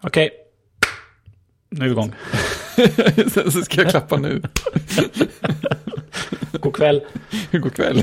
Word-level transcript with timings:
Okej. 0.00 0.30
Nu 1.70 1.84
är 1.84 1.88
vi 1.88 1.90
igång. 1.92 2.14
så 3.32 3.50
så 3.50 3.62
ska 3.62 3.82
jag 3.82 3.90
klappa 3.90 4.16
nu. 4.16 4.42
God 6.60 6.76
kväll. 6.76 7.00
God 7.52 7.74
kväll. 7.74 8.02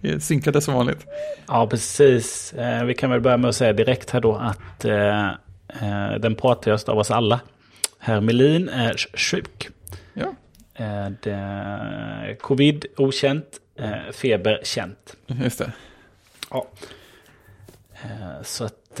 Vi 0.00 0.20
synkade 0.20 0.60
som 0.60 0.74
vanligt. 0.74 1.06
Ja, 1.46 1.66
precis. 1.66 2.52
Eh, 2.52 2.84
Vi 2.84 2.94
kan 2.94 3.10
väl 3.10 3.20
börja 3.20 3.36
med 3.36 3.48
att 3.48 3.56
säga 3.56 3.72
direkt 3.72 4.10
här 4.10 4.20
då 4.20 4.34
att 4.36 4.84
eh, 4.84 5.28
eh, 5.28 6.14
den 6.20 6.34
pratigaste 6.34 6.90
av 6.90 6.98
oss 6.98 7.10
alla, 7.10 7.40
herr 7.98 8.20
Melin, 8.20 8.68
är 8.68 8.96
sjuk. 9.16 9.68
Ja, 10.14 10.34
covid 12.40 12.86
okänt, 12.96 13.46
feber 14.12 14.60
känt. 14.64 15.16
just 15.26 15.58
det. 15.58 15.72
Ja. 16.50 16.66
Så 18.42 18.64
att, 18.64 19.00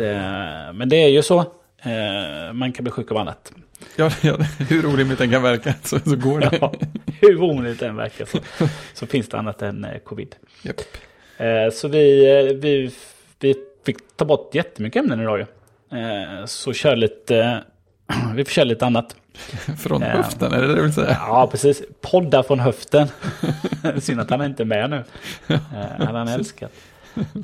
men 0.74 0.88
det 0.88 0.96
är 0.96 1.08
ju 1.08 1.22
så. 1.22 1.52
Eh, 1.82 2.52
Man 2.52 2.72
kan 2.72 2.84
bli 2.84 2.90
sjuk 2.92 3.10
av 3.10 3.16
annat. 3.16 3.52
Ja, 3.96 4.10
ja, 4.22 4.36
hur 4.68 4.86
orimligt 4.86 5.18
den 5.18 5.30
kan 5.30 5.42
verka 5.42 5.74
så, 5.84 5.98
så 5.98 6.16
går 6.16 6.40
det. 6.40 6.58
Ja, 6.60 6.72
hur 7.20 7.42
onödigt 7.42 7.80
det 7.80 7.86
än 7.86 7.96
verkar 7.96 8.24
så, 8.24 8.38
så 8.94 9.06
finns 9.06 9.28
det 9.28 9.38
annat 9.38 9.62
än 9.62 9.84
eh, 9.84 9.98
covid. 9.98 10.34
Japp. 10.62 10.76
Eh, 11.36 11.70
Så 11.72 11.88
vi, 11.88 12.24
vi, 12.62 12.90
vi 13.40 13.54
fick 13.86 13.96
ta 14.16 14.24
bort 14.24 14.54
jättemycket 14.54 15.00
ämnen 15.02 15.20
idag 15.20 15.46
Så 16.46 16.72
kör 16.72 16.96
lite, 16.96 17.64
vi 18.34 18.44
får 18.44 18.50
köra 18.52 18.64
lite 18.64 18.86
annat. 18.86 19.16
Från 19.78 20.02
höften, 20.02 20.52
är 20.52 20.60
det 20.60 20.66
det 20.66 20.74
du 20.74 20.82
vill 20.82 20.92
säga? 20.92 21.16
Ja, 21.20 21.48
precis. 21.50 21.82
Poddar 22.00 22.42
från 22.42 22.60
höften. 22.60 23.08
Synd 24.00 24.20
att 24.20 24.30
han 24.30 24.42
inte 24.44 24.62
är 24.62 24.64
med 24.64 24.90
nu. 24.90 25.04
Eh, 25.48 25.58
hade 26.06 26.18
han 26.18 26.28
älskat. 26.28 26.72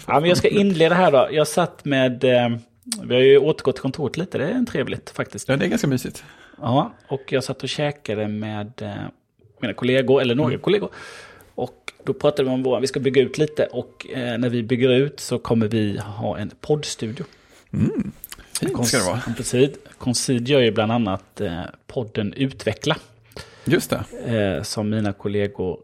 Ja, 0.06 0.20
men 0.20 0.24
jag 0.24 0.38
ska 0.38 0.48
inleda 0.48 0.94
här 0.94 1.10
då. 1.12 1.28
Jag 1.30 1.48
satt 1.48 1.84
med, 1.84 2.24
vi 3.02 3.14
har 3.14 3.22
ju 3.22 3.38
återgått 3.38 3.76
till 3.76 3.82
kontoret 3.82 4.16
lite, 4.16 4.38
det 4.38 4.48
är 4.48 4.64
trevligt 4.64 5.10
faktiskt. 5.10 5.48
Ja, 5.48 5.56
det 5.56 5.64
är 5.64 5.68
ganska 5.68 5.86
mysigt. 5.86 6.24
Ja, 6.60 6.92
och 7.08 7.32
jag 7.32 7.44
satt 7.44 7.62
och 7.62 7.68
käkade 7.68 8.28
med 8.28 8.82
eh, 8.82 8.94
mina 9.60 9.74
kollegor, 9.74 10.20
eller 10.20 10.34
några 10.34 10.58
kollegor. 10.58 10.90
Och 11.54 11.92
då 12.04 12.14
pratade 12.14 12.48
vi 12.48 12.54
om 12.54 12.62
våra, 12.62 12.80
vi 12.80 12.86
ska 12.86 13.00
bygga 13.00 13.22
ut 13.22 13.38
lite 13.38 13.66
och 13.66 14.06
eh, 14.14 14.38
när 14.38 14.48
vi 14.48 14.62
bygger 14.62 14.88
ut 14.90 15.20
så 15.20 15.38
kommer 15.38 15.68
vi 15.68 15.98
ha 15.98 16.38
en 16.38 16.50
poddstudio. 16.60 17.24
Fint 18.60 18.86
ska 18.86 18.98
det 18.98 19.04
vara. 19.04 19.20
Concid, 19.36 19.76
Concid 19.98 20.48
gör 20.48 20.60
ju 20.60 20.70
bland 20.70 20.92
annat 20.92 21.40
eh, 21.40 21.62
podden 21.86 22.32
Utveckla. 22.32 22.96
Just 23.64 23.90
det. 23.90 24.04
Eh, 24.36 24.62
som 24.62 24.90
mina 24.90 25.12
kollegor 25.12 25.80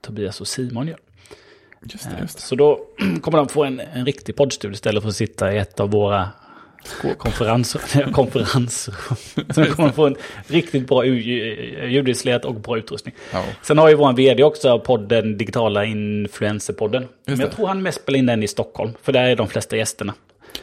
Tobias 0.00 0.40
och 0.40 0.48
Simon 0.48 0.88
gör. 0.88 0.98
Just 1.82 2.04
det, 2.10 2.16
just 2.20 2.36
det. 2.36 2.42
Så 2.42 2.54
då 2.54 2.80
kommer 3.20 3.38
de 3.38 3.48
få 3.48 3.64
en, 3.64 3.80
en 3.80 4.06
riktig 4.06 4.36
poddstudio 4.36 4.74
istället 4.74 5.02
för 5.02 5.08
att 5.10 5.16
sitta 5.16 5.52
i 5.52 5.58
ett 5.58 5.80
av 5.80 5.90
våra 5.90 6.28
konferenser. 7.18 8.12
konferenser. 8.12 8.94
Så 9.54 9.60
de 9.60 9.66
kommer 9.70 9.90
få 9.90 10.06
en 10.06 10.16
riktigt 10.46 10.88
bra 10.88 11.04
u- 11.06 11.88
ljudinstallerat 11.88 12.44
och 12.44 12.54
bra 12.54 12.78
utrustning. 12.78 13.14
Ja. 13.32 13.44
Sen 13.62 13.78
har 13.78 13.88
ju 13.88 13.94
vår 13.94 14.12
vd 14.12 14.42
också 14.44 14.78
podden 14.80 15.38
Digitala 15.38 15.84
Influencerpodden. 15.84 17.08
Men 17.24 17.40
jag 17.40 17.52
tror 17.52 17.66
han 17.66 17.82
mest 17.82 18.02
spelar 18.02 18.18
in 18.18 18.26
den 18.26 18.42
i 18.42 18.48
Stockholm. 18.48 18.92
För 19.02 19.12
där 19.12 19.22
är 19.24 19.36
de 19.36 19.48
flesta 19.48 19.76
gästerna. 19.76 20.14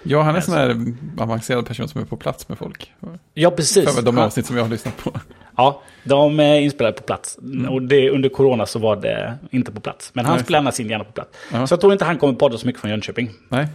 Ja, 0.03 0.22
han 0.22 0.33
är 0.36 0.39
en 0.39 0.44
sån 0.44 0.53
här 0.53 0.94
avancerad 1.17 1.66
person 1.66 1.88
som 1.88 2.02
är 2.02 2.05
på 2.05 2.17
plats 2.17 2.50
med 2.50 2.58
folk. 2.58 2.94
Ja, 3.33 3.52
precis. 3.52 3.95
För 3.95 4.02
de 4.02 4.17
avsnitt 4.17 4.45
som 4.45 4.55
jag 4.58 4.64
har 4.64 4.69
lyssnat 4.69 4.97
på. 4.97 5.11
Ja, 5.58 5.81
de 6.03 6.39
är 6.39 6.59
inspelade 6.59 6.97
på 6.97 7.03
plats. 7.03 7.38
Och 7.69 7.81
det, 7.81 8.09
under 8.09 8.30
corona 8.30 8.66
så 8.66 8.80
var 8.80 8.95
det 8.95 9.38
inte 9.52 9.72
på 9.72 9.81
plats. 9.81 10.11
Men 10.14 10.25
han 10.25 10.36
Nej. 10.36 10.44
spelar 10.44 10.59
annars 10.59 10.80
in 10.80 10.89
gärna 10.89 11.03
på 11.03 11.11
plats. 11.11 11.30
Ja. 11.53 11.67
Så 11.67 11.73
jag 11.73 11.81
tror 11.81 11.94
inte 11.94 12.05
han 12.05 12.17
kommer 12.17 12.33
podda 12.33 12.58
så 12.58 12.67
mycket 12.67 12.81
från 12.81 12.92
Jönköping. 12.92 13.30
Nej, 13.50 13.67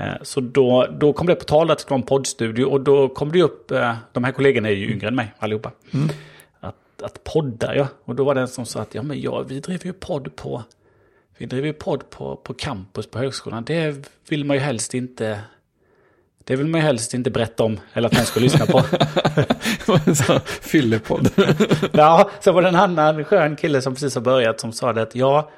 Eh, 0.00 0.12
Så 0.22 0.40
då, 0.40 0.86
då 1.00 1.12
kom 1.12 1.26
det 1.26 1.34
på 1.34 1.44
tal 1.44 1.70
att 1.70 1.78
det 1.78 1.82
skulle 1.82 1.94
vara 1.94 2.00
en 2.02 2.06
poddstudio. 2.06 2.64
Och 2.64 2.80
då 2.80 3.08
kom 3.08 3.32
det 3.32 3.42
upp, 3.42 3.70
eh, 3.70 3.94
de 4.12 4.24
här 4.24 4.32
kollegorna 4.32 4.68
är 4.68 4.72
ju 4.72 4.92
yngre 4.92 5.08
än 5.08 5.14
mig 5.14 5.34
allihopa. 5.38 5.70
Att, 6.60 7.02
att 7.02 7.24
podda, 7.24 7.76
ja. 7.76 7.86
Och 8.04 8.14
då 8.14 8.24
var 8.24 8.34
det 8.34 8.40
en 8.40 8.48
som 8.48 8.66
sa 8.66 8.80
att 8.80 8.94
ja, 8.94 9.02
men 9.02 9.20
ja, 9.20 9.42
vi 9.48 9.60
driver 9.60 9.86
ju 9.86 9.92
podd 9.92 10.36
på, 10.36 10.62
vi 11.38 11.46
driver 11.46 11.66
ju 11.66 11.72
podd 11.72 12.10
på, 12.10 12.36
på 12.36 12.54
campus 12.54 13.06
på 13.06 13.18
högskolan. 13.18 13.64
Det 13.64 14.08
vill 14.28 14.44
man 14.44 14.56
ju 14.56 14.62
helst 14.62 14.94
inte, 14.94 15.40
det 16.44 16.56
vill 16.56 16.66
man 16.66 16.80
ju 16.80 16.86
helst 16.86 17.14
inte 17.14 17.30
berätta 17.30 17.64
om. 17.64 17.80
Eller 17.92 18.08
att 18.08 18.14
man 18.14 18.24
ska 18.24 18.40
lyssna 18.40 18.66
på. 18.66 18.82
fyllepodd. 20.60 21.30
Ja, 21.92 22.30
så 22.40 22.52
var 22.52 22.62
det 22.62 22.68
en 22.68 22.74
annan 22.74 23.24
skön 23.24 23.56
kille 23.56 23.82
som 23.82 23.94
precis 23.94 24.14
har 24.14 24.22
börjat 24.22 24.60
som 24.60 24.72
sa 24.72 24.92
det 24.92 25.02
att 25.02 25.14
ja, 25.14 25.50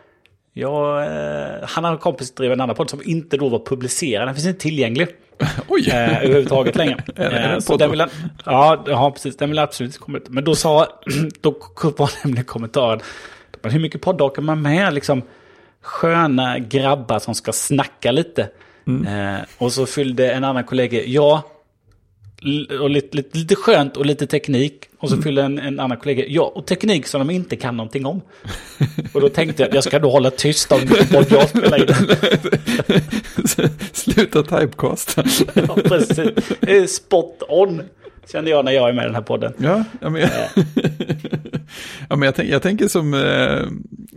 ja 0.53 1.05
eh, 1.05 1.69
han 1.69 1.85
har 1.85 1.93
en 1.93 1.99
kompis 1.99 2.29
som 2.29 2.35
driver 2.35 2.55
en 2.55 2.61
annan 2.61 2.77
podd 2.77 2.91
som 2.91 3.01
inte 3.05 3.37
då 3.37 3.49
var 3.49 3.59
publicerad. 3.59 4.29
Den 4.29 4.35
finns 4.35 4.47
inte 4.47 4.61
tillgänglig 4.61 5.09
Oj! 5.69 5.89
eh, 5.91 6.25
överhuvudtaget 6.25 6.77
längre. 6.77 7.03
Eh, 7.17 7.59
så 7.59 7.77
den 7.77 7.91
vill 7.91 8.05
ja, 8.45 8.85
ja, 8.87 9.11
precis. 9.11 9.37
Den 9.37 9.49
vill 9.49 9.59
absolut 9.59 9.89
inte 9.89 9.99
komma 9.99 10.19
ut. 10.19 10.29
Men 10.29 10.45
då 10.45 10.55
sa, 10.55 10.87
då 11.41 11.51
var 11.97 12.25
nämligen 12.25 12.45
kommentaren, 12.45 13.01
men 13.63 13.73
hur 13.73 13.81
mycket 13.81 14.01
poddar 14.01 14.27
orkar 14.27 14.43
man 14.43 14.63
med? 14.63 14.95
Liksom, 14.95 15.23
sköna 15.83 16.59
grabbar 16.59 17.19
som 17.19 17.35
ska 17.35 17.53
snacka 17.53 18.13
lite. 18.13 18.49
Mm. 18.87 19.35
Eh, 19.37 19.41
och 19.59 19.73
så 19.73 19.87
fyllde 19.87 20.33
en 20.33 20.45
annan 20.45 20.65
kollega, 20.65 21.05
ja, 21.05 21.43
och 22.81 22.91
lite, 22.91 23.17
lite, 23.17 23.39
lite 23.39 23.57
skönt 23.57 23.97
och 23.97 24.07
lite 24.07 24.27
teknik. 24.27 24.87
Och 24.99 25.09
så 25.09 25.23
fyllde 25.23 25.43
en, 25.43 25.59
en 25.59 25.81
annan 25.81 25.99
kollega, 25.99 26.25
ja, 26.29 26.53
och 26.55 26.67
teknik 26.67 27.07
som 27.07 27.19
de 27.19 27.31
inte 27.31 27.57
kan 27.57 27.77
någonting 27.77 28.07
om. 28.07 28.21
och 29.13 29.21
då 29.21 29.29
tänkte 29.29 29.63
jag 29.63 29.75
jag 29.75 29.85
ska 29.85 29.99
då 29.99 30.11
hålla 30.11 30.31
tyst 30.31 30.73
om 30.73 30.81
vad 31.13 31.33
jag 31.33 31.49
spelar 31.49 31.79
in. 31.79 31.95
Sluta 33.93 34.43
typecasta. 34.43 35.25
ja, 35.55 35.77
precis. 35.85 36.95
Spot 36.95 37.43
on, 37.49 37.83
kände 38.33 38.51
jag 38.51 38.65
när 38.65 38.73
jag 38.73 38.89
är 38.89 38.93
med 38.93 39.03
i 39.03 39.07
den 39.07 39.15
här 39.15 39.23
podden. 39.23 39.53
Ja, 39.59 39.85
ja, 40.01 40.11
men, 40.11 40.21
jag, 40.21 40.31
ja, 42.09 42.17
men 42.17 42.23
jag, 42.23 42.35
tänk, 42.35 42.51
jag 42.51 42.63
tänker 42.63 42.89
som, 42.89 43.15
eh, 43.15 43.67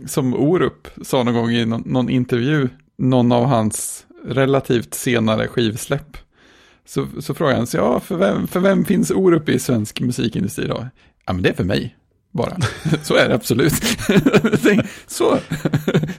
som 0.06 0.34
Orup 0.34 0.88
sa 1.02 1.22
någon 1.22 1.34
gång 1.34 1.50
i 1.50 1.64
någon, 1.64 1.82
någon 1.86 2.08
intervju, 2.08 2.68
någon 2.98 3.32
av 3.32 3.44
hans 3.44 4.06
relativt 4.26 4.94
senare 4.94 5.48
skivsläpp. 5.48 6.16
Så, 6.86 7.06
så 7.20 7.34
frågade 7.34 7.56
han 7.56 7.66
sig, 7.66 7.80
ja, 7.80 8.00
för 8.00 8.16
vem, 8.16 8.46
för 8.46 8.60
vem 8.60 8.84
finns 8.84 9.10
Orup 9.10 9.48
i 9.48 9.58
svensk 9.58 10.00
musikindustri 10.00 10.66
då? 10.66 10.88
Ja, 11.26 11.32
men 11.32 11.42
det 11.42 11.48
är 11.48 11.54
för 11.54 11.64
mig. 11.64 11.96
Bara. 12.34 12.56
Så 13.02 13.14
är 13.14 13.28
det 13.28 13.34
absolut. 13.34 13.72
Så, 15.06 15.38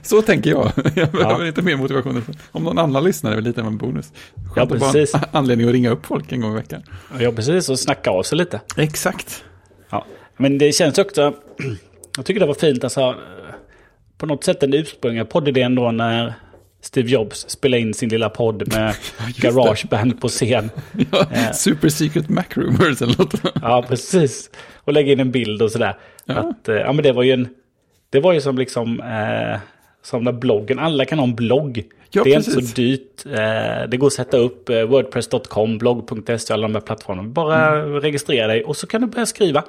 så 0.02 0.22
tänker 0.22 0.50
jag. 0.50 0.72
Jag 0.94 1.10
behöver 1.10 1.44
inte 1.44 1.62
mer 1.62 1.76
motivation. 1.76 2.24
Om 2.52 2.64
någon 2.64 2.78
annan 2.78 3.04
lyssnar 3.04 3.32
är 3.32 3.36
det 3.36 3.40
lite 3.42 3.60
av 3.60 3.66
en 3.66 3.76
bonus. 3.76 4.12
Skönt 4.54 4.56
Ja, 4.56 4.62
att 4.62 4.92
precis. 4.92 5.12
ha 5.12 5.20
anledning 5.32 5.66
att 5.66 5.72
ringa 5.72 5.90
upp 5.90 6.06
folk 6.06 6.32
en 6.32 6.40
gång 6.40 6.52
i 6.52 6.54
veckan. 6.54 6.82
Ja, 7.20 7.32
precis. 7.32 7.68
Och 7.68 7.78
snacka 7.78 8.10
av 8.10 8.22
sig 8.22 8.38
lite. 8.38 8.60
Exakt. 8.76 9.44
Ja. 9.90 10.06
Men 10.36 10.58
det 10.58 10.72
känns 10.72 10.98
också... 10.98 11.34
Jag 12.16 12.26
tycker 12.26 12.40
det 12.40 12.46
var 12.46 12.54
fint, 12.54 12.84
alltså... 12.84 13.14
På 14.18 14.26
något 14.26 14.44
sätt 14.44 14.60
den 14.60 14.74
ursprungliga 14.74 15.24
poddidén 15.24 15.74
då 15.74 15.90
när 15.90 16.34
Steve 16.80 17.10
Jobs 17.10 17.50
spelade 17.50 17.80
in 17.80 17.94
sin 17.94 18.08
lilla 18.08 18.28
podd 18.28 18.72
med. 18.72 18.94
Garageband 19.36 20.20
på 20.20 20.28
scen. 20.28 20.70
Ja, 21.12 21.52
Super 21.52 21.88
Secret 21.88 22.28
Mac 22.28 22.44
Rumors 22.50 23.02
eller 23.02 23.18
något. 23.18 23.34
Ja, 23.62 23.84
precis. 23.88 24.50
Och 24.76 24.92
lägga 24.92 25.12
in 25.12 25.20
en 25.20 25.30
bild 25.30 25.62
och 25.62 25.70
sådär. 25.72 25.96
Ja. 26.24 26.34
Att, 26.34 26.68
eh, 26.68 26.74
ja, 26.74 26.92
men 26.92 27.02
det 27.02 27.12
var 27.12 27.22
ju 27.22 27.32
en... 27.32 27.48
Det 28.10 28.20
var 28.20 28.32
ju 28.32 28.40
som 28.40 28.58
liksom... 28.58 29.00
Eh, 29.00 29.58
som 30.02 30.24
när 30.24 30.32
bloggen, 30.32 30.78
alla 30.78 31.04
kan 31.04 31.18
ha 31.18 31.26
en 31.26 31.34
blogg. 31.34 31.82
Ja, 32.10 32.24
det 32.24 32.32
är 32.32 32.36
inte 32.38 32.50
precis. 32.50 32.70
så 32.70 32.76
dyrt. 32.76 33.26
Eh, 33.26 33.88
det 33.88 33.96
går 33.96 34.06
att 34.06 34.12
sätta 34.12 34.36
upp 34.36 34.68
eh, 34.68 34.82
wordpress.com, 34.82 35.78
blogg.se, 35.78 36.52
alla 36.54 36.62
de 36.68 36.74
här 36.74 36.80
plattformarna. 36.80 37.28
Bara 37.28 37.80
Mm. 37.82 38.00
registrera 38.00 38.46
dig 38.46 38.64
och 38.64 38.76
så 38.76 38.86
kan 38.86 39.00
du 39.00 39.06
börja 39.06 39.26
skriva. 39.26 39.64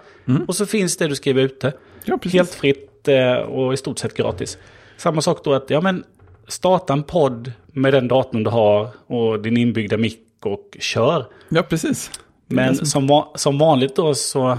Och 0.48 0.56
så 0.56 0.66
finns 0.66 0.98
det 0.98 1.08
du 1.08 1.16
skriver 1.16 1.42
ute. 1.42 1.74
Ja. 2.06 2.20
Helt 2.24 2.54
fritt 2.56 3.08
eh, 3.08 3.34
och 3.34 3.74
i 3.74 3.78
stort 3.78 4.00
sett 4.00 4.14
gratis. 4.14 4.58
Samma 4.98 5.22
sak 5.22 5.44
då 5.44 5.54
att, 5.54 5.70
ja 5.70 5.82
men 5.82 6.04
starta 6.48 6.94
en 6.94 7.04
podd 7.04 7.52
med 7.68 7.94
den 7.94 8.08
datorn 8.08 8.44
du 8.44 8.50
har 8.50 8.90
och 9.08 9.40
din 9.42 9.58
inbyggda 9.58 9.98
mick 9.98 10.20
och 10.42 10.78
kör. 10.80 11.26
Ja, 11.50 11.64
precis. 11.64 12.12
Men 12.48 12.72
det 12.72 12.76
som- 12.78 12.86
som, 12.86 13.08
va- 13.08 13.32
som 13.36 13.58
vanligt 13.58 13.96
då 13.96 14.16
så 14.16 14.58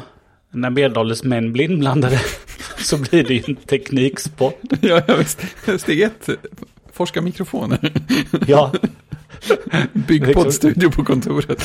när 0.50 0.70
medelålders 0.70 1.22
män 1.22 1.52
blir 1.52 1.64
inblandade 1.70 2.20
så 2.78 2.98
blir 2.98 3.24
det 3.24 3.34
ju 3.34 3.42
en 3.48 3.56
tekniksport. 3.56 4.60
Ja, 4.80 5.02
ja, 5.06 5.14
visst. 5.16 5.40
Steg 5.78 6.00
ett, 6.00 6.28
forska 6.92 7.20
mikrofoner. 7.20 7.92
Ja, 8.46 8.72
Bygg 9.92 10.34
poddstudio 10.34 10.90
på 10.90 11.04
kontoret. 11.04 11.62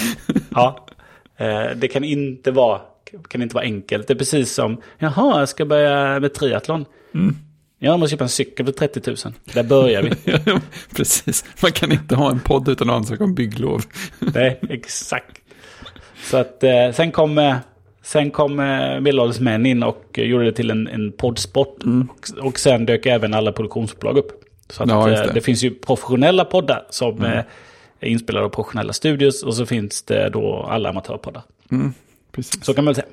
ja. 0.50 0.86
Eh, 1.38 1.66
det 1.76 1.88
kan 1.88 2.04
inte 2.04 2.52
vara 2.52 2.82
kan 3.28 3.42
inte 3.42 3.56
vara 3.56 3.66
enkelt. 3.66 4.08
Det 4.08 4.14
är 4.14 4.18
precis 4.18 4.54
som, 4.54 4.82
jaha, 4.98 5.40
jag 5.40 5.50
ska 5.50 5.66
börja 5.66 6.20
med 6.20 6.34
triathlon. 6.34 6.86
Ja, 7.84 7.90
jag 7.92 8.00
måste 8.00 8.12
köpa 8.12 8.24
en 8.24 8.30
cykel 8.30 8.66
för 8.66 8.74
30 8.74 9.02
000. 9.08 9.18
Där 9.54 9.64
börjar 9.64 10.04
vi. 10.04 10.12
Precis. 10.96 11.46
Man 11.62 11.72
kan 11.72 11.92
inte 11.92 12.16
ha 12.16 12.32
en 12.32 12.40
podd 12.40 12.70
utan 12.70 12.90
att 12.90 12.96
ansöka 12.96 13.24
om 13.24 13.36
bygglov. 13.36 13.82
Nej, 14.20 14.60
exakt. 14.70 15.42
Så 16.24 16.38
att 16.38 16.64
eh, 16.64 16.92
sen 16.94 17.12
kom, 17.12 17.38
eh, 17.38 17.56
sen 18.02 18.32
kom 18.32 18.60
eh, 18.60 19.00
medelålders 19.00 19.40
män 19.40 19.66
in 19.66 19.84
och 19.84 20.06
gjorde 20.14 20.46
det 20.46 20.52
till 20.52 20.70
en, 20.72 20.88
en 20.88 21.12
poddsport. 21.12 21.78
Och, 21.84 22.46
och 22.46 22.60
sen 22.60 22.86
dök 22.86 23.06
även 23.06 23.34
alla 23.34 23.52
produktionsbolag 23.52 24.18
upp. 24.18 24.44
Så 24.70 24.84
att, 24.84 24.90
Ja, 24.90 25.10
eh, 25.12 25.22
det. 25.22 25.32
det 25.34 25.42
finns 25.42 25.64
ju 25.64 25.72
professionella 25.76 26.46
poddar 26.46 26.86
som 26.90 27.24
eh, 27.24 27.40
är 28.00 28.08
inspelade 28.08 28.46
av 28.46 28.50
professionella 28.50 28.94
studios 28.94 29.44
och 29.44 29.56
så 29.56 29.66
finns 29.66 30.04
det 30.04 30.30
då 30.30 30.68
alla 30.70 30.90
amatörpoddar. 30.90 31.44
Mm, 31.72 31.94
precis. 32.32 32.66
Så 32.66 32.74
kan 32.74 32.86
man 32.86 32.94
väl 32.94 33.04
säga. 33.04 33.08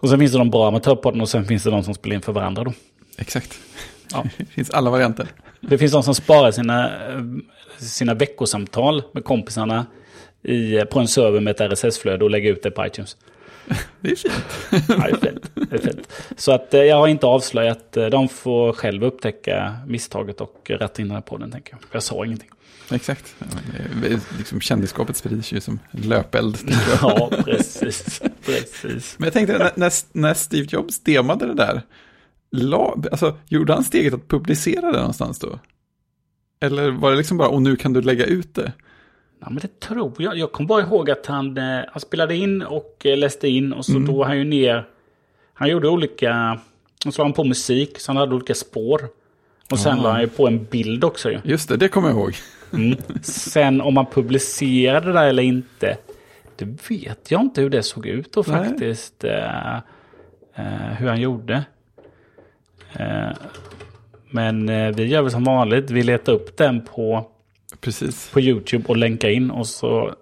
Och 0.00 0.08
sen 0.08 0.18
finns 0.18 0.32
det 0.32 0.38
de 0.38 0.50
bra 0.50 0.68
amatörpoddarna 0.68 1.22
och 1.22 1.28
sen 1.28 1.44
finns 1.44 1.62
det 1.64 1.70
de 1.70 1.82
som 1.84 1.94
spelar 1.94 2.14
in 2.16 2.22
för 2.22 2.32
varandra 2.32 2.64
då. 2.64 2.72
Exakt. 3.18 3.58
Ja. 4.12 4.24
Det 4.36 4.44
finns 4.50 4.70
alla 4.70 4.90
varianter. 4.90 5.26
Det 5.60 5.78
finns 5.78 5.92
de 5.92 6.02
som 6.02 6.14
sparar 6.14 6.50
sina, 6.50 7.08
eh, 7.08 7.22
sina 7.78 8.14
veckosamtal 8.14 9.02
med 9.12 9.24
kompisarna 9.24 9.86
i, 10.42 10.80
på 10.80 11.00
en 11.00 11.08
server 11.08 11.40
med 11.40 11.60
ett 11.60 11.72
RSS-flöde 11.72 12.24
och 12.24 12.30
lägger 12.30 12.52
ut 12.52 12.62
det 12.62 12.70
på 12.70 12.86
iTunes. 12.86 13.16
Det 14.00 14.10
är 14.10 14.16
fint. 14.16 14.34
Ja, 14.88 14.94
det, 14.96 15.10
är 15.10 15.30
fint. 15.30 15.50
det 15.54 15.76
är 15.76 15.78
fint. 15.78 16.08
Så 16.36 16.52
att 16.52 16.74
eh, 16.74 16.80
jag 16.82 16.96
har 16.96 17.08
inte 17.08 17.26
avslöjat. 17.26 17.96
eh, 17.96 18.06
De 18.06 18.28
får 18.28 18.72
själva 18.72 19.06
upptäcka 19.06 19.76
misstaget 19.86 20.40
och 20.40 20.60
rätta 20.70 21.02
in 21.02 21.08
den 21.08 21.14
här 21.14 21.22
podden, 21.22 21.50
tänker 21.50 21.72
jag. 21.72 21.80
Jag 21.92 22.02
sa 22.02 22.24
ingenting. 22.24 22.48
Exakt. 22.90 23.34
Liksom, 24.38 24.60
kändisskapet 24.60 25.16
sprids 25.16 25.52
ju 25.52 25.60
som 25.60 25.78
löpeld. 25.90 26.58
Ja, 27.02 27.30
precis. 27.44 28.22
precis. 28.46 29.14
Men 29.18 29.26
jag 29.26 29.32
tänkte, 29.32 29.72
när, 29.76 29.92
när 30.18 30.34
Steve 30.34 30.66
Jobs 30.70 31.00
demade 31.00 31.46
det 31.46 31.54
där, 31.54 31.82
la, 32.56 32.96
alltså, 33.12 33.36
gjorde 33.48 33.72
han 33.72 33.84
steget 33.84 34.14
att 34.14 34.28
publicera 34.28 34.92
det 34.92 34.98
någonstans 34.98 35.38
då? 35.38 35.58
Eller 36.60 36.90
var 36.90 37.10
det 37.10 37.16
liksom 37.16 37.36
bara, 37.38 37.48
och 37.48 37.62
nu 37.62 37.76
kan 37.76 37.92
du 37.92 38.00
lägga 38.02 38.24
ut 38.24 38.54
det? 38.54 38.72
Ja, 39.40 39.46
men 39.50 39.58
det 39.58 39.80
tror 39.80 40.12
jag. 40.18 40.38
Jag 40.38 40.52
kommer 40.52 40.68
bara 40.68 40.82
ihåg 40.82 41.10
att 41.10 41.26
han, 41.26 41.58
eh, 41.58 41.80
han 41.92 42.00
spelade 42.00 42.36
in 42.36 42.62
och 42.62 43.02
eh, 43.04 43.16
läste 43.18 43.48
in 43.48 43.72
och 43.72 43.84
så 43.84 43.92
Mm. 43.92 44.04
drog 44.04 44.24
han 44.24 44.38
ju 44.38 44.44
ner. 44.44 44.86
Han 45.54 45.68
gjorde 45.70 45.88
olika, 45.88 46.60
och 47.06 47.14
så 47.14 47.22
la 47.22 47.24
han 47.24 47.32
på 47.32 47.44
musik, 47.44 47.98
så 48.00 48.10
han 48.12 48.16
hade 48.16 48.34
olika 48.34 48.54
spår. 48.54 49.00
Och 49.70 49.78
sen 49.78 49.98
Ah. 49.98 50.02
la 50.02 50.10
han 50.12 50.20
ju 50.20 50.28
på 50.28 50.46
en 50.46 50.64
bild 50.64 51.04
också 51.04 51.30
ju. 51.30 51.38
Just 51.44 51.68
det, 51.68 51.76
det 51.76 51.88
kommer 51.88 52.08
jag 52.08 52.16
ihåg. 52.18 52.34
Mm. 52.72 52.96
Sen 53.22 53.80
om 53.80 53.94
man 53.94 54.06
publicerade 54.06 55.06
det 55.06 55.12
där 55.12 55.26
eller 55.26 55.42
inte, 55.42 55.96
det 56.56 56.90
vet 56.90 57.30
jag 57.30 57.40
inte 57.40 57.60
hur 57.60 57.70
det 57.70 57.82
såg 57.82 58.06
ut 58.06 58.32
då 58.32 58.42
faktiskt. 58.42 59.24
Eh, 59.24 59.76
eh, 60.54 60.92
hur 60.98 61.08
han 61.08 61.20
gjorde. 61.20 61.64
Eh, 62.98 63.36
men 64.30 64.68
eh, 64.68 64.94
vi 64.94 65.04
gör 65.04 65.22
väl 65.22 65.30
som 65.30 65.44
vanligt, 65.44 65.90
vi 65.90 66.02
letar 66.02 66.32
upp 66.32 66.56
den 66.56 66.84
på, 66.84 67.26
Precis. 67.80 68.30
på 68.32 68.40
YouTube 68.40 68.84
och 68.88 68.96
länkar 68.96 69.28
in. 69.28 69.50
Och 69.50 69.66
så 69.66 70.14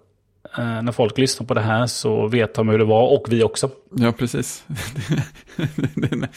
när 0.57 0.91
folk 0.91 1.17
lyssnar 1.17 1.47
på 1.47 1.53
det 1.53 1.61
här 1.61 1.87
så 1.87 2.27
vet 2.27 2.53
de 2.53 2.69
hur 2.69 2.77
det 2.77 2.85
var 2.85 3.07
och 3.07 3.25
vi 3.29 3.43
också. 3.43 3.69
Ja, 3.91 4.11
precis. 4.11 4.65
Det, 5.95 6.07
det, 6.09 6.29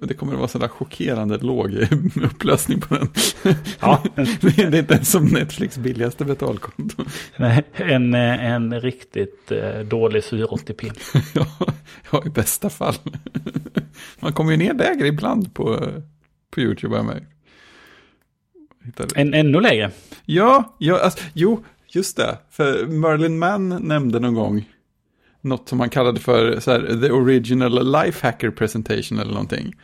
det 0.00 0.14
kommer 0.14 0.32
att 0.32 0.38
vara 0.38 0.48
sådär 0.48 0.68
chockerande 0.68 1.38
låg 1.38 1.86
upplösning 2.22 2.80
på 2.80 2.94
den. 2.94 3.08
Ja, 3.80 4.02
Det 4.40 4.58
är 4.58 4.74
inte 4.74 4.94
ens 4.94 5.10
som 5.10 5.24
Netflix 5.24 5.78
billigaste 5.78 6.24
betalkonto. 6.24 7.04
en, 7.36 7.62
en, 7.74 8.14
en 8.14 8.80
riktigt 8.80 9.52
eh, 9.52 9.80
dålig 9.80 10.22
480p. 10.22 10.92
Ja, 11.34 11.46
ja, 12.12 12.22
i 12.26 12.30
bästa 12.30 12.70
fall. 12.70 12.94
Man 14.20 14.32
kommer 14.32 14.50
ju 14.50 14.56
ner 14.56 14.74
lägre 14.74 15.06
ibland 15.06 15.54
på, 15.54 15.92
på 16.50 16.60
YouTube, 16.60 16.96
det. 18.96 19.20
En, 19.20 19.34
ännu 19.34 19.60
lägre. 19.60 19.90
Ja, 20.24 20.76
ja 20.78 20.98
alltså, 20.98 21.18
jo, 21.32 21.64
just 21.88 22.16
det. 22.16 22.38
För 22.50 22.86
Merlin 22.86 23.38
Mann 23.38 23.68
nämnde 23.68 24.20
någon 24.20 24.34
gång 24.34 24.68
något 25.40 25.68
som 25.68 25.80
han 25.80 25.90
kallade 25.90 26.20
för 26.20 26.60
så 26.60 26.70
här, 26.70 27.00
the 27.02 27.10
original 27.10 27.92
lifehacker 28.04 28.50
presentation 28.50 29.18
eller 29.18 29.32
någonting. 29.32 29.74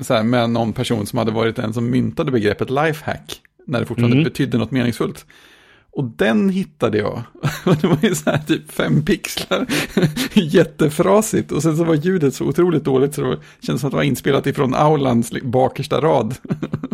Så 0.00 0.14
här, 0.14 0.22
med 0.22 0.50
någon 0.50 0.72
person 0.72 1.06
som 1.06 1.18
hade 1.18 1.30
varit 1.32 1.56
den 1.56 1.74
som 1.74 1.90
myntade 1.90 2.30
begreppet 2.32 2.70
lifehack 2.70 3.40
när 3.66 3.80
det 3.80 3.86
fortfarande 3.86 4.16
Mm. 4.16 4.24
betydde 4.24 4.58
något 4.58 4.70
meningsfullt. 4.70 5.26
Och 5.92 6.04
den 6.04 6.48
hittade 6.48 6.98
jag. 6.98 7.22
Det 7.80 7.84
var 7.86 7.98
ju 8.02 8.14
så 8.14 8.30
här 8.30 8.38
typ 8.38 8.72
fem 8.72 9.04
pixlar. 9.04 9.66
Jättefrasigt. 10.34 11.52
Och 11.52 11.62
sen 11.62 11.76
så 11.76 11.84
var 11.84 11.94
ljudet 11.94 12.34
så 12.34 12.44
otroligt 12.44 12.84
dåligt 12.84 13.14
så 13.14 13.20
det 13.22 13.28
var- 13.28 13.38
kändes 13.60 13.80
som 13.80 13.88
att 13.88 13.92
det 13.92 13.96
var 13.96 14.02
inspelat 14.04 14.46
ifrån 14.46 14.74
aulans 14.74 15.32
bakersta 15.42 16.00
rad. 16.00 16.34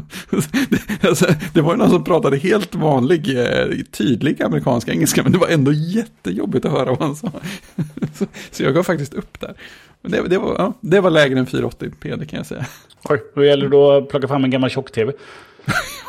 det, 0.70 1.04
alltså, 1.08 1.26
det 1.54 1.60
var 1.60 1.72
ju 1.72 1.78
någon 1.78 1.90
som 1.90 2.04
pratade 2.04 2.36
helt 2.36 2.74
vanlig, 2.74 3.38
eh, 3.38 3.66
tydlig 3.90 4.42
amerikansk 4.42 4.88
engelska. 4.88 5.22
Men 5.22 5.32
det 5.32 5.38
var 5.38 5.48
ändå 5.48 5.72
jättejobbigt 5.72 6.64
att 6.64 6.72
höra 6.72 6.90
vad 6.90 7.02
han 7.02 7.16
sa. 7.16 7.32
så, 8.14 8.26
så 8.50 8.62
jag 8.62 8.74
gav 8.74 8.82
faktiskt 8.82 9.14
upp 9.14 9.40
där. 9.40 9.54
Men 10.02 10.12
Det, 10.12 10.28
det, 10.28 10.38
var, 10.38 10.54
ja, 10.58 10.72
det 10.80 11.00
var 11.00 11.10
lägre 11.10 11.38
än 11.38 11.46
480p, 11.46 12.16
det 12.16 12.26
kan 12.26 12.36
jag 12.36 12.46
säga. 12.46 12.66
Oj, 13.04 13.22
då 13.34 13.44
gäller 13.44 13.64
det 13.64 13.70
då 13.70 13.92
att 13.92 14.08
plocka 14.08 14.28
fram 14.28 14.44
en 14.44 14.50
gammal 14.50 14.70
tjock-tv. 14.70 15.12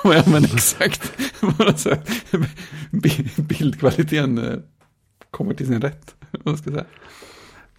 Ja, 0.04 0.24
men 0.28 0.44
exakt. 0.44 1.14
Bildkvaliteten 3.38 4.38
eh, 4.38 4.60
kommer 5.32 5.54
till 5.54 5.68
sin 5.68 5.82
rätt. 5.82 6.16
Vad 6.32 6.60
ska 6.60 6.70
jag 6.70 6.74
säga. 6.74 6.86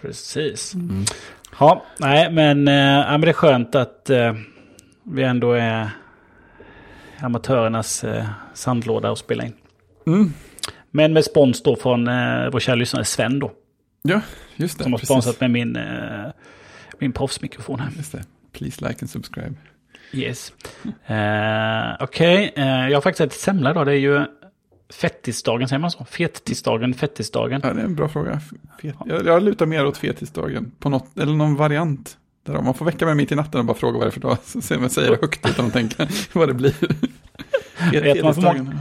Precis. 0.01 0.75
Ja, 1.59 1.85
nej, 1.99 2.33
men, 2.33 2.67
ja, 2.67 3.11
men 3.11 3.21
det 3.21 3.29
är 3.29 3.33
skönt 3.33 3.75
att 3.75 4.11
eh, 4.11 4.35
vi 5.03 5.23
ändå 5.23 5.53
är 5.53 5.91
amatörernas 7.21 8.05
eh, 8.05 8.27
sandlåda 8.55 9.11
att 9.11 9.19
spela 9.19 9.45
in. 9.45 9.53
Mm. 10.07 10.33
Men 10.91 11.13
med 11.13 11.25
spons 11.25 11.63
då 11.63 11.77
från 11.77 12.09
eh, 12.09 12.51
vår 12.53 12.61
kära 12.61 12.75
lyssnare 12.75 13.05
Sven 13.05 13.39
då. 13.39 13.53
Ja, 14.03 14.21
just 14.57 14.79
det. 14.79 14.85
Som 14.85 14.93
har 14.93 14.99
precis. 14.99 15.09
sponsrat 15.09 15.41
med 15.41 15.51
min, 15.51 15.77
eh, 15.77 16.31
min 16.99 17.13
proffsmikrofon 17.13 17.81
här. 17.81 17.91
Just 17.97 18.13
det. 18.13 18.25
Please 18.53 18.89
like 18.89 18.99
and 19.01 19.11
subscribe. 19.11 19.55
Yes. 20.13 20.53
Eh, 21.07 21.97
Okej, 22.01 22.53
eh, 22.57 22.89
jag 22.89 22.97
har 22.97 23.01
faktiskt 23.01 23.21
ätit 23.21 23.41
semla 23.41 23.71
idag. 23.71 23.87
Det 23.87 23.93
är 23.93 23.97
ju 23.97 24.25
fettisdagen, 24.93 25.69
säger 25.69 25.81
man 25.81 25.91
så? 25.91 26.05
Fettisdagen, 26.05 26.95
fettisdagen. 26.95 27.61
Ja, 27.65 27.73
det 27.73 27.81
är 27.81 27.85
en 27.85 27.95
bra 27.95 28.09
fråga. 28.09 28.41
Fet. 28.83 28.95
Jag, 29.07 29.27
jag 29.27 29.43
lutar 29.43 29.67
mer 29.67 29.87
åt 29.87 29.97
fetisdagen. 29.97 30.73
På 30.79 30.89
något, 30.89 31.19
eller 31.19 31.33
någon 31.33 31.57
variant. 31.57 32.19
Där 32.53 32.63
man 32.63 32.75
får 32.75 32.85
väcka 32.85 33.07
mig 33.07 33.15
mitt 33.15 33.33
i 33.33 33.35
natten 33.35 33.61
och 33.61 33.67
bara 33.67 33.77
fråga 33.77 33.99
vad 33.99 34.07
det 34.07 34.09
är 34.09 34.13
för 34.13 34.21
dag. 34.21 34.37
Så 34.45 34.61
ser 34.61 34.79
man 34.79 34.91
säger 34.91 35.11
det 35.11 35.19
högt 35.21 35.49
utan 35.49 35.67
att 35.67 35.73
tänka 35.73 36.09
vad 36.33 36.49
det 36.49 36.55
blir. 36.55 36.75
Vet 38.03 38.23
man 38.25 38.35
för 38.35 38.43
många- 38.43 38.73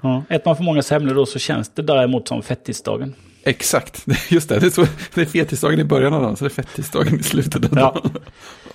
ja. 0.00 0.22
Ja. 0.28 0.34
Äter 0.36 0.48
man 0.48 0.56
för 0.56 0.64
många 0.64 0.82
semlor 0.82 1.14
då 1.14 1.26
så 1.26 1.38
känns 1.38 1.68
det 1.74 1.82
däremot 1.82 2.28
som 2.28 2.42
fettisdagen. 2.42 3.14
Exakt, 3.44 4.04
just 4.30 4.48
det. 4.48 4.58
Det 4.58 4.66
är, 4.66 4.70
så, 4.70 4.86
det 5.14 5.20
är 5.20 5.24
fetisdagen 5.26 5.80
i 5.80 5.84
början 5.84 6.14
av 6.14 6.22
dagen, 6.22 6.36
så 6.36 6.44
det 6.44 6.48
är 6.48 6.62
fettisdagen 6.62 7.20
i 7.20 7.22
slutet 7.22 7.64
av 7.64 7.70
Ja. 7.78 7.80
dagen. 7.80 8.10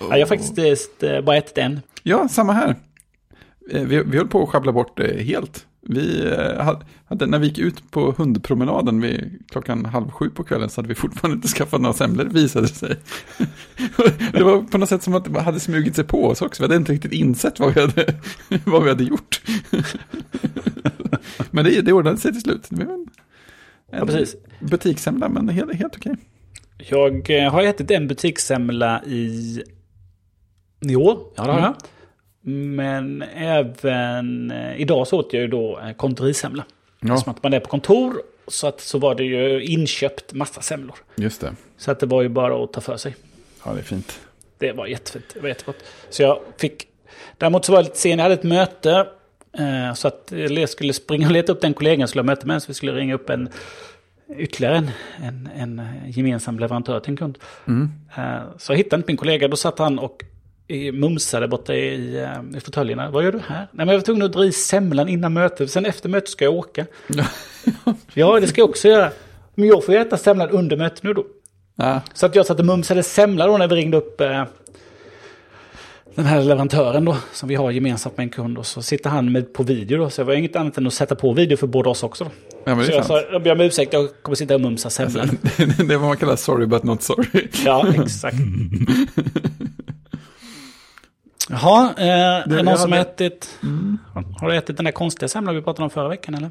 Ja, 0.00 0.06
jag 0.10 0.18
har 0.18 0.26
faktiskt 0.26 1.02
eh, 1.02 1.20
bara 1.20 1.36
ätit 1.36 1.58
en. 1.58 1.80
Ja, 2.02 2.28
samma 2.28 2.52
här. 2.52 2.76
Eh, 3.72 3.82
Vi, 3.82 4.02
vi 4.02 4.16
höll 4.18 4.28
på 4.28 4.42
att 4.42 4.48
sjabbla 4.48 4.72
bort 4.72 4.96
det 4.96 5.22
helt. 5.24 5.66
Vi 5.82 6.26
eh, 6.26 6.74
hade- 7.08 7.26
när 7.26 7.38
vi 7.38 7.46
gick 7.46 7.58
ut 7.58 7.90
på 7.90 8.14
hundpromenaden 8.18 9.00
vid 9.00 9.38
klockan 9.48 9.84
halv 9.84 10.10
sju 10.10 10.30
på 10.30 10.44
kvällen 10.44 10.70
så 10.70 10.78
hade 10.80 10.88
vi 10.88 10.94
fortfarande 10.94 11.34
inte 11.36 11.48
skaffat 11.48 11.80
några 11.80 11.94
semlor, 11.94 12.24
visade 12.24 12.66
det 12.66 12.72
sig. 12.74 12.96
Det 14.32 14.42
var 14.42 14.62
på 14.62 14.78
något 14.78 14.88
sätt 14.88 15.02
som 15.02 15.14
att 15.14 15.34
det 15.34 15.40
hade 15.40 15.60
smugit 15.60 15.96
sig 15.96 16.04
på 16.04 16.24
oss 16.26 16.42
också. 16.42 16.62
Vi 16.62 16.64
hade 16.64 16.76
inte 16.76 16.92
riktigt 16.92 17.12
insett 17.12 17.60
vad 17.60 17.74
vi 17.74 17.80
hade, 17.80 18.14
vad 18.64 18.82
vi 18.82 18.88
hade 18.88 19.04
gjort. 19.04 19.40
Men 21.50 21.64
det, 21.64 21.80
det 21.80 21.92
ordnade 21.92 22.16
sig 22.16 22.32
till 22.32 22.40
slut. 22.42 22.66
Det 22.68 22.84
var 22.84 22.94
en, 22.94 23.06
Ja, 23.92 24.06
precis. 24.06 24.36
Butikssemla, 24.60 25.28
men 25.28 25.48
helt, 25.48 25.74
helt 25.74 25.96
okej. 25.96 26.16
Jag 26.78 27.30
eh, 27.44 27.52
har 27.52 27.62
ätit 27.62 27.90
en 27.90 28.08
butikssemla 28.08 29.04
i, 29.04 29.62
i 30.86 30.96
år. 30.96 31.18
Ja, 31.36 31.46
det 31.46 31.52
har 31.52 31.60
jag. 31.60 31.74
Men 32.42 33.22
även 33.34 34.50
eh, 34.50 34.80
idag 34.80 35.06
så 35.08 35.18
åt 35.18 35.32
jag 35.32 35.40
ju 35.42 35.48
då 35.48 35.80
eh, 35.80 35.92
kontorisemla. 35.92 36.64
Ja, 37.00 37.16
Som 37.16 37.32
att 37.32 37.42
man 37.42 37.52
är 37.54 37.60
på 37.60 37.68
kontor. 37.68 38.22
Så 38.48 38.66
att 38.66 38.80
så 38.80 38.98
var 38.98 39.14
det 39.14 39.24
ju 39.24 39.64
inköpt 39.64 40.32
massa 40.32 40.60
semlor. 40.60 40.96
just 41.16 41.40
det. 41.40 41.54
Så 41.76 41.90
att 41.90 42.00
det 42.00 42.06
var 42.06 42.22
ju 42.22 42.28
bara 42.28 42.64
att 42.64 42.72
ta 42.72 42.80
för 42.80 42.96
sig. 42.96 43.16
Ja, 43.64 43.72
det 43.72 43.78
är 43.78 43.82
fint. 43.82 44.20
Det 44.58 44.72
var 44.72 44.86
jättefint. 44.86 45.24
Det 45.34 45.40
var 45.40 45.48
jättegott. 45.48 45.84
Så 46.10 46.22
jag 46.22 46.38
fick... 46.58 46.86
Däremot 47.38 47.64
så 47.64 47.72
var 47.72 47.78
jag 47.78 47.84
lite 47.84 47.98
sen. 47.98 48.10
Jag 48.10 48.22
hade 48.22 48.34
ett 48.34 48.42
möte. 48.42 49.06
Eh, 49.58 49.94
så 49.94 50.08
att 50.08 50.32
jag 50.36 50.68
skulle 50.68 50.92
springa 50.92 51.26
och 51.26 51.32
leta 51.32 51.52
upp 51.52 51.60
den 51.60 51.74
kollegan 51.74 52.00
jag 52.00 52.08
skulle 52.08 52.22
ha 52.22 52.26
möte 52.26 52.46
med. 52.46 52.62
Så 52.62 52.68
vi 52.68 52.74
skulle 52.74 52.92
ringa 52.92 53.14
upp 53.14 53.30
en 53.30 53.48
ytterligare 54.36 54.76
en, 54.76 54.90
en, 55.22 55.78
en 55.78 56.10
gemensam 56.10 56.58
leverantör 56.58 57.00
till 57.00 57.10
en 57.10 57.16
kund. 57.16 57.38
Mm. 57.66 57.90
Eh, 58.16 58.40
så 58.58 58.72
jag 58.72 58.76
hittade 58.76 59.00
inte 59.00 59.10
min 59.10 59.16
kollega. 59.16 59.48
Då 59.48 59.56
satt 59.56 59.78
han 59.78 59.98
och 59.98 60.24
mumsade 60.92 61.48
borta 61.48 61.74
i, 61.74 62.16
eh, 62.22 62.56
i 62.56 62.60
fåtöljerna. 62.60 63.10
Vad 63.10 63.24
gör 63.24 63.32
du 63.32 63.38
här? 63.38 63.58
Nej, 63.58 63.68
men 63.72 63.88
jag 63.88 63.94
var 63.96 64.04
tvungen 64.04 64.22
att 64.22 64.32
dra 64.32 64.44
i 64.44 64.52
semlan 64.52 65.08
innan 65.08 65.32
mötet. 65.32 65.70
Sen 65.70 65.86
efter 65.86 66.08
mötet 66.08 66.30
ska 66.30 66.44
jag 66.44 66.54
åka. 66.54 66.86
Ja. 68.14 68.40
Det 68.40 68.46
ska 68.46 68.60
jag 68.60 68.70
också 68.70 68.88
göra. 68.88 69.10
Men 69.54 69.68
jag 69.68 69.84
får 69.84 69.94
ju 69.94 70.00
äta 70.00 70.16
semlan 70.16 70.50
under 70.50 70.76
mötet 70.76 71.02
nu 71.02 71.14
då. 71.14 71.24
Ja, 71.76 72.00
Så 72.14 72.26
att 72.26 72.34
jag 72.34 72.46
satt 72.46 72.58
och 72.58 72.66
mumsade 72.66 73.02
semla 73.02 73.46
då 73.46 73.58
när 73.58 73.68
vi 73.68 73.76
ringde 73.76 73.96
upp 73.96 74.20
eh, 74.20 74.44
den 76.14 76.24
här 76.24 76.42
leverantören 76.42 77.04
då, 77.04 77.16
som 77.32 77.48
vi 77.48 77.54
har 77.54 77.70
gemensamt 77.70 78.16
med 78.16 78.24
en 78.24 78.30
kund. 78.30 78.58
Och 78.58 78.66
så 78.66 78.82
sitter 78.82 79.10
han 79.10 79.32
med 79.32 79.52
på 79.52 79.62
video 79.62 79.98
då, 79.98 80.10
så 80.10 80.22
det 80.22 80.26
var 80.26 80.34
inget 80.34 80.56
annat 80.56 80.78
än 80.78 80.86
att 80.86 80.94
sätta 80.94 81.14
på 81.14 81.32
video 81.32 81.56
för 81.56 81.66
båda 81.66 81.90
oss 81.90 82.02
också. 82.02 82.24
Då. 82.24 82.30
ja 82.64 82.74
men 82.74 82.86
Så 82.86 82.92
jag 82.92 83.06
sa, 83.06 83.22
jag 83.32 83.42
ber 83.42 83.52
om 83.52 83.60
ursäkt, 83.60 83.92
jag 83.92 84.08
kommer 84.22 84.36
sitta 84.36 84.54
och 84.54 84.60
mumsa 84.60 84.90
semlan. 84.90 85.38
det 85.56 85.94
är 85.94 85.96
vad 85.96 86.08
man 86.08 86.16
kallar 86.16 86.36
sorry 86.36 86.66
but 86.66 86.82
not 86.82 87.02
sorry. 87.02 87.48
ja, 87.64 87.86
exakt. 87.94 88.36
Jaha, 91.50 91.94
eh, 91.98 92.04
är 92.06 92.46
det 92.48 92.62
någon 92.62 92.78
som 92.78 92.92
hade- 92.92 93.02
ätit... 93.02 93.58
Har 94.40 94.48
du 94.50 94.56
ätit 94.56 94.76
den 94.76 94.84
där 94.84 94.92
konstiga 94.92 95.28
semlan 95.28 95.54
vi 95.54 95.62
pratade 95.62 95.84
om 95.84 95.90
förra 95.90 96.08
veckan 96.08 96.34
eller? 96.34 96.50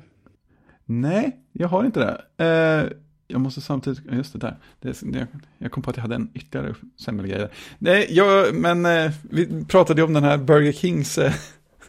Nej, 0.85 1.37
jag 1.53 1.67
har 1.67 1.85
inte 1.85 1.99
det. 2.37 2.45
Eh, 2.45 2.97
jag 3.27 3.41
måste 3.41 3.61
samtidigt, 3.61 3.99
just 4.11 4.33
det 4.33 4.39
där. 4.39 4.55
Det, 4.79 4.99
det, 5.01 5.27
jag 5.57 5.71
kom 5.71 5.83
på 5.83 5.89
att 5.89 5.95
jag 5.97 6.01
hade 6.01 6.15
en 6.15 6.29
ytterligare 6.33 6.75
semmelgrej. 7.05 7.47
Nej, 7.77 8.07
jag, 8.09 8.53
men 8.55 8.85
eh, 8.85 9.11
vi 9.29 9.65
pratade 9.65 10.01
ju 10.01 10.05
om 10.07 10.13
den 10.13 10.23
här 10.23 10.37
Burger 10.37 10.71
Kings 10.71 11.19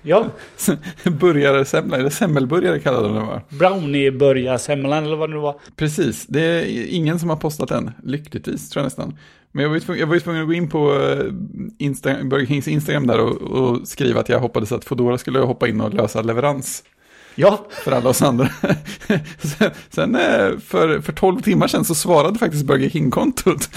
Ja, 0.02 0.26
burgarsemla, 1.21 1.97
eller 1.97 2.11
semmelburgare 2.11 2.80
kallade 2.80 3.09
de 3.09 3.14
det 3.14 3.21
va? 3.21 3.42
brownie-burgarsemlan 3.49 5.04
eller 5.04 5.16
vad 5.16 5.30
det 5.30 5.35
nu 5.35 5.40
var. 5.40 5.61
Precis, 5.76 6.26
det 6.26 6.40
är 6.40 6.87
ingen 6.88 7.19
som 7.19 7.30
har 7.30 7.37
postat 7.37 7.69
den, 7.69 7.90
lyckligtvis 8.04 8.71
tror 8.71 8.80
jag 8.80 8.87
nästan. 8.87 9.19
Men 9.52 9.62
jag 9.62 9.69
var 9.69 9.76
ju 9.76 9.80
tvungen, 9.80 10.00
jag 10.00 10.07
var 10.07 10.14
ju 10.14 10.21
tvungen 10.21 10.42
att 10.42 10.49
gå 10.49 10.54
in 10.54 10.69
på 10.69 11.02
eh, 11.02 11.25
Insta, 11.78 12.25
Burger 12.25 12.47
Kings 12.47 12.69
Instagram 12.69 13.07
där 13.07 13.21
och, 13.21 13.42
och 13.42 13.88
skriva 13.88 14.21
att 14.21 14.28
jag 14.28 14.40
hoppades 14.40 14.73
att 14.73 14.85
Fodora 14.85 15.19
skulle 15.19 15.38
hoppa 15.38 15.69
in 15.69 15.80
och 15.80 15.95
lösa 15.95 16.23
leverans 16.23 16.85
Ja, 17.34 17.66
för 17.84 17.92
alla 17.92 18.10
oss 18.10 18.22
andra. 18.22 18.49
sen 19.38 19.70
sen 19.90 20.14
eh, 20.14 20.58
för, 20.66 21.00
för 21.00 21.12
12 21.12 21.40
timmar 21.40 21.66
sedan 21.68 21.84
så 21.84 21.94
svarade 21.94 22.38
faktiskt 22.38 22.64
Burger 22.64 22.90
King-kontot 22.90 23.68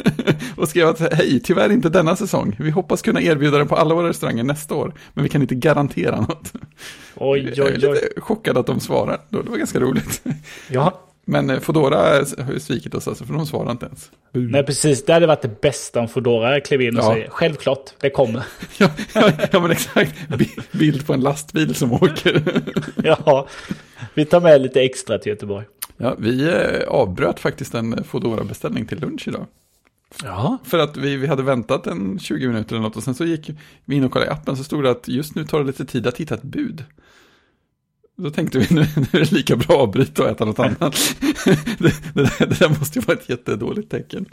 och 0.56 0.68
skrev 0.68 0.88
att 0.88 1.12
hej, 1.14 1.40
tyvärr 1.44 1.72
inte 1.72 1.88
denna 1.88 2.16
säsong. 2.16 2.56
Vi 2.58 2.70
hoppas 2.70 3.02
kunna 3.02 3.20
erbjuda 3.22 3.58
den 3.58 3.68
på 3.68 3.76
alla 3.76 3.94
våra 3.94 4.08
restauranger 4.08 4.44
nästa 4.44 4.74
år, 4.74 4.92
men 5.14 5.22
vi 5.22 5.28
kan 5.28 5.42
inte 5.42 5.54
garantera 5.54 6.20
något. 6.20 6.52
oj, 7.14 7.52
Jag 7.56 7.68
är 7.68 7.72
oj, 7.78 7.88
oj. 7.88 7.94
lite 7.94 8.20
chockad 8.20 8.58
att 8.58 8.66
de 8.66 8.80
svarar, 8.80 9.20
det 9.28 9.36
var 9.50 9.56
ganska 9.56 9.80
roligt. 9.80 10.22
Ja, 10.68 11.00
Men 11.28 11.50
eh, 11.50 11.60
Foodora 11.60 11.96
har 12.44 12.52
ju 12.52 12.60
svikit 12.60 12.94
oss 12.94 13.08
alltså, 13.08 13.24
för 13.24 13.34
de 13.34 13.46
svarar 13.46 13.70
inte 13.70 13.86
ens. 13.86 14.10
nej 14.32 14.62
precis. 14.66 15.04
Det 15.04 15.12
hade 15.12 15.26
varit 15.26 15.42
det 15.42 15.60
bästa 15.60 16.00
om 16.00 16.08
Foodora 16.08 16.60
klev 16.60 16.82
in 16.82 16.96
och 16.98 17.04
Ja. 17.04 17.12
säger 17.12 17.28
självklart, 17.30 17.90
det 18.00 18.10
kommer. 18.10 18.44
Ja, 18.78 18.90
ja, 19.14 19.30
ja 19.52 19.60
men 19.60 19.70
exakt. 19.70 20.14
Bi- 20.38 20.60
Bild 20.72 21.06
på 21.06 21.12
en 21.14 21.20
lastbil 21.20 21.74
som 21.74 21.92
åker. 21.92 22.42
Ja, 23.04 23.48
vi 24.14 24.24
tar 24.24 24.40
med 24.40 24.62
lite 24.62 24.82
extra 24.82 25.18
till 25.18 25.30
Göteborg. 25.30 25.66
Ja, 25.96 26.14
vi 26.18 26.48
eh, 26.48 26.88
avbröt 26.88 27.40
faktiskt 27.40 27.74
en 27.74 28.04
Foodora-beställning 28.04 28.86
till 28.86 29.00
lunch 29.00 29.28
idag. 29.28 29.46
Ja, 30.22 30.58
För 30.64 30.78
att 30.78 30.96
vi, 30.96 31.16
vi 31.16 31.26
hade 31.26 31.42
väntat 31.42 31.86
en 31.86 32.18
20 32.18 32.48
minuter 32.48 32.74
eller 32.76 32.82
något 32.82 32.96
och 32.96 33.02
sen 33.02 33.14
så 33.14 33.24
gick 33.24 33.50
vi 33.84 33.96
in 33.96 34.04
och 34.04 34.12
kollade 34.12 34.30
i 34.30 34.34
appen 34.34 34.56
så 34.56 34.64
stod 34.64 34.82
det 34.84 34.90
att 34.90 35.08
just 35.08 35.34
nu 35.34 35.44
tar 35.44 35.58
det 35.60 35.64
lite 35.66 35.84
tid 35.84 36.06
att 36.06 36.16
hitta 36.20 36.34
ett 36.34 36.42
bud. 36.42 36.84
Då 38.16 38.30
tänkte 38.30 38.58
vi 38.58 38.66
nu, 38.74 38.86
nu 38.96 39.06
är 39.12 39.18
det 39.18 39.32
lika 39.32 39.56
bra 39.56 39.76
att 39.76 39.82
avbryta 39.82 40.22
och 40.22 40.28
äta 40.28 40.44
något 40.44 40.58
annat. 40.58 40.80
det, 41.78 42.14
det, 42.14 42.22
där, 42.22 42.46
det 42.46 42.58
där 42.58 42.68
måste 42.68 42.98
ju 42.98 43.04
vara 43.04 43.16
ett 43.18 43.28
jättedåligt 43.28 43.90
tecken. 43.90 44.26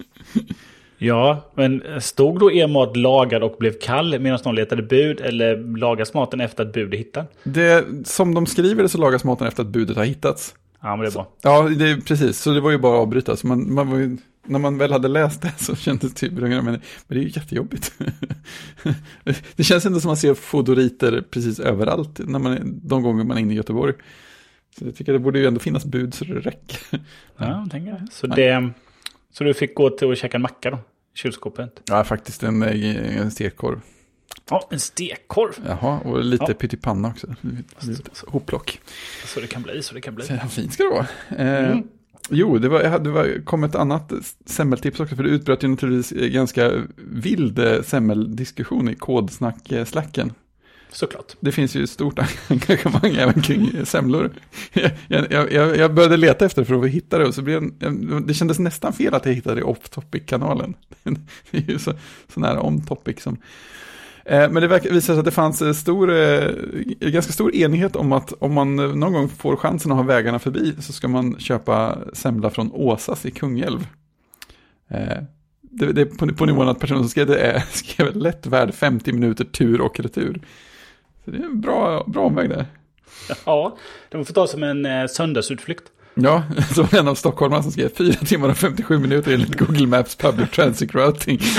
ja, 0.97 1.51
men 1.55 1.83
stod 1.99 2.39
då 2.39 2.51
er 2.51 2.67
mat 2.67 2.97
lagad 2.97 3.43
och 3.43 3.55
blev 3.59 3.73
kall 3.81 4.19
medan 4.19 4.39
de 4.43 4.55
letade 4.55 4.83
bud 4.83 5.21
eller 5.21 5.77
lagas 5.77 6.13
maten 6.13 6.41
efter 6.41 6.65
att 6.65 6.73
budet 6.73 6.99
hittad? 6.99 7.25
Det, 7.43 7.85
som 8.05 8.33
de 8.33 8.45
skriver 8.45 8.83
det 8.83 8.89
så 8.89 8.97
lagas 8.97 9.23
maten 9.23 9.47
efter 9.47 9.63
att 9.63 9.69
budet 9.69 9.97
har 9.97 10.03
hittats. 10.03 10.55
Ja, 10.81 10.95
men 10.95 10.99
det 10.99 11.07
är 11.07 11.11
bra. 11.11 11.27
Ja, 11.41 11.69
det 11.77 11.89
är 11.89 11.97
precis. 11.97 12.39
Så 12.39 12.53
det 12.53 12.61
var 12.61 12.71
ju 12.71 12.77
bara 12.77 12.95
att 12.95 13.01
avbryta. 13.01 13.35
Så 13.35 13.47
man, 13.47 13.73
man 13.73 13.89
var 13.91 13.97
ju, 13.97 14.17
när 14.45 14.59
man 14.59 14.77
väl 14.77 14.91
hade 14.91 15.07
läst 15.07 15.41
det 15.41 15.53
så 15.57 15.75
kändes 15.75 16.13
det 16.13 16.19
typ, 16.19 16.33
men, 16.33 16.65
men 16.65 16.81
det 17.07 17.15
är 17.15 17.19
ju 17.19 17.27
jättejobbigt. 17.29 17.93
det 19.55 19.63
känns 19.63 19.85
ändå 19.85 19.99
som 19.99 20.07
man 20.09 20.17
ser 20.17 20.33
fodoriter 20.33 21.23
precis 21.29 21.59
överallt 21.59 22.19
när 22.19 22.39
man, 22.39 22.51
är- 22.51 22.61
de 22.65 23.03
gånger 23.03 23.23
man 23.23 23.37
är 23.37 23.41
inne 23.41 23.53
i 23.53 23.57
Göteborg. 23.57 23.93
Så 24.79 24.85
jag 24.85 24.95
tycker 24.95 25.13
det 25.13 25.19
borde 25.19 25.39
ju 25.39 25.45
ändå 25.47 25.59
finnas 25.59 25.85
bud 25.85 26.13
så 26.13 26.25
det 26.25 26.33
räcker. 26.39 26.77
Ja, 26.91 26.99
jag 27.37 27.71
tänker. 27.71 28.05
Så, 28.11 28.27
det. 28.27 28.69
så 29.31 29.43
du 29.43 29.53
fick 29.53 29.75
gå 29.75 29.89
till 29.89 30.07
och 30.07 30.17
käka 30.17 30.37
en 30.37 30.41
macka 30.41 30.71
då? 30.71 30.77
I 30.77 31.17
kylskåpet? 31.17 31.81
Ja, 31.85 32.03
faktiskt 32.03 32.43
en, 32.43 32.63
en 32.63 33.31
stekkorv. 33.31 33.79
Ja, 34.49 34.67
en 34.71 34.79
stekkorv. 34.79 35.51
Jaha, 35.67 35.99
och 35.99 36.23
lite 36.23 36.45
Ja. 36.47 36.53
pyttipanna 36.53 37.07
också. 37.07 37.35
Lite 37.79 38.09
Hopplock. 38.27 38.79
Så 39.25 39.39
det 39.39 39.47
kan 39.47 39.61
bli, 39.61 39.83
så 39.83 39.93
det 39.93 40.01
kan 40.01 40.15
bli. 40.15 40.25
Så 40.25 40.37
fint 40.49 40.73
ska 40.73 40.83
det 40.83 40.89
vara. 40.89 41.07
Eh, 41.47 41.71
Mm. 41.71 41.87
Jo, 42.29 42.57
det, 42.57 42.69
var, 42.69 42.99
det 42.99 43.09
var, 43.09 43.45
kom 43.45 43.63
ett 43.63 43.75
annat 43.75 44.13
semmeltips 44.45 44.99
också, 44.99 45.15
för 45.15 45.23
det 45.23 45.29
utbröt 45.29 45.63
ju 45.63 45.67
naturligtvis 45.67 46.21
eh, 46.21 46.27
ganska 46.27 46.71
vild 46.97 47.59
eh, 47.59 47.81
semmeldiskussion 47.81 48.89
i 48.89 48.95
kodsnack-slacken. 48.95 50.31
Såklart. 50.91 51.35
Det 51.39 51.51
finns 51.51 51.75
ju 51.75 51.83
ett 51.83 51.89
stort 51.89 52.19
engagemang 52.47 53.15
även 53.15 53.41
kring 53.41 53.71
eh, 53.77 53.83
semlor. 53.83 54.31
Jag, 55.07 55.31
jag, 55.31 55.77
jag, 55.77 55.93
började 55.93 56.17
leta 56.17 56.45
efter 56.45 56.61
det 56.61 56.65
för 56.65 56.83
att 56.83 56.89
hitta 56.89 57.17
det 57.17 57.25
och 57.25 57.35
så 57.35 57.41
blev 57.41 57.63
en, 57.79 58.23
det 58.27 58.33
kändes 58.33 58.59
nästan 58.59 58.93
fel 58.93 59.13
att 59.13 59.25
jag 59.25 59.33
hittade 59.33 59.55
det 59.55 59.61
i 59.61 59.63
off-topic-kanalen. 59.63 60.73
Det 61.51 61.57
är 61.57 61.71
ju 61.71 61.79
så, 61.79 61.93
så 62.33 62.39
nära 62.39 62.61
on-topic 62.61 63.21
som... 63.21 63.37
Eh, 64.25 64.49
Men 64.49 64.61
det 64.61 64.67
verkar- 64.67 64.89
visar 64.89 65.13
sig 65.13 65.19
att 65.19 65.25
det 65.25 65.31
fanns 65.31 65.61
eh, 65.61 65.73
stor, 65.73 66.11
eh, 66.11 66.49
ganska 66.99 67.33
stor 67.33 67.55
enighet 67.55 67.95
om 67.95 68.11
att 68.11 68.33
om 68.39 68.53
man 68.53 68.75
någon 68.75 69.13
gång 69.13 69.29
får 69.29 69.55
chansen 69.55 69.91
att 69.91 69.97
ha 69.97 70.03
vägarna 70.03 70.39
förbi 70.39 70.75
så 70.81 70.93
ska 70.93 71.07
man 71.07 71.39
köpa 71.39 71.97
semla 72.13 72.49
från 72.49 72.71
Åsas 72.73 73.25
i 73.25 73.31
Kungälv. 73.31 73.87
Det, 75.61 75.91
det 75.91 76.01
är 76.01 76.05
på, 76.05 76.27
på 76.27 76.45
nivån 76.45 76.67
att 76.69 76.79
personen 76.79 77.03
som 77.03 77.09
skrev 77.09 77.27
det 77.27 77.37
är 77.39 77.59
skrev 77.71 78.15
lätt 78.15 78.45
värd 78.45 78.73
50 78.73 79.13
minuter 79.13 79.43
tur 79.45 79.81
och 79.81 79.99
retur. 79.99 80.41
Så 81.25 81.31
det 81.31 81.37
är 81.37 81.43
en 81.45 81.61
bra, 81.61 82.03
bra 82.07 82.23
omväg 82.25 82.49
där. 82.49 82.65
Ja, 83.45 83.77
de 84.09 84.25
får 84.25 84.33
ta 84.33 84.47
som 84.47 84.63
en 84.63 85.09
söndagsutflykt. 85.09 85.83
Ja, 86.15 86.43
så 86.75 86.83
var 86.83 86.99
en 86.99 87.07
av 87.07 87.15
stockholmarna 87.15 87.63
som 87.63 87.71
skrev 87.71 87.89
4 87.89 88.13
timmar 88.13 88.49
och 88.49 88.57
57 88.57 88.99
minuter 88.99 89.33
enligt 89.33 89.59
Google 89.59 89.87
Maps 89.87 90.15
Public 90.15 90.49
Transit 90.49 90.95
Routing. 90.95 91.39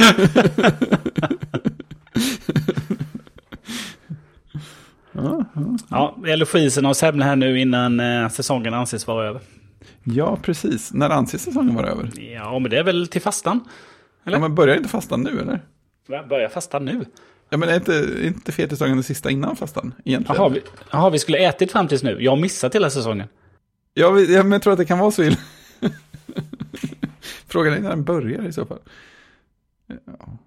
ja, 5.13 5.45
ja. 5.55 5.77
Ja, 5.91 6.17
det 6.23 6.31
gäller 6.31 6.45
och 6.87 6.97
semla 6.97 7.25
här 7.25 7.37
nu 7.37 7.61
innan 7.61 8.01
eh, 8.01 8.29
säsongen 8.29 8.75
anses 8.75 9.07
vara 9.07 9.27
över. 9.27 9.41
ja, 10.05 10.39
precis. 10.43 10.93
När 10.93 11.11
anses 11.11 11.43
säsongen 11.43 11.75
vara 11.75 11.89
över? 11.89 12.11
Ja, 12.35 12.59
men 12.59 12.71
det 12.71 12.79
är 12.79 12.85
väl 12.85 13.09
till 13.09 13.23
fastan. 13.23 13.61
Eller? 14.25 14.37
Ja, 14.37 14.41
men 14.41 14.55
börjar 14.55 14.77
inte 14.77 14.89
fastan 14.89 15.21
nu 15.23 15.41
eller? 15.41 15.61
Börjar 16.29 16.49
fastan 16.49 16.85
nu? 16.85 17.05
Ja, 17.51 17.57
men 17.57 17.69
är 17.69 17.75
inte, 17.75 18.19
inte 18.23 18.53
fettisdagen 18.53 18.97
det 18.97 19.03
sista 19.03 19.31
innan 19.31 19.57
fastan 19.57 19.95
egentligen? 20.05 20.43
Jaha 20.91 21.09
vi, 21.09 21.11
vi 21.11 21.19
skulle 21.19 21.39
ätit 21.39 21.73
fram 21.73 21.89
tills 21.89 22.03
nu. 22.03 22.17
Jag 22.21 22.33
har 22.33 22.37
missat 22.37 22.75
hela 22.75 22.91
säsongen. 22.91 23.29
Ja, 23.95 24.11
men 24.11 24.53
jag 24.53 24.63
tror 24.63 24.73
att 24.73 24.79
det 24.79 24.85
kan 24.85 24.99
vara 24.99 25.11
så 25.11 25.23
illa. 25.23 25.37
Frågan 27.47 27.73
är 27.73 27.81
när 27.81 27.91
den 27.91 28.05
börjar 28.05 28.49
i 28.49 28.53
så 28.53 28.67
fall. 28.67 28.79
Ja. 29.87 30.39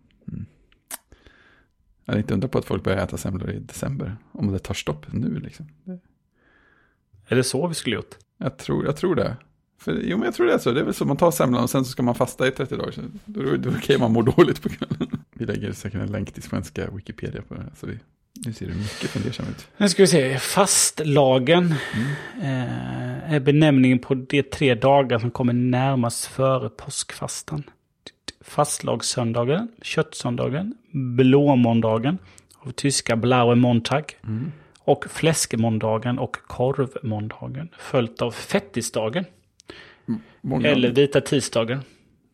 Mm. 2.07 2.13
Jag 2.13 2.13
hade 2.13 2.19
inte 2.19 2.33
undrat 2.33 2.51
på 2.51 2.57
att 2.57 2.65
folk 2.65 2.83
börjar 2.83 3.03
äta 3.03 3.17
semlor 3.17 3.51
i 3.51 3.59
december. 3.59 4.17
Om 4.31 4.51
det 4.51 4.59
tar 4.59 4.73
stopp 4.73 5.05
nu 5.13 5.39
liksom. 5.39 5.67
Är 7.27 7.35
det 7.35 7.43
så 7.43 7.67
vi 7.67 7.73
skulle 7.73 7.95
gjort? 7.95 8.15
Jag 8.37 8.57
tror, 8.57 8.85
jag 8.85 8.97
tror 8.97 9.15
det. 9.15 9.37
För, 9.79 9.99
jo, 10.03 10.17
men 10.17 10.25
jag 10.25 10.33
tror 10.33 10.45
det 10.47 10.53
är 10.53 10.57
så. 10.57 10.71
Det 10.71 10.79
är 10.79 10.83
väl 10.83 10.93
så. 10.93 11.05
Man 11.05 11.17
tar 11.17 11.31
semlan 11.31 11.63
och 11.63 11.69
sen 11.69 11.85
så 11.85 11.91
ska 11.91 12.03
man 12.03 12.15
fasta 12.15 12.47
i 12.47 12.51
30 12.51 12.75
dagar. 12.75 12.91
Så 12.91 13.01
då, 13.25 13.41
då, 13.41 13.55
då 13.55 13.71
kan 13.71 13.99
man 13.99 14.11
må 14.11 14.21
dåligt 14.21 14.61
på 14.61 14.69
kvällen. 14.69 15.07
Vi 15.33 15.45
lägger 15.45 15.71
säkert 15.71 16.01
en 16.01 16.11
länk 16.11 16.31
till 16.31 16.43
svenska 16.43 16.89
Wikipedia 16.91 17.41
på 17.41 17.53
det 17.53 17.61
här. 17.61 17.71
Så 17.79 17.87
vi, 17.87 17.99
nu 18.45 18.53
ser 18.53 18.67
det 18.67 18.73
mycket 18.73 19.09
fundersam 19.09 19.45
ut. 19.49 19.67
Nu 19.77 19.89
ska 19.89 20.03
vi 20.03 20.07
se. 20.07 20.39
Fastlagen 20.39 21.73
eh, 22.41 23.33
är 23.33 23.39
benämningen 23.39 23.99
på 23.99 24.15
de 24.15 24.43
tre 24.43 24.75
dagar 24.75 25.19
som 25.19 25.31
kommer 25.31 25.53
närmast 25.53 26.25
före 26.25 26.69
påskfastan. 26.69 27.63
Fastlagssöndagen, 28.47 29.67
köttsöndagen, 29.81 30.75
blåmåndagen 30.91 32.17
av 32.59 32.71
tyska 32.71 33.15
Blaue 33.15 33.55
Montag 33.55 34.17
och 34.79 35.05
fläskmåndagen 35.09 36.19
och 36.19 36.37
korvmåndagen 36.47 37.69
följt 37.77 38.21
av 38.21 38.31
fettisdagen 38.31 39.25
Många, 40.41 40.67
eller 40.67 40.91
vita 40.91 41.21
tisdagen. 41.21 41.79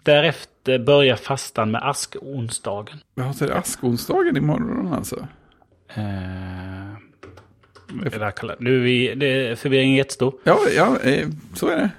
Därefter 0.03 0.79
börjar 0.79 1.15
fastan 1.15 1.71
med 1.71 1.89
askonsdagen. 1.89 2.97
Ja, 3.15 3.33
så 3.33 3.45
är 3.45 3.49
det 3.49 3.55
askonsdagen 3.55 4.37
imorgon 4.37 4.93
alltså? 4.93 5.27
Eh, 5.87 6.03
nu 8.59 8.77
är 8.77 8.79
vi, 8.79 9.15
det 9.15 9.47
är 9.47 9.55
förvirringen 9.55 9.95
jättestor. 9.95 10.33
Ja, 10.43 10.59
ja 10.75 10.99
eh, 10.99 11.27
så 11.55 11.67
är 11.67 11.77
det. 11.77 11.89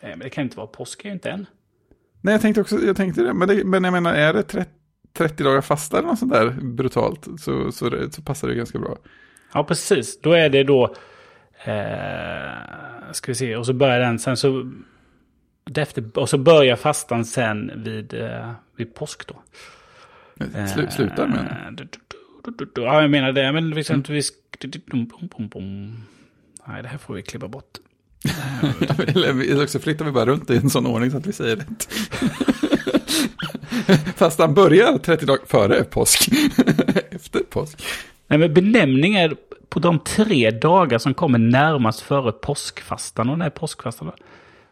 Men 0.00 0.18
det 0.18 0.30
kan 0.30 0.44
inte 0.44 0.56
vara 0.56 0.66
påsk, 0.66 1.04
är 1.04 1.08
ju 1.08 1.12
inte 1.12 1.30
än. 1.30 1.46
Nej, 2.24 2.34
jag 2.34 2.40
tänkte 2.40 2.60
också, 2.60 2.78
jag 2.78 2.96
tänkte 2.96 3.22
det, 3.22 3.34
men, 3.34 3.48
det, 3.48 3.64
men 3.64 3.84
jag 3.84 3.92
menar, 3.92 4.14
är 4.14 4.32
det 4.32 4.42
30, 4.42 4.70
30 5.12 5.44
dagar 5.44 5.60
fasta 5.60 5.98
eller 5.98 6.08
något 6.08 6.18
sånt 6.18 6.32
där 6.32 6.50
brutalt, 6.50 7.28
så, 7.40 7.72
så, 7.72 7.88
det, 7.88 8.12
så 8.12 8.22
passar 8.22 8.48
det 8.48 8.54
ganska 8.54 8.78
bra. 8.78 8.96
Ja, 9.52 9.64
precis. 9.64 10.20
Då 10.20 10.32
är 10.32 10.48
det 10.48 10.64
då... 10.64 10.94
Eh, 11.64 13.12
ska 13.12 13.30
vi 13.30 13.34
se, 13.34 13.56
och 13.56 13.66
så 13.66 13.72
börjar 13.72 14.00
den 14.00 14.18
sen 14.18 14.36
så... 14.36 14.72
Efter, 15.76 16.18
och 16.18 16.28
så 16.28 16.38
börjar 16.38 16.76
fastan 16.76 17.24
sen 17.24 17.82
vid, 17.84 18.14
eh, 18.14 18.50
vid 18.76 18.94
påsk 18.94 19.26
då. 19.26 19.42
Slu, 20.66 20.86
slutar 20.90 21.26
med 21.26 21.38
Eh, 22.46 22.66
Ja, 22.74 23.00
jag 23.02 23.10
menar 23.10 23.32
det. 23.32 23.52
Men 23.52 23.74
vi 23.74 23.84
ska 23.84 23.94
inte... 23.94 24.12
Nej, 26.66 26.82
det 26.82 26.88
här 26.88 26.98
får 26.98 27.14
vi 27.14 27.22
klippa 27.22 27.48
bort. 27.48 27.78
Eller 28.98 29.62
också 29.62 29.78
flyttar 29.78 30.04
vi 30.04 30.10
bara 30.10 30.26
runt 30.26 30.50
i 30.50 30.56
en 30.56 30.70
sån 30.70 30.86
ordning 30.86 31.10
så 31.10 31.16
att 31.16 31.26
vi 31.26 31.32
säger 31.32 31.56
rätt. 31.56 31.88
Fast 34.16 34.38
han 34.38 34.54
börjar 34.54 34.98
30 34.98 35.26
dagar 35.26 35.46
före 35.46 35.84
påsk. 35.84 36.28
Efter 37.10 37.40
påsk. 37.40 37.82
Nej, 38.26 38.38
men 38.38 38.54
benämningar 38.54 39.36
på 39.68 39.80
de 39.80 39.98
tre 39.98 40.50
dagar 40.50 40.98
som 40.98 41.14
kommer 41.14 41.38
närmast 41.38 42.00
före 42.00 42.32
påskfastan. 42.32 43.30
Och 43.30 43.38
när 43.38 43.46
är 43.46 43.50
påskfastan? 43.50 44.10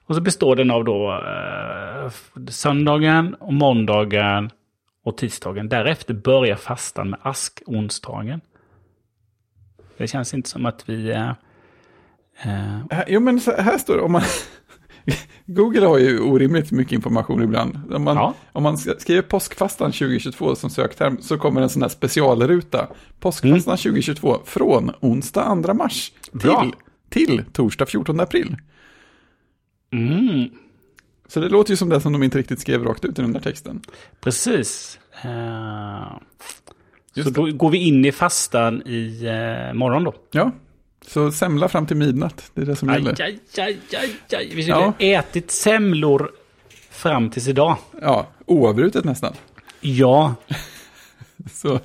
Och 0.06 0.14
så 0.14 0.20
består 0.20 0.56
den 0.56 0.70
av 0.70 0.84
då 0.84 1.12
eh, 1.12 2.10
söndagen 2.48 3.34
och 3.34 3.52
måndagen 3.52 4.50
och 5.04 5.16
tisdagen. 5.16 5.68
Därefter 5.68 6.14
börjar 6.14 6.56
fastan 6.56 7.10
med 7.10 7.18
askonsdagen. 7.22 8.40
Det 9.96 10.06
känns 10.06 10.34
inte 10.34 10.50
som 10.50 10.66
att 10.66 10.88
vi... 10.88 11.10
Eh, 11.10 11.32
eh... 12.42 13.02
Jo, 13.08 13.20
men 13.20 13.40
här 13.58 13.78
står 13.78 13.96
det. 13.96 14.02
Om 14.02 14.12
man... 14.12 14.22
Google 15.46 15.86
har 15.86 15.98
ju 15.98 16.20
orimligt 16.20 16.70
mycket 16.70 16.92
information 16.92 17.42
ibland. 17.42 17.92
Om 17.94 18.02
man, 18.02 18.16
ja. 18.16 18.34
om 18.52 18.62
man 18.62 18.78
skriver 18.78 19.22
påskfastan 19.22 19.92
2022 19.92 20.54
som 20.54 20.70
sökterm 20.70 21.18
så 21.20 21.38
kommer 21.38 21.60
en 21.60 21.68
sån 21.68 21.82
här 21.82 21.88
specialruta. 21.88 22.86
Påskfastan 23.20 23.72
mm. 23.72 23.76
2022 23.76 24.38
från 24.44 24.92
onsdag 25.00 25.62
2 25.64 25.74
mars 25.74 26.12
till, 26.40 26.72
till 27.10 27.44
torsdag 27.52 27.86
14 27.86 28.20
april. 28.20 28.56
Mm. 29.92 30.50
Så 31.28 31.40
det 31.40 31.48
låter 31.48 31.70
ju 31.70 31.76
som 31.76 31.88
det 31.88 32.00
som 32.00 32.12
de 32.12 32.22
inte 32.22 32.38
riktigt 32.38 32.60
skrev 32.60 32.84
rakt 32.84 33.04
ut 33.04 33.18
i 33.18 33.22
den 33.22 33.32
där 33.32 33.40
texten. 33.40 33.80
Precis. 34.20 34.98
Uh, 35.24 36.18
så 37.24 37.30
då 37.30 37.52
går 37.52 37.70
vi 37.70 37.78
in 37.78 38.04
i 38.04 38.12
fastan 38.12 38.82
i 38.82 39.26
uh, 39.26 39.74
morgon 39.74 40.04
då. 40.04 40.14
Ja, 40.30 40.52
så 41.06 41.32
semla 41.32 41.68
fram 41.68 41.86
till 41.86 41.96
midnatt. 41.96 42.50
Det 42.54 42.62
är 42.62 42.66
det 42.66 42.76
som 42.76 42.88
aj, 42.88 42.98
gäller. 42.98 43.22
Aj, 43.22 43.38
aj, 43.58 43.78
aj, 43.92 44.10
aj. 44.32 44.52
Vi 44.54 44.62
skulle 44.62 44.92
ja. 44.98 45.18
ätit 45.18 45.50
semlor 45.50 46.30
fram 46.90 47.30
tills 47.30 47.48
idag. 47.48 47.76
Ja, 48.00 48.26
oavbrutet 48.46 49.04
nästan. 49.04 49.34
Ja. 49.80 50.34
så, 51.52 51.80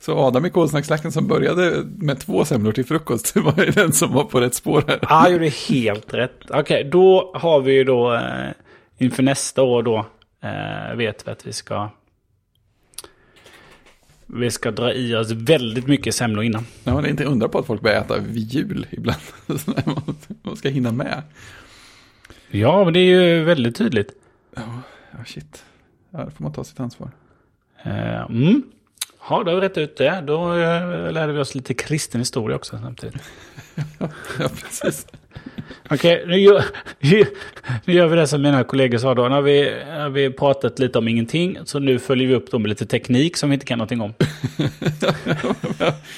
så 0.00 0.18
Adam 0.18 0.46
i 0.46 0.50
Kolsnackslacken 0.50 1.12
som 1.12 1.26
började 1.26 1.84
med 1.84 2.20
två 2.20 2.44
semlor 2.44 2.72
till 2.72 2.84
frukost 2.84 3.36
var 3.36 3.72
den 3.72 3.92
som 3.92 4.12
var 4.12 4.24
på 4.24 4.40
rätt 4.40 4.54
spår 4.54 4.84
här. 4.86 4.98
Ja, 5.02 5.28
gjorde 5.28 5.48
helt 5.48 6.14
rätt. 6.14 6.40
Okej, 6.42 6.60
okay, 6.60 6.82
då 6.82 7.32
har 7.34 7.60
vi 7.60 7.72
ju 7.72 7.84
då 7.84 8.14
eh, 8.14 8.50
inför 8.98 9.22
nästa 9.22 9.62
år 9.62 9.82
då 9.82 10.06
eh, 10.42 10.96
vet 10.96 11.26
vi 11.26 11.30
att 11.30 11.46
vi 11.46 11.52
ska 11.52 11.90
vi 14.32 14.50
ska 14.50 14.70
dra 14.70 14.92
i 14.92 15.14
oss 15.14 15.30
väldigt 15.30 15.86
mycket 15.86 16.14
semlor 16.14 16.44
innan. 16.44 16.66
Ja, 16.84 17.00
det 17.00 17.08
är 17.08 17.10
inte 17.10 17.24
undra 17.24 17.48
på 17.48 17.58
att 17.58 17.66
folk 17.66 17.82
börjar 17.82 18.00
äta 18.00 18.18
vid 18.18 18.52
jul 18.52 18.86
ibland. 18.90 19.20
Man 20.42 20.56
ska 20.56 20.68
hinna 20.68 20.92
med. 20.92 21.22
Ja, 22.50 22.84
men 22.84 22.92
det 22.92 23.00
är 23.00 23.04
ju 23.04 23.44
väldigt 23.44 23.76
tydligt. 23.76 24.12
Ja, 24.54 24.82
shit. 25.26 25.64
Ja, 26.10 26.24
då 26.24 26.30
får 26.30 26.42
man 26.42 26.52
ta 26.52 26.64
sitt 26.64 26.80
ansvar. 26.80 27.10
Uh, 27.86 28.30
mm. 28.30 28.62
Ja, 29.28 29.42
då 29.42 29.50
har 29.50 29.60
vi 29.60 29.60
rätt 29.60 29.78
ut 29.78 29.96
det. 29.96 30.24
Då 30.26 30.52
uh, 30.52 31.12
lärde 31.12 31.32
vi 31.32 31.38
oss 31.38 31.54
lite 31.54 31.74
kristen 31.74 32.20
historia 32.20 32.56
också 32.56 32.78
samtidigt. 32.82 33.22
ja, 33.98 34.08
precis. 34.62 35.06
Okej, 35.90 36.24
nu, 36.26 36.34
nu, 37.84 37.92
gör 37.92 38.06
vi 38.06 38.16
det 38.16 38.26
som 38.26 38.42
mina 38.42 38.64
kollegor 38.64 38.98
sa 38.98 39.14
då. 39.14 39.28
Nu 39.28 39.34
har 39.34 39.42
vi, 39.42 39.82
har 39.90 40.10
vi 40.10 40.30
pratat 40.30 40.78
lite 40.78 40.98
om 40.98 41.08
ingenting, 41.08 41.58
så 41.64 41.78
nu 41.78 41.98
följer 41.98 42.28
vi 42.28 42.34
upp 42.34 42.50
dem 42.50 42.62
med 42.62 42.68
lite 42.68 42.86
teknik 42.86 43.36
som 43.36 43.50
vi 43.50 43.54
inte 43.54 43.66
kan 43.66 43.78
någonting 43.78 44.00
om. 44.00 44.14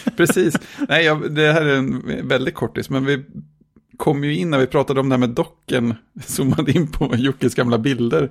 Precis. 0.16 0.54
Nej, 0.88 1.04
jag, 1.04 1.34
det 1.34 1.52
här 1.52 1.64
är 1.64 1.76
en 1.76 2.28
väldigt 2.28 2.54
kortis, 2.54 2.90
men 2.90 3.04
vi 3.04 3.24
kom 3.96 4.24
ju 4.24 4.36
in 4.36 4.50
när 4.50 4.58
vi 4.58 4.66
pratade 4.66 5.00
om 5.00 5.08
det 5.08 5.12
här 5.12 5.20
med 5.20 5.30
docken, 5.30 5.94
zoomade 6.24 6.72
in 6.72 6.86
på 6.86 7.14
Jockes 7.16 7.54
gamla 7.54 7.78
bilder. 7.78 8.30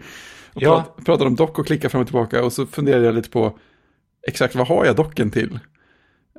Och 0.54 0.62
ja. 0.62 0.96
pratade 1.06 1.28
om 1.28 1.36
dock 1.36 1.60
och 1.60 1.68
klicka 1.68 1.90
fram 1.90 2.02
och 2.02 2.08
tillbaka 2.08 2.44
och 2.44 2.54
så 2.54 2.66
funderade 2.66 3.06
jag 3.06 3.16
lite 3.16 3.30
på 3.30 3.58
exakt 4.28 4.56
vad 4.56 4.68
har 4.68 4.86
jag 4.86 4.96
docken 4.96 5.32
till? 5.32 5.60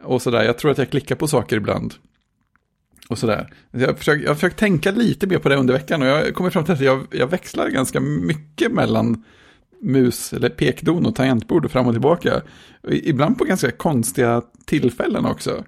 Och 0.02 0.22
sådär, 0.22 0.44
jag 0.44 0.58
tror 0.58 0.70
att 0.70 0.78
jag 0.78 0.90
klickar 0.90 1.16
på 1.16 1.28
saker 1.28 1.56
ibland. 1.56 1.94
Och 3.08 3.18
sådär. 3.18 3.48
Jag 3.70 3.98
försöker, 3.98 4.24
jag 4.24 4.36
försöker 4.36 4.56
tänka 4.56 4.90
lite 4.90 5.26
mer 5.26 5.38
på 5.38 5.48
det 5.48 5.56
under 5.56 5.74
veckan 5.74 6.02
och 6.02 6.08
jag 6.08 6.34
kommer 6.34 6.50
fram 6.50 6.64
till 6.64 6.74
att 6.74 6.80
jag, 6.80 7.06
jag 7.10 7.26
växlar 7.26 7.68
ganska 7.68 8.00
mycket 8.00 8.72
mellan 8.72 9.24
mus 9.80 10.32
eller 10.32 10.48
pekdon 10.48 11.06
och 11.06 11.14
tangentbord 11.14 11.64
och 11.64 11.70
fram 11.70 11.86
och 11.86 11.94
tillbaka. 11.94 12.42
Ibland 12.88 13.38
på 13.38 13.44
ganska 13.44 13.70
konstiga 13.70 14.42
tillfällen 14.64 15.26
också. 15.26 15.64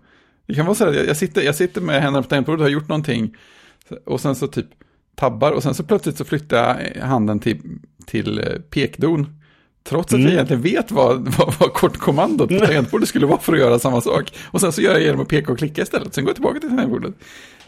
Det 0.47 0.55
kan 0.55 0.67
vara 0.67 0.75
så 0.75 0.89
att 0.89 1.07
jag 1.07 1.17
sitter, 1.17 1.43
jag 1.43 1.55
sitter 1.55 1.81
med 1.81 2.03
händerna 2.03 2.23
på 2.23 2.29
tangentbordet 2.29 2.61
och 2.61 2.65
har 2.65 2.71
gjort 2.71 2.89
någonting 2.89 3.37
och 4.05 4.21
sen 4.21 4.35
så 4.35 4.47
typ 4.47 4.67
tabbar 5.15 5.53
och 5.53 5.63
sen 5.63 5.75
så 5.75 5.85
plötsligt 5.85 6.17
så 6.17 6.25
flyttar 6.25 6.91
jag 6.95 7.03
handen 7.03 7.41
till, 7.41 7.61
till 8.07 8.39
eh, 8.39 8.59
pekdon. 8.71 9.36
Trots 9.89 10.07
att 10.07 10.13
mm. 10.13 10.25
jag 10.25 10.33
egentligen 10.33 10.63
vet 10.63 10.91
vad, 10.91 11.35
vad, 11.39 11.55
vad 11.59 11.73
kortkommandot 11.73 12.49
på 12.49 12.59
tangentbordet 12.59 13.09
skulle 13.09 13.27
vara 13.27 13.41
för 13.41 13.53
att 13.53 13.59
göra 13.59 13.79
samma 13.79 14.01
sak. 14.01 14.33
Och 14.45 14.61
sen 14.61 14.73
så 14.73 14.83
gör 14.83 14.93
jag 14.93 15.03
genom 15.03 15.21
att 15.21 15.29
peka 15.29 15.53
och 15.53 15.59
klicka 15.59 15.83
istället. 15.83 16.15
Sen 16.15 16.25
går 16.25 16.31
jag 16.31 16.37
tillbaka 16.37 16.61
till 16.61 16.69
tangentbordet. 16.69 17.15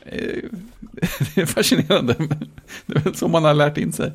Eh, 0.04 0.18
det 1.34 1.40
är 1.40 1.46
fascinerande. 1.46 2.14
Det 2.86 2.96
är 2.96 3.00
väl 3.00 3.14
så 3.14 3.28
man 3.28 3.44
har 3.44 3.54
lärt 3.54 3.78
in 3.78 3.92
sig. 3.92 4.12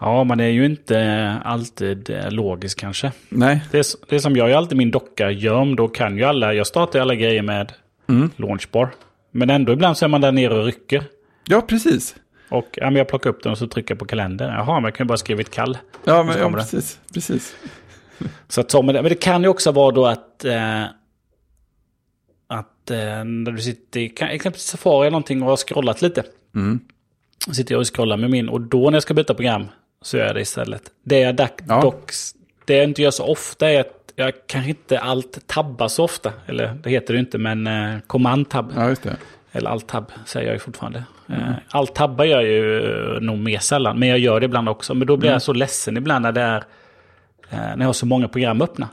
Ja, 0.00 0.24
man 0.24 0.40
är 0.40 0.48
ju 0.48 0.64
inte 0.64 1.36
alltid 1.44 2.10
eh, 2.10 2.30
logisk 2.30 2.80
kanske. 2.80 3.12
Nej. 3.28 3.60
Det 3.70 3.78
är, 3.78 3.84
det 4.08 4.16
är 4.16 4.20
som 4.20 4.36
jag 4.36 4.50
gör 4.50 4.56
alltid 4.56 4.78
min 4.78 4.90
docka 4.90 5.30
gömd. 5.30 5.76
Då 5.76 5.88
kan 5.88 6.18
ju 6.18 6.24
alla, 6.24 6.54
jag 6.54 6.66
startar 6.66 7.00
alla 7.00 7.14
grejer 7.14 7.42
med 7.42 7.72
mm. 8.08 8.30
launchbar. 8.36 8.90
Men 9.30 9.50
ändå 9.50 9.72
ibland 9.72 9.96
så 9.96 10.04
är 10.04 10.08
man 10.08 10.20
där 10.20 10.32
nere 10.32 10.58
och 10.58 10.64
rycker. 10.64 11.04
Ja, 11.44 11.60
precis. 11.60 12.14
Och 12.52 12.68
ja, 12.72 12.84
men 12.84 12.96
jag 12.96 13.08
plockar 13.08 13.30
upp 13.30 13.42
den 13.42 13.52
och 13.52 13.58
så 13.58 13.66
trycker 13.66 13.94
jag 13.94 13.98
på 13.98 14.04
kalendern. 14.04 14.50
Jaha, 14.50 14.74
men 14.74 14.84
jag 14.84 14.94
kan 14.94 15.04
ju 15.04 15.08
bara 15.08 15.18
skriva 15.18 15.40
ett 15.40 15.50
kall. 15.50 15.78
Ja, 16.04 16.22
men, 16.22 16.38
ja 16.38 16.50
precis. 16.50 17.00
precis. 17.14 17.56
Så 18.48 18.60
att 18.60 18.70
så 18.70 18.82
med 18.82 18.94
det. 18.94 19.02
Men 19.02 19.08
det 19.08 19.20
kan 19.20 19.42
ju 19.42 19.48
också 19.48 19.72
vara 19.72 19.90
då 19.90 20.06
att... 20.06 20.44
Eh, 20.44 20.84
att 22.46 22.90
eh, 22.90 23.24
när 23.24 23.50
du 23.50 23.58
sitter 23.58 24.00
i 24.00 24.04
exempelvis 24.20 24.62
Safari 24.62 25.06
eller 25.06 25.10
någonting 25.10 25.42
och 25.42 25.48
har 25.48 25.56
scrollat 25.56 26.02
lite. 26.02 26.22
Mm. 26.54 26.80
Sitter 27.52 27.74
jag 27.74 27.80
och 27.80 27.94
scrollar 27.94 28.16
med 28.16 28.30
min 28.30 28.48
och 28.48 28.60
då 28.60 28.90
när 28.90 28.92
jag 28.92 29.02
ska 29.02 29.14
byta 29.14 29.34
program 29.34 29.66
så 30.02 30.16
gör 30.16 30.26
jag 30.26 30.34
det 30.34 30.40
istället. 30.40 30.82
Det 31.04 31.18
jag 31.18 31.36
dock, 31.36 31.60
ja. 31.68 31.80
dock 31.80 32.12
det 32.64 32.74
jag 32.74 32.84
inte 32.84 33.02
gör 33.02 33.10
så 33.10 33.24
ofta 33.24 33.70
är 33.70 33.80
att 33.80 34.12
jag 34.16 34.32
kanske 34.46 34.70
inte 34.70 34.98
allt 34.98 35.46
tabbar 35.46 35.88
så 35.88 36.04
ofta. 36.04 36.32
Eller 36.46 36.74
det 36.82 36.90
heter 36.90 37.14
det 37.14 37.20
inte, 37.20 37.38
men 37.38 37.66
eh, 37.66 37.98
command-tab. 38.06 38.72
Ja, 38.76 38.88
just 38.88 39.02
det. 39.02 39.16
Eller 39.52 39.70
alt-tab 39.70 40.12
säger 40.24 40.46
jag 40.46 40.54
ju 40.54 40.58
fortfarande. 40.58 41.04
Mm. 41.28 41.42
Eh, 41.42 41.54
alt-tabbar 41.70 42.24
gör 42.24 42.40
jag 42.40 42.50
ju 42.50 43.14
eh, 43.14 43.20
nog 43.20 43.38
mer 43.38 43.58
sällan, 43.58 43.98
men 43.98 44.08
jag 44.08 44.18
gör 44.18 44.40
det 44.40 44.46
ibland 44.46 44.68
också. 44.68 44.94
Men 44.94 45.06
då 45.06 45.16
blir 45.16 45.28
mm. 45.28 45.34
jag 45.34 45.42
så 45.42 45.52
ledsen 45.52 45.96
ibland 45.96 46.22
när 46.22 46.32
det 46.32 46.40
är 46.40 46.64
eh, 47.50 47.58
när 47.58 47.78
jag 47.78 47.86
har 47.86 47.92
så 47.92 48.06
många 48.06 48.28
program 48.28 48.62
öppna. 48.62 48.88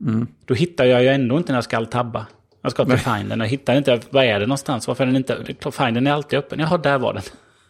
Mm. 0.00 0.26
Då 0.44 0.54
hittar 0.54 0.84
jag 0.84 1.02
ju 1.02 1.08
ändå 1.08 1.36
inte 1.36 1.52
när 1.52 1.56
jag 1.56 1.64
ska 1.64 1.76
alt-tabba. 1.76 2.26
Jag 2.62 2.72
ska 2.72 2.84
till 2.84 2.98
Finden, 2.98 3.40
jag 3.40 3.46
hittar 3.46 3.76
inte, 3.76 4.00
vad 4.10 4.24
är 4.24 4.40
det 4.40 4.46
någonstans? 4.46 4.88
Varför 4.88 5.04
är 5.04 5.06
den 5.06 5.16
inte, 5.16 5.44
Finden 5.72 6.06
är 6.06 6.12
alltid 6.12 6.38
öppen. 6.38 6.58
Jaha, 6.58 6.78
där 6.78 6.98
var 6.98 7.14
den. 7.14 7.22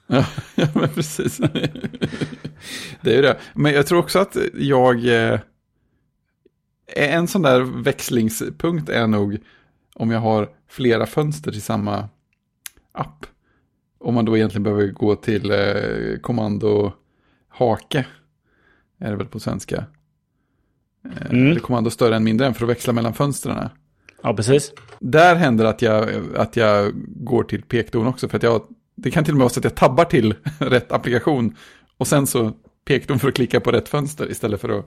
Ja, 0.06 0.24
ja 0.54 0.66
men 0.74 0.88
precis. 0.88 1.38
det 3.00 3.10
är 3.10 3.16
ju 3.16 3.22
det. 3.22 3.36
Men 3.54 3.72
jag 3.72 3.86
tror 3.86 3.98
också 3.98 4.18
att 4.18 4.36
jag... 4.54 5.00
En 6.96 7.28
sån 7.28 7.42
där 7.42 7.82
växlingspunkt 7.82 8.88
är 8.88 9.06
nog 9.06 9.38
om 9.94 10.10
jag 10.10 10.20
har 10.20 10.48
flera 10.68 11.06
fönster 11.06 11.52
till 11.52 11.62
samma 11.62 12.08
app. 12.96 13.26
Om 13.98 14.14
man 14.14 14.24
då 14.24 14.36
egentligen 14.36 14.62
behöver 14.62 14.86
gå 14.86 15.16
till 15.16 15.50
eh, 15.50 16.18
kommando 16.22 16.92
hake. 17.48 18.06
Är 18.98 19.10
det 19.10 19.16
väl 19.16 19.26
på 19.26 19.40
svenska. 19.40 19.84
Eh, 21.04 21.30
mm. 21.30 21.50
Eller 21.50 21.60
kommando 21.60 21.90
större 21.90 22.16
än 22.16 22.24
mindre 22.24 22.46
än 22.46 22.54
för 22.54 22.64
att 22.64 22.70
växla 22.70 22.92
mellan 22.92 23.14
fönstren. 23.14 23.68
Ja, 24.22 24.34
precis. 24.34 24.72
Där 24.98 25.36
händer 25.36 25.64
att 25.64 25.82
jag, 25.82 26.08
att 26.36 26.56
jag 26.56 26.92
går 27.06 27.42
till 27.42 27.62
pekdon 27.62 28.06
också. 28.06 28.28
För 28.28 28.36
att 28.36 28.42
jag, 28.42 28.62
det 28.94 29.10
kan 29.10 29.24
till 29.24 29.32
och 29.32 29.38
med 29.38 29.44
vara 29.44 29.52
så 29.52 29.60
att 29.60 29.64
jag 29.64 29.74
tabbar 29.74 30.04
till 30.04 30.34
rätt 30.58 30.92
applikation. 30.92 31.56
Och 31.96 32.06
sen 32.06 32.26
så 32.26 32.52
pekdon 32.84 33.18
för 33.18 33.28
att 33.28 33.34
klicka 33.34 33.60
på 33.60 33.72
rätt 33.72 33.88
fönster 33.88 34.30
istället 34.30 34.60
för 34.60 34.84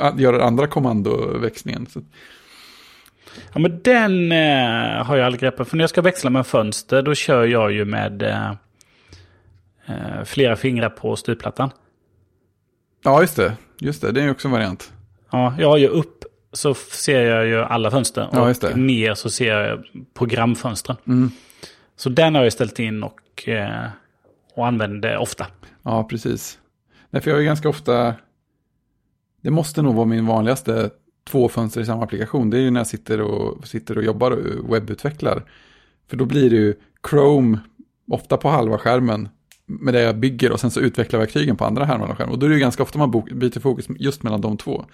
att 0.00 0.20
göra 0.20 0.44
andra 0.44 0.66
kommandoväxlingen. 0.66 1.86
Så 1.86 2.00
Ja 3.52 3.60
men 3.60 3.82
den 3.82 4.32
eh, 4.32 5.04
har 5.04 5.16
jag 5.16 5.26
aldrig 5.26 5.40
greppat. 5.40 5.68
För 5.68 5.76
när 5.76 5.82
jag 5.82 5.90
ska 5.90 6.02
växla 6.02 6.30
med 6.30 6.46
fönster 6.46 7.02
då 7.02 7.14
kör 7.14 7.44
jag 7.46 7.72
ju 7.72 7.84
med 7.84 8.22
eh, 8.22 8.50
eh, 9.86 10.24
flera 10.24 10.56
fingrar 10.56 10.88
på 10.88 11.16
styrplattan. 11.16 11.70
Ja 13.04 13.20
just 13.20 13.36
det. 13.36 13.56
Just 13.80 14.02
det, 14.02 14.12
det 14.12 14.20
är 14.20 14.24
ju 14.24 14.30
också 14.30 14.48
en 14.48 14.52
variant. 14.52 14.92
Ja, 15.30 15.54
jag 15.58 15.68
har 15.68 15.76
ju 15.76 15.88
upp 15.88 16.24
så 16.52 16.74
ser 16.74 17.22
jag 17.22 17.46
ju 17.46 17.62
alla 17.62 17.90
fönster. 17.90 18.28
Ja. 18.32 18.54
Och 18.70 18.78
ner 18.78 19.14
så 19.14 19.30
ser 19.30 19.58
jag 19.58 19.84
programfönstren. 20.14 20.96
Mm. 21.06 21.30
Så 21.96 22.08
den 22.08 22.34
har 22.34 22.42
jag 22.42 22.52
ställt 22.52 22.78
in 22.78 23.02
och, 23.02 23.48
eh, 23.48 23.86
och 24.54 24.66
använder 24.66 25.16
ofta. 25.16 25.46
Ja, 25.82 26.04
precis. 26.04 26.58
Nej, 27.10 27.22
för 27.22 27.30
jag 27.30 27.40
är 27.40 27.44
ganska 27.44 27.68
ofta... 27.68 28.14
Det 29.42 29.50
måste 29.50 29.82
nog 29.82 29.94
vara 29.94 30.06
min 30.06 30.26
vanligaste 30.26 30.90
två 31.30 31.48
fönster 31.48 31.80
i 31.80 31.86
samma 31.86 32.04
applikation. 32.04 32.50
Det 32.50 32.58
är 32.58 32.60
ju 32.60 32.70
när 32.70 32.80
jag 32.80 32.86
sitter 32.86 33.20
och, 33.20 33.68
sitter 33.68 33.98
och 33.98 34.04
jobbar 34.04 34.30
och 34.30 34.74
webbutvecklar. 34.74 35.44
För 36.08 36.16
då 36.16 36.24
blir 36.24 36.50
det 36.50 36.56
ju 36.56 36.74
Chrome, 37.10 37.58
ofta 38.10 38.36
på 38.36 38.48
halva 38.48 38.78
skärmen, 38.78 39.28
med 39.66 39.94
det 39.94 40.00
jag 40.00 40.16
bygger 40.16 40.52
och 40.52 40.60
sen 40.60 40.70
så 40.70 40.80
utvecklar 40.80 41.20
verktygen 41.20 41.56
på 41.56 41.64
andra 41.64 41.84
halvan 41.84 42.10
av 42.10 42.16
skärmen. 42.16 42.32
Och 42.32 42.38
då 42.38 42.46
är 42.46 42.50
det 42.50 42.54
ju 42.54 42.60
ganska 42.60 42.82
ofta 42.82 42.98
man 42.98 43.10
byter 43.10 43.60
fokus 43.60 43.86
just 43.98 44.22
mellan 44.22 44.40
de 44.40 44.56
två. 44.56 44.84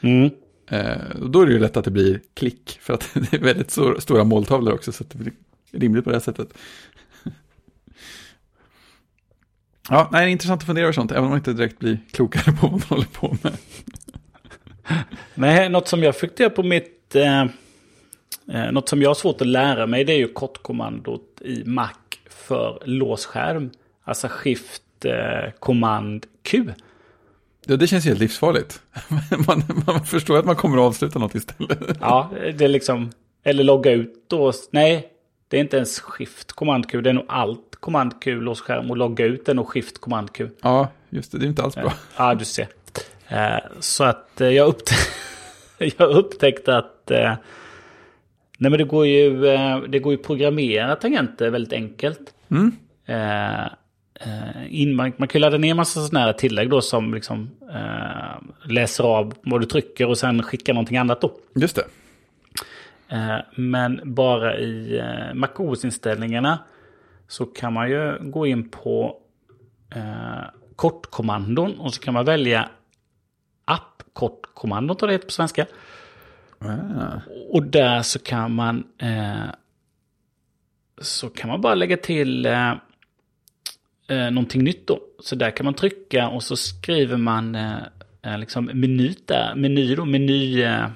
Mm. 0.00 0.30
Eh, 0.70 1.16
då 1.26 1.40
är 1.40 1.46
det 1.46 1.52
ju 1.52 1.58
lätt 1.58 1.76
att 1.76 1.84
det 1.84 1.90
blir 1.90 2.20
klick, 2.34 2.78
för 2.82 2.94
att 2.94 3.10
det 3.14 3.32
är 3.32 3.40
väldigt 3.40 3.70
stora 4.02 4.24
måltavlor 4.24 4.74
också, 4.74 4.92
så 4.92 5.04
det 5.04 5.18
blir 5.18 5.32
rimligt 5.72 6.04
på 6.04 6.10
det 6.10 6.16
här 6.16 6.20
sättet. 6.20 6.48
Ja, 9.88 10.08
nej, 10.12 10.24
det 10.24 10.30
är 10.30 10.32
intressant 10.32 10.60
att 10.60 10.66
fundera 10.66 10.84
över 10.84 10.92
sånt, 10.92 11.12
även 11.12 11.24
om 11.24 11.30
man 11.30 11.38
inte 11.38 11.52
direkt 11.52 11.78
blir 11.78 11.98
klokare 12.12 12.52
på 12.60 12.66
vad 12.66 12.70
man 12.70 12.80
håller 12.80 13.06
på 13.06 13.36
med. 13.42 13.56
Nej, 15.34 15.68
något 15.68 15.88
som 15.88 16.02
jag 16.02 16.14
göra 16.38 16.50
på 16.50 16.62
mitt... 16.62 17.14
Eh, 17.14 17.42
eh, 18.52 18.72
något 18.72 18.88
som 18.88 19.02
jag 19.02 19.10
har 19.10 19.14
svårt 19.14 19.40
att 19.40 19.46
lära 19.46 19.86
mig 19.86 20.04
det 20.04 20.12
är 20.12 20.18
ju 20.18 20.28
kortkommandot 20.28 21.40
i 21.40 21.64
Mac 21.64 21.90
för 22.30 22.82
låsskärm. 22.84 23.70
Alltså 24.04 24.28
skift 24.30 24.82
eh, 25.04 25.50
command 25.58 26.26
Q. 26.42 26.72
Ja, 27.66 27.76
det 27.76 27.86
känns 27.86 28.04
helt 28.04 28.20
livsfarligt. 28.20 28.82
man, 29.46 29.62
man 29.86 30.04
förstår 30.04 30.38
att 30.38 30.44
man 30.44 30.56
kommer 30.56 30.76
att 30.76 30.82
avsluta 30.82 31.18
något 31.18 31.34
istället. 31.34 31.78
ja, 32.00 32.30
det 32.58 32.64
är 32.64 32.68
liksom... 32.68 33.10
Eller 33.42 33.64
logga 33.64 33.92
ut 33.92 34.24
då. 34.28 34.52
Nej, 34.70 35.08
det 35.48 35.56
är 35.56 35.60
inte 35.60 35.76
ens 35.76 36.00
skift 36.00 36.52
command 36.52 36.90
Q. 36.90 37.00
Det 37.00 37.10
är 37.10 37.14
nog 37.14 37.24
allt 37.28 37.76
command 37.80 38.22
Q 38.22 38.40
låsskärm 38.40 38.90
och 38.90 38.96
logga 38.96 39.24
ut 39.24 39.46
den 39.46 39.58
och 39.58 39.68
skift 39.68 39.98
command 39.98 40.32
Q. 40.32 40.48
Ja, 40.62 40.88
just 41.10 41.32
det. 41.32 41.38
Det 41.38 41.44
är 41.44 41.48
inte 41.48 41.62
alls 41.62 41.74
bra. 41.74 41.92
Ja, 42.16 42.34
du 42.34 42.44
ser. 42.44 42.68
Eh, 43.30 43.58
så 43.80 44.04
att 44.04 44.40
eh, 44.40 44.48
jag, 44.48 44.68
upptä 44.68 44.94
jag 45.98 46.10
upptäckte 46.10 46.76
att 46.76 47.10
eh, 47.10 47.34
nej 48.58 48.70
men 48.70 48.78
det 48.78 48.84
går 48.84 49.06
ju 49.06 49.40
det 49.88 49.98
går 49.98 50.12
ju 50.12 50.18
programmera 50.18 50.96
tangenter 50.96 51.50
väldigt 51.50 51.72
enkelt. 51.72 52.34
Mm. 52.50 52.72
In, 54.68 54.94
man, 54.94 55.12
man 55.16 55.28
kan 55.28 55.40
ladda 55.40 55.58
ner 55.58 55.74
massa 55.74 56.00
sådana 56.00 56.26
här 56.26 56.32
tillägg 56.32 56.70
då 56.70 56.80
som 56.80 57.14
liksom 57.14 57.50
läser 58.64 59.04
av 59.04 59.34
vad 59.42 59.60
du 59.60 59.66
trycker 59.66 60.06
och 60.06 60.18
sen 60.18 60.42
skickar 60.42 60.74
någonting 60.74 60.96
annat 60.96 61.20
då. 61.20 61.32
Just 61.54 61.76
det. 61.76 61.84
Men 63.54 64.00
bara 64.04 64.58
i 64.58 65.02
MacOS-inställningarna 65.34 66.58
så 67.28 67.46
kan 67.46 67.72
man 67.72 67.90
ju 67.90 68.18
gå 68.20 68.46
in 68.46 68.68
på 68.68 69.16
kortkommandon 70.76 71.78
och 71.78 71.94
så 71.94 72.00
kan 72.00 72.14
man 72.14 72.24
välja 72.24 72.68
appkortkommandon, 74.14 74.96
tar 74.96 75.06
det 75.06 75.12
heter 75.12 75.26
på 75.26 75.32
svenska. 75.32 75.66
Ah. 76.58 77.20
Och 77.50 77.62
där 77.62 78.02
så 78.02 78.18
kan 78.18 78.54
man 78.54 78.84
eh, 78.98 79.54
så 81.00 81.28
kan 81.28 81.50
man 81.50 81.60
bara 81.60 81.74
lägga 81.74 81.96
till 81.96 82.46
eh, 82.46 82.70
eh, 84.08 84.30
någonting 84.30 84.64
nytt 84.64 84.86
då. 84.86 85.00
Så 85.20 85.34
där 85.34 85.50
kan 85.50 85.64
man 85.64 85.74
trycka 85.74 86.28
och 86.28 86.42
så 86.42 86.56
skriver 86.56 87.16
man 87.16 87.54
eh, 87.54 87.76
eh 88.22 88.38
liksom 88.38 88.64
meny 88.64 89.14
där, 89.26 89.54
meny 89.54 89.94
då, 89.94 90.04
meny... 90.04 90.62
Eh, 90.62 90.86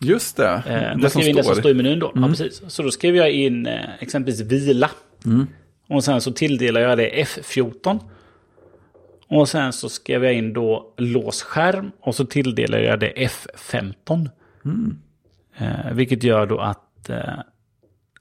Just 0.00 0.36
det, 0.36 0.62
eh, 0.66 0.98
det 0.98 1.10
som 1.10 1.22
in 1.22 1.36
det 1.36 1.44
som 1.44 1.54
står 1.54 1.70
i 1.70 1.74
menyn 1.74 1.98
då. 1.98 2.10
Mm. 2.10 2.22
Ja, 2.22 2.28
precis. 2.28 2.62
Så 2.68 2.82
då 2.82 2.90
skriver 2.90 3.18
jag 3.18 3.30
in 3.30 3.66
eh, 3.66 3.84
exempelvis 4.00 4.40
vila. 4.40 4.90
Mm. 5.24 5.46
Och 5.88 6.04
sen 6.04 6.20
så 6.20 6.32
tilldelar 6.32 6.80
jag 6.80 6.98
det 6.98 7.24
F14. 7.24 7.98
Och 9.28 9.48
sen 9.48 9.72
så 9.72 9.88
skrev 9.88 10.24
jag 10.24 10.34
in 10.34 10.52
då 10.52 10.94
låsskärm 10.96 11.92
och 12.00 12.14
så 12.14 12.24
tilldelade 12.24 12.84
jag 12.84 13.00
det 13.00 13.12
F15. 13.16 14.28
Mm. 14.64 14.98
Eh, 15.58 15.92
vilket 15.92 16.22
gör 16.22 16.46
då 16.46 16.58
att 16.58 17.10
eh, 17.10 17.18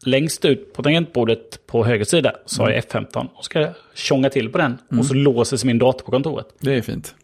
längst 0.06 0.46
ut 0.46 0.74
på 0.74 0.84
tangentbordet 0.84 1.68
på 1.68 1.86
höger 1.86 2.06
sida 2.06 2.36
så 2.46 2.64
har 2.64 2.70
jag 2.70 2.84
F15. 2.84 3.28
Och 3.34 3.46
ska 3.46 3.70
tjonga 3.94 4.30
till 4.30 4.50
på 4.50 4.58
den 4.58 4.78
mm. 4.92 5.00
och 5.00 5.06
så 5.06 5.14
låses 5.14 5.64
min 5.64 5.80
dator 5.80 6.06
på 6.06 6.12
kontoret. 6.12 6.48
Det 6.60 6.74
är 6.74 6.82
fint. 6.82 7.16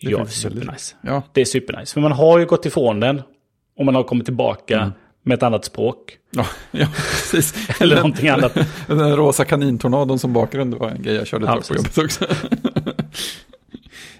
Det 0.00 0.06
är 0.06 0.10
ja, 0.10 0.26
supernice. 0.26 0.96
Ja. 1.00 1.22
Det 1.32 1.40
är 1.40 1.44
supernice. 1.44 1.94
För 1.94 2.00
man 2.00 2.12
har 2.12 2.38
ju 2.38 2.46
gått 2.46 2.66
ifrån 2.66 3.00
den 3.00 3.22
och 3.76 3.84
man 3.84 3.94
har 3.94 4.02
kommit 4.02 4.24
tillbaka 4.24 4.76
mm. 4.76 4.92
med 5.22 5.36
ett 5.36 5.42
annat 5.42 5.64
språk. 5.64 6.18
Ja, 6.30 6.46
ja 6.70 6.86
precis. 6.94 7.80
Eller 7.80 7.96
någonting 7.96 8.28
annat. 8.28 8.54
Den 8.86 9.16
rosa 9.16 9.44
kanintornadon 9.44 10.18
som 10.18 10.32
bakgrund 10.32 10.74
var 10.74 10.90
en 10.90 11.02
grej 11.02 11.14
jag 11.14 11.26
körde 11.26 11.44
ett 11.44 11.50
ja, 11.50 11.54
tag 11.54 11.68
på 11.68 11.74
jobbet 11.74 11.98
också. 11.98 12.26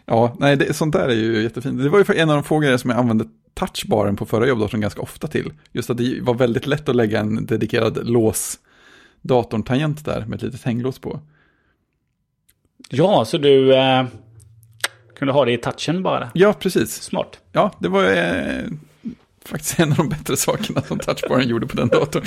Ja, 0.07 0.37
nej, 0.38 0.57
det, 0.57 0.75
sånt 0.75 0.92
där 0.92 1.09
är 1.09 1.14
ju 1.14 1.42
jättefint. 1.42 1.83
Det 1.83 1.88
var 1.88 1.99
ju 1.99 2.18
en 2.18 2.31
av 2.31 2.37
de 2.37 2.44
få 2.44 2.59
grejer 2.59 2.77
som 2.77 2.90
jag 2.90 2.99
använde 2.99 3.25
touchbaren 3.55 4.16
på 4.16 4.27
förra 4.27 4.46
jobbdatorn 4.46 4.81
ganska 4.81 5.01
ofta 5.01 5.29
till. 5.29 5.53
Just 5.73 5.90
att 5.90 5.99
det 5.99 6.18
var 6.20 6.35
väldigt 6.35 6.66
lätt 6.66 6.88
att 6.88 6.96
lägga 6.96 7.20
en 7.20 7.46
dedikerad 7.46 8.09
lås 8.09 8.59
datorn-tangent 9.23 10.05
där 10.05 10.25
med 10.27 10.37
ett 10.37 10.42
litet 10.42 10.62
hänglås 10.62 10.99
på. 10.99 11.20
Ja, 12.88 13.25
så 13.25 13.38
du 13.38 13.75
eh, 13.75 14.05
kunde 15.18 15.33
ha 15.33 15.44
det 15.44 15.53
i 15.53 15.59
touchen 15.59 16.03
bara? 16.03 16.31
Ja, 16.35 16.53
precis. 16.53 17.03
Smart. 17.03 17.40
Ja, 17.53 17.73
det 17.79 17.88
var 17.88 18.05
eh, 18.05 18.64
faktiskt 19.44 19.79
en 19.81 19.90
av 19.90 19.96
de 19.96 20.09
bättre 20.09 20.37
sakerna 20.37 20.83
som 20.83 20.99
touchbaren 20.99 21.49
gjorde 21.49 21.66
på 21.66 21.77
den 21.77 21.88
datorn. 21.88 22.25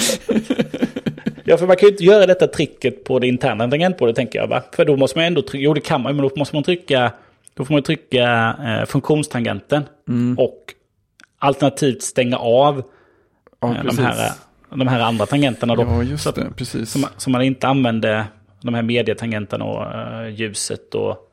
Ja, 1.43 1.57
för 1.57 1.67
man 1.67 1.75
kan 1.75 1.87
ju 1.87 1.91
inte 1.91 2.03
göra 2.03 2.25
detta 2.25 2.47
tricket 2.47 3.03
på 3.03 3.19
det 3.19 3.27
interna 3.27 3.69
tangentbordet 3.69 4.15
tänker 4.15 4.39
jag. 4.39 4.47
Va? 4.47 4.63
För 4.71 4.85
då 4.85 4.97
måste 4.97 5.17
man 5.17 5.25
ändå 5.25 5.41
trycka, 5.41 5.63
jo 5.63 5.73
det 5.73 5.81
kan 5.81 6.01
man 6.01 6.15
men 6.15 6.29
då 6.29 6.31
måste 6.35 6.55
man 6.55 6.63
trycka, 6.63 7.11
då 7.53 7.65
får 7.65 7.73
man 7.73 7.83
trycka 7.83 8.55
eh, 8.65 8.85
funktionstangenten. 8.85 9.83
Mm. 10.07 10.39
Och 10.39 10.73
alternativt 11.39 12.01
stänga 12.01 12.37
av 12.37 12.83
ja, 13.61 13.75
eh, 13.75 13.83
de, 13.83 13.97
här, 13.97 14.31
de 14.69 14.87
här 14.87 14.99
andra 14.99 15.25
tangenterna. 15.25 15.75
Då, 15.75 15.81
ja, 15.81 16.03
just 16.03 16.35
det, 16.35 16.47
precis. 16.55 16.91
Så 16.91 16.99
man, 16.99 17.09
så 17.17 17.29
man 17.29 17.41
inte 17.41 17.67
använder 17.67 18.25
de 18.61 18.73
här 18.73 18.81
medietangenterna 18.81 19.65
och 19.65 19.85
uh, 20.25 20.29
ljuset 20.29 20.95
och 20.95 21.32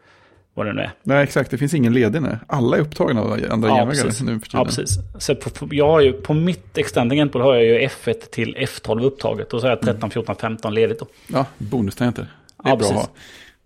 vad 0.55 0.67
det 0.67 0.73
nu 0.73 0.83
är. 0.83 0.91
Nej, 1.03 1.23
exakt. 1.23 1.51
Det 1.51 1.59
finns 1.59 1.75
ingen 1.75 1.93
ledig 1.93 2.23
nu. 2.23 2.39
Alla 2.47 2.77
är 2.77 2.81
upptagna 2.81 3.21
av 3.21 3.33
andra 3.51 3.69
ja, 3.69 3.77
genvägar 3.77 4.25
nu 4.25 4.41
för 4.41 4.49
Ja, 4.53 4.65
precis. 4.65 4.99
Så 5.19 5.35
på, 5.35 5.51
på, 5.51 5.69
jag 5.71 5.87
har 5.87 6.01
ju, 6.01 6.13
på 6.13 6.35
mitt 6.35 6.79
externa 6.79 7.11
tangentbord 7.11 7.43
har 7.43 7.55
jag 7.55 7.65
ju 7.65 7.89
F1 7.89 8.15
till 8.31 8.57
F12 8.57 9.05
upptaget. 9.05 9.53
Och 9.53 9.61
så 9.61 9.67
har 9.67 9.71
jag 9.71 9.81
13, 9.81 10.11
14, 10.11 10.37
15 10.37 10.75
ledigt 10.75 10.99
då. 10.99 11.07
Ja, 11.27 11.47
bonustangenter. 11.59 12.27
Det 12.63 12.69
är 12.69 12.73
ja, 12.73 12.77
bra 12.77 12.89
precis. 12.89 12.97
att 12.97 13.03
ha. 13.03 13.15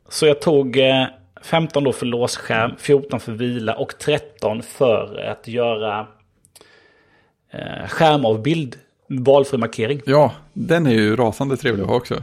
Så 0.09 0.27
jag 0.27 0.41
tog 0.41 0.77
eh, 0.77 1.07
15 1.43 1.85
då 1.85 1.93
för 1.93 2.07
låsskärm, 2.07 2.73
14 2.79 3.21
för 3.21 3.33
vila 3.33 3.75
och 3.75 3.99
13 3.99 4.63
för 4.63 5.29
att 5.31 5.49
göra 5.49 6.07
eh, 7.53 7.89
skärmavbild 7.89 8.77
valfri 9.09 9.59
markering. 9.59 10.01
Ja, 10.07 10.33
den 10.53 10.87
är 10.87 10.91
ju 10.91 11.17
rasande 11.17 11.57
trevlig 11.57 11.83
att 11.83 11.89
ha 11.89 11.97
också. 11.97 12.15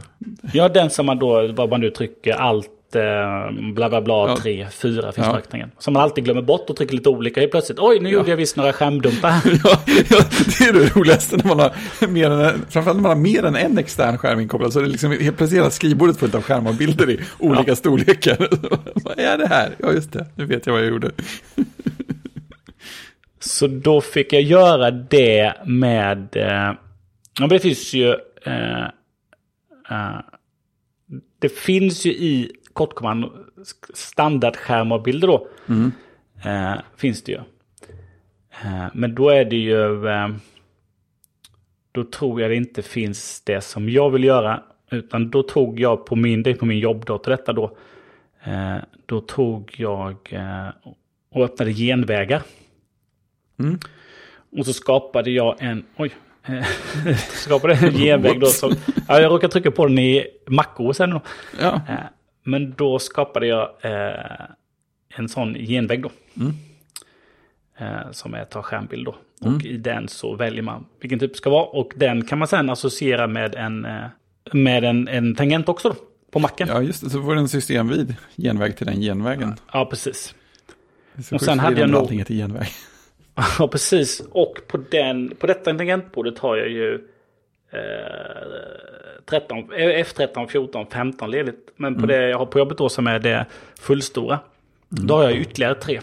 Ja, 0.52 0.68
den 0.68 0.90
som 0.90 1.06
man 1.06 1.18
då, 1.18 1.52
vad 1.52 1.70
man 1.70 1.80
nu 1.80 1.90
trycker, 1.90 2.32
allt 2.32 2.70
eh, 2.94 3.72
bla 3.74 3.88
bla 3.88 4.00
bla, 4.00 4.28
ja. 4.28 4.36
3, 4.36 4.66
4 4.70 5.12
finns 5.12 5.26
ja. 5.26 5.32
markeringen. 5.32 5.70
Som 5.78 5.94
man 5.94 6.02
alltid 6.02 6.24
glömmer 6.24 6.42
bort 6.42 6.70
och 6.70 6.76
trycker 6.76 6.94
lite 6.94 7.08
olika. 7.08 7.40
Helt 7.40 7.52
plötsligt, 7.52 7.78
oj 7.78 8.00
nu 8.00 8.08
ja. 8.08 8.14
gjorde 8.14 8.30
jag 8.30 8.36
visst 8.36 8.56
några 8.56 8.72
skärmdumpar. 8.72 9.30
ja, 10.10 10.24
det 10.58 10.64
är 10.64 10.72
det 10.72 10.96
roligaste 10.96 11.36
när 11.36 11.44
man 11.44 11.58
har 11.58 12.06
mer 12.06 12.30
än, 12.30 12.62
framförallt 12.68 12.96
när 12.96 13.02
man 13.02 13.16
har 13.16 13.22
mer 13.22 13.44
än 13.44 13.56
en 13.56 13.78
extern 13.78 14.18
skärm 14.18 14.40
inkopplad. 14.40 14.72
Så 14.72 14.78
är 14.78 14.82
det 14.82 14.88
liksom 14.88 15.10
helt 15.10 15.36
plötsligt 15.36 15.60
hela 15.60 15.70
skrivbordet 15.70 16.18
fullt 16.18 16.34
av 16.34 16.42
skärmar 16.42 16.70
och 16.70 16.76
bilder 16.76 17.10
i 17.10 17.20
olika 17.38 17.70
ja. 17.70 17.76
storlekar. 17.76 18.48
vad 19.04 19.18
är 19.18 19.38
det 19.38 19.46
här? 19.46 19.70
Ja, 19.78 19.92
just 19.92 20.12
det, 20.12 20.26
nu 20.34 20.44
vet 20.44 20.66
jag 20.66 20.72
vad 20.72 20.82
jag 20.82 20.90
gjorde. 20.90 21.10
Så 23.44 23.66
då 23.66 24.00
fick 24.00 24.32
jag 24.32 24.42
göra 24.42 24.90
det 24.90 25.54
med, 25.66 26.36
eh, 26.36 26.74
ja 27.38 27.40
men 27.40 27.48
det 27.48 27.58
finns 27.58 27.92
ju, 27.92 28.08
eh, 28.44 28.84
eh, 29.90 30.20
det 31.38 31.48
finns 31.48 32.04
ju 32.04 32.10
i 32.10 32.50
kortkommando 32.72 33.32
standardskärmavbilder 33.94 35.28
då. 35.28 35.48
Mm. 35.68 35.92
Eh, 36.44 36.80
finns 36.96 37.22
det 37.22 37.32
ju. 37.32 37.38
Eh, 38.64 38.86
men 38.94 39.14
då 39.14 39.28
är 39.28 39.44
det 39.44 39.56
ju, 39.56 40.08
eh, 40.08 40.28
då 41.92 42.04
tror 42.04 42.40
jag 42.40 42.50
det 42.50 42.56
inte 42.56 42.82
finns 42.82 43.40
det 43.40 43.60
som 43.60 43.88
jag 43.88 44.10
vill 44.10 44.24
göra. 44.24 44.62
Utan 44.90 45.30
då 45.30 45.42
tog 45.42 45.80
jag 45.80 46.06
på 46.06 46.16
min, 46.16 46.42
det 46.42 46.54
på 46.54 46.66
min 46.66 46.78
jobbdator 46.78 47.30
detta 47.30 47.52
då. 47.52 47.76
Eh, 48.44 48.76
då 49.06 49.20
tog 49.20 49.74
jag 49.76 50.16
eh, 50.30 50.68
och 51.30 51.44
öppnade 51.44 51.72
genvägar. 51.72 52.42
Mm. 53.58 53.78
Och 54.58 54.66
så 54.66 54.72
skapade 54.72 55.30
jag 55.30 55.56
en, 55.58 55.84
oj, 55.96 56.12
skapade 57.30 57.74
en 57.74 57.92
genväg 57.92 58.40
då 58.40 58.46
som, 58.46 58.72
ja, 59.08 59.20
jag 59.20 59.32
råkade 59.32 59.52
trycka 59.52 59.70
på 59.70 59.86
den 59.86 59.98
i 59.98 60.26
MacOS 60.46 60.96
sen. 60.96 61.20
Ja. 61.60 61.80
Men 62.42 62.74
då 62.76 62.98
skapade 62.98 63.46
jag 63.46 63.70
eh, 63.80 64.46
en 65.08 65.28
sån 65.28 65.54
genväg 65.54 66.02
då. 66.02 66.10
Mm. 66.36 66.52
Eh, 67.78 68.10
som 68.10 68.34
är 68.34 68.44
ta 68.44 68.62
skärmbild 68.62 69.04
då. 69.04 69.16
Mm. 69.42 69.56
Och 69.56 69.64
i 69.64 69.76
den 69.76 70.08
så 70.08 70.34
väljer 70.34 70.62
man 70.62 70.84
vilken 71.00 71.18
typ 71.18 71.32
det 71.32 71.36
ska 71.36 71.50
vara. 71.50 71.64
Och 71.64 71.92
den 71.96 72.24
kan 72.24 72.38
man 72.38 72.48
sen 72.48 72.70
associera 72.70 73.26
med 73.26 73.54
en, 73.54 73.84
eh, 73.84 74.04
med 74.52 74.84
en, 74.84 75.08
en 75.08 75.34
tangent 75.34 75.68
också 75.68 75.88
då. 75.88 75.94
På 76.30 76.38
macken. 76.38 76.68
Ja, 76.68 76.82
just 76.82 77.04
det. 77.04 77.10
Så 77.10 77.22
får 77.22 77.34
du 77.34 77.40
en 77.40 77.48
systemvid 77.48 78.14
genväg 78.36 78.76
till 78.76 78.86
den 78.86 79.00
genvägen. 79.00 79.54
Ja, 79.72 79.86
precis. 79.86 80.34
Och 81.32 81.40
sen 81.40 81.58
hade 81.58 81.80
jag 81.80 81.90
nog... 81.90 82.00
Allting 82.00 82.18
heter 82.18 82.34
genväg. 82.34 82.68
Ja, 83.58 83.68
precis. 83.68 84.22
Och 84.30 84.60
på, 84.66 84.76
den, 84.90 85.34
på 85.38 85.46
detta 85.46 85.74
tangentbordet 85.74 86.38
har 86.38 86.56
jag 86.56 86.68
ju 86.68 87.08
13, 89.26 89.72
F13, 89.72 90.48
14, 90.48 90.86
15 90.92 91.30
ledigt. 91.30 91.68
Men 91.76 91.94
på 91.94 92.04
mm. 92.04 92.08
det 92.08 92.28
jag 92.28 92.38
har 92.38 92.46
på 92.46 92.58
jobbet 92.58 92.78
då 92.78 92.88
som 92.88 93.06
är 93.06 93.18
det 93.18 93.46
fullstora. 93.80 94.40
Mm. 94.92 95.06
Då 95.06 95.14
har 95.14 95.22
jag 95.22 95.32
ytterligare 95.32 95.74
tre. 95.74 96.00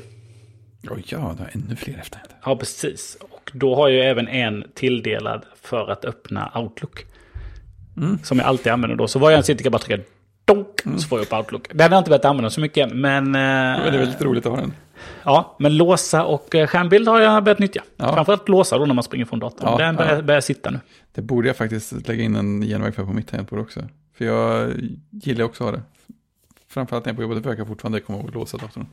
Oh, 0.89 0.99
ja, 1.05 1.35
det 1.37 1.43
har 1.43 1.49
ännu 1.53 1.75
fler 1.75 1.97
efterhänder. 1.99 2.35
Ja, 2.45 2.55
precis. 2.55 3.17
Och 3.21 3.51
då 3.53 3.75
har 3.75 3.89
jag 3.89 4.09
även 4.09 4.27
en 4.27 4.63
tilldelad 4.73 5.45
för 5.61 5.91
att 5.91 6.05
öppna 6.05 6.51
Outlook. 6.55 7.05
Mm. 7.97 8.19
Som 8.23 8.37
jag 8.37 8.47
alltid 8.47 8.71
använder 8.71 8.97
då. 8.97 9.07
Så 9.07 9.19
var 9.19 9.31
jag 9.31 9.37
än 9.37 9.43
sitter 9.43 9.63
kan 9.63 9.65
jag 9.65 9.71
bara 9.71 9.85
trycka 9.85 10.03
donk, 10.45 10.85
mm. 10.85 10.99
så 10.99 11.07
får 11.07 11.19
jag 11.19 11.25
upp 11.25 11.33
Outlook. 11.33 11.67
Den 11.73 11.91
har 11.91 11.95
jag 11.95 12.01
inte 12.01 12.09
börjat 12.09 12.25
använda 12.25 12.49
så 12.49 12.61
mycket, 12.61 12.93
men... 12.93 13.25
Eh, 13.25 13.31
men 13.31 13.83
det 13.83 13.89
är 13.89 13.97
väldigt 13.97 14.21
roligt 14.21 14.45
att 14.45 14.51
ha 14.51 14.61
den. 14.61 14.73
Ja, 15.23 15.55
men 15.59 15.77
låsa 15.77 16.25
och 16.25 16.55
eh, 16.55 16.67
skärmbild 16.67 17.07
har 17.07 17.19
jag 17.19 17.43
börjat 17.43 17.59
nyttja. 17.59 17.83
Ja. 17.97 18.13
Framförallt 18.13 18.49
låsa 18.49 18.77
då 18.77 18.85
när 18.85 18.93
man 18.93 19.03
springer 19.03 19.25
från 19.25 19.39
datorn. 19.39 19.69
Ja, 19.71 19.77
den 19.77 19.95
börjar, 19.95 20.15
ja. 20.15 20.21
börjar 20.21 20.41
sitta 20.41 20.71
nu. 20.71 20.79
Det 21.11 21.21
borde 21.21 21.47
jag 21.47 21.57
faktiskt 21.57 22.07
lägga 22.07 22.23
in 22.23 22.35
en 22.35 22.61
genväg 22.61 22.95
för 22.95 23.05
på 23.05 23.13
mitt 23.13 23.27
tangentbord 23.27 23.59
också. 23.59 23.81
För 24.17 24.25
jag 24.25 24.73
gillar 25.11 25.45
också 25.45 25.63
att 25.63 25.69
ha 25.69 25.77
det. 25.77 25.83
Framförallt 26.69 27.05
när 27.05 27.09
jag 27.09 27.13
är 27.13 27.17
på 27.17 27.21
jobbet 27.21 27.43
försöker 27.43 27.59
jag 27.59 27.67
fortfarande 27.67 27.99
komma 27.99 28.19
ihåg 28.19 28.27
att 28.27 28.33
låsa 28.33 28.57
datorn. 28.57 28.87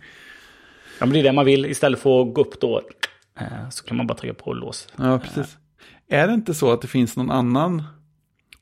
Ja, 0.98 1.06
men 1.06 1.12
det 1.12 1.18
är 1.18 1.22
det 1.22 1.32
man 1.32 1.44
vill. 1.44 1.66
Istället 1.66 2.00
för 2.00 2.22
att 2.22 2.34
gå 2.34 2.40
upp 2.40 2.60
då 2.60 2.82
eh, 3.40 3.68
så 3.70 3.84
kan 3.84 3.96
man 3.96 4.06
bara 4.06 4.18
trycka 4.18 4.34
på 4.34 4.52
lås. 4.52 4.88
Ja, 4.96 5.18
precis. 5.18 5.56
Är 6.08 6.26
det 6.26 6.34
inte 6.34 6.54
så 6.54 6.72
att 6.72 6.82
det 6.82 6.88
finns 6.88 7.16
någon 7.16 7.30
annan 7.30 7.82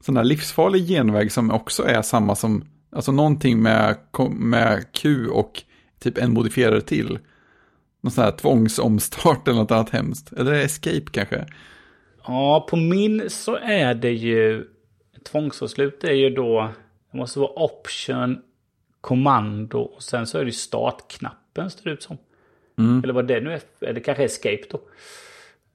sån 0.01 0.17
här 0.17 0.25
livsfarlig 0.25 0.89
genväg 0.89 1.33
som 1.33 1.51
också 1.51 1.87
är 1.87 2.03
samma 2.03 2.35
som, 2.35 2.65
alltså 2.93 3.13
någonting 3.13 3.63
med, 3.63 3.97
med 4.31 4.93
Q 4.93 5.29
och 5.29 5.63
typ 6.01 6.19
en 6.19 6.33
modifierare 6.33 6.81
till? 6.81 7.19
Någon 8.05 8.11
sån 8.11 8.25
här 8.25 8.31
tvångsomstart 8.31 9.49
eller 9.49 9.59
något 9.59 9.71
annat 9.71 9.91
hemskt. 9.91 10.33
Eller 10.33 10.53
är 10.53 10.57
det 10.57 10.63
escape 10.63 11.05
kanske? 11.11 11.47
Ja, 12.27 12.67
på 12.71 12.77
min 12.77 13.31
så 13.31 13.57
är 13.57 13.95
det 13.95 14.11
ju 14.11 14.67
tvångsavslut 15.31 16.05
är 16.05 16.13
ju 16.13 16.31
då, 16.31 16.73
det 17.13 17.19
måste 17.19 17.39
vara 17.39 17.51
option, 17.51 18.43
kommando 19.01 19.79
och 19.79 20.03
sen 20.03 20.27
så 20.27 20.39
är 20.39 20.45
det 20.45 20.53
startknappen 20.53 21.71
ser 21.71 21.85
det 21.85 21.91
ut 21.91 22.03
som. 22.03 22.19
Mm. 22.79 23.05
Eller 23.05 23.15
vad 23.15 23.27
det 23.27 23.41
nu 23.41 23.53
är, 23.53 23.61
eller 23.81 24.01
kanske 24.01 24.25
escape 24.25 24.63
då. 24.71 24.81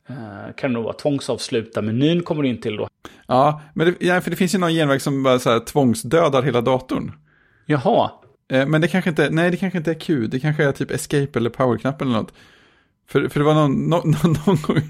Uh, 0.10 0.54
kan 0.56 0.70
det 0.70 0.74
nog 0.74 0.84
vara 0.84 0.94
tvångsavsluta 0.94 1.82
menyn 1.82 2.24
kommer 2.24 2.44
du 2.44 2.50
in 2.50 2.62
till 2.62 2.76
då. 2.76 2.88
Ja, 3.28 3.62
men 3.74 3.88
det, 3.88 4.06
ja, 4.06 4.22
för 4.22 4.30
det 4.30 4.38
finns 4.38 4.56
ju 4.56 4.60
någon 4.60 4.74
genväg 4.74 5.02
som 5.02 5.24
bara 5.24 5.40
så 5.40 5.50
här 5.50 5.60
tvångsdödar 5.60 6.42
hela 6.42 6.62
datorn. 6.62 7.12
Jaha. 7.66 8.12
Eh, 8.50 8.68
men 8.68 8.82
det 8.82 8.88
kanske 8.88 9.10
inte, 9.10 9.30
nej 9.30 9.52
det 9.52 9.58
kanske 9.58 9.78
inte 9.78 9.92
är 9.92 10.00
Q, 10.00 10.28
det 10.28 10.40
kanske 10.40 10.64
är 10.64 10.72
typ 10.72 10.92
escape 10.92 11.40
eller 11.40 11.50
powerknapp 11.50 12.02
eller 12.02 12.12
något. 12.12 12.34
För, 13.08 13.28
för 13.28 13.40
det 13.40 13.46
var 13.46 13.54
någon, 13.54 13.90
någon, 13.90 14.12
någon 14.46 14.58
gång, 14.62 14.82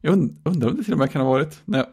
jag 0.00 0.12
undrar 0.44 0.68
om 0.68 0.76
det 0.76 0.84
till 0.84 0.92
och 0.92 0.98
med 0.98 1.10
kan 1.10 1.22
ha 1.22 1.28
varit, 1.28 1.60
när 1.64 1.78
jag, 1.78 1.86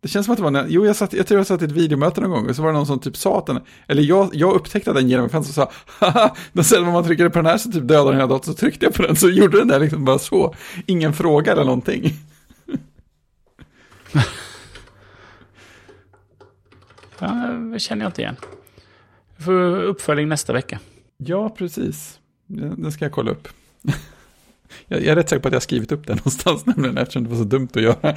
det 0.00 0.08
känns 0.08 0.26
som 0.26 0.32
att 0.32 0.38
det 0.38 0.42
var 0.42 0.50
när, 0.50 0.66
jo 0.68 0.86
jag, 0.86 0.96
satt, 0.96 1.12
jag 1.12 1.26
tror 1.26 1.40
jag 1.40 1.46
satt 1.46 1.62
i 1.62 1.64
ett 1.64 1.72
videomöte 1.72 2.20
någon 2.20 2.30
gång 2.30 2.48
och 2.48 2.56
så 2.56 2.62
var 2.62 2.68
det 2.68 2.76
någon 2.78 2.86
som 2.86 2.98
typ 2.98 3.16
sa 3.16 3.38
att 3.38 3.46
den, 3.46 3.60
eller 3.86 4.02
jag, 4.02 4.30
jag 4.32 4.54
upptäckte 4.54 4.92
den 4.92 5.08
genom 5.08 5.28
en 5.32 5.38
och 5.38 5.46
sa, 5.46 5.70
haha, 6.00 6.34
då 6.52 6.62
sen 6.62 6.84
när 6.84 6.92
man 6.92 7.04
trycker 7.04 7.28
på 7.28 7.38
den 7.38 7.46
här 7.46 7.58
så 7.58 7.72
typ 7.72 7.88
dödar 7.88 8.04
den 8.04 8.14
hela 8.14 8.26
datorn, 8.26 8.54
så 8.54 8.58
tryckte 8.60 8.86
jag 8.86 8.94
på 8.94 9.02
den 9.02 9.16
så 9.16 9.30
gjorde 9.30 9.58
den 9.58 9.68
där 9.68 9.80
liksom 9.80 10.04
bara 10.04 10.18
så, 10.18 10.54
ingen 10.86 11.12
fråga 11.12 11.52
eller 11.52 11.64
någonting. 11.64 12.12
ja, 17.18 17.28
det 17.72 17.78
känner 17.78 18.04
jag 18.04 18.08
inte 18.08 18.22
igen. 18.22 18.36
Vi 19.38 19.44
får 19.44 19.82
uppföljning 19.82 20.28
nästa 20.28 20.52
vecka. 20.52 20.80
Ja, 21.16 21.48
precis. 21.48 22.20
Den 22.46 22.92
ska 22.92 23.04
jag 23.04 23.12
kolla 23.12 23.30
upp. 23.30 23.48
Jag 24.88 25.02
är 25.02 25.16
rätt 25.16 25.28
säker 25.28 25.42
på 25.42 25.48
att 25.48 25.52
jag 25.52 25.56
har 25.56 25.60
skrivit 25.60 25.92
upp 25.92 26.06
den 26.06 26.16
någonstans 26.24 26.66
nämligen 26.66 26.98
eftersom 26.98 27.24
det 27.24 27.30
var 27.30 27.36
så 27.36 27.44
dumt 27.44 27.68
att 27.74 27.82
göra. 27.82 28.16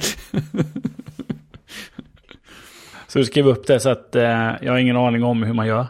Så 3.08 3.18
du 3.18 3.24
skriver 3.24 3.50
upp 3.50 3.66
det 3.66 3.80
så 3.80 3.88
att 3.88 4.16
eh, 4.16 4.22
jag 4.62 4.72
har 4.72 4.78
ingen 4.78 4.96
aning 4.96 5.24
om 5.24 5.42
hur 5.42 5.52
man 5.52 5.66
gör. 5.66 5.86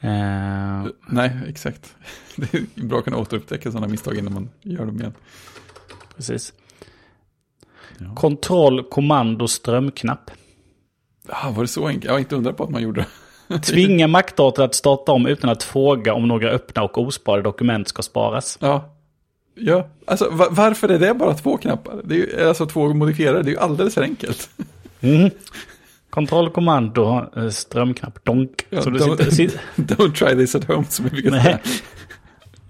Eh... 0.00 0.86
Nej, 1.08 1.30
exakt. 1.48 1.96
Det 2.36 2.54
är 2.54 2.84
bra 2.84 2.98
att 2.98 3.04
kunna 3.04 3.16
återupptäcka 3.16 3.70
sådana 3.70 3.88
misstag 3.88 4.18
innan 4.18 4.34
man 4.34 4.50
gör 4.62 4.86
dem 4.86 5.00
igen. 5.00 5.14
Precis. 6.16 6.52
Ja. 7.98 8.14
Kontroll, 8.14 8.84
kommando, 8.84 9.48
strömknapp. 9.48 10.30
Ah, 11.28 11.50
var 11.50 11.62
det 11.62 11.68
så 11.68 11.86
enkelt? 11.86 12.04
Jag 12.04 12.12
har 12.12 12.18
inte 12.18 12.36
undrat 12.36 12.56
på 12.56 12.64
att 12.64 12.70
man 12.70 12.82
gjorde 12.82 13.00
det. 13.00 13.06
Tvinga 13.62 14.06
Mac-datorn 14.06 14.64
att 14.64 14.74
starta 14.74 15.12
om 15.12 15.26
utan 15.26 15.50
att 15.50 15.62
fråga 15.62 16.14
om 16.14 16.28
några 16.28 16.50
öppna 16.50 16.82
och 16.82 16.98
osparade 16.98 17.42
dokument 17.42 17.88
ska 17.88 18.02
sparas. 18.02 18.58
Ja, 18.60 18.94
ja. 19.54 19.88
alltså 20.04 20.28
varför 20.50 20.88
är 20.88 20.98
det 20.98 21.14
bara 21.14 21.34
två 21.34 21.56
knappar? 21.56 22.00
Det 22.04 22.14
är 22.14 22.18
ju, 22.18 22.48
alltså 22.48 22.66
två 22.66 22.94
modifierare, 22.94 23.42
det 23.42 23.50
är 23.50 23.52
ju 23.52 23.58
alldeles 23.58 23.94
för 23.94 24.02
enkelt. 24.02 24.50
Mm. 25.00 25.30
Kontroll, 26.10 26.50
kommando, 26.50 27.26
eh, 27.36 27.48
strömknapp, 27.48 28.24
donk. 28.24 28.66
Ja, 28.70 28.82
så 28.82 28.90
don't, 28.90 29.16
sitter, 29.16 29.30
sitter... 29.30 29.60
don't 29.76 30.12
try 30.12 30.36
this 30.36 30.54
at 30.54 30.64
home 30.64 30.84
som 30.84 31.04
vi 31.04 31.10
brukar 31.10 31.40
säga. 31.40 31.58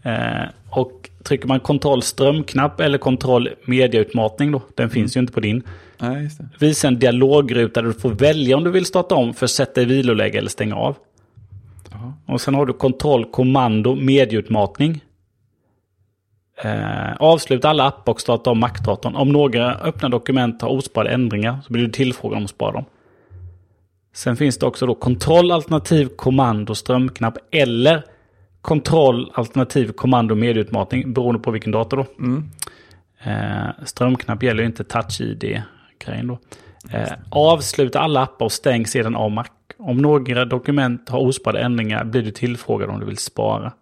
Eh, 0.03 0.49
och 0.71 1.11
trycker 1.23 1.49
man 1.49 1.61
kontroll 1.61 2.03
strömknapp 2.03 2.81
eller 2.81 2.99
kontroll 2.99 3.49
mediautmatning 3.65 4.53
då, 4.53 4.63
den 4.75 4.91
finns 4.91 5.17
mm. 5.17 5.21
ju 5.21 5.25
inte 5.25 5.33
på 5.33 5.41
din. 5.41 5.63
Nej, 5.99 6.23
just 6.23 6.39
det. 6.39 6.49
Visa 6.59 6.89
en 6.89 6.99
dialogruta 6.99 7.83
där 7.83 7.89
du 7.89 7.95
får 7.95 8.11
välja 8.11 8.57
om 8.57 8.65
du 8.65 8.71
vill 8.71 8.87
starta 8.87 9.15
om 9.15 9.35
för 9.35 9.47
att 9.47 9.51
sätta 9.51 9.83
i 9.83 9.85
viloläge 9.85 10.39
eller 10.39 10.51
stänga 10.51 10.77
av. 10.77 10.97
Aha. 11.93 12.13
Och 12.27 12.41
sen 12.41 12.55
har 12.55 12.67
du 12.67 12.73
kontroll, 12.73 13.25
kommando, 13.25 13.95
medieutmatning. 13.95 15.05
Eh, 16.63 17.17
avsluta 17.17 17.69
alla 17.69 17.87
appar 17.87 18.13
och 18.13 18.21
starta 18.21 18.51
om 18.51 18.61
Mac-datorn. 18.61 19.17
Om 19.17 19.33
några 19.33 19.75
öppna 19.75 20.09
dokument 20.09 20.63
har 20.63 20.69
osparade 20.69 21.15
ändringar 21.15 21.59
så 21.67 21.73
blir 21.73 21.83
du 21.83 21.93
tillfrågad 21.93 22.39
om 22.39 22.45
att 22.45 22.51
spara 22.51 22.73
dem. 22.73 22.85
Sen 24.15 24.37
finns 24.37 24.59
det 24.59 24.67
också 24.67 24.87
då 24.87 24.95
kontroll 24.95 25.51
alternativ 25.51 26.09
kommando 26.17 26.75
strömknapp 26.75 27.39
eller 27.51 28.05
kontroll 28.61 29.31
alternativ 29.35 29.93
kommando 29.93 30.35
medieutmatning 30.35 31.13
beroende 31.13 31.41
på 31.41 31.51
vilken 31.51 31.73
dator 31.73 31.97
då. 31.97 32.07
Mm. 32.25 32.51
Eh, 33.23 33.85
strömknapp 33.85 34.43
gäller 34.43 34.63
inte 34.63 34.85
touch-id-grejen 35.99 36.27
då. 36.27 36.39
Eh, 36.93 37.13
avsluta 37.31 38.01
alla 38.01 38.23
appar 38.23 38.45
och 38.47 38.53
stäng 38.53 38.87
sedan 38.87 39.17
av 39.17 39.31
Mac. 39.31 39.47
Om 39.79 39.97
några 39.97 40.45
dokument 40.45 41.09
har 41.09 41.19
osparade 41.19 41.65
ändringar 41.65 42.05
blir 42.05 42.23
du 42.23 42.31
tillfrågad 42.31 42.91
om 42.91 43.01
du 43.01 43.07
vill 43.07 43.19
spara. 43.19 43.73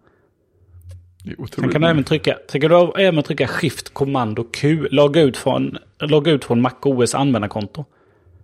Sen 1.55 1.69
kan 1.69 1.81
du 1.81 1.87
även 1.87 2.03
trycka, 2.03 2.37
sen 2.51 2.61
kan 2.61 2.69
du 2.69 2.91
även 2.97 3.23
trycka 3.23 3.47
Shift 3.47 3.93
kommando 3.93 4.43
Q, 4.43 4.87
logga 4.91 5.21
ut 5.21 5.37
från, 5.37 5.77
logga 5.99 6.31
ut 6.31 6.45
från 6.45 6.61
Mac 6.61 6.73
OS 6.81 7.15
användarkonto. 7.15 7.85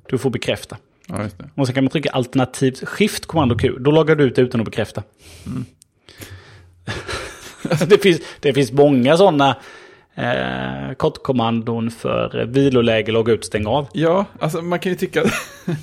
Du 0.10 0.18
får 0.18 0.30
bekräfta. 0.30 0.78
Ja, 1.08 1.30
och 1.56 1.68
så 1.68 1.74
kan 1.74 1.84
man 1.84 1.92
trycka 1.92 2.10
alternativt 2.10 2.88
skift 2.88 3.26
kommando 3.26 3.58
Q. 3.58 3.72
Då 3.80 3.92
loggar 3.92 4.16
du 4.16 4.24
ut 4.24 4.40
utan 4.40 4.62
att 4.62 4.66
bekräfta. 4.66 5.04
Mm. 5.46 5.66
det, 7.88 7.98
finns, 7.98 8.22
det 8.40 8.54
finns 8.54 8.72
många 8.72 9.18
sådana 9.18 9.56
eh, 10.22 10.94
kortkommandon 10.94 11.92
för 11.92 12.46
viloläge, 12.46 13.12
logga 13.12 13.34
ut, 13.34 13.46
stänga 13.46 13.70
av. 13.70 13.88
Ja, 13.94 14.26
alltså 14.40 14.62
man 14.62 14.80
kan 14.80 14.92
ju 14.92 14.98
tycka... 14.98 15.24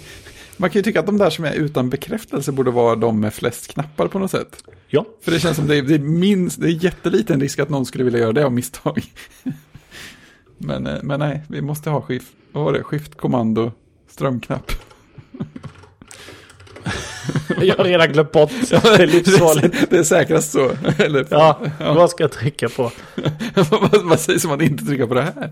man 0.57 0.71
kan 0.71 0.79
ju 0.79 0.83
tycka 0.83 1.01
att 1.01 1.07
de 1.07 1.19
där 1.19 1.31
som 1.31 1.45
är 1.45 1.53
utan 1.53 1.91
bekräftelse 1.91 2.53
borde 2.53 2.71
vara 2.71 2.97
de 2.97 3.21
med 3.21 3.35
flest 3.35 3.73
knappar 3.73 4.09
på 4.09 4.19
något 4.19 4.31
sätt. 4.31 4.65
Ja. 4.89 5.05
För 5.23 5.31
det 5.31 5.41
känns 5.41 5.57
som 5.57 5.67
det 5.67 5.77
är, 5.77 5.83
det 5.83 5.95
är, 5.95 5.99
minst, 5.99 6.61
det 6.61 6.67
är 6.67 6.85
jätteliten 6.85 7.41
risk 7.41 7.59
att 7.59 7.69
någon 7.69 7.87
skulle 7.87 8.05
vilja 8.05 8.21
göra 8.21 8.33
det 8.33 8.45
av 8.45 8.53
misstag. 8.53 9.03
men, 10.59 10.87
eh, 10.87 10.99
men 11.03 11.21
nej, 11.21 11.43
vi 11.49 11.61
måste 11.61 11.91
ha 11.91 12.01
skift, 12.01 12.33
vad 12.53 12.65
var 12.65 12.73
det, 12.73 12.83
skift 12.83 13.15
kommando, 13.15 13.73
strömknapp. 14.09 14.73
jag 17.63 17.77
har 17.77 17.85
redan 17.85 18.13
glömt 18.13 18.33
bort. 18.33 18.51
Det 18.71 19.03
är 19.03 19.07
livsfarligt. 19.07 19.91
Det 19.91 19.99
är 19.99 20.03
säkrast 20.03 20.53
så. 20.53 20.71
Eller, 20.99 21.27
ja, 21.31 21.61
ja, 21.81 21.95
vad 21.95 22.11
ska 22.11 22.25
jag 22.25 22.33
trycka 22.33 22.69
på? 22.69 22.93
vad, 24.05 24.21
sägs 24.21 24.45
om 24.45 24.51
att 24.51 24.63
inte 24.63 24.85
trycka 24.85 25.07
på 25.07 25.15
det 25.15 25.23
här? 25.23 25.51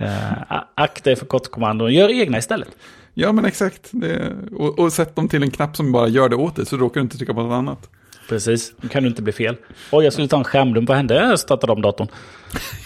uh, 0.00 0.62
akta 0.74 1.10
dig 1.10 1.16
för 1.16 1.26
kortkommandon. 1.26 1.94
Gör 1.94 2.08
egna 2.08 2.38
istället. 2.38 2.68
Ja, 3.14 3.32
men 3.32 3.44
exakt. 3.44 3.88
Det, 3.90 4.32
och, 4.56 4.78
och 4.78 4.92
sätt 4.92 5.16
dem 5.16 5.28
till 5.28 5.42
en 5.42 5.50
knapp 5.50 5.76
som 5.76 5.92
bara 5.92 6.08
gör 6.08 6.28
det 6.28 6.36
åt 6.36 6.56
dig, 6.56 6.66
så 6.66 6.76
råkar 6.76 7.00
du 7.00 7.04
inte 7.04 7.16
trycka 7.16 7.34
på 7.34 7.42
något 7.42 7.54
annat. 7.54 7.90
Precis, 8.28 8.72
då 8.76 8.88
kan 8.88 9.02
du 9.02 9.08
inte 9.08 9.22
bli 9.22 9.32
fel. 9.32 9.56
Oj, 9.90 10.04
jag 10.04 10.12
skulle 10.12 10.28
ta 10.28 10.38
en 10.38 10.44
skärmdump. 10.44 10.88
Vad 10.88 10.96
hände? 10.96 11.14
Jag 11.14 11.38
startade 11.38 11.72
om 11.72 11.82
datorn. 11.82 12.08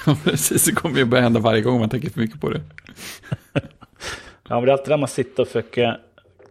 ja, 0.06 0.16
precis. 0.24 0.64
Det 0.64 0.72
kommer 0.72 0.98
ju 0.98 1.04
börja 1.04 1.22
hända 1.22 1.40
varje 1.40 1.62
gång 1.62 1.80
man 1.80 1.88
tänker 1.88 2.10
för 2.10 2.20
mycket 2.20 2.40
på 2.40 2.50
det. 2.50 2.60
Ja, 4.48 4.54
men 4.54 4.64
det 4.64 4.70
är 4.70 4.72
alltid 4.72 4.88
där 4.88 4.96
man 4.96 5.08
sitter 5.08 5.42
och 5.42 5.48
försöker 5.48 6.00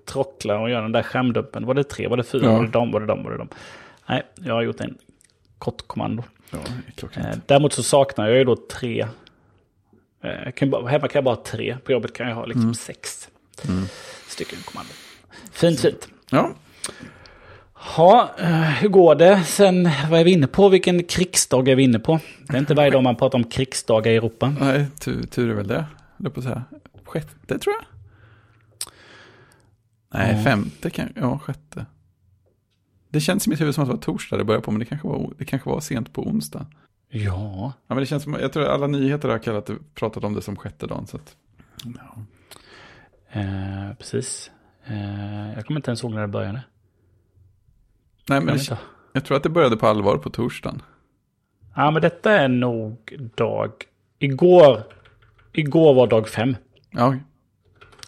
trockla 0.05 0.59
och 0.59 0.69
göra 0.69 0.81
den 0.81 0.91
där 0.91 1.03
skärmdumpen. 1.03 1.65
Var 1.65 1.73
det 1.73 1.83
tre, 1.83 2.07
var 2.07 2.17
det 2.17 2.23
fyra, 2.23 2.45
ja. 2.45 2.53
var 2.53 2.63
det 2.63 2.71
dem, 2.71 2.91
var 2.91 2.99
det 2.99 3.05
dem, 3.05 3.23
var 3.23 3.31
det 3.31 3.37
dem? 3.37 3.49
Nej, 4.09 4.23
jag 4.35 4.53
har 4.53 4.61
gjort 4.61 4.81
en 4.81 4.97
kort 5.57 5.87
kommando. 5.87 6.23
Ja, 6.51 6.59
eh, 7.15 7.37
däremot 7.45 7.73
så 7.73 7.83
saknar 7.83 8.27
jag 8.27 8.37
ju 8.37 8.43
då 8.43 8.55
tre. 8.55 9.07
Eh, 10.21 10.51
kan 10.55 10.69
bara, 10.69 10.87
hemma 10.87 11.07
kan 11.07 11.19
jag 11.19 11.23
bara 11.23 11.35
ha 11.35 11.43
tre, 11.43 11.77
på 11.83 11.91
jobbet 11.91 12.13
kan 12.13 12.27
jag 12.27 12.35
ha 12.35 12.45
liksom 12.45 12.61
mm. 12.61 12.73
sex 12.73 13.29
mm. 13.67 13.85
stycken 14.27 14.59
kommando. 14.65 14.91
Fint, 15.51 15.79
fint. 15.79 16.07
Ja. 16.29 16.51
Ja, 17.97 18.31
eh, 18.39 18.61
hur 18.61 18.89
går 18.89 19.15
det? 19.15 19.43
Sen, 19.43 19.89
vad 20.09 20.19
är 20.19 20.23
vi 20.23 20.31
inne 20.31 20.47
på? 20.47 20.69
Vilken 20.69 21.03
krigsdag 21.03 21.67
är 21.67 21.75
vi 21.75 21.83
inne 21.83 21.99
på? 21.99 22.19
Det 22.47 22.55
är 22.55 22.59
inte 22.59 22.73
varje 22.73 22.91
dag 22.91 23.03
man 23.03 23.15
pratar 23.15 23.37
om 23.37 23.43
krigsdagar 23.43 24.11
i 24.11 24.15
Europa. 24.15 24.53
Nej, 24.59 24.85
tur, 24.99 25.23
tur 25.23 25.49
är 25.49 25.53
väl 25.53 25.67
det, 25.67 25.85
det 26.17 26.29
på 26.29 26.39
att 26.39 26.43
säga 26.43 26.63
sjätte 27.15 27.59
tror 27.59 27.75
jag. 27.79 27.94
Nej, 30.17 30.35
ja. 30.37 30.43
femte 30.43 30.89
kan 30.89 31.09
Ja, 31.15 31.39
sjätte. 31.39 31.85
Det 33.09 33.19
känns 33.21 33.47
i 33.47 33.49
mitt 33.49 33.61
huvud 33.61 33.75
som 33.75 33.83
att 33.83 33.89
det 33.89 33.93
var 33.95 34.01
torsdag 34.01 34.37
det 34.37 34.43
började 34.43 34.65
på, 34.65 34.71
men 34.71 34.79
det 34.79 34.85
kanske 34.85 35.07
var, 35.07 35.31
det 35.37 35.45
kanske 35.45 35.69
var 35.69 35.79
sent 35.79 36.13
på 36.13 36.27
onsdag. 36.27 36.65
Ja. 37.09 37.73
Ja, 37.87 37.95
men 37.95 37.97
det 37.97 38.05
känns 38.05 38.23
som, 38.23 38.33
jag 38.33 38.53
tror 38.53 38.63
att 38.63 38.69
alla 38.69 38.87
nyheter 38.87 39.29
har 39.29 39.39
kallat, 39.39 39.69
pratat 39.93 40.23
om 40.23 40.33
det 40.33 40.41
som 40.41 40.55
sjätte 40.55 40.87
dagen. 40.87 41.07
Så 41.07 41.17
att, 41.17 41.35
ja. 41.83 42.17
Eh, 43.39 43.93
precis. 43.99 44.51
Eh, 44.85 45.53
jag 45.55 45.65
kommer 45.65 45.79
inte 45.79 45.89
ens 45.91 46.03
ihåg 46.03 46.13
när 46.13 46.21
det 46.21 46.27
började. 46.27 46.61
Nej, 48.29 48.37
Jag 48.37 48.43
men 48.43 48.59
inte. 48.59 48.77
jag 49.13 49.25
tror 49.25 49.37
att 49.37 49.43
det 49.43 49.49
började 49.49 49.77
på 49.77 49.87
allvar 49.87 50.17
på 50.17 50.29
torsdagen. 50.29 50.81
Ja, 51.75 51.91
men 51.91 52.01
detta 52.01 52.31
är 52.31 52.47
nog 52.47 53.15
dag... 53.35 53.71
Igår, 54.19 54.83
igår 55.53 55.93
var 55.93 56.07
dag 56.07 56.29
fem. 56.29 56.55
Ja, 56.91 57.15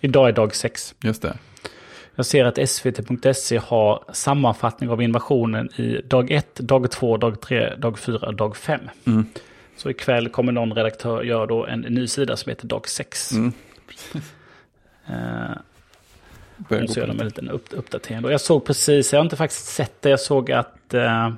Idag 0.02 0.28
är 0.30 0.34
dag 0.34 0.56
sex. 0.56 0.96
just 1.02 1.22
det. 1.22 1.38
Jag 2.18 2.26
ser 2.26 2.46
att 2.46 2.70
svt.se 2.70 3.58
har 3.58 4.04
sammanfattning 4.14 4.90
av 4.90 5.02
invasionen 5.02 5.70
i 5.76 6.02
dag 6.02 6.32
1, 6.32 6.56
dag 6.56 6.92
2, 6.92 7.18
dag 7.18 7.42
3, 7.42 7.76
dag 7.76 8.00
4, 8.00 8.32
dag 8.32 8.58
5. 8.58 8.80
Mm. 9.06 9.26
Så 9.76 9.90
ikväll 9.90 10.30
kommer 10.30 10.52
någon 10.52 10.74
redaktör 10.74 11.24
göra 11.24 11.46
då 11.46 11.66
en 11.66 11.80
ny 11.82 12.08
sida 12.08 12.38
som 12.38 12.50
heter 12.50 12.68
dag 12.68 12.88
6. 12.90 13.32
Mm. 13.32 13.54
Och 16.58 16.70
gå 16.70 16.88
så 16.88 17.00
gör 17.00 17.08
de 17.08 17.12
lite. 17.14 17.22
en 17.24 17.28
liten 17.28 17.50
upp, 17.50 17.66
uppdatering. 17.72 18.26
Och 18.26 18.32
jag 18.32 18.42
såg 18.42 18.66
precis, 18.66 19.14
jag 19.14 19.20
har 19.20 19.24
inte 19.26 19.36
faktiskt 19.36 19.66
sett 19.66 20.02
det, 20.02 20.10
jag 20.10 20.20
såg 20.20 20.52
att 20.52 20.94
eh, 20.94 21.34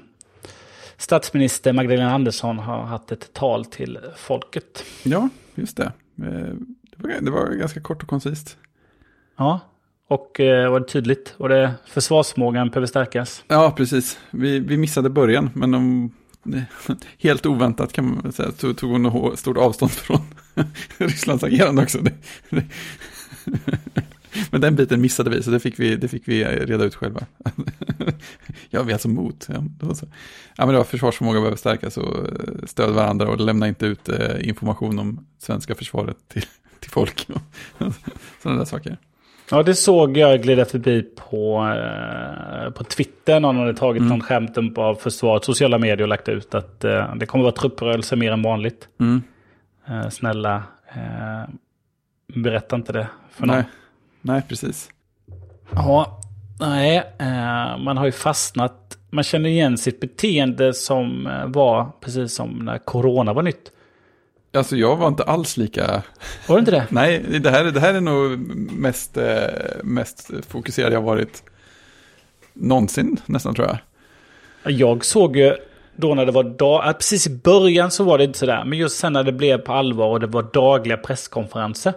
statsminister 0.98 1.74
Magdalena 1.74 2.14
Andersson 2.14 2.60
har 2.60 2.84
haft 2.84 3.12
ett 3.12 3.34
tal 3.34 3.66
till 3.66 4.00
folket. 4.18 4.84
Ja, 5.04 5.30
just 5.56 5.78
det. 5.78 5.84
Eh, 5.84 6.54
Det 6.98 6.98
var, 6.98 7.22
det 7.22 7.32
var 7.32 7.48
ganska 7.52 7.82
kort 7.82 8.04
och 8.04 8.10
koncist. 8.10 8.58
Ja, 9.38 9.60
och 10.10 10.40
och 10.40 10.72
var 10.72 10.80
det 10.80 10.86
tydligt. 10.86 11.34
Och 11.38 11.50
det, 11.50 11.74
försvarsförmågan 11.86 12.70
behöver 12.70 12.88
stärkas. 12.88 13.44
Ja, 13.48 13.74
precis. 13.78 14.20
Vi, 14.32 14.60
vi 14.60 14.78
missade 14.78 15.10
början, 15.10 15.50
men 15.54 15.72
de, 15.72 16.12
eh, 16.56 16.96
helt 17.18 17.46
oväntat 17.46 17.94
kan 17.94 18.06
man 18.06 18.22
väl 18.22 18.34
säga, 18.34 18.52
tog, 18.52 18.78
tog 18.78 18.92
hon 18.92 19.38
stort 19.38 19.58
avstånd 19.58 19.92
från 19.92 20.22
Rysslands 20.98 21.44
agerande 21.44 21.82
också. 21.82 21.98
Det, 21.98 22.14
det. 22.50 22.64
Men 24.52 24.62
den 24.62 24.76
biten 24.76 25.02
missade 25.02 25.30
vi, 25.30 25.44
så 25.44 25.52
det 25.52 25.60
fick 25.60 25.80
vi, 25.80 25.96
det 25.96 26.08
fick 26.08 26.28
vi 26.28 26.42
eh, 26.42 26.48
reda 26.48 26.84
ut 26.84 26.96
själva. 26.96 27.26
Ja, 28.70 28.84
vi 28.84 28.92
är 28.92 28.94
alltså 28.94 29.08
mot. 29.08 29.48
Ja, 29.50 29.64
det 29.80 29.86
var 29.86 29.94
så. 29.94 30.06
ja 30.56 30.66
men 30.66 30.74
det 30.74 30.78
var 30.78 30.86
försvarsförmåga 30.86 31.40
behöver 31.40 31.58
stärkas 31.58 31.98
och 31.98 32.28
stöd 32.70 32.94
varandra 32.94 33.30
och 33.30 33.40
lämna 33.40 33.68
inte 33.68 33.86
ut 33.86 34.10
information 34.40 35.00
om 35.00 35.26
svenska 35.38 35.76
försvaret 35.76 36.18
till, 36.28 36.46
till 36.80 36.92
folk. 36.92 37.28
Sådana 38.42 38.60
där 38.60 38.66
saker. 38.66 38.98
Ja, 39.52 39.64
det 39.64 39.76
såg 39.76 40.18
jag 40.18 40.42
glida 40.42 40.66
förbi 40.66 41.02
på, 41.02 41.68
eh, 41.76 42.72
på 42.72 42.84
Twitter. 42.84 43.40
Någon 43.40 43.58
hade 43.58 43.74
tagit 43.74 44.04
någon 44.04 44.22
skämt 44.22 44.78
av 44.78 44.96
försvaret, 44.96 45.46
sociala 45.46 45.78
medier 45.78 46.02
och 46.02 46.08
lagt 46.08 46.30
ut 46.30 46.56
att 46.56 46.84
eh, 46.84 47.16
det 47.16 47.26
kommer 47.26 47.44
vara 47.44 47.56
trupprörelse 47.56 48.16
mer 48.16 48.32
än 48.32 48.42
vanligt. 48.42 48.88
Mm. 49.00 49.24
Eh, 49.88 50.10
snälla, 50.10 50.64
eh, 50.96 51.50
berätta 52.36 52.76
inte 52.76 52.94
det 52.94 53.08
för 53.32 53.46
någon. 53.46 53.56
Nej. 53.56 53.66
Nej, 54.22 54.42
precis. 54.50 54.90
Ja, 55.72 56.22
nej, 56.60 56.98
eh, 57.20 57.78
man 57.78 57.98
har 57.98 58.06
ju 58.06 58.12
fastnat. 58.12 58.98
Man 59.10 59.24
känner 59.24 59.50
igen 59.50 59.78
sitt 59.78 60.00
beteende 60.00 60.74
som 60.74 61.28
eh, 61.28 61.46
var 61.46 61.92
precis 62.02 62.34
som 62.34 62.50
när 62.50 62.78
corona 62.78 63.34
var 63.34 63.44
nytt. 63.44 63.72
Alltså 64.54 64.76
jag 64.76 64.96
var 64.96 65.08
inte 65.08 65.24
alls 65.24 65.58
lika 65.58 66.04
Var 66.48 66.56
det 66.56 66.60
inte 66.60 66.72
det? 66.72 66.86
Nej, 66.90 67.20
det 67.40 67.50
här, 67.50 67.64
det 67.64 67.80
här 67.80 67.94
är 67.94 68.02
nog 68.02 68.40
mest, 68.72 69.18
eh, 69.18 69.26
mest 69.84 70.32
fokuserad 70.48 70.94
jag 70.94 71.02
varit 71.02 71.44
någonsin 72.54 73.18
nästan 73.26 73.56
tror 73.56 73.68
jag. 73.68 73.78
Jag 74.74 75.06
såg 75.06 75.38
ju 75.38 75.56
då 75.96 76.16
när 76.16 76.26
det 76.26 76.32
var 76.32 76.44
dag, 76.44 76.94
precis 76.98 77.28
i 77.28 77.30
början 77.30 77.92
så 77.92 78.04
var 78.04 78.18
det 78.18 78.24
inte 78.24 78.40
sådär. 78.40 78.64
Men 78.66 78.78
just 78.80 78.98
sen 78.98 79.14
när 79.14 79.24
det 79.24 79.32
blev 79.32 79.58
på 79.58 79.74
allvar 79.74 80.08
och 80.10 80.20
det 80.20 80.28
var 80.28 80.44
dagliga 80.54 80.98
presskonferenser. 80.98 81.94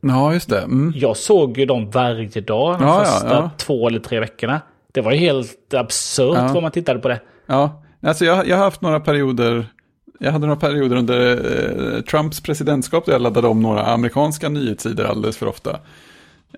Ja, 0.00 0.32
just 0.32 0.48
det. 0.48 0.58
Mm. 0.60 0.92
Jag 0.96 1.16
såg 1.16 1.58
ju 1.58 1.66
dem 1.66 1.90
varje 1.90 2.40
dag 2.40 2.78
de 2.78 2.82
Ja, 2.86 2.98
ja, 2.98 3.04
första 3.04 3.28
ja. 3.34 3.50
två 3.56 3.88
eller 3.88 4.00
tre 4.00 4.20
veckorna. 4.20 4.60
Det 4.92 5.00
var 5.00 5.12
ju 5.12 5.18
helt 5.18 5.74
absurt 5.74 6.36
Ja. 6.36 6.50
vad 6.54 6.62
man 6.62 6.72
tittade 6.72 6.98
på 6.98 7.08
det. 7.08 7.20
Ja, 7.46 7.82
alltså 8.02 8.24
jag, 8.24 8.48
jag 8.48 8.56
har 8.56 8.64
haft 8.64 8.80
några 8.80 9.00
perioder, 9.00 9.66
jag 10.18 10.32
hade 10.32 10.46
några 10.46 10.60
perioder 10.60 10.96
under 10.96 11.36
eh, 11.96 12.00
Trumps 12.00 12.40
presidentskap 12.40 13.06
där 13.06 13.12
jag 13.12 13.22
laddade 13.22 13.48
om 13.48 13.62
några 13.62 13.86
amerikanska 13.86 14.48
nyhetssidor 14.48 15.04
alldeles 15.04 15.36
för 15.36 15.46
ofta. 15.46 15.80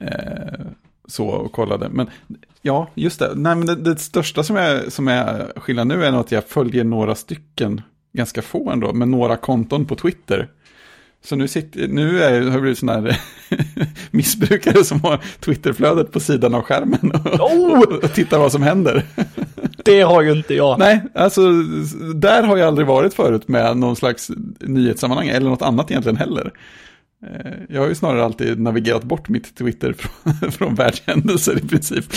Eh, 0.00 0.66
så 1.08 1.26
och 1.26 1.52
kollade. 1.52 1.88
Men 1.88 2.10
ja, 2.62 2.90
just 2.94 3.18
det. 3.18 3.32
Nej, 3.34 3.56
men 3.56 3.66
det, 3.66 3.74
det 3.74 3.96
största 3.96 4.42
som 4.42 4.56
är, 4.56 4.90
som 4.90 5.08
är 5.08 5.52
skillnad 5.56 5.86
nu 5.86 6.04
är 6.04 6.10
nog 6.10 6.20
att 6.20 6.32
jag 6.32 6.44
följer 6.44 6.84
några 6.84 7.14
stycken, 7.14 7.82
ganska 8.12 8.42
få 8.42 8.70
ändå, 8.70 8.92
med 8.92 9.08
några 9.08 9.36
konton 9.36 9.86
på 9.86 9.94
Twitter. 9.94 10.48
Så 11.24 11.36
nu, 11.36 11.48
sitter, 11.48 11.88
nu 11.88 12.22
är, 12.22 12.40
har 12.40 12.50
jag 12.50 12.60
blivit 12.60 12.78
sån 12.78 12.88
här 12.88 13.20
missbrukare 14.10 14.84
som 14.84 15.00
har 15.00 15.20
Twitterflödet 15.40 16.12
på 16.12 16.20
sidan 16.20 16.54
av 16.54 16.62
skärmen 16.62 17.10
och, 17.10 17.40
Oh! 17.40 17.94
och 18.02 18.14
tittar 18.14 18.38
vad 18.38 18.52
som 18.52 18.62
händer. 18.62 19.06
Det 19.84 20.00
har 20.00 20.22
ju 20.22 20.32
inte 20.32 20.54
jag. 20.54 20.78
Nej, 20.78 21.02
alltså 21.14 21.52
där 22.14 22.42
har 22.42 22.56
jag 22.56 22.66
aldrig 22.68 22.86
varit 22.86 23.14
förut 23.14 23.48
med 23.48 23.76
någon 23.76 23.96
slags 23.96 24.30
nyhetssammanhang 24.60 25.28
eller 25.28 25.50
något 25.50 25.62
annat 25.62 25.90
egentligen 25.90 26.16
heller. 26.16 26.52
Eh, 27.26 27.52
Jag 27.68 27.80
har 27.80 27.88
ju 27.88 27.94
snarare 27.94 28.24
alltid 28.24 28.60
navigerat 28.60 29.02
bort 29.02 29.28
mitt 29.28 29.56
Twitter 29.56 29.92
från, 29.98 30.52
från 30.52 30.74
världshändelser 30.74 31.58
i 31.64 31.68
princip. 31.68 32.04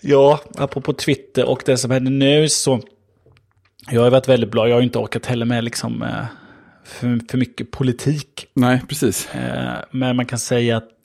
Ja, 0.00 0.40
apropå 0.58 0.92
Twitter 0.92 1.48
och 1.48 1.62
det 1.66 1.76
som 1.76 1.90
händer 1.90 2.10
nu 2.10 2.48
så. 2.48 2.80
Jag 3.90 4.02
har 4.02 4.10
varit 4.10 4.28
väldigt 4.28 4.50
bra. 4.50 4.68
Jag 4.68 4.76
har 4.76 4.82
inte 4.82 4.98
orkat 4.98 5.26
heller 5.26 5.46
med 5.46 5.64
liksom 5.64 6.02
eh, 6.02 6.24
för, 6.84 7.20
för 7.30 7.38
mycket 7.38 7.70
politik. 7.70 8.46
Nej, 8.54 8.82
precis. 8.88 9.28
Eh, 9.34 9.72
Men 9.90 10.16
man 10.16 10.26
kan 10.26 10.38
säga 10.38 10.76
att 10.76 11.02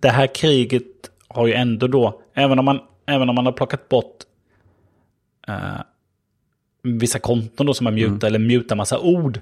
det 0.00 0.08
här 0.08 0.34
kriget 0.34 0.84
har 1.28 1.46
ju 1.46 1.52
ändå 1.54 1.86
då, 1.86 2.20
även 2.34 2.58
om 2.58 2.64
man, 2.64 2.80
även 3.08 3.28
om 3.28 3.34
man 3.34 3.46
har 3.46 3.52
plockat 3.52 3.88
bort 3.88 4.16
eh, 5.48 5.54
vissa 6.82 7.18
konton 7.18 7.66
då 7.66 7.74
som 7.74 7.84
man 7.84 7.94
mutar 7.94 8.28
eller 8.28 8.38
mutar 8.38 8.76
massa 8.76 8.98
ord, 8.98 9.40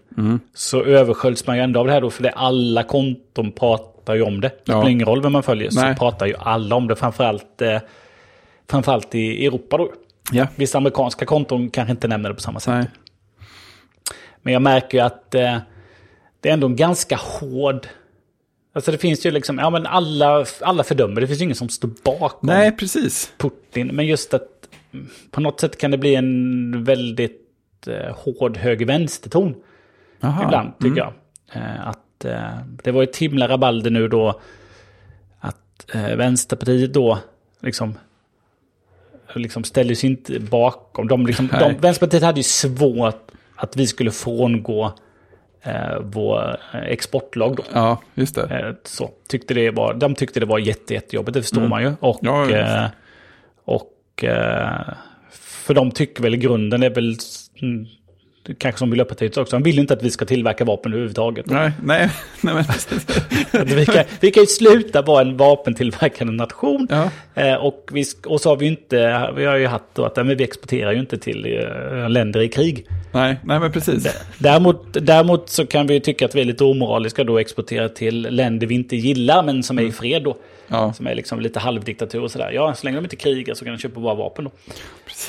så 0.55 0.83
översköljs 0.85 1.47
man 1.47 1.57
ju 1.57 1.63
ändå 1.63 1.81
av 1.81 1.87
det 1.87 1.93
här 1.93 2.01
då, 2.01 2.11
för 2.11 2.23
det 2.23 2.31
alla 2.31 2.83
konton 2.83 3.53
pratar 3.53 4.15
ju 4.15 4.23
om 4.23 4.41
det. 4.41 4.49
Det 4.49 4.63
spelar 4.63 4.83
Ja. 4.83 4.91
ingen 4.91 5.07
roll 5.07 5.23
vem 5.23 5.33
man 5.33 5.43
följer, 5.43 5.71
så 5.71 5.81
Nej. 5.81 5.97
pratar 5.97 6.27
ju 6.27 6.35
alla 6.39 6.77
om 6.77 6.89
det, 6.89 6.97
framförallt, 6.97 7.63
eh, 7.63 7.79
framförallt 8.71 9.15
i 9.15 9.47
Europa 9.47 9.77
då. 9.79 9.93
Ja, 10.33 10.47
Vissa 10.57 10.79
amerikanska 10.79 11.27
konton 11.27 11.71
kanske 11.71 11.91
inte 11.91 12.09
nämner 12.09 12.29
det 12.29 12.35
på 12.35 12.41
samma 12.41 12.61
sätt. 12.61 12.75
nej. 12.75 12.87
Men 14.43 14.53
jag 14.53 14.63
märker 14.63 14.99
ju 14.99 15.05
att 15.05 15.35
eh, 15.35 15.59
det 16.41 16.49
är 16.49 16.53
ändå 16.53 16.67
en 16.67 16.77
ganska 16.77 17.17
hård... 17.17 17.87
Alltså 18.77 18.91
det 18.93 18.99
finns 18.99 19.27
ju 19.27 19.31
liksom, 19.31 19.59
ja 19.59 19.71
men 19.71 19.87
alla, 19.87 20.47
alla 20.61 20.85
fördömer, 20.85 21.21
det 21.21 21.27
finns 21.27 21.41
ju 21.41 21.45
ingen 21.45 21.57
som 21.57 21.69
står 21.69 21.91
bakom 22.05 22.47
Nej, 22.47 22.73
precis. 22.77 23.33
Putin. 23.39 23.87
Men 23.87 24.07
just 24.07 24.35
att 24.35 24.49
på 25.31 25.41
något 25.41 25.61
sätt 25.61 25.79
kan 25.79 25.91
det 25.91 25.99
bli 25.99 26.15
en 26.15 26.85
väldigt 26.85 27.41
eh, 27.87 28.17
hård 28.17 28.57
höger-vänsterton 28.57 29.55
ibland, 30.45 30.73
tycker 30.79 30.87
Mm. 30.87 30.97
jag. 30.99 31.13
Eh, 31.63 31.89
att 31.89 32.25
eh, 32.25 32.59
det 32.85 32.91
var 32.91 33.03
ett 33.03 33.17
himla 33.17 33.49
rabalder 33.49 33.91
nu 33.91 34.09
då 34.09 34.41
att 35.41 35.95
eh, 35.95 36.17
Vänsterpartiet 36.17 36.93
då 36.93 37.19
liksom 37.61 37.95
liksom 39.35 39.65
ställer 39.65 39.95
sig 39.95 40.11
inte 40.11 40.41
bakom. 40.41 41.09
De 41.09 41.27
liksom, 41.27 41.49
de, 41.61 41.75
Vänsterpartiet 41.81 42.23
hade 42.23 42.41
ju 42.41 42.45
svårt 42.45 43.31
att 43.57 43.77
vi 43.77 43.87
skulle 43.87 44.11
frångå 44.11 44.93
eh, 45.67 46.01
vår 46.03 46.57
eh, 46.75 46.81
exportlag 46.81 47.57
då. 47.57 47.63
Ja, 47.73 47.99
just 48.15 48.35
det. 48.35 48.43
Eh, 48.43 48.75
så, 48.85 49.11
tyckte 49.29 49.55
det 49.55 49.71
var, 49.71 49.95
de 49.95 50.15
tyckte 50.15 50.41
det 50.41 50.47
var 50.47 50.59
jätte, 50.59 50.95
jättejobbigt, 50.95 51.35
det 51.35 51.43
förstår 51.43 51.69
man 51.69 51.83
ju. 51.83 51.93
Och, 52.01 52.23
Mm. 52.25 52.51
Ja, 52.51 52.57
eh, 52.85 52.91
och 53.65 53.93
för 55.31 55.75
de 55.75 55.91
tycker 55.91 56.23
väl 56.23 56.35
i 56.35 56.39
grunden 56.39 56.83
är 56.83 56.91
väl, 56.91 57.17
mm, 57.63 57.87
kanske 58.59 58.79
som 58.79 58.91
Miljöpartiet 58.91 59.37
också, 59.37 59.57
de 59.57 59.63
vill 59.63 59.79
inte 59.79 59.95
att 59.95 60.03
vi 60.03 60.11
ska 60.11 60.25
tillverka 60.25 60.65
vapen 60.65 60.93
överhuvudtaget. 60.93 61.47
Nej, 61.47 61.73
nej, 61.83 62.11
nej 62.41 62.55
men 63.53 63.67
vi, 63.67 63.87
kan, 63.87 64.05
vi 64.21 64.31
kan 64.31 64.43
ju 64.43 64.47
sluta 64.47 65.03
vara 65.03 65.21
en 65.21 65.37
vapentillverkande 65.37 66.33
nation. 66.33 66.89
Ja. 66.91 67.11
Eh, 67.43 67.55
och, 67.55 67.89
vi, 67.93 68.05
och 68.27 68.41
så 68.41 68.49
har 68.49 68.57
vi 68.57 68.65
ju 68.65 68.71
inte, 68.71 69.33
vi 69.37 69.45
har 69.45 69.57
ju 69.57 69.67
haft 69.67 69.85
då 69.95 70.05
att 70.05 70.17
men 70.17 70.37
vi 70.37 70.45
exporterar 70.45 70.93
ju 70.93 71.01
inte 71.01 71.19
till 71.19 71.47
eh, 71.47 72.11
länder 72.11 72.41
i 72.41 72.49
krig. 72.49 72.87
Nej, 73.13 73.37
nej 73.45 73.61
men 73.61 73.73
precis. 73.73 74.17
Däremot, 74.39 74.87
däremot 74.93 75.49
så 75.49 75.67
kan 75.67 75.87
vi 75.87 75.95
ju 75.95 76.01
tycka 76.01 76.25
att 76.25 76.35
vi 76.35 76.41
är 76.41 76.45
lite 76.45 76.65
omoraliska 76.65 77.25
då 77.25 77.33
och 77.33 77.41
exportera 77.41 77.89
till 77.89 78.23
länder 78.23 78.67
vi 78.67 78.75
inte 78.75 78.97
gillar 78.97 79.43
men 79.43 79.63
som 79.63 79.79
är 79.79 79.83
i 79.83 79.93
fred 79.93 80.23
då. 80.23 80.37
Ja, 80.69 80.93
Som 80.93 81.07
är 81.07 81.15
liksom 81.15 81.41
lite 81.41 81.59
halvdiktatur 81.59 82.23
och 82.23 82.31
sådär. 82.31 82.51
Ja, 82.51 82.75
så 82.75 82.87
länge 82.87 82.97
de 82.97 83.05
inte 83.05 83.17
krigar 83.17 83.55
så 83.55 83.65
kan 83.65 83.75
de 83.75 83.81
köpa 83.81 84.01
våra 84.01 84.15
vapen 84.15 84.45
då. 84.45 84.51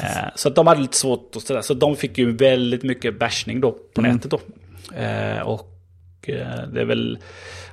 Eh, 0.04 0.30
så 0.36 0.48
att 0.48 0.56
de 0.56 0.68
hade 0.68 0.82
lite 0.82 0.98
svårt 0.98 1.36
och 1.36 1.42
sådär. 1.42 1.62
Så 1.62 1.74
de 1.74 1.96
fick 1.96 2.18
ju 2.18 2.32
väldigt 2.38 2.84
mycket 2.84 3.20
bashning 3.20 3.62
då 3.62 3.78
på 3.94 4.02
nätet 4.02 4.32
då. 4.32 4.40
Eh, 4.96 5.42
och 5.42 6.30
eh, 6.30 6.68
det 6.74 6.82
är 6.82 6.86
väl, 6.86 7.20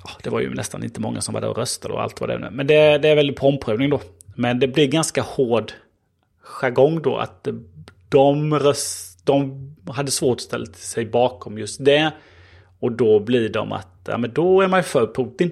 ja, 0.05 0.11
det 0.23 0.31
var 0.31 0.41
ju 0.41 0.55
nästan 0.55 0.85
inte 0.85 1.01
många 1.01 1.21
som 1.21 1.35
var 1.35 1.41
där 1.41 1.49
och 1.49 1.59
röstade 1.59 1.95
och 1.95 2.03
allt 2.03 2.21
vad 2.21 2.31
det 2.31 2.35
är. 2.35 2.51
Men 2.51 2.67
det, 2.67 2.99
det 2.99 3.09
är 3.09 3.17
väl 3.17 3.33
på 3.33 3.49
omprövning 3.49 3.91
då. 3.91 4.01
Men 4.35 4.59
det 4.59 4.69
blir 4.69 4.87
ganska 4.87 5.23
hård 5.23 5.73
jargong 6.41 7.03
då 7.03 7.17
att 7.17 7.49
de, 8.09 8.55
röst, 8.59 9.27
de 9.27 9.71
hade 9.89 10.11
svårt 10.11 10.37
att 10.37 10.41
ställa 10.41 10.67
sig 10.67 11.07
bakom 11.07 11.59
just 11.59 11.85
det. 11.85 12.13
Och 12.79 12.93
då 12.93 13.21
blir 13.21 13.49
de 13.49 13.73
att, 13.73 13.89
ja 14.07 14.19
men 14.19 14.33
då 14.33 14.61
är 14.61 14.69
man 14.69 14.79
ju 14.79 14.85
för 14.85 15.07
Putin. 15.15 15.51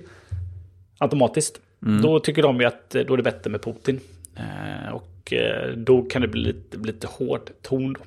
Automatiskt. 0.99 1.61
Mm. 1.87 2.03
Då 2.03 2.21
tycker 2.21 2.43
de 2.43 2.61
ju 2.61 2.67
att 2.67 2.91
då 2.91 3.13
är 3.13 3.17
det 3.17 3.23
bättre 3.23 3.51
med 3.51 3.63
Putin. 3.63 4.01
Eh, 4.37 4.93
och 4.93 5.33
eh, 5.33 5.77
då 5.77 6.03
kan 6.03 6.23
det 6.23 6.29
bli 6.29 6.41
lite, 6.41 6.79
bli 6.79 6.93
lite 6.93 7.07
hård 7.07 7.51
ton. 7.63 7.93
Då. 7.93 8.01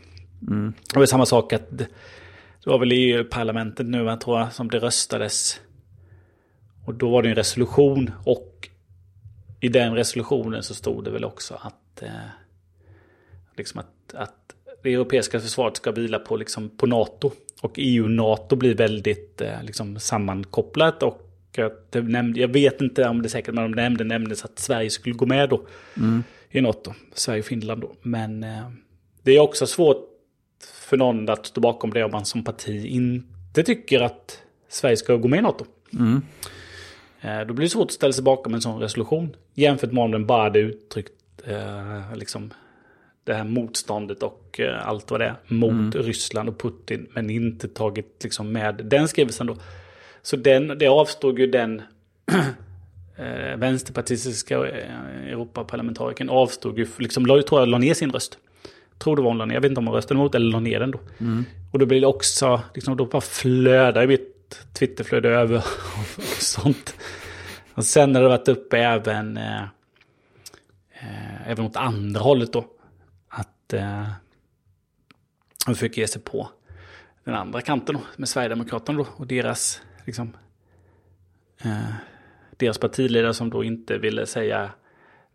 Mm. 0.47 0.73
Och 0.93 0.99
det 0.99 1.03
är 1.03 1.05
samma 1.05 1.25
sak 1.25 1.53
att 1.53 1.77
det 1.77 1.87
var 2.65 2.79
väl 2.79 2.93
i 2.93 3.23
parlamentet 3.23 3.85
nu, 3.85 4.03
jag 4.03 4.21
tror 4.21 4.39
jag, 4.39 4.53
som 4.53 4.67
det 4.67 4.79
röstades. 4.79 5.61
Och 6.85 6.93
då 6.93 7.09
var 7.09 7.23
det 7.23 7.29
en 7.29 7.35
resolution 7.35 8.11
och 8.23 8.69
i 9.59 9.69
den 9.69 9.95
resolutionen 9.95 10.63
så 10.63 10.73
stod 10.73 11.03
det 11.03 11.11
väl 11.11 11.25
också 11.25 11.53
att, 11.61 12.01
eh, 12.01 12.09
liksom 13.57 13.79
att, 13.79 14.13
att 14.13 14.55
det 14.83 14.93
europeiska 14.93 15.39
försvaret 15.39 15.77
ska 15.77 15.91
vila 15.91 16.19
på, 16.19 16.37
liksom, 16.37 16.69
på 16.69 16.87
NATO. 16.87 17.31
Och 17.61 17.73
EU-NATO 17.75 18.55
blir 18.55 18.75
väldigt 18.75 19.41
eh, 19.41 19.63
liksom, 19.63 19.99
sammankopplat. 19.99 21.03
Och 21.03 21.34
att 21.63 21.91
det 21.91 22.01
nämnde, 22.01 22.39
jag 22.39 22.47
vet 22.47 22.81
inte 22.81 23.07
om 23.07 23.21
det 23.21 23.27
är 23.27 23.29
säkert, 23.29 23.53
men 23.53 23.71
de 23.71 23.81
nämnde 23.81 24.03
nämndes 24.03 24.45
att 24.45 24.59
Sverige 24.59 24.89
skulle 24.89 25.15
gå 25.15 25.25
med 25.25 25.49
då. 25.49 25.67
Mm. 25.97 26.23
I 26.49 26.61
NATO. 26.61 26.93
Sverige 27.13 27.39
och 27.39 27.45
Finland 27.45 27.81
då. 27.81 27.91
Men 28.01 28.43
eh, 28.43 28.69
det 29.23 29.31
är 29.31 29.39
också 29.39 29.67
svårt 29.67 29.97
för 30.73 30.97
någon 30.97 31.29
att 31.29 31.45
stå 31.45 31.61
bakom 31.61 31.93
det 31.93 32.03
om 32.03 32.11
man 32.11 32.25
som 32.25 32.43
parti 32.43 32.85
inte 32.85 33.63
tycker 33.63 34.01
att 34.01 34.41
Sverige 34.69 34.97
ska 34.97 35.15
gå 35.15 35.27
med 35.27 35.39
i 35.39 35.41
NATO. 35.41 35.65
Mm. 35.93 36.21
Eh, 37.21 37.47
då 37.47 37.53
blir 37.53 37.65
det 37.65 37.69
svårt 37.69 37.85
att 37.85 37.91
ställa 37.91 38.13
sig 38.13 38.23
bakom 38.23 38.53
en 38.53 38.61
sån 38.61 38.81
resolution. 38.81 39.35
Jämfört 39.53 39.91
med 39.91 40.03
om 40.03 40.11
den 40.11 40.25
bara 40.25 40.43
hade 40.43 40.59
uttryckt 40.59 41.11
eh, 41.43 42.15
liksom, 42.15 42.53
det 43.23 43.33
här 43.33 43.43
motståndet 43.43 44.23
och 44.23 44.59
eh, 44.59 44.87
allt 44.87 45.11
vad 45.11 45.19
det 45.19 45.25
är 45.25 45.35
mot 45.47 45.71
mm. 45.71 45.91
Ryssland 45.91 46.49
och 46.49 46.61
Putin. 46.61 47.07
Men 47.13 47.29
inte 47.29 47.67
tagit 47.67 48.23
liksom, 48.23 48.51
med 48.51 48.81
den 48.83 49.07
skrivelsen 49.07 49.47
då. 49.47 49.57
Så 50.25 50.35
den, 50.35 50.67
det 50.67 50.87
avstod 50.87 51.39
ju 51.39 51.47
den 51.47 51.81
eh, 53.17 53.57
vänsterpartistiska 53.57 54.67
eh, 54.67 55.29
Europaparlamentarikern 55.29 56.29
avstod 56.29 56.77
ju, 56.77 56.87
liksom, 56.97 57.25
tror 57.25 57.61
jag 57.61 57.67
la 57.67 57.77
ner 57.77 57.93
sin 57.93 58.11
röst. 58.11 58.37
Tror 58.97 59.15
det 59.15 59.21
var 59.21 59.29
hon 59.29 59.37
la 59.37 59.45
ner, 59.45 59.53
jag 59.53 59.61
vet 59.61 59.69
inte 59.69 59.79
om 59.79 59.87
hon 59.87 59.95
röstade 59.95 60.19
emot 60.19 60.35
eller 60.35 60.51
la 60.51 60.59
ner 60.59 60.79
den 60.79 60.91
då. 60.91 60.99
Mm. 61.17 61.45
Och 61.71 61.79
då 61.79 61.85
blir 61.85 62.01
det 62.01 62.07
också, 62.07 62.61
liksom, 62.73 62.97
då 62.97 63.05
bara 63.05 63.21
flödar 63.21 64.03
i 64.03 64.07
mitt 64.07 64.65
Twitterflöde 64.73 65.29
över 65.29 65.57
och 65.57 66.23
sånt. 66.39 66.95
Och 67.73 67.85
sen 67.85 68.15
har 68.15 68.21
det 68.21 68.29
varit 68.29 68.47
uppe 68.47 68.77
även, 68.77 69.37
eh, 69.37 69.63
eh, 71.01 71.49
även 71.51 71.65
åt 71.65 71.75
andra 71.75 72.21
hållet 72.21 72.53
då. 72.53 72.65
Att 73.29 73.73
eh, 73.73 74.07
de 75.65 75.75
försöker 75.75 76.01
ge 76.01 76.07
sig 76.07 76.21
på 76.21 76.49
den 77.23 77.35
andra 77.35 77.61
kanten 77.61 77.95
då, 77.95 78.01
med 78.15 78.29
Sverigedemokraterna 78.29 78.97
då 78.97 79.07
och 79.15 79.27
deras, 79.27 79.81
liksom, 80.05 80.37
eh, 81.63 81.93
deras 82.57 82.77
partiledare 82.77 83.33
som 83.33 83.49
då 83.49 83.63
inte 83.63 83.97
ville 83.97 84.25
säga, 84.25 84.71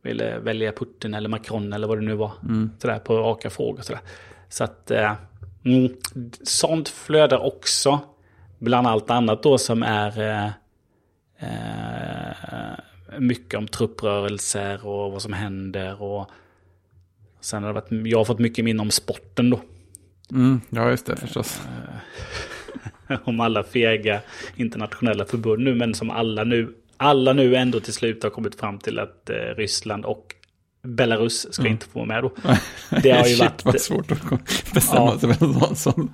ville 0.02 0.38
välja 0.38 0.72
Putin 0.72 1.14
eller 1.14 1.28
Macron 1.28 1.72
eller 1.72 1.88
vad 1.88 1.98
det 1.98 2.04
nu 2.04 2.14
var. 2.14 2.32
Mm. 2.42 2.70
Sådär 2.78 2.98
på 2.98 3.16
raka 3.16 3.50
frågor 3.50 3.82
sådär. 3.82 4.02
Så 4.48 4.64
att 4.64 4.90
eh, 4.90 5.14
mm, 5.64 5.96
sånt 6.42 6.88
flödar 6.88 7.38
också 7.38 8.00
bland 8.58 8.86
allt 8.86 9.10
annat 9.10 9.42
då 9.42 9.58
som 9.58 9.82
är 9.82 10.20
eh, 10.20 10.50
eh, 11.38 12.78
mycket 13.18 13.58
om 13.58 13.68
trupprörelser 13.68 14.86
och 14.86 15.12
vad 15.12 15.22
som 15.22 15.32
händer. 15.32 16.02
Och 16.02 16.30
sen 17.40 17.62
har 17.62 17.70
det 17.70 17.80
varit, 17.80 18.10
jag 18.10 18.18
har 18.18 18.24
fått 18.24 18.38
mycket 18.38 18.64
minne 18.64 18.82
om 18.82 18.90
sporten 18.90 19.50
då. 19.50 19.60
Mm, 20.30 20.60
ja, 20.70 20.90
just 20.90 21.06
det 21.06 21.16
förstås. 21.16 21.60
om 23.24 23.40
alla 23.40 23.62
fega 23.62 24.20
internationella 24.56 25.24
förbund 25.24 25.64
nu, 25.64 25.74
men 25.74 25.94
som 25.94 26.10
alla 26.10 26.44
nu, 26.44 26.74
alla 26.96 27.32
nu 27.32 27.56
ändå 27.56 27.80
till 27.80 27.92
slut 27.92 28.22
har 28.22 28.30
kommit 28.30 28.54
fram 28.54 28.78
till 28.78 28.98
att 28.98 29.30
eh, 29.30 29.36
Ryssland 29.36 30.04
och 30.04 30.34
Belarus 30.82 31.52
ska 31.52 31.62
mm. 31.62 31.72
inte 31.72 31.86
få 31.86 31.98
vara 31.98 32.06
med 32.06 32.22
då. 32.22 32.32
Det 33.02 33.10
har 33.10 33.26
ju 33.26 33.34
Shit, 33.34 33.64
varit... 33.64 33.80
svårt 33.80 34.12
att 34.12 34.74
bestämma 34.74 35.18
sig 35.18 35.34
för 35.34 35.68
en 35.68 35.76
sån. 35.76 36.12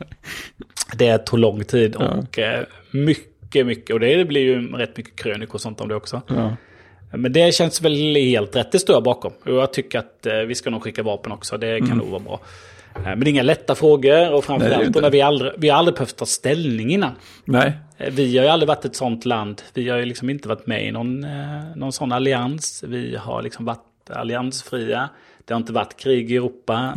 Det 0.98 1.18
tog 1.18 1.38
lång 1.38 1.64
tid 1.64 1.96
och 1.96 2.26
ja. 2.36 2.64
mycket, 2.90 3.66
mycket. 3.66 3.94
Och 3.94 4.00
det 4.00 4.28
blir 4.28 4.40
ju 4.40 4.68
rätt 4.72 4.96
mycket 4.96 5.16
krönik 5.16 5.54
och 5.54 5.60
sånt 5.60 5.80
om 5.80 5.88
det 5.88 5.94
också. 5.94 6.22
Ja. 6.28 6.56
Men 7.12 7.32
det 7.32 7.54
känns 7.54 7.82
väl 7.82 8.16
helt 8.16 8.56
rätt, 8.56 8.72
det 8.72 8.78
står 8.78 8.96
jag 8.96 9.02
bakom. 9.02 9.32
Och 9.44 9.54
jag 9.54 9.72
tycker 9.72 9.98
att 9.98 10.26
eh, 10.26 10.38
vi 10.38 10.54
ska 10.54 10.70
nog 10.70 10.82
skicka 10.82 11.02
vapen 11.02 11.32
också, 11.32 11.58
det 11.58 11.78
kan 11.78 11.86
mm. 11.86 11.98
nog 11.98 12.08
vara 12.08 12.22
bra. 12.22 12.40
Eh, 12.96 13.02
men 13.04 13.20
det 13.20 13.26
är 13.26 13.30
inga 13.30 13.42
lätta 13.42 13.74
frågor 13.74 14.32
och 14.32 14.44
framförallt 14.44 14.94
när 14.94 15.10
vi 15.10 15.20
aldrig, 15.20 15.52
vi 15.56 15.68
har 15.68 15.78
aldrig 15.78 15.94
behövt 15.94 16.16
ta 16.16 16.26
ställning 16.26 16.92
innan. 16.92 17.12
Nej. 17.44 17.72
Eh, 17.98 18.12
vi 18.12 18.38
har 18.38 18.44
ju 18.44 18.50
aldrig 18.50 18.68
varit 18.68 18.84
ett 18.84 18.96
sånt 18.96 19.24
land. 19.24 19.62
Vi 19.74 19.88
har 19.88 19.98
ju 19.98 20.04
liksom 20.04 20.30
inte 20.30 20.48
varit 20.48 20.66
med 20.66 20.86
i 20.86 20.90
någon, 20.90 21.26
någon 21.74 21.92
sån 21.92 22.12
allians. 22.12 22.84
Vi 22.86 23.16
har 23.16 23.42
liksom 23.42 23.64
varit 23.64 24.10
alliansfria. 24.10 25.08
Det 25.44 25.54
har 25.54 25.60
inte 25.60 25.72
varit 25.72 25.96
krig 25.96 26.32
i 26.32 26.36
Europa. 26.36 26.92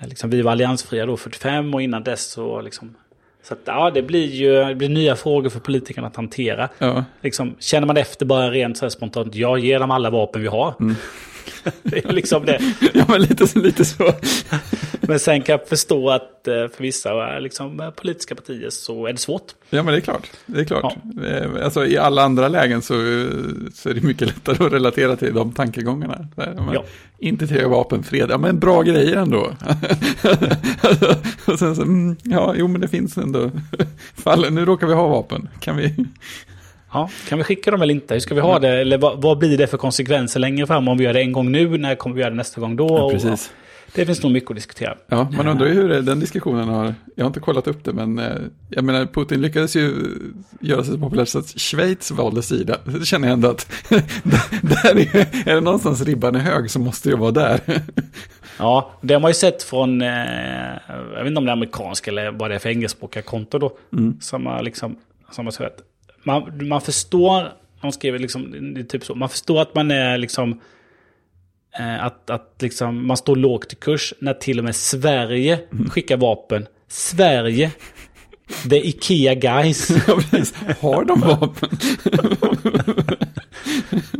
Eh, 0.00 0.06
liksom, 0.08 0.30
vi 0.30 0.42
var 0.42 0.52
alliansfria 0.52 1.06
då 1.06 1.16
45 1.16 1.74
och 1.74 1.82
innan 1.82 2.02
dess 2.02 2.30
så 2.30 2.60
liksom... 2.60 2.94
Så 3.42 3.54
att, 3.54 3.60
ja, 3.64 3.90
det 3.90 4.02
blir 4.02 4.26
ju 4.26 4.64
det 4.64 4.74
blir 4.74 4.88
nya 4.88 5.16
frågor 5.16 5.50
för 5.50 5.60
politikerna 5.60 6.06
att 6.06 6.16
hantera. 6.16 6.68
Ja. 6.78 7.04
Liksom, 7.20 7.56
känner 7.58 7.86
man 7.86 7.96
efter 7.96 8.26
bara 8.26 8.50
rent 8.50 8.78
så 8.78 8.90
spontant, 8.90 9.34
jag 9.34 9.58
ger 9.58 9.80
dem 9.80 9.90
alla 9.90 10.10
vapen 10.10 10.42
vi 10.42 10.48
har. 10.48 10.74
Mm. 10.80 10.94
det 11.82 12.04
är 12.04 12.12
liksom 12.12 12.46
det. 12.46 12.60
ja, 12.94 13.04
men 13.08 13.22
lite, 13.22 13.58
lite 13.58 13.84
så. 13.84 14.12
men 15.00 15.20
sen 15.20 15.42
kan 15.42 15.52
jag 15.52 15.68
förstå 15.68 16.10
att 16.10 16.48
eh, 16.48 16.54
för 16.54 16.82
vissa 16.82 17.38
liksom, 17.38 17.80
eh, 17.80 17.90
politiska 17.90 18.34
partier 18.34 18.70
så 18.70 19.06
är 19.06 19.12
det 19.12 19.18
svårt. 19.18 19.54
Ja, 19.70 19.82
men 19.82 19.92
det 19.92 19.98
är 19.98 20.00
klart. 20.00 20.30
Det 20.46 20.60
är 20.60 20.64
klart. 20.64 20.96
Ja. 21.16 21.26
Eh, 21.26 21.64
alltså, 21.64 21.86
I 21.86 21.98
alla 21.98 22.22
andra 22.22 22.48
lägen 22.48 22.82
så, 22.82 22.94
så 23.74 23.88
är 23.88 23.94
det 23.94 24.00
mycket 24.00 24.28
lättare 24.28 24.66
att 24.66 24.72
relatera 24.72 25.16
till 25.16 25.34
de 25.34 25.52
tankegångarna. 25.52 26.28
Men, 26.36 26.70
ja. 26.72 26.84
Inte 27.20 27.46
till 27.46 27.66
vapenfred, 27.66 28.30
ja 28.30 28.38
men 28.38 28.58
bra 28.58 28.82
grejer 28.82 29.16
ändå. 29.16 29.38
och 31.46 31.58
sen 31.58 31.76
så, 31.76 31.82
mm, 31.82 32.16
ja, 32.22 32.54
jo 32.56 32.68
men 32.68 32.80
det 32.80 32.88
finns 32.88 33.18
ändå 33.18 33.50
fall. 34.14 34.50
Nu 34.50 34.64
råkar 34.64 34.86
vi 34.86 34.94
ha 34.94 35.08
vapen. 35.08 35.48
Kan 35.60 35.76
vi... 35.76 35.94
Ja, 36.92 37.10
kan 37.28 37.38
vi 37.38 37.44
skicka 37.44 37.70
dem 37.70 37.82
eller 37.82 37.94
inte? 37.94 38.14
Hur 38.14 38.20
ska 38.20 38.34
vi 38.34 38.40
ha 38.40 38.58
det? 38.58 38.68
Eller 38.68 38.98
vad, 38.98 39.22
vad, 39.22 39.38
blir 39.38 39.58
det 39.58 39.66
för 39.66 39.78
konsekvenser 39.78 40.40
längre 40.40 40.66
fram 40.66 40.88
om 40.88 40.98
vi 40.98 41.04
gör 41.04 41.12
det 41.12 41.20
en 41.20 41.32
gång 41.32 41.52
nu? 41.52 41.78
När 41.78 41.94
kommer 41.94 42.14
vi 42.14 42.20
göra 42.20 42.30
det 42.30 42.36
nästa 42.36 42.60
gång 42.60 42.76
då? 42.76 42.86
Ja, 42.88 43.10
precis. 43.10 43.46
Och, 43.48 43.54
det 43.94 44.06
finns 44.06 44.22
nog 44.22 44.32
mycket 44.32 44.50
att 44.50 44.56
diskutera. 44.56 44.96
Ja, 45.06 45.30
man 45.36 45.48
undrar 45.48 45.66
ju 45.66 45.72
hur 45.72 46.02
den 46.02 46.20
diskussionen 46.20 46.68
har, 46.68 46.94
jag 47.14 47.24
har 47.24 47.26
inte 47.26 47.40
kollat 47.40 47.66
upp 47.66 47.84
det, 47.84 47.92
men 47.92 48.18
eh, 48.18 48.36
jag 48.70 48.84
menar 48.84 49.06
Putin 49.06 49.40
lyckades 49.40 49.76
ju 49.76 49.94
göra 50.60 50.84
sig 50.84 50.94
så 50.94 51.00
populär 51.00 51.24
så 51.24 51.38
att 51.38 51.60
Schweiz 51.60 52.10
valde 52.10 52.42
sida. 52.42 52.76
Det 52.84 53.06
känner 53.06 53.28
jag 53.28 53.32
ändå 53.32 53.48
att 53.48 53.72
där 54.62 54.98
är, 54.98 55.48
är 55.48 55.54
det 55.54 55.60
någonstans 55.60 56.02
ribban 56.02 56.34
är 56.34 56.40
hög 56.40 56.70
så 56.70 56.78
måste 56.78 57.10
det 57.10 57.16
vara 57.16 57.30
där. 57.30 57.60
Ja, 58.60 58.90
det 59.00 59.14
har 59.14 59.20
man 59.20 59.30
ju 59.30 59.34
sett 59.34 59.62
från, 59.62 60.02
eh, 60.02 60.08
jag 60.88 61.18
vet 61.18 61.26
inte 61.26 61.38
om 61.38 61.44
det 61.44 61.50
är 61.50 61.52
amerikanska 61.52 62.10
eller 62.10 62.30
vad 62.30 62.50
det 62.50 62.54
är 62.54 62.58
för 62.58 62.68
engelskspråkiga 62.68 63.22
konto 63.22 63.58
då. 63.58 63.78
Mm. 63.92 64.20
Som 64.20 64.46
har 64.46 64.62
liksom, 64.62 64.96
som 65.30 65.46
har 65.46 65.52
sett 65.52 65.76
man, 66.22 66.68
man 66.68 66.80
förstår, 66.80 67.52
de 67.80 67.92
skriver 67.92 68.18
liksom, 68.18 68.74
det 68.74 68.80
är 68.80 68.84
typ 68.84 69.04
så, 69.04 69.14
man 69.14 69.28
förstår 69.28 69.62
att 69.62 69.74
man 69.74 69.90
är 69.90 70.18
liksom, 70.18 70.60
eh, 71.78 72.04
att, 72.04 72.30
att 72.30 72.54
liksom, 72.58 73.06
man 73.06 73.16
står 73.16 73.36
lågt 73.36 73.72
i 73.72 73.76
kurs 73.76 74.14
när 74.18 74.34
till 74.34 74.58
och 74.58 74.64
med 74.64 74.76
Sverige 74.76 75.60
mm. 75.72 75.90
skickar 75.90 76.16
vapen. 76.16 76.66
Sverige, 76.88 77.70
the 78.70 78.88
Ikea 78.88 79.34
guys. 79.34 79.90
Har 80.80 81.04
de 81.04 81.20
vapen? 81.20 81.68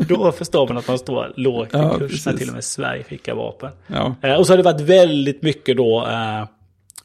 Då 0.09 0.32
förstår 0.32 0.68
man 0.68 0.76
att 0.76 0.88
man 0.88 0.99
står 0.99 1.32
lågt 1.36 1.74
i 1.74 1.76
ja, 1.76 1.99
kurs 1.99 2.11
precis. 2.11 2.26
när 2.26 2.32
till 2.32 2.49
och 2.49 2.55
med 2.55 2.64
Sverige 2.64 3.05
skickar 3.05 3.34
vapen. 3.34 3.70
Ja. 3.86 4.14
Eh, 4.22 4.34
och 4.34 4.46
så 4.46 4.53
har 4.53 4.57
det 4.57 4.62
varit 4.62 4.80
väldigt 4.80 5.42
mycket 5.42 5.76
då, 5.76 6.07
eh, 6.07 6.44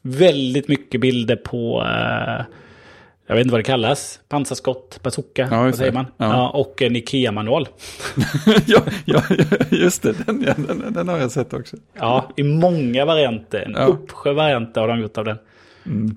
väldigt 0.02 0.68
mycket 0.68 1.00
bilder 1.00 1.36
på 1.36 1.82
eh, 1.82 2.44
jag 3.26 3.34
vet 3.34 3.40
inte 3.40 3.52
vad 3.52 3.58
det 3.58 3.64
kallas. 3.64 4.20
Pansarskott, 4.28 5.00
bazooka, 5.02 5.48
ja, 5.50 5.62
vad 5.62 5.74
säger 5.74 5.92
man? 5.92 6.06
Ja. 6.16 6.32
ja 6.32 6.48
och 6.48 6.82
en 6.82 6.96
Ikea-manual. 6.96 7.68
ja, 8.66 8.82
ja, 9.04 9.22
just 9.70 10.02
det. 10.02 10.26
Den, 10.26 10.42
den, 10.42 10.92
den, 10.92 11.08
har 11.08 11.18
jag 11.18 11.30
sett 11.30 11.52
också. 11.52 11.76
Ja, 11.92 12.32
i 12.36 12.42
många 12.42 13.04
varianter. 13.04 13.60
En 13.60 13.72
ja. 13.72 13.84
uppsjö 13.84 14.32
varianter 14.32 14.80
har 14.80 14.88
de 14.88 15.00
gjort 15.00 15.18
av 15.18 15.24
den. 15.24 15.38
Mm. 15.86 16.16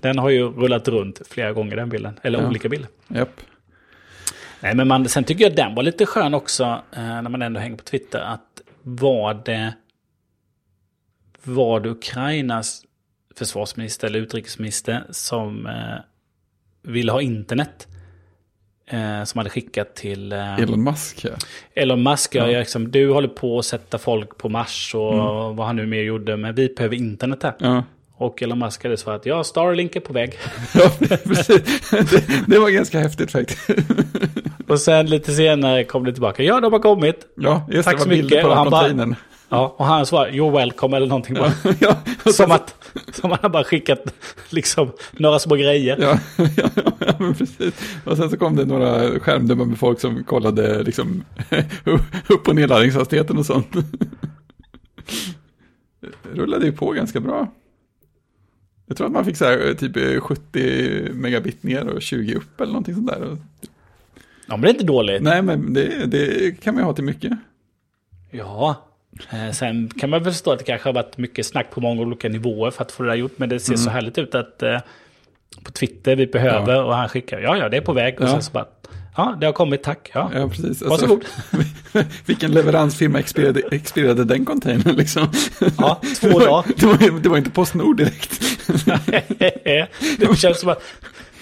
Den 0.00 0.18
har 0.18 0.30
ju 0.30 0.48
rullat 0.48 0.88
runt 0.88 1.20
flera 1.30 1.52
gånger 1.52 1.76
den 1.76 1.88
bilden. 1.88 2.20
Eller 2.22 2.46
olika 2.46 2.68
bilder. 2.68 2.88
Japp. 3.08 3.40
Nej, 4.60 4.74
men 4.74 4.88
man, 4.88 5.08
sen 5.08 5.24
tycker 5.24 5.44
jag 5.44 5.56
den 5.56 5.74
var 5.74 5.82
lite 5.82 6.06
skön 6.06 6.34
också. 6.34 6.64
Eh, 6.92 7.02
när 7.02 7.28
man 7.28 7.42
ändå 7.42 7.60
hänger 7.60 7.76
på 7.76 7.84
Twitter. 7.84 8.20
Att 8.20 8.62
var 8.82 9.42
det... 9.44 9.74
Var 11.42 11.80
det 11.80 11.88
Ukrainas 11.88 12.82
försvarsminister 13.36 14.06
eller 14.06 14.18
utrikesminister 14.18 15.04
som... 15.10 15.68
Ville 16.86 17.12
ha 17.12 17.20
internet. 17.20 17.86
Eh, 18.90 19.24
som 19.24 19.38
hade 19.38 19.50
skickat 19.50 19.94
till 19.94 20.32
eh, 20.32 20.54
Elon 20.60 20.84
Musk, 20.84 21.24
ja. 21.24 21.30
Elon 21.74 22.02
Musk. 22.02 22.34
Ja. 22.34 22.50
Ja. 22.50 22.58
Liksom, 22.58 22.90
du 22.90 23.10
håller 23.12 23.28
på 23.28 23.58
att 23.58 23.64
sätta 23.64 23.98
folk 23.98 24.38
på 24.38 24.48
Mars 24.48 24.94
och 24.94 25.56
vad 25.56 25.66
han 25.66 25.76
nu 25.76 25.86
mer 25.86 26.02
gjorde. 26.02 26.36
Men 26.36 26.54
vi 26.54 26.68
behöver 26.76 26.96
internet 26.96 27.42
här. 27.42 27.54
Ja, 27.58 27.84
Och 28.16 28.42
Elon 28.42 28.58
Musk 28.58 28.84
hade 28.84 28.96
svarat 28.96 29.26
ja, 29.26 29.44
Starlink 29.44 29.96
är 29.96 30.00
på 30.00 30.12
väg. 30.12 30.38
ja 30.74 30.90
precis. 31.24 31.90
Det, 31.90 32.24
det 32.46 32.58
var 32.58 32.70
ganska 32.70 32.98
häftigt 32.98 33.32
faktiskt. 33.32 33.70
och 34.68 34.80
sen 34.80 35.06
lite 35.06 35.32
senare 35.32 35.84
kom 35.84 36.04
det 36.04 36.12
tillbaka. 36.12 36.42
Ja, 36.42 36.60
de 36.60 36.72
har 36.72 36.80
kommit. 36.80 37.26
Ja, 37.36 37.66
just 37.70 37.84
Tack 37.84 37.94
det, 37.96 38.02
så 38.02 38.08
var 38.08 38.14
bilder 38.16 38.36
mycket. 38.36 38.42
på 38.42 38.48
Och 38.50 38.56
han 38.56 38.70
bara-. 38.70 39.16
Ja, 39.48 39.74
och 39.78 39.84
han 39.84 40.06
svarade 40.06 40.30
you're 40.32 40.52
welcome 40.52 40.96
eller 40.96 41.06
någonting 41.06 41.34
bara. 41.34 41.52
Ja, 41.80 41.96
Som 42.32 42.50
att 42.50 42.74
som 43.12 43.30
han 43.30 43.38
har 43.42 43.48
bara 43.48 43.64
skickat 43.64 44.14
liksom 44.50 44.92
några 45.12 45.38
små 45.38 45.54
grejer. 45.54 45.96
Ja, 46.00 46.18
ja, 46.56 46.70
ja, 46.98 47.14
men 47.18 47.34
precis. 47.34 47.74
Och 48.04 48.16
sen 48.16 48.30
så 48.30 48.36
kom 48.36 48.56
det 48.56 48.64
några 48.64 49.20
skärmdummar 49.20 49.64
med 49.64 49.78
folk 49.78 50.00
som 50.00 50.24
kollade 50.24 50.82
liksom 50.82 51.24
upp 52.28 52.48
och 52.48 52.54
nedladdningshastigheten 52.54 53.38
och 53.38 53.46
sånt. 53.46 53.76
Rullade 56.32 56.66
ju 56.66 56.72
på 56.72 56.90
ganska 56.90 57.20
bra. 57.20 57.52
Jag 58.86 58.96
tror 58.96 59.06
att 59.06 59.12
man 59.12 59.24
fick 59.24 59.36
så 59.36 59.44
här 59.44 59.74
typ 59.74 60.22
70 60.22 61.12
megabit 61.12 61.62
ner 61.62 61.88
och 61.88 62.02
20 62.02 62.34
upp 62.34 62.60
eller 62.60 62.72
någonting 62.72 62.94
sånt 62.94 63.08
där. 63.08 63.36
Ja, 64.46 64.56
men 64.56 64.60
det 64.60 64.68
är 64.68 64.72
inte 64.72 64.84
dåligt. 64.84 65.22
Nej, 65.22 65.42
men 65.42 65.72
det, 65.74 66.06
det 66.06 66.60
kan 66.60 66.74
man 66.74 66.82
ju 66.82 66.86
ha 66.86 66.92
till 66.92 67.04
mycket. 67.04 67.32
Ja. 68.30 68.86
Eh, 69.30 69.52
sen 69.52 69.88
kan 70.00 70.10
man 70.10 70.22
väl 70.22 70.32
förstå 70.32 70.52
att 70.52 70.58
det 70.58 70.64
kanske 70.64 70.88
har 70.88 70.94
varit 70.94 71.18
mycket 71.18 71.46
snack 71.46 71.70
på 71.70 71.80
många 71.80 72.02
olika 72.02 72.28
nivåer 72.28 72.70
för 72.70 72.82
att 72.84 72.92
få 72.92 73.02
det 73.02 73.08
där 73.08 73.16
gjort. 73.16 73.32
Men 73.38 73.48
det 73.48 73.60
ser 73.60 73.72
Mm. 73.72 73.84
så 73.84 73.90
härligt 73.90 74.18
ut 74.18 74.34
att 74.34 74.62
eh, 74.62 74.78
på 75.62 75.70
Twitter 75.72 76.16
vi 76.16 76.26
behöver 76.26 76.82
och 76.84 76.94
han 76.96 77.08
skickar 77.08 77.40
ja, 77.40 77.56
ja, 77.56 77.68
det 77.68 77.76
är 77.76 77.80
på 77.80 77.92
väg. 77.92 78.20
Och 78.20 78.26
Ja. 78.26 78.30
sen 78.32 78.42
så 78.42 78.52
bara, 78.52 78.66
ja, 79.16 79.36
det 79.40 79.46
har 79.46 79.52
kommit, 79.52 79.82
tack. 79.82 80.10
Ja, 80.14 80.30
Ja, 80.34 80.48
precis. 80.48 80.82
Alltså, 80.82 80.88
varsågod. 81.06 81.24
vilken 82.26 82.50
leveransfirma 82.52 83.18
expirerade, 83.18 83.62
expirerade 83.70 84.24
den 84.24 84.44
containern 84.44 84.96
liksom? 84.96 85.28
Ja, 85.78 86.00
två 86.20 86.28
dagar. 86.38 86.64
Det 86.76 86.86
var, 86.86 87.20
det 87.20 87.28
var 87.28 87.36
inte 87.38 87.50
Postnord 87.50 87.96
direkt. 87.96 88.40
det, 90.18 90.36
känns 90.38 90.60
som 90.60 90.68
att, 90.68 90.82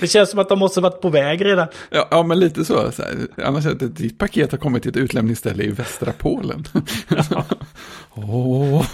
det 0.01 0.07
känns 0.07 0.31
som 0.31 0.39
att 0.39 0.49
de 0.49 0.59
måste 0.59 0.81
varit 0.81 1.01
på 1.01 1.09
väg 1.09 1.45
redan. 1.45 1.69
Ja, 1.91 2.09
ja 2.11 2.23
men 2.23 2.41
lite 2.41 2.65
så. 2.65 2.93
så 2.93 3.03
här, 3.03 3.15
annars 3.45 3.67
är 3.67 3.75
det 3.75 3.89
ditt 3.89 4.19
paket 4.19 4.51
har 4.51 4.59
kommit 4.59 4.83
till 4.83 4.91
ett 4.91 4.97
utlämningsställe 4.97 5.65
i 5.65 5.71
västra 5.71 6.13
Polen. 6.19 6.65
Åh, 8.15 8.87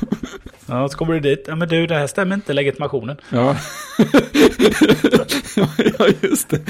Ja, 0.67 0.89
så 0.89 0.97
kommer 0.99 1.15
du 1.15 1.21
dit. 1.21 1.45
Ja, 1.49 1.57
men 1.57 1.69
du, 1.69 1.87
det 1.87 1.95
här 1.95 2.07
stämmer 2.07 2.35
inte, 2.35 2.53
legitimationen. 2.53 3.17
ja. 3.29 3.57
ja, 5.99 6.07
just 6.21 6.49
det. 6.49 6.61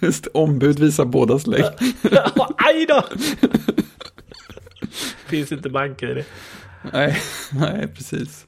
Just. 0.00 0.26
Ombud 0.34 0.78
visar 0.78 1.04
båda 1.04 1.38
slägg. 1.38 1.64
Aj 2.56 2.86
då! 2.88 3.04
Finns 5.26 5.52
inte 5.52 5.70
banker 5.70 6.10
i 6.10 6.14
det. 6.14 6.24
Nej, 6.92 7.18
nej, 7.52 7.88
precis. 7.88 8.46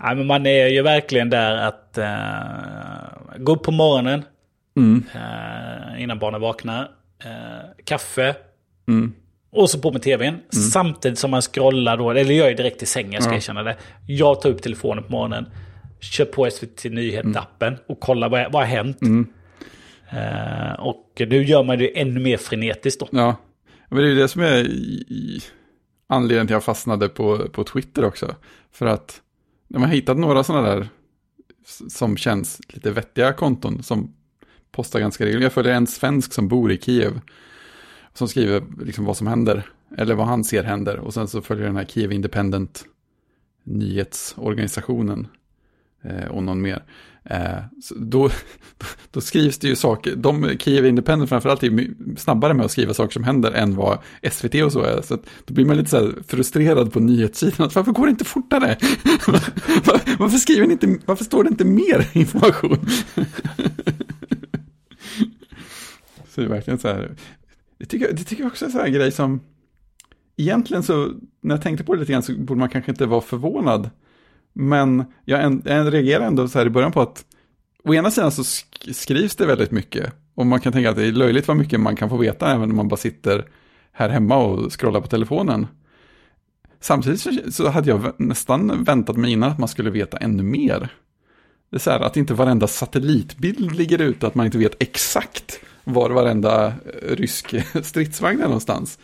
Nej, 0.00 0.16
men 0.16 0.26
man 0.26 0.46
är 0.46 0.66
ju 0.68 0.82
verkligen 0.82 1.30
där 1.30 1.56
att 1.56 1.98
uh, 1.98 3.38
gå 3.44 3.52
upp 3.52 3.62
på 3.62 3.70
morgonen 3.70 4.22
Mm, 4.76 5.04
eh, 5.14 6.02
innan 6.02 6.18
barnen 6.18 6.40
vaknar. 6.40 6.82
eh, 7.24 7.68
kaffe. 7.84 8.34
mm, 8.88 9.12
Och 9.50 9.70
så 9.70 9.78
på 9.80 9.92
med 9.92 10.02
tvn. 10.02 10.38
Samtidigt 10.72 11.18
som 11.18 11.30
man 11.30 11.42
scrollar 11.42 11.96
då. 11.96 12.10
Eller 12.10 12.34
jag 12.34 12.48
är 12.50 12.54
direkt 12.56 12.82
i 12.82 12.86
sängen 12.86 13.22
ska 13.22 13.30
Ja. 13.30 13.34
jag 13.34 13.36
erkänna 13.36 13.62
det. 13.62 13.76
Jag 14.06 14.40
tar 14.40 14.50
upp 14.50 14.62
telefonen 14.62 15.04
på 15.04 15.12
morgonen. 15.12 15.46
Kör 16.00 16.24
på 16.24 16.50
SVT 16.50 16.84
Nyhet-appen. 16.84 17.76
Och 17.86 18.00
kollar 18.00 18.28
vad, 18.28 18.52
vad 18.52 18.62
har 18.62 18.66
hänt. 18.68 19.02
mm. 19.02 19.26
Och 20.78 21.12
nu 21.28 21.42
gör 21.44 21.62
man 21.62 21.78
det 21.78 22.00
ännu 22.00 22.20
mer 22.20 22.36
frenetiskt 22.36 23.00
då. 23.00 23.08
Ja, 23.12 23.36
men 23.88 23.98
det 23.98 24.04
är 24.04 24.08
ju 24.10 24.14
det 24.18 24.28
som 24.28 24.42
är 24.42 24.66
anledningen 26.08 26.46
till 26.46 26.56
att 26.56 26.56
jag 26.56 26.64
fastnade 26.64 27.08
på, 27.08 27.48
på 27.48 27.64
Twitter 27.64 28.04
också. 28.04 28.34
För 28.72 28.86
att 28.86 29.20
när 29.68 29.80
man 29.80 29.88
har 29.88 29.96
hittat 29.96 30.18
några 30.18 30.44
sådana 30.44 30.68
där 30.68 30.88
som 31.88 32.16
känns 32.16 32.60
lite 32.68 32.90
vettiga 32.90 33.32
konton 33.32 33.82
som 33.82 34.14
postar 34.70 35.00
ganska 35.00 35.24
regelbundet. 35.24 35.44
Jag 35.44 35.52
följer 35.52 35.74
en 35.74 35.86
svensk 35.86 36.32
som 36.32 36.48
bor 36.48 36.72
i 36.72 36.78
Kiev. 36.78 37.20
Som 38.14 38.28
skriver 38.28 38.62
liksom 38.84 39.04
vad 39.04 39.16
som 39.16 39.26
händer. 39.26 39.70
Eller 39.96 40.14
vad 40.14 40.26
han 40.26 40.44
ser 40.44 40.64
händer. 40.64 40.98
Och 40.98 41.14
sen 41.14 41.28
så 41.28 41.42
följer 41.42 41.66
den 41.66 41.76
här 41.76 41.84
Kiev 41.84 42.12
Independent 42.12 42.84
nyhetsorganisationen. 43.64 45.28
Eh, 46.02 46.28
och 46.28 46.42
någon 46.42 46.60
mer. 46.60 46.84
Eh, 47.30 47.58
så 47.82 47.94
då, 47.94 48.30
då 49.10 49.20
skrivs 49.20 49.58
det 49.58 49.68
ju 49.68 49.76
saker. 49.76 50.16
De 50.16 50.58
Kiev 50.58 50.86
Independent 50.86 51.28
framförallt 51.28 51.62
är 51.62 51.88
snabbare 52.16 52.54
med 52.54 52.64
att 52.64 52.70
skriva 52.70 52.94
saker 52.94 53.12
som 53.12 53.24
händer 53.24 53.52
än 53.52 53.74
vad 53.76 53.98
SVT 54.32 54.54
och 54.54 54.72
så 54.72 54.80
är. 54.80 55.02
Så 55.02 55.14
att 55.14 55.22
då 55.44 55.54
blir 55.54 55.64
man 55.64 55.76
lite 55.76 55.90
så 55.90 55.96
här 55.96 56.14
frustrerad 56.28 56.92
på 56.92 57.00
nyhetssidan. 57.00 57.66
Att 57.66 57.74
Varför 57.74 57.92
går 57.92 58.06
det 58.06 58.10
inte 58.10 58.24
fortare? 58.24 58.66
Var- 59.84 60.18
varför, 60.18 60.38
skriver 60.38 60.66
ni 60.66 60.72
inte, 60.72 60.98
varför 61.06 61.24
står 61.24 61.44
det 61.44 61.50
inte 61.50 61.64
mer 61.64 62.08
information? 62.16 62.78
så 66.28 66.40
det 66.40 66.46
är 66.46 66.48
verkligen 66.50 66.78
så 66.78 66.88
här. 66.88 67.16
Det 67.78 67.86
tycker, 67.86 68.06
jag- 68.06 68.16
det 68.16 68.24
tycker 68.24 68.42
jag 68.42 68.50
också 68.50 68.64
är 68.64 68.66
en 68.66 68.72
sån 68.72 68.80
här 68.80 68.88
grej 68.88 69.12
som 69.12 69.40
egentligen 70.36 70.82
så, 70.82 71.12
när 71.40 71.54
jag 71.54 71.62
tänkte 71.62 71.84
på 71.84 71.94
det 71.94 72.00
lite 72.00 72.12
grann 72.12 72.22
så 72.22 72.32
borde 72.32 72.60
man 72.60 72.68
kanske 72.68 72.90
inte 72.90 73.06
vara 73.06 73.20
förvånad. 73.20 73.90
Men 74.60 75.04
jag, 75.24 75.42
en, 75.42 75.62
jag 75.64 75.94
reagerar 75.94 76.26
ändå 76.26 76.48
så 76.48 76.58
här 76.58 76.66
i 76.66 76.70
början 76.70 76.92
på 76.92 77.00
att 77.00 77.24
å 77.84 77.94
ena 77.94 78.10
sidan 78.10 78.32
så 78.32 78.42
sk- 78.42 78.92
skrivs 78.92 79.36
det 79.36 79.46
väldigt 79.46 79.70
mycket. 79.70 80.12
Och 80.34 80.46
man 80.46 80.60
kan 80.60 80.72
tänka 80.72 80.90
att 80.90 80.96
det 80.96 81.06
är 81.06 81.12
löjligt 81.12 81.48
vad 81.48 81.56
mycket 81.56 81.80
man 81.80 81.96
kan 81.96 82.08
få 82.08 82.16
veta 82.16 82.52
även 82.52 82.70
om 82.70 82.76
man 82.76 82.88
bara 82.88 82.96
sitter 82.96 83.44
här 83.92 84.08
hemma 84.08 84.36
och 84.36 84.80
scrollar 84.80 85.00
på 85.00 85.06
telefonen. 85.06 85.66
Samtidigt 86.80 87.54
så, 87.54 87.68
hade 87.68 87.90
jag 87.90 88.12
nästan 88.16 88.84
väntat 88.84 89.16
mig 89.16 89.32
innan 89.32 89.50
att 89.50 89.58
man 89.58 89.68
skulle 89.68 89.90
veta 89.90 90.16
ännu 90.16 90.42
mer. 90.42 90.88
Det 91.70 91.76
är 91.76 91.80
så 91.80 91.90
här 91.90 92.00
att 92.00 92.16
inte 92.16 92.34
varenda 92.34 92.66
satellitbild 92.66 93.74
ligger 93.74 94.00
ute, 94.00 94.26
att 94.26 94.34
man 94.34 94.46
inte 94.46 94.58
vet 94.58 94.82
exakt 94.82 95.60
var 95.84 96.10
varenda 96.10 96.66
eh, 96.66 97.16
rysk 97.16 97.52
eh, 97.54 97.82
stridsvagn 97.82 98.40
är 98.40 98.44
någonstans. 98.44 98.98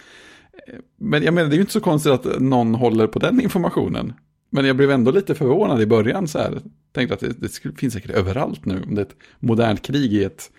Eh, 0.69 0.75
men 0.99 1.23
jag 1.23 1.35
menar, 1.35 1.49
det 1.49 1.55
är 1.55 1.57
ju 1.57 1.61
inte 1.63 1.73
så 1.73 1.81
konstigt 1.81 2.13
att 2.13 2.41
någon 2.41 2.75
håller 2.75 3.07
på 3.07 3.19
den 3.19 3.41
informationen. 3.41 4.13
Men 4.55 4.65
jag 4.65 4.77
blev 4.77 4.91
ändå 4.91 5.11
lite 5.11 5.35
förvånad 5.35 5.83
i 5.83 5.87
början 5.87 6.29
så 6.29 6.39
här. 6.39 6.59
Tänkte 6.93 7.15
att 7.15 7.21
det, 7.21 7.41
det 7.41 7.79
finns 7.79 7.95
säkert 7.95 8.11
överallt 8.11 8.65
nu 8.65 8.83
om 8.83 8.95
det 8.95 9.01
är 9.01 9.05
ett 9.05 9.17
modernt 9.41 9.83
krig 9.83 10.13
i 10.13 10.25
ett 10.25 10.51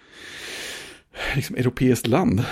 liksom, 1.36 1.56
europeiskt 1.56 2.08
land. 2.08 2.44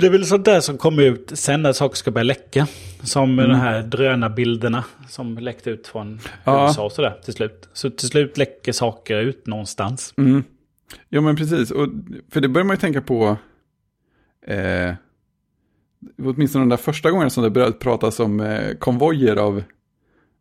Det 0.00 0.06
är 0.06 0.10
väl 0.10 0.26
sånt 0.26 0.44
där 0.44 0.60
som 0.60 0.78
kommer 0.78 1.02
ut 1.02 1.32
sen 1.34 1.62
när 1.62 1.72
saker 1.72 1.96
ska 1.96 2.10
börja 2.10 2.24
läcka. 2.24 2.66
Som 3.02 3.36
de 3.36 3.54
här 3.54 3.82
drönarbilderna 3.82 4.84
som 5.08 5.38
läckte 5.38 5.70
ut 5.70 5.86
från 5.86 6.20
Ja. 6.44 6.66
USA 6.66 6.84
och 6.84 6.92
sådär 6.92 7.20
till 7.24 7.34
slut. 7.34 7.68
Så 7.72 7.90
till 7.90 8.08
slut 8.08 8.38
läcker 8.38 8.72
saker 8.72 9.16
ut 9.20 9.46
någonstans. 9.46 10.14
Mm. 10.16 10.44
Ja 11.08 11.20
men 11.20 11.36
precis, 11.36 11.70
och, 11.70 11.88
för 12.30 12.40
det 12.40 12.48
börjar 12.48 12.64
man 12.64 12.76
ju 12.76 12.80
tänka 12.80 13.00
på, 13.00 13.36
eh, 14.46 14.94
åtminstone 16.22 16.62
de 16.62 16.68
där 16.68 16.76
första 16.76 17.10
gångerna 17.10 17.30
som 17.30 17.42
det 17.42 17.50
började 17.50 17.72
pratas 17.72 18.20
om 18.20 18.40
eh, 18.40 18.74
konvojer 18.74 19.36
av 19.36 19.62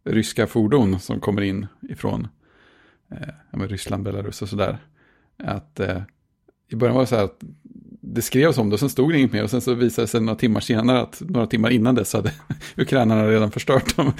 ryska 0.08 0.47
fordon 0.47 0.99
som 0.99 1.20
kommer 1.20 1.41
in 1.41 1.68
ifrån 1.89 2.28
eh, 3.12 3.60
Ryssland, 3.60 4.03
Belarus 4.03 4.41
och 4.41 4.49
sådär. 4.49 4.78
Att 5.43 5.80
eh, 5.80 6.01
i 6.70 6.76
början 6.76 6.95
var 6.95 7.01
det 7.01 7.08
så 7.08 7.16
här 7.16 7.24
att 7.24 7.43
det 8.01 8.22
skrevs 8.22 8.58
om 8.58 8.70
det 8.70 8.74
och 8.74 8.80
sen 8.80 8.89
stod 8.89 9.12
det 9.12 9.18
inget 9.18 9.34
mer 9.34 9.43
och 9.43 9.49
sen 9.49 9.62
så 9.62 9.74
visade 9.74 10.03
det 10.03 10.08
sig 10.08 10.22
några 10.22 10.39
timmar 10.39 10.60
senare 10.60 11.01
att 11.01 11.22
några 11.26 11.47
timmar 11.47 11.70
innan 11.70 11.95
dess 11.95 12.14
hade 12.14 12.32
ukrainarna 12.78 13.28
redan 13.28 13.51
förstört 13.51 13.95
dem. 13.95 14.14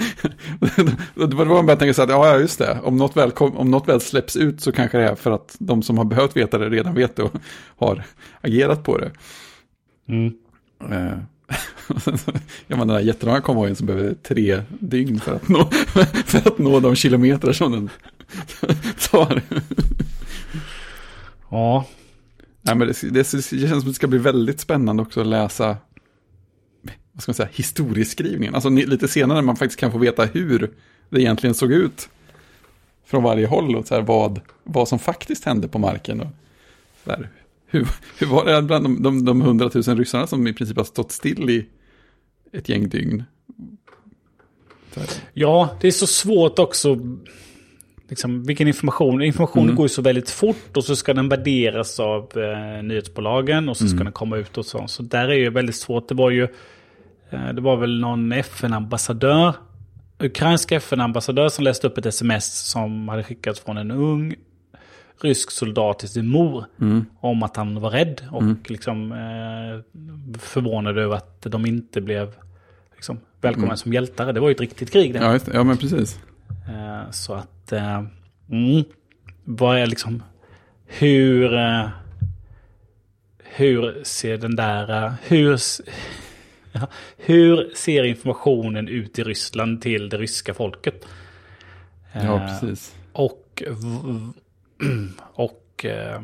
Det 1.14 1.34
var 1.34 1.44
man 1.44 1.66
började 1.66 1.76
tänka 1.76 1.94
så 1.94 2.02
att 2.02 2.08
ja, 2.08 2.38
just 2.38 2.58
det, 2.58 2.80
om 2.82 2.96
något, 2.96 3.16
väl 3.16 3.30
kom, 3.30 3.56
om 3.56 3.70
något 3.70 3.88
väl 3.88 4.00
släpps 4.00 4.36
ut 4.36 4.60
så 4.60 4.72
kanske 4.72 4.98
det 4.98 5.04
är 5.04 5.14
för 5.14 5.30
att 5.30 5.56
de 5.58 5.82
som 5.82 5.98
har 5.98 6.04
behövt 6.04 6.36
veta 6.36 6.58
det 6.58 6.70
redan 6.70 6.94
vet 6.94 7.16
det 7.16 7.22
och 7.22 7.32
har 7.76 8.04
agerat 8.40 8.84
på 8.84 8.98
det. 8.98 9.10
Mm. 10.08 10.34
Eh, 10.90 11.18
gör 12.66 12.76
man 12.76 12.88
den 12.88 12.96
där 12.96 13.00
jättelånga 13.00 13.40
konvojen 13.40 13.76
som 13.76 13.86
behöver 13.86 14.14
tre 14.14 14.62
dygn 14.68 15.20
för 15.20 15.34
att 15.34 15.48
nå, 15.48 15.70
för 16.24 16.38
att 16.38 16.58
nå 16.58 16.80
de 16.80 16.94
kilometer 16.94 17.52
som 17.52 17.72
den 17.72 17.90
tar. 19.10 19.42
Ja, 21.50 21.86
Nej, 22.62 22.76
men 22.76 22.88
det, 22.88 23.00
det, 23.02 23.10
det 23.10 23.42
känns 23.42 23.68
som 23.68 23.78
att 23.78 23.84
det 23.84 23.94
ska 23.94 24.06
bli 24.06 24.18
väldigt 24.18 24.60
spännande 24.60 25.02
också 25.02 25.20
att 25.20 25.26
läsa 25.26 25.76
vad 27.12 27.22
ska 27.22 27.30
man 27.30 27.34
säga, 27.34 27.48
historieskrivningen. 27.52 28.54
Alltså 28.54 28.68
lite 28.68 29.08
senare 29.08 29.38
när 29.38 29.46
man 29.46 29.56
faktiskt 29.56 29.80
kan 29.80 29.92
få 29.92 29.98
veta 29.98 30.24
hur 30.24 30.70
det 31.10 31.20
egentligen 31.20 31.54
såg 31.54 31.72
ut 31.72 32.08
från 33.06 33.22
varje 33.22 33.46
håll 33.46 33.76
och 33.76 33.86
så 33.86 33.94
här, 33.94 34.02
vad, 34.02 34.40
vad 34.64 34.88
som 34.88 34.98
faktiskt 34.98 35.44
hände 35.44 35.68
på 35.68 35.78
marken. 35.78 36.20
Och 36.20 36.26
så 37.04 37.10
här, 37.10 37.28
hur, 37.66 37.88
hur 38.18 38.26
var 38.26 38.44
det 38.44 38.62
bland 38.62 38.84
de, 38.84 39.02
de, 39.02 39.24
de 39.24 39.40
hundratusen 39.40 39.96
ryssarna 39.96 40.26
som 40.26 40.46
i 40.46 40.52
princip 40.52 40.76
har 40.76 40.84
stått 40.84 41.12
still 41.12 41.50
i 41.50 41.66
ett 42.52 42.68
gäng 42.68 42.88
dygn? 42.88 43.24
Ja, 45.32 45.76
det 45.80 45.88
är 45.88 45.92
så 45.92 46.06
svårt 46.06 46.58
också. 46.58 46.98
liksom, 48.08 48.44
vilken 48.44 48.68
information. 48.68 49.22
Informationen 49.22 49.74
går 49.74 49.84
ju 49.84 49.88
så 49.88 50.02
väldigt 50.02 50.30
fort 50.30 50.76
och 50.76 50.84
så 50.84 50.96
ska 50.96 51.14
den 51.14 51.28
värderas 51.28 52.00
av 52.00 52.38
eh, 52.38 52.82
nyhetsbolagen 52.82 53.68
och 53.68 53.76
så 53.76 53.88
ska 53.88 54.04
den 54.04 54.12
komma 54.12 54.36
ut 54.36 54.58
och 54.58 54.66
så. 54.66 54.88
Så 54.88 55.02
där 55.02 55.28
är 55.28 55.34
ju 55.34 55.50
väldigt 55.50 55.76
svårt. 55.76 56.08
Det 56.08 56.14
var 56.14 56.30
ju, 56.30 56.48
eh, 57.30 57.48
det 57.54 57.60
var 57.60 57.76
väl 57.76 58.00
någon 58.00 58.32
FN-ambassadör, 58.32 59.54
ukrainsk 60.18 60.72
FN-ambassadör 60.72 61.48
som 61.48 61.64
läste 61.64 61.86
upp 61.86 61.98
ett 61.98 62.06
sms 62.06 62.70
som 62.70 63.08
hade 63.08 63.24
skickats 63.24 63.60
från 63.60 63.76
en 63.76 63.90
ung 63.90 64.34
rysk 65.20 65.50
soldat 65.50 65.98
till 65.98 66.08
sin 66.08 66.26
mor. 66.28 66.64
Om 67.20 67.42
att 67.42 67.56
han 67.56 67.80
var 67.80 67.90
rädd 67.90 68.22
och 68.30 68.70
liksom 68.70 69.12
eh, 69.12 70.38
förvånad 70.40 70.98
över 70.98 71.16
att 71.16 71.42
de 71.42 71.66
inte 71.66 72.00
blev 72.00 72.34
liksom, 72.94 73.20
välkomna 73.40 73.76
som 73.76 73.92
hjältar. 73.92 74.32
Det 74.32 74.40
var 74.40 74.48
ju 74.48 74.54
ett 74.54 74.60
riktigt 74.60 74.90
krig 74.92 75.12
det. 75.12 75.18
Ja, 75.18 75.32
just 75.32 75.48
ja 75.54 75.64
men 75.64 75.76
precis. 75.76 76.18
Eh, 76.68 77.10
så 77.10 77.34
att, 77.34 77.72
eh, 77.72 78.04
mm, 78.50 78.84
vad 79.44 79.78
är 79.78 79.86
liksom, 79.86 80.22
hur, 80.86 81.54
eh, 81.54 81.88
hur 83.38 84.00
ser 84.04 84.36
den 84.38 84.56
där, 84.56 85.04
eh, 85.06 85.12
hur, 85.22 85.50
ja, 86.72 86.86
hur 87.16 87.74
ser 87.74 88.04
informationen 88.04 88.88
ut 88.88 89.18
i 89.18 89.22
Ryssland 89.24 89.82
till 89.82 90.08
det 90.08 90.16
ryska 90.16 90.54
folket? 90.54 91.04
Ja, 92.12 92.20
Eh, 92.20 92.46
precis. 92.60 92.94
och 93.12 93.62
och 95.34 95.84
eh, 95.84 96.22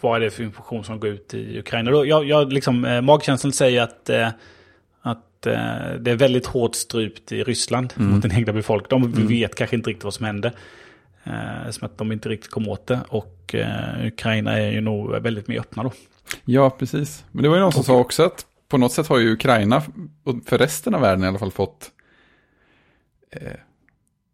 vad 0.00 0.16
är 0.16 0.20
det 0.20 0.30
för 0.30 0.42
information 0.42 0.84
som 0.84 1.00
går 1.00 1.10
ut 1.10 1.34
i 1.34 1.58
Ukraina? 1.58 1.90
Då, 1.90 2.06
jag, 2.06 2.24
jag 2.24 2.52
liksom, 2.52 2.84
eh, 2.84 3.00
magkänslan 3.00 3.52
säger 3.52 3.82
att, 3.82 4.10
eh, 4.10 4.28
att 5.00 5.46
eh, 5.46 5.92
det 6.00 6.10
är 6.10 6.16
väldigt 6.16 6.46
hårt 6.46 6.74
strypt 6.74 7.32
i 7.32 7.42
Ryssland 7.42 7.92
mot 7.96 8.22
den 8.22 8.32
egna 8.32 8.52
befolkningen. 8.52 9.12
De 9.12 9.26
vet 9.26 9.54
kanske 9.54 9.76
inte 9.76 9.90
riktigt 9.90 10.04
vad 10.04 10.14
som 10.14 10.26
hände. 10.26 10.52
Eh, 11.24 11.70
som 11.70 11.86
att 11.86 11.98
de 11.98 12.12
inte 12.12 12.28
riktigt 12.28 12.50
kom 12.50 12.68
åt 12.68 12.86
det. 12.86 13.00
Och 13.08 13.54
eh, 13.54 14.06
Ukraina 14.06 14.58
är 14.58 14.70
ju 14.70 14.80
nog 14.80 15.10
väldigt 15.10 15.48
mer 15.48 15.60
öppna 15.60 15.82
då. 15.82 15.92
Ja, 16.44 16.70
precis. 16.70 17.24
Men 17.30 17.42
det 17.42 17.48
var 17.48 17.56
ju 17.56 17.62
någon 17.62 17.72
som 17.72 17.84
sa 17.84 17.96
också 17.96 18.22
att 18.22 18.46
på 18.68 18.78
något 18.78 18.92
sätt 18.92 19.08
har 19.08 19.18
ju 19.18 19.32
Ukraina, 19.32 19.82
och 20.24 20.34
för 20.46 20.58
resten 20.58 20.94
av 20.94 21.00
världen 21.00 21.24
i 21.24 21.28
alla 21.28 21.38
fall, 21.38 21.50
fått, 21.50 21.90
eh, 23.30 23.52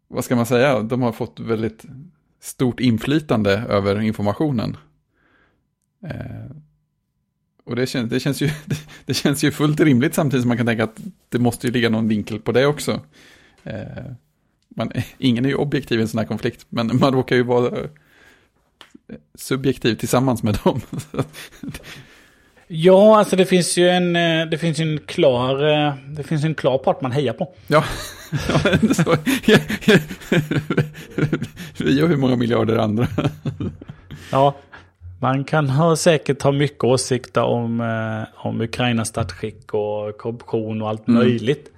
vad 0.07 0.25
ska 0.25 0.35
man 0.35 0.45
säga, 0.45 0.79
de 0.79 1.01
har 1.01 1.11
fått 1.11 1.39
väldigt 1.39 1.85
stort 2.41 2.79
inflytande 2.79 3.51
över 3.51 4.01
informationen. 4.01 4.77
Eh, 6.03 6.55
och 7.63 7.75
det 7.75 7.87
känns, 7.87 8.09
det, 8.09 8.19
känns 8.19 8.41
ju, 8.41 8.49
det, 9.05 9.13
känns 9.13 9.43
ju 9.43 9.51
fullt 9.51 9.79
rimligt 9.79 10.13
samtidigt 10.13 10.41
som 10.43 10.47
man 10.47 10.57
kan 10.57 10.65
tänka 10.65 10.83
att 10.83 10.99
det 11.29 11.39
måste 11.39 11.67
ju 11.67 11.73
ligga 11.73 11.89
någon 11.89 12.07
vinkel 12.07 12.39
på 12.39 12.51
det 12.51 12.65
också. 12.65 13.01
Eh, 13.63 14.05
man, 14.69 14.91
ingen 15.17 15.45
är 15.45 15.49
ju 15.49 15.55
objektiv 15.55 15.99
i 15.99 16.01
en 16.01 16.07
sån 16.07 16.17
här 16.17 16.25
konflikt, 16.25 16.65
men 16.69 16.99
man 16.99 17.13
råkar 17.13 17.35
ju 17.35 17.43
vara 17.43 17.77
eh, 17.77 17.89
subjektiv 19.35 19.95
tillsammans 19.95 20.43
med 20.43 20.59
dem. 20.63 20.81
Ja, 22.73 23.17
alltså 23.17 23.35
det 23.35 23.45
finns 23.45 23.77
ju 23.77 23.89
en, 23.89 24.15
eh, 24.15 24.45
det 24.45 24.57
finns 24.57 24.79
en 24.79 24.99
klar, 25.05 25.69
eh, 25.69 25.93
det 26.07 26.23
finns 26.23 26.43
en 26.43 26.55
klar 26.55 26.77
part 26.77 27.01
man 27.01 27.11
hejar 27.11 27.33
på. 27.33 27.53
Ja, 27.67 27.83
ja 28.31 28.59
så, 28.93 29.15
vi 31.83 32.03
och 32.03 32.07
hur 32.07 32.17
många 32.17 32.35
miljarder 32.35 32.77
andra. 32.77 33.07
Ja, 34.31 34.55
man 35.19 35.43
kan 35.43 35.69
ha, 35.69 35.95
säkert 35.95 36.41
ha 36.41 36.51
mycket 36.51 36.83
åsikter 36.83 37.43
om, 37.43 37.81
eh, 37.81 38.47
om 38.47 38.61
Ukrainas 38.61 39.07
statsskick 39.07 39.73
och 39.73 40.17
korruption 40.17 40.81
och 40.81 40.89
allt 40.89 41.07
möjligt. 41.07 41.71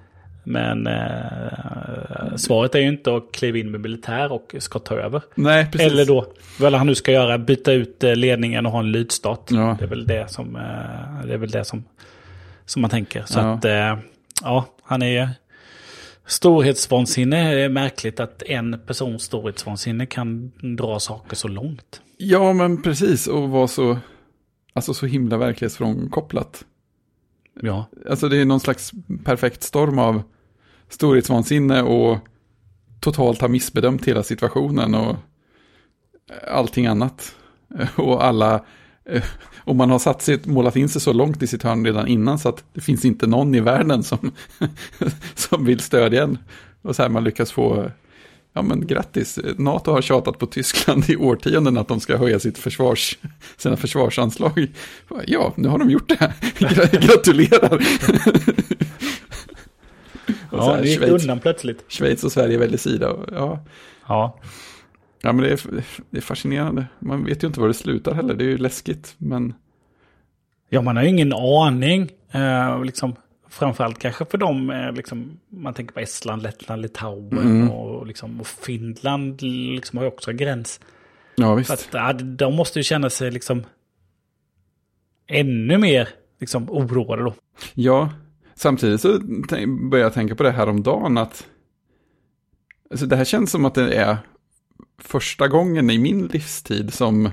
Men 0.44 0.86
eh, 0.86 2.36
svaret 2.36 2.74
är 2.74 2.78
ju 2.78 2.88
inte 2.88 3.16
att 3.16 3.32
kliva 3.32 3.58
in 3.58 3.70
med 3.70 3.80
militär 3.80 4.32
och 4.32 4.54
ska 4.58 4.78
ta 4.78 4.94
över. 4.94 5.22
Nej, 5.34 5.66
precis. 5.72 5.92
Eller 5.92 6.06
då, 6.06 6.26
vad 6.60 6.74
han 6.74 6.86
nu 6.86 6.94
ska 6.94 7.12
göra, 7.12 7.38
byta 7.38 7.72
ut 7.72 8.04
eh, 8.04 8.16
ledningen 8.16 8.66
och 8.66 8.72
ha 8.72 8.78
en 8.78 8.92
lydstat. 8.92 9.48
Ja. 9.50 9.76
Det 9.78 9.84
är 9.84 9.88
väl 9.88 10.06
det 10.06 10.30
som, 10.30 10.56
eh, 10.56 11.26
det 11.26 11.32
är 11.34 11.38
väl 11.38 11.50
det 11.50 11.64
som, 11.64 11.84
som 12.66 12.82
man 12.82 12.90
tänker. 12.90 13.22
Så 13.26 13.38
Ja. 13.38 13.52
att, 13.54 13.64
eh, 13.64 13.98
ja, 14.42 14.64
han 14.82 15.02
är 15.02 15.28
storhetsvansinne. 16.26 17.54
Det 17.54 17.60
är 17.60 17.68
märkligt 17.68 18.20
att 18.20 18.42
en 18.42 18.80
persons 18.86 19.22
storhetsvansinne 19.22 20.06
kan 20.06 20.52
dra 20.76 21.00
saker 21.00 21.36
så 21.36 21.48
långt. 21.48 22.00
Ja, 22.18 22.52
men 22.52 22.82
precis. 22.82 23.26
Och 23.26 23.48
vara 23.50 23.68
så, 23.68 23.98
alltså 24.72 24.94
så 24.94 25.06
himla 25.06 25.36
verklighetsfrånkopplat. 25.36 26.64
Ja. 27.60 27.86
Alltså 28.10 28.28
det 28.28 28.36
är 28.40 28.44
någon 28.44 28.60
slags 28.60 28.92
perfekt 29.24 29.62
storm 29.62 29.98
av 29.98 30.22
storhetsvansinne 30.94 31.82
och 31.82 32.18
totalt 33.00 33.40
har 33.40 33.48
missbedömt 33.48 34.04
hela 34.04 34.22
situationen 34.22 34.94
och 34.94 35.16
allting 36.48 36.86
annat. 36.86 37.34
Och 37.96 38.24
alla, 38.24 38.64
eh, 39.04 39.24
och 39.58 39.76
man 39.76 39.90
har 39.90 39.98
satt 39.98 40.22
sig, 40.22 40.40
målat 40.44 40.76
in 40.76 40.88
sig 40.88 41.00
så 41.00 41.12
långt 41.12 41.42
i 41.42 41.46
sitt 41.46 41.62
hörn 41.62 41.84
redan 41.84 42.08
innan 42.08 42.38
så 42.38 42.48
att 42.48 42.64
det 42.72 42.80
finns 42.80 43.04
inte 43.04 43.26
någon 43.26 43.54
i 43.54 43.60
världen 43.60 44.02
som, 44.02 44.32
som 45.34 45.64
vill 45.64 45.80
stödja 45.80 46.22
en. 46.22 46.38
Och 46.82 46.96
så 46.96 47.02
här 47.02 47.08
man 47.08 47.24
lyckas 47.24 47.52
få, 47.52 47.90
ja 48.52 48.62
men 48.62 48.86
grattis, 48.86 49.38
NATO 49.56 49.92
har 49.92 50.02
tjatat 50.02 50.38
på 50.38 50.46
Tyskland 50.46 51.10
i 51.10 51.16
årtionden 51.16 51.78
att 51.78 51.88
de 51.88 52.00
ska 52.00 52.16
höja 52.16 52.38
sitt 52.38 52.58
försvars, 52.58 53.18
sina 53.56 53.76
försvarsanslag. 53.76 54.66
Ja, 55.26 55.52
nu 55.56 55.68
har 55.68 55.78
de 55.78 55.90
gjort 55.90 56.08
det. 56.08 56.32
Gratulerar. 56.92 57.82
Ja, 60.52 60.74
här, 60.74 60.82
det 60.82 60.88
gick 60.88 60.98
Schweiz, 60.98 61.22
undan 61.22 61.40
plötsligt. 61.40 61.84
Schweiz 61.92 62.24
och 62.24 62.32
Sverige 62.32 62.58
väljer 62.58 62.78
sida. 62.78 63.10
och- 63.10 63.28
Ja, 63.32 63.64
Ja. 64.08 64.40
ja 65.22 65.32
men 65.32 65.44
det 65.44 65.50
är, 65.52 65.60
det 66.10 66.16
är 66.18 66.22
fascinerande. 66.22 66.86
Man 66.98 67.24
vet 67.24 67.42
ju 67.42 67.46
inte 67.46 67.60
var 67.60 67.68
det 67.68 67.74
slutar 67.74 68.14
heller. 68.14 68.34
Det 68.34 68.44
är 68.44 68.48
ju 68.48 68.58
läskigt. 68.58 69.14
Men 69.18 69.54
ja, 70.68 70.82
man 70.82 70.96
har 70.96 71.02
ju 71.02 71.08
ingen 71.08 71.32
aning. 71.32 72.10
Eh, 72.30 72.84
liksom, 72.84 73.16
framförallt 73.50 73.98
kanske 73.98 74.24
för 74.24 74.38
dem, 74.38 74.70
eh, 74.70 74.92
liksom, 74.92 75.38
man 75.48 75.74
tänker 75.74 75.94
på 75.94 76.00
Estland, 76.00 76.42
Lettland, 76.42 76.82
Litauen 76.82 77.68
och, 77.70 78.06
liksom, 78.06 78.40
och 78.40 78.46
Finland 78.46 79.42
liksom, 79.42 79.96
har 79.96 80.04
ju 80.04 80.10
också 80.10 80.30
en 80.30 80.36
gräns. 80.36 80.80
ja, 81.36 81.54
visst. 81.54 81.70
att, 81.70 81.88
ja, 81.92 82.12
de 82.12 82.54
måste 82.56 82.78
ju 82.78 82.82
känna 82.82 83.10
sig 83.10 83.30
liksom 83.30 83.62
ännu 85.26 85.78
mer 85.78 86.08
liksom, 86.40 86.70
oroade 86.70 87.22
då. 87.22 87.34
Ja, 87.74 88.10
samtidigt 88.54 89.00
så 89.00 89.18
började 89.18 90.06
jag 90.06 90.14
tänka 90.14 90.34
på 90.34 90.42
det 90.42 90.50
här 90.50 90.68
om 90.68 90.82
dagen 90.82 91.18
att 91.18 91.46
alltså 92.90 93.06
det 93.06 93.16
här 93.16 93.24
känns 93.24 93.50
som 93.50 93.64
att 93.64 93.74
det 93.74 93.94
är 93.94 94.18
första 94.98 95.48
gången 95.48 95.90
i 95.90 95.98
min 95.98 96.26
livstid 96.26 96.94
som 96.94 97.30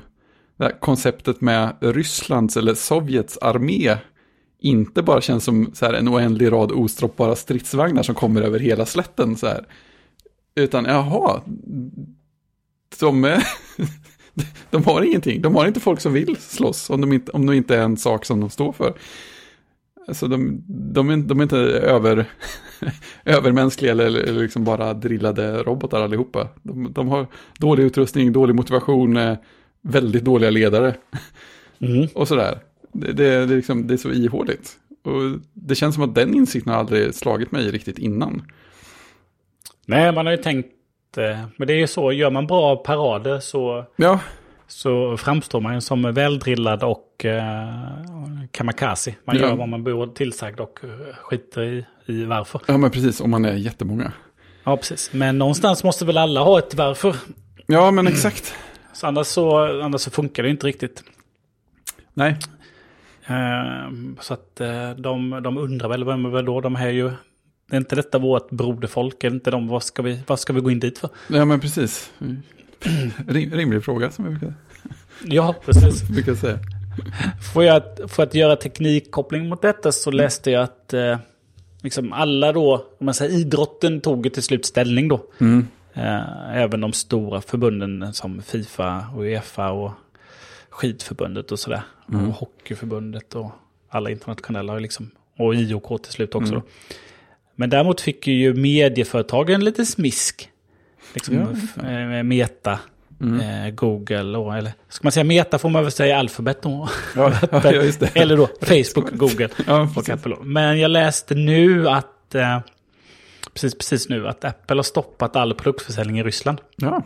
det 0.57 0.63
här 0.63 0.79
konceptet 0.79 1.41
med 1.41 1.75
Rysslands 1.81 2.57
eller 2.57 2.73
Sovjets 2.73 3.37
armé 3.37 3.97
inte 4.59 5.03
bara 5.03 5.21
känns 5.21 5.43
som 5.43 5.71
så 5.73 5.85
här 5.85 5.93
en 5.93 6.09
oändlig 6.09 6.51
rad 6.51 6.71
ostroppbara 6.71 7.35
stridsvagnar 7.35 8.03
som 8.03 8.15
kommer 8.15 8.41
över 8.41 8.59
hela 8.59 8.85
slätten 8.85 9.37
så 9.37 9.47
här. 9.47 9.65
Utan 10.55 10.85
jaha, 10.85 11.41
de, 12.99 13.41
de 14.69 14.83
har 14.83 15.01
ingenting. 15.01 15.41
De 15.41 15.55
har 15.55 15.67
inte 15.67 15.79
folk 15.79 16.01
som 16.01 16.13
vill 16.13 16.37
slåss 16.39 16.89
om, 16.89 17.01
de 17.01 17.13
inte, 17.13 17.31
om 17.31 17.45
det 17.45 17.55
inte 17.55 17.75
är 17.75 17.81
en 17.81 17.97
sak 17.97 18.25
som 18.25 18.39
de 18.39 18.49
står 18.49 18.71
för. 18.71 18.93
Alltså 20.11 20.27
de, 20.27 20.63
de, 20.67 21.09
är, 21.09 21.17
de 21.17 21.39
är 21.39 21.43
inte 21.43 21.57
över, 21.57 22.25
övermänskliga 23.25 23.91
eller, 23.91 24.05
eller 24.05 24.41
liksom 24.41 24.63
bara 24.63 24.93
drillade 24.93 25.63
robotar 25.63 26.01
allihopa. 26.01 26.47
De, 26.63 26.93
de 26.93 27.07
har 27.07 27.27
dålig 27.57 27.83
utrustning, 27.83 28.33
dålig 28.33 28.55
motivation, 28.55 29.17
eh, 29.17 29.37
väldigt 29.81 30.25
dåliga 30.25 30.49
ledare 30.49 30.95
Mm. 31.79 32.07
och 32.13 32.27
sådär. 32.27 32.59
Det, 32.93 33.07
det, 33.07 33.45
det, 33.45 33.53
är 33.53 33.55
liksom, 33.55 33.87
det 33.87 33.93
är 33.93 33.97
så 33.97 34.11
ihåligt. 34.11 34.71
Och 35.03 35.39
det 35.53 35.75
känns 35.75 35.95
som 35.95 36.03
att 36.03 36.15
den 36.15 36.33
insikten 36.35 36.73
har 36.73 36.79
aldrig 36.79 37.15
slagit 37.15 37.51
mig 37.51 37.71
riktigt 37.71 37.99
innan. 37.99 38.41
Nej, 39.85 40.11
man 40.11 40.25
har 40.25 40.33
ju 40.33 40.37
tänkt, 40.43 40.69
eh, 41.17 41.39
men 41.57 41.67
det 41.67 41.73
är 41.73 41.77
ju 41.77 41.87
så, 41.87 42.11
gör 42.11 42.31
man 42.31 42.47
bra 42.47 42.75
parader 42.75 43.39
så, 43.39 43.85
Ja, 43.95 44.19
så 44.71 45.17
framstår 45.17 45.61
man 45.61 45.73
ju 45.75 45.81
som 45.81 46.13
väldrillad 46.13 46.83
och 46.83 47.25
eh, 47.25 47.69
kamikaze. 48.51 49.15
Man 49.25 49.35
Ja. 49.35 49.41
gör 49.41 49.55
vad 49.55 49.69
man 49.69 49.83
blir 49.83 50.13
tillsagd 50.13 50.59
och 50.59 50.79
eh, 50.83 51.15
skiter 51.15 51.61
i, 51.63 51.85
i 52.05 52.23
varför. 52.25 52.61
ja 52.67 52.77
men 52.77 52.91
precis, 52.91 53.21
om 53.21 53.31
man 53.31 53.45
är 53.45 53.53
jättemånga. 53.53 54.11
Ja, 54.63 54.77
precis. 54.77 55.13
Men 55.13 55.37
någonstans 55.37 55.83
måste 55.83 56.05
väl 56.05 56.17
alla 56.17 56.41
ha 56.41 56.59
ett 56.59 56.75
varför. 56.75 57.15
Ja, 57.67 57.91
men 57.91 58.07
exakt. 58.07 58.53
Så 58.93 59.07
annars, 59.07 59.27
så, 59.27 59.57
annars 59.83 60.01
så 60.01 60.11
funkar 60.11 60.43
det 60.43 60.49
inte 60.49 60.67
riktigt. 60.67 61.03
Nej, 62.13 62.37
Eh, 63.25 63.91
så 64.19 64.33
att 64.33 64.61
eh, 64.61 64.91
de, 64.91 65.39
de 65.43 65.57
undrar 65.57 65.89
väl, 65.89 66.03
vem 66.03 66.25
är 66.25 66.29
väl 66.29 66.45
då? 66.45 66.61
De 66.61 66.75
här 66.75 66.87
är 66.87 66.91
ju, 66.91 67.07
är 67.71 67.77
inte 67.77 67.95
detta 67.95 68.17
vårt 68.19 68.49
broderfolk? 68.51 69.23
Är 69.23 69.27
inte 69.31 69.51
de, 69.51 69.67
vad 69.67 69.83
ska 69.83 70.01
vi, 70.01 70.19
vad 70.27 70.39
ska 70.39 70.53
vi 70.53 70.61
gå 70.61 70.71
in 70.71 70.79
dit 70.79 70.97
för? 70.99 71.09
ja 71.27 71.45
men 71.45 71.59
precis. 71.59 72.11
Rim, 73.27 73.51
rimlig 73.51 73.83
fråga 73.83 74.11
som 74.11 74.25
jag 74.25 74.33
brukar, 74.33 74.53
Ja, 75.23 75.55
precis. 75.65 76.03
brukar 76.09 76.35
säga. 76.35 76.59
Får 77.53 77.63
jag, 77.63 77.83
för 78.07 78.23
att 78.23 78.35
göra 78.35 78.55
teknikkoppling 78.55 79.49
mot 79.49 79.61
detta 79.61 79.91
så 79.91 80.11
läste 80.11 80.51
jag 80.51 80.63
att 80.63 80.93
eh, 80.93 81.17
liksom 81.81 82.13
alla 82.13 82.51
då, 82.51 82.85
om 82.99 83.05
man 83.05 83.13
säger 83.13 83.37
idrotten 83.37 84.01
tog 84.01 84.33
till 84.33 84.43
slut 84.43 84.65
ställning 84.65 85.07
då. 85.07 85.25
Eh, 85.93 86.57
även 86.57 86.81
de 86.81 86.93
stora 86.93 87.41
förbunden 87.41 88.13
som 88.13 88.41
Fifa 88.41 89.05
och 89.15 89.21
Uefa 89.21 89.71
och 89.71 89.91
skidförbundet 90.69 91.51
och 91.51 91.59
sådär. 91.59 91.81
Mm. 92.09 92.29
Och 92.29 92.33
hockeyförbundet 92.33 93.35
och 93.35 93.51
alla 93.89 94.09
internationella 94.09 94.79
liksom. 94.79 95.11
Och 95.37 95.55
IOK 95.55 96.03
till 96.03 96.11
slut 96.11 96.35
också. 96.35 96.53
Mm. 96.53 96.61
Då. 96.61 96.95
Men 97.55 97.69
däremot 97.69 98.01
fick 98.01 98.27
ju 98.27 98.53
medieföretagen 98.53 99.65
lite 99.65 99.85
smisk. 99.85 100.50
Liksom 101.13 101.35
Ja, 101.35 101.47
f- 101.53 101.83
eh, 101.83 102.23
Meta, 102.23 102.79
Mm. 103.21 103.65
eh, 103.65 103.71
Google 103.73 104.37
och, 104.37 104.57
eller 104.57 104.71
ska 104.89 105.03
man 105.05 105.11
säga 105.11 105.23
Meta 105.23 105.57
får 105.57 105.69
man 105.69 105.83
väl 105.83 105.91
säga 105.91 106.17
Alphabet 106.19 106.61
då. 106.61 106.89
Ja, 107.15 107.31
eller 108.13 108.37
då 108.37 108.47
Facebook, 108.61 109.11
Google. 109.11 109.49
Apple. 110.13 110.35
Men 110.41 110.79
jag 110.79 110.91
läste 110.91 111.35
nu 111.35 111.89
att, 111.89 112.35
eh, 112.35 112.59
precis, 113.53 113.75
precis 113.77 114.09
nu, 114.09 114.27
att 114.27 114.45
Apple 114.45 114.75
har 114.75 114.83
stoppat 114.83 115.35
all 115.35 115.53
produktförsäljning 115.53 116.19
i 116.19 116.23
Ryssland. 116.23 116.61
Ja, 116.75 117.03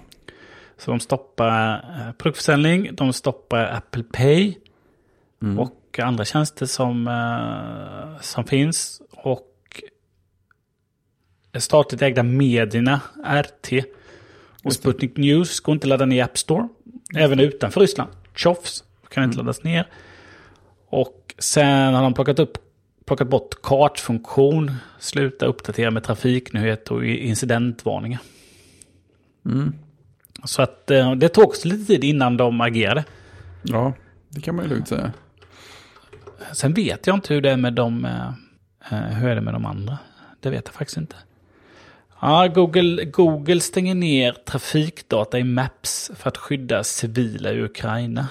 Så 0.77 0.91
de 0.91 0.99
stoppar 0.99 1.73
eh, 1.73 2.11
produktförsäljning, 2.17 2.89
de 2.95 3.13
stoppar 3.13 3.63
Apple 3.65 4.03
Pay 4.03 4.55
Mm. 5.41 5.59
och 5.59 5.99
andra 6.03 6.25
tjänster 6.25 6.65
som, 6.65 7.07
eh, 7.07 8.21
som 8.21 8.43
finns. 8.45 9.01
Och 9.11 9.41
statligt 11.59 12.01
ägda 12.01 12.23
medierna, 12.23 13.01
RT 13.25 13.85
och. 14.63 14.73
Sputnik 14.73 15.17
News 15.17 15.59
går 15.59 15.73
inte 15.73 15.85
att 15.85 15.89
ladda 15.89 16.05
ner 16.05 16.17
i 16.17 16.21
App 16.21 16.37
Store. 16.37 16.67
Även 17.15 17.39
utanför 17.39 17.81
Ryssland. 17.81 18.09
Tjofs 18.35 18.83
kan 19.09 19.23
inte 19.23 19.35
Mm. 19.35 19.45
laddas 19.45 19.63
ner. 19.63 19.87
Och 20.87 21.35
sen 21.39 21.93
har 21.93 22.03
de 22.03 22.13
plockat, 22.13 22.39
upp, 22.39 22.57
plockat 23.05 23.27
bort 23.29 23.61
kartfunktion, 23.61 24.71
sluta 24.99 25.45
uppdatera 25.45 25.91
med 25.91 26.03
trafiknyheter 26.03 26.93
och 26.95 27.05
incidentvarningar. 27.05 28.19
Mm. 29.45 29.73
Så 30.43 30.61
att 30.61 30.91
eh, 30.91 31.11
det 31.15 31.29
tog 31.29 31.43
också 31.43 31.67
lite 31.67 31.85
tid 31.85 32.03
innan 32.03 32.37
de 32.37 32.61
agerade. 32.61 33.03
ja, 33.63 33.93
det 34.29 34.41
kan 34.41 34.55
man 34.55 34.65
ju 34.65 34.69
lugnt 34.69 34.87
säga. 34.87 35.11
Sen 36.53 36.73
vet 36.73 37.07
jag 37.07 37.15
inte 37.15 37.33
hur 37.33 37.41
det 37.41 37.51
är 37.51 37.57
med 37.57 37.73
de, 37.73 38.05
eh, 38.05 38.27
eh, 38.91 38.99
hur 39.17 39.29
är 39.29 39.35
det 39.35 39.41
med 39.41 39.53
de 39.53 39.65
andra. 39.65 39.97
Det 40.39 40.49
vet 40.49 40.63
jag 40.65 40.73
faktiskt 40.73 40.97
inte. 40.97 41.15
Ja, 42.27 42.47
Google, 42.47 43.05
Google 43.05 43.59
stänger 43.59 43.95
ner 43.95 44.31
trafikdata 44.31 45.39
i 45.39 45.43
Maps 45.43 46.11
för 46.15 46.27
att 46.27 46.37
skydda 46.37 46.83
civila 46.83 47.53
i 47.53 47.61
Ukraina. 47.61 48.27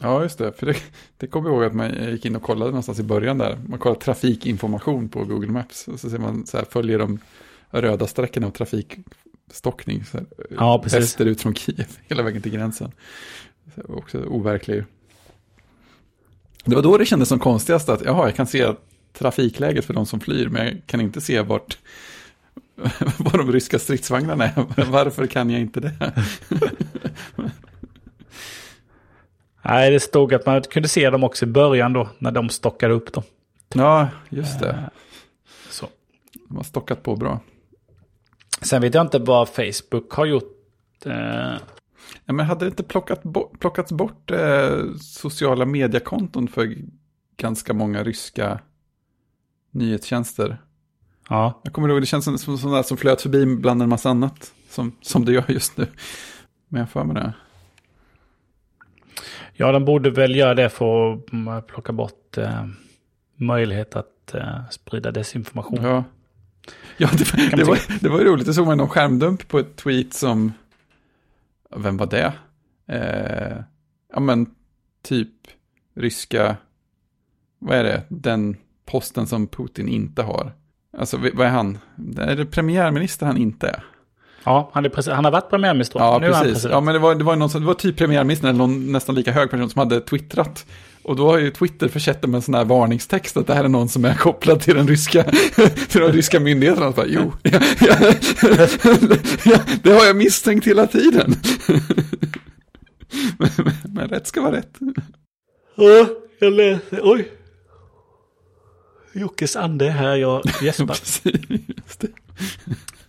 Ja, 0.00 0.22
just 0.22 0.38
det. 0.38 0.52
För 0.52 0.66
det, 0.66 0.76
det 1.16 1.26
kommer 1.26 1.48
jag 1.48 1.56
ihåg 1.56 1.64
att 1.64 1.74
man 1.74 2.10
gick 2.10 2.24
in 2.24 2.36
och 2.36 2.42
kollade 2.42 2.70
någonstans 2.70 3.00
i 3.00 3.02
början 3.02 3.38
där. 3.38 3.58
Man 3.68 3.78
kollade 3.78 4.00
trafikinformation 4.00 5.08
på 5.08 5.24
Google 5.24 5.52
Maps. 5.52 5.88
Och 5.88 6.00
så 6.00 6.10
ser 6.10 6.18
man 6.18 6.46
så 6.46 6.56
här, 6.56 6.64
följer 6.64 6.98
de 6.98 7.18
röda 7.70 8.06
sträckorna 8.06 8.46
av 8.46 8.50
trafikstockning. 8.50 10.04
Så 10.04 10.18
här, 10.18 10.26
Ja, 10.50 10.80
precis. 10.82 11.00
Västerut 11.00 11.40
från 11.40 11.54
Kiev, 11.54 11.98
hela 12.08 12.22
vägen 12.22 12.42
till 12.42 12.52
gränsen. 12.52 12.92
Också 13.88 14.18
overklig. 14.18 14.84
Det 16.64 16.74
var 16.74 16.82
då 16.82 16.98
det 16.98 17.06
kändes 17.06 17.28
som 17.28 17.38
konstigast 17.38 17.88
att, 17.88 18.04
jaha, 18.04 18.26
jag 18.26 18.36
kan 18.36 18.46
se 18.46 18.72
trafikläget 19.12 19.84
för 19.84 19.94
de 19.94 20.06
som 20.06 20.20
flyr, 20.20 20.48
men 20.48 20.66
jag 20.66 20.82
kan 20.86 21.00
inte 21.00 21.20
se 21.20 21.40
vart, 21.40 21.78
var 23.18 23.38
de 23.38 23.52
ryska 23.52 23.78
stridsvagnarna 23.78 24.44
är. 24.44 24.84
Varför 24.90 25.26
kan 25.26 25.50
jag 25.50 25.60
inte 25.60 25.80
det? 25.80 25.92
Nej, 29.64 29.90
det 29.90 30.00
stod 30.00 30.34
att 30.34 30.46
man 30.46 30.62
kunde 30.62 30.88
se 30.88 31.10
dem 31.10 31.24
också 31.24 31.44
i 31.44 31.48
början 31.48 31.92
då, 31.92 32.08
när 32.18 32.30
de 32.30 32.48
stockade 32.48 32.94
upp 32.94 33.12
dem. 33.12 33.22
Ja, 33.74 34.08
just 34.28 34.60
det. 34.60 34.68
Eh, 34.70 34.76
Så. 35.70 35.86
De 36.48 36.56
har 36.56 36.64
stockat 36.64 37.02
på 37.02 37.16
bra. 37.16 37.40
Sen 38.62 38.82
vet 38.82 38.94
jag 38.94 39.04
inte 39.06 39.18
vad 39.18 39.48
Facebook 39.48 40.12
har 40.12 40.26
gjort. 40.26 40.52
Eh, 41.06 41.54
Ja, 42.28 42.32
men 42.32 42.46
hade 42.46 42.64
det 42.64 42.68
inte 42.68 42.82
plockat 42.82 43.22
bo- 43.22 43.48
plockats 43.58 43.92
bort 43.92 44.30
eh, 44.30 44.78
sociala 45.00 45.66
mediekonton 45.66 46.48
för 46.48 46.74
ganska 47.36 47.74
många 47.74 48.02
ryska 48.04 48.58
nyhetstjänster? 49.70 50.58
Ja, 51.28 51.60
Jag 51.64 51.72
kommer 51.72 51.88
ihåg, 51.88 52.02
det 52.02 52.06
känns 52.06 52.24
som, 52.24 52.38
som 52.38 52.58
sådana 52.58 52.82
som 52.82 52.96
flöt 52.96 53.22
förbi 53.22 53.46
bland 53.46 53.82
en 53.82 53.88
massa 53.88 54.10
annat. 54.10 54.52
Som, 54.68 54.92
som 55.02 55.24
det 55.24 55.32
gör 55.32 55.44
just 55.48 55.76
nu. 55.76 55.86
Men 56.68 56.80
jag 56.80 56.90
får 56.90 57.04
med 57.04 57.16
det. 57.16 57.32
ja, 59.54 59.72
de 59.72 59.84
borde 59.84 60.10
väl 60.10 60.36
göra 60.36 60.54
det 60.54 60.68
för 60.68 61.12
att 61.58 61.66
plocka 61.66 61.92
bort 61.92 62.38
eh, 62.38 62.66
möjlighet 63.36 63.96
att 63.96 64.34
eh, 64.34 64.68
sprida 64.70 65.10
desinformation. 65.10 65.78
Ja, 65.82 66.04
ja 66.96 67.08
det, 67.12 67.56
det, 67.56 67.64
var, 67.64 68.00
det 68.00 68.08
var 68.08 68.18
ju 68.18 68.24
roligt. 68.24 68.46
Det 68.46 68.54
såg 68.54 68.66
man 68.66 68.78
någon 68.78 68.88
skärmdump 68.88 69.48
på 69.48 69.58
ett 69.58 69.76
tweet 69.76 70.14
som... 70.14 70.52
Vem 71.76 71.96
var 71.96 72.06
det? 72.06 72.32
Eh, 72.86 73.56
ja, 74.12 74.20
men 74.20 74.46
typ 75.02 75.32
ryska... 75.94 76.56
Vad 77.58 77.76
är 77.76 77.84
det? 77.84 78.02
Den 78.08 78.56
posten 78.84 79.26
som 79.26 79.46
Putin 79.46 79.88
inte 79.88 80.22
har. 80.22 80.52
Alltså, 80.98 81.16
vad 81.34 81.46
är 81.46 81.50
han? 81.50 81.78
Är 82.18 82.36
det 82.36 82.46
premiärminister 82.46 83.26
han 83.26 83.36
inte 83.36 83.68
är? 83.68 83.84
Ja, 84.44 84.70
han, 84.74 84.84
är 84.84 85.10
han 85.14 85.24
har 85.24 85.32
varit 85.32 85.50
premiärminister. 85.50 85.98
Ja, 86.00 86.18
nu 86.20 86.26
är 86.26 86.32
han 86.32 86.44
precis. 86.44 86.66
Ja, 86.70 86.80
men 86.80 86.94
det 86.94 87.00
var, 87.00 87.14
det 87.14 87.24
var, 87.24 87.36
någon, 87.36 87.50
som- 87.50 87.60
det 87.60 87.66
var 87.66 87.74
typ 87.74 87.96
premiärministern 87.96 88.48
eller 88.48 88.58
någon 88.58 88.92
nästan 88.92 89.14
lika 89.14 89.32
hög 89.32 89.50
person 89.50 89.70
som 89.70 89.78
hade 89.78 90.00
twittrat. 90.00 90.66
Och 91.02 91.16
då 91.16 91.26
har 91.30 91.38
ju 91.38 91.50
Twitter 91.50 91.88
försett 91.88 92.22
det 92.22 92.28
med 92.28 92.38
en 92.38 92.42
sån 92.42 92.54
här 92.54 92.64
varningstext 92.64 93.36
att 93.36 93.46
det 93.46 93.54
här 93.54 93.64
är 93.64 93.68
någon 93.68 93.88
som 93.88 94.04
är 94.04 94.14
kopplad 94.14 94.60
till 94.60 94.74
den 94.74 94.88
ryska, 94.88 95.22
till 95.88 96.00
de 96.00 96.12
ryska 96.12 96.40
myndigheterna. 96.40 96.90
Bara, 96.90 97.06
jo, 97.06 97.32
ja, 97.42 97.58
ja, 97.80 97.96
ja, 99.44 99.58
det 99.82 99.92
har 99.92 100.04
jag 100.06 100.16
misstänkt 100.16 100.66
hela 100.66 100.86
tiden. 100.86 101.34
Men, 103.38 103.48
men, 103.56 103.72
men 103.94 104.08
rätt 104.08 104.26
ska 104.26 104.40
vara 104.40 104.52
rätt. 104.56 104.78
Ja, 105.76 106.06
jag 106.38 106.52
läser. 106.52 107.00
Oj. 107.02 107.28
Jockes 109.16 109.56
ande 109.56 109.86
är 109.86 109.90
här, 109.90 110.16
jag 110.16 110.42
gäspar. 110.62 110.96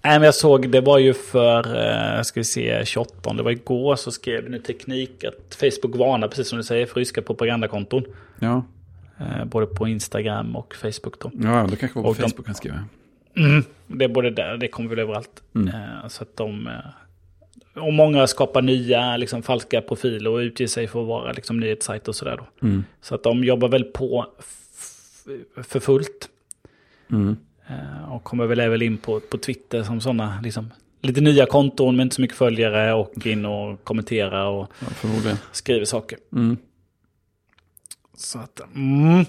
Nej, 0.01 0.19
men 0.19 0.23
jag 0.23 0.35
såg, 0.35 0.69
det 0.69 0.81
var 0.81 0.97
ju 0.97 1.13
för, 1.13 1.59
eh, 2.17 2.21
ska 2.21 2.39
vi 2.39 2.43
se, 2.43 2.85
28, 2.85 3.33
det 3.33 3.43
var 3.43 3.51
igår 3.51 3.95
så 3.95 4.11
skrev 4.11 4.49
nu 4.49 4.59
Teknik 4.59 5.23
att 5.23 5.55
Facebook 5.55 5.95
varnar, 5.95 6.27
precis 6.27 6.47
som 6.49 6.57
du 6.57 6.63
säger, 6.63 6.85
för 6.85 6.95
ryska 6.99 7.21
propagandakonton. 7.21 8.03
Ja, 8.39 8.65
Eh, 9.19 9.45
både 9.45 9.65
på 9.65 9.87
Instagram 9.87 10.55
och 10.55 10.75
Facebook 10.75 11.19
då. 11.19 11.31
ja, 11.33 11.67
det 11.69 11.75
kanske 11.75 11.99
var 11.99 12.03
på 12.03 12.09
Och 12.09 12.15
de- 12.15 12.21
Facebook 12.21 12.45
han 12.45 12.55
skrev. 12.55 12.73
Det 13.87 14.05
är 14.05 14.09
både 14.09 14.29
där, 14.29 14.57
det 14.57 14.67
kommer 14.67 14.89
väl 14.89 14.99
överallt. 14.99 15.43
Mm. 15.55 15.67
Eh, 15.67 16.07
så 16.07 16.23
att 16.23 16.37
de... 16.37 16.69
Och 17.75 17.93
många 17.93 18.27
skapar 18.27 18.61
nya 18.61 19.17
liksom, 19.17 19.43
falska 19.43 19.81
profiler 19.81 20.29
och 20.29 20.37
utger 20.37 20.67
sig 20.67 20.87
för 20.87 21.01
att 21.01 21.07
vara 21.07 21.31
liksom, 21.31 21.59
nyhetssajter 21.59 22.09
och 22.09 22.15
sådär 22.15 22.37
då. 22.37 22.67
Mm. 22.67 22.83
Så 23.01 23.15
att 23.15 23.23
de 23.23 23.43
jobbar 23.43 23.67
väl 23.69 23.83
på 23.83 24.25
för 25.63 25.79
fullt. 25.79 26.29
Mm. 27.11 27.37
Eh, 27.67 28.13
och 28.13 28.23
kommer 28.23 28.45
väl 28.45 28.59
även 28.59 28.81
in 28.81 28.97
på, 28.97 29.19
på 29.19 29.37
Twitter 29.37 29.83
som 29.83 30.01
sådana 30.01 30.39
liksom, 30.43 30.73
lite 31.01 31.21
nya 31.21 31.45
konton 31.45 31.95
med 31.95 32.03
inte 32.03 32.15
så 32.15 32.21
mycket 32.21 32.37
följare 32.37 32.93
och 32.93 33.27
in 33.27 33.45
och 33.45 33.83
kommentera 33.83 34.47
och 34.47 34.71
Ja, 35.25 35.37
skriver 35.51 35.85
saker. 35.85 36.19
Mm. 36.33 36.57
Så 38.17 38.39
att, 38.39 38.61
mm. 38.75 39.25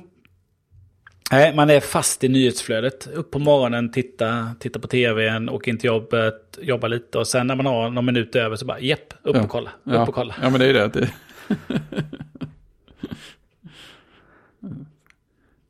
Nej, 1.32 1.54
man 1.54 1.70
är 1.70 1.80
fast 1.80 2.24
i 2.24 2.28
nyhetsflödet. 2.28 3.06
Upp 3.06 3.30
på 3.30 3.38
morgonen, 3.38 3.92
titta, 3.92 4.50
titta 4.60 4.78
på 4.78 4.88
tvn, 4.88 5.48
åka 5.48 5.70
in 5.70 5.78
till 5.78 5.86
jobbet, 5.88 6.58
jobba 6.62 6.88
lite 6.88 7.18
och 7.18 7.28
sen 7.28 7.46
när 7.46 7.54
man 7.54 7.66
har 7.66 7.90
någon 7.90 8.04
minut 8.04 8.36
över 8.36 8.56
så 8.56 8.66
bara 8.66 8.80
jepp, 8.80 9.14
upp 9.22 9.36
Ja. 9.36 9.42
och 9.42 9.48
kolla, 9.50 9.70
upp 9.84 9.92
Ja. 9.94 10.06
och 10.08 10.14
kolla. 10.14 10.34
ja, 10.42 10.50
men 10.50 10.60
det 10.60 10.66
är 10.66 10.88
det. 10.88 11.10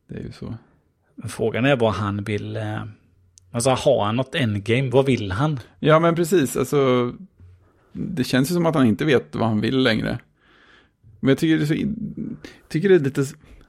Det, 0.08 0.18
är 0.18 0.22
ju 0.22 0.32
så. 0.32 0.54
Frågan 1.28 1.64
är 1.64 1.76
vad 1.76 1.92
han 1.92 2.24
vill, 2.24 2.56
eh, 2.56 2.82
alltså 3.50 3.70
har 3.70 4.04
han 4.04 4.16
något 4.16 4.34
endgame, 4.34 4.90
vad 4.90 5.06
vill 5.06 5.32
han? 5.32 5.60
Ja, 5.78 5.98
men 5.98 6.14
precis. 6.14 6.56
Alltså, 6.56 7.12
det 7.92 8.24
känns 8.24 8.50
ju 8.50 8.54
som 8.54 8.66
att 8.66 8.74
han 8.74 8.86
inte 8.86 9.04
vet 9.04 9.34
vad 9.34 9.48
han 9.48 9.60
vill 9.60 9.78
längre. 9.78 10.18
Men 11.20 11.28
jag 11.28 11.38
tycker 11.38 11.58
det 11.58 11.64
är, 11.64 11.66
så, 11.66 11.94
tycker 12.68 12.88
det 12.88 12.94
är 12.94 12.98
lite 12.98 13.24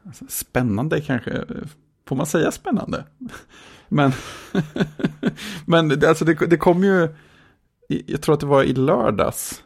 alltså, 0.05 0.25
spännande 0.29 1.01
kanske. 1.01 1.45
Får 2.07 2.15
man 2.15 2.25
säga 2.25 2.51
spännande? 2.51 3.03
Men, 3.91 4.11
men 5.65 6.05
alltså 6.05 6.25
det, 6.25 6.33
det 6.33 6.57
kom 6.57 6.83
ju, 6.83 7.07
jag 7.87 8.21
tror 8.21 8.33
att 8.33 8.39
det 8.39 8.45
var 8.45 8.63
i 8.63 8.73
lördags. 8.73 9.63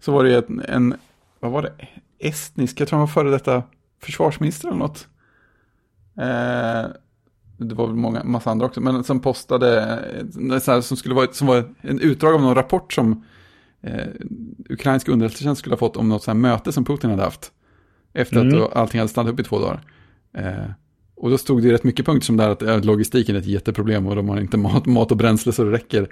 Så 0.00 0.12
var 0.12 0.24
det 0.24 0.48
en, 0.48 0.60
en 0.60 0.94
vad 1.40 1.52
var 1.52 1.62
det, 1.62 1.72
estnisk, 2.18 2.80
jag 2.80 2.88
tror 2.88 2.98
han 2.98 3.06
var 3.06 3.12
före 3.12 3.30
detta 3.30 3.62
försvarsminister 4.02 4.68
eller 4.68 4.78
något. 4.78 5.08
Eh, 6.20 6.90
det 7.58 7.74
var 7.74 7.86
väl 7.86 7.96
många, 7.96 8.24
massa 8.24 8.50
andra 8.50 8.66
också, 8.66 8.80
men 8.80 9.04
som 9.04 9.20
postade, 9.20 9.82
eh, 9.82 10.50
här, 10.66 10.80
som 10.80 10.96
skulle 10.96 11.14
vara, 11.14 11.32
som 11.32 11.46
var 11.46 11.74
en 11.80 12.00
utdrag 12.00 12.34
av 12.34 12.40
någon 12.42 12.54
rapport 12.54 12.92
som 12.92 13.24
eh, 13.82 14.06
ukrainsk 14.70 15.08
underrättelsetjänst 15.08 15.58
skulle 15.58 15.72
ha 15.72 15.78
fått 15.78 15.96
om 15.96 16.08
något 16.08 16.22
så 16.22 16.30
här 16.30 16.38
möte 16.38 16.72
som 16.72 16.84
Putin 16.84 17.10
hade 17.10 17.22
haft. 17.22 17.52
Efter 18.14 18.40
Mm. 18.40 18.62
att 18.62 18.76
allting 18.76 18.98
hade 19.00 19.08
stannat 19.08 19.32
upp 19.32 19.40
i 19.40 19.44
två 19.44 19.58
dagar. 19.58 19.80
Eh, 20.36 20.70
Och 21.14 21.30
då 21.30 21.38
stod 21.38 21.62
det 21.62 21.72
rätt 21.72 21.84
mycket 21.84 22.06
punkter 22.06 22.26
som 22.26 22.36
där 22.36 22.48
att 22.50 22.62
ja, 22.62 22.76
logistiken 22.76 23.36
är 23.36 23.40
ett 23.40 23.46
jätteproblem 23.46 24.06
och 24.06 24.16
de 24.16 24.28
har 24.28 24.40
inte 24.40 24.56
mat, 24.58 24.86
mat 24.96 25.10
och 25.10 25.16
bränsle 25.16 25.52
så 25.52 25.64
det 25.64 25.70
räcker. 25.72 26.08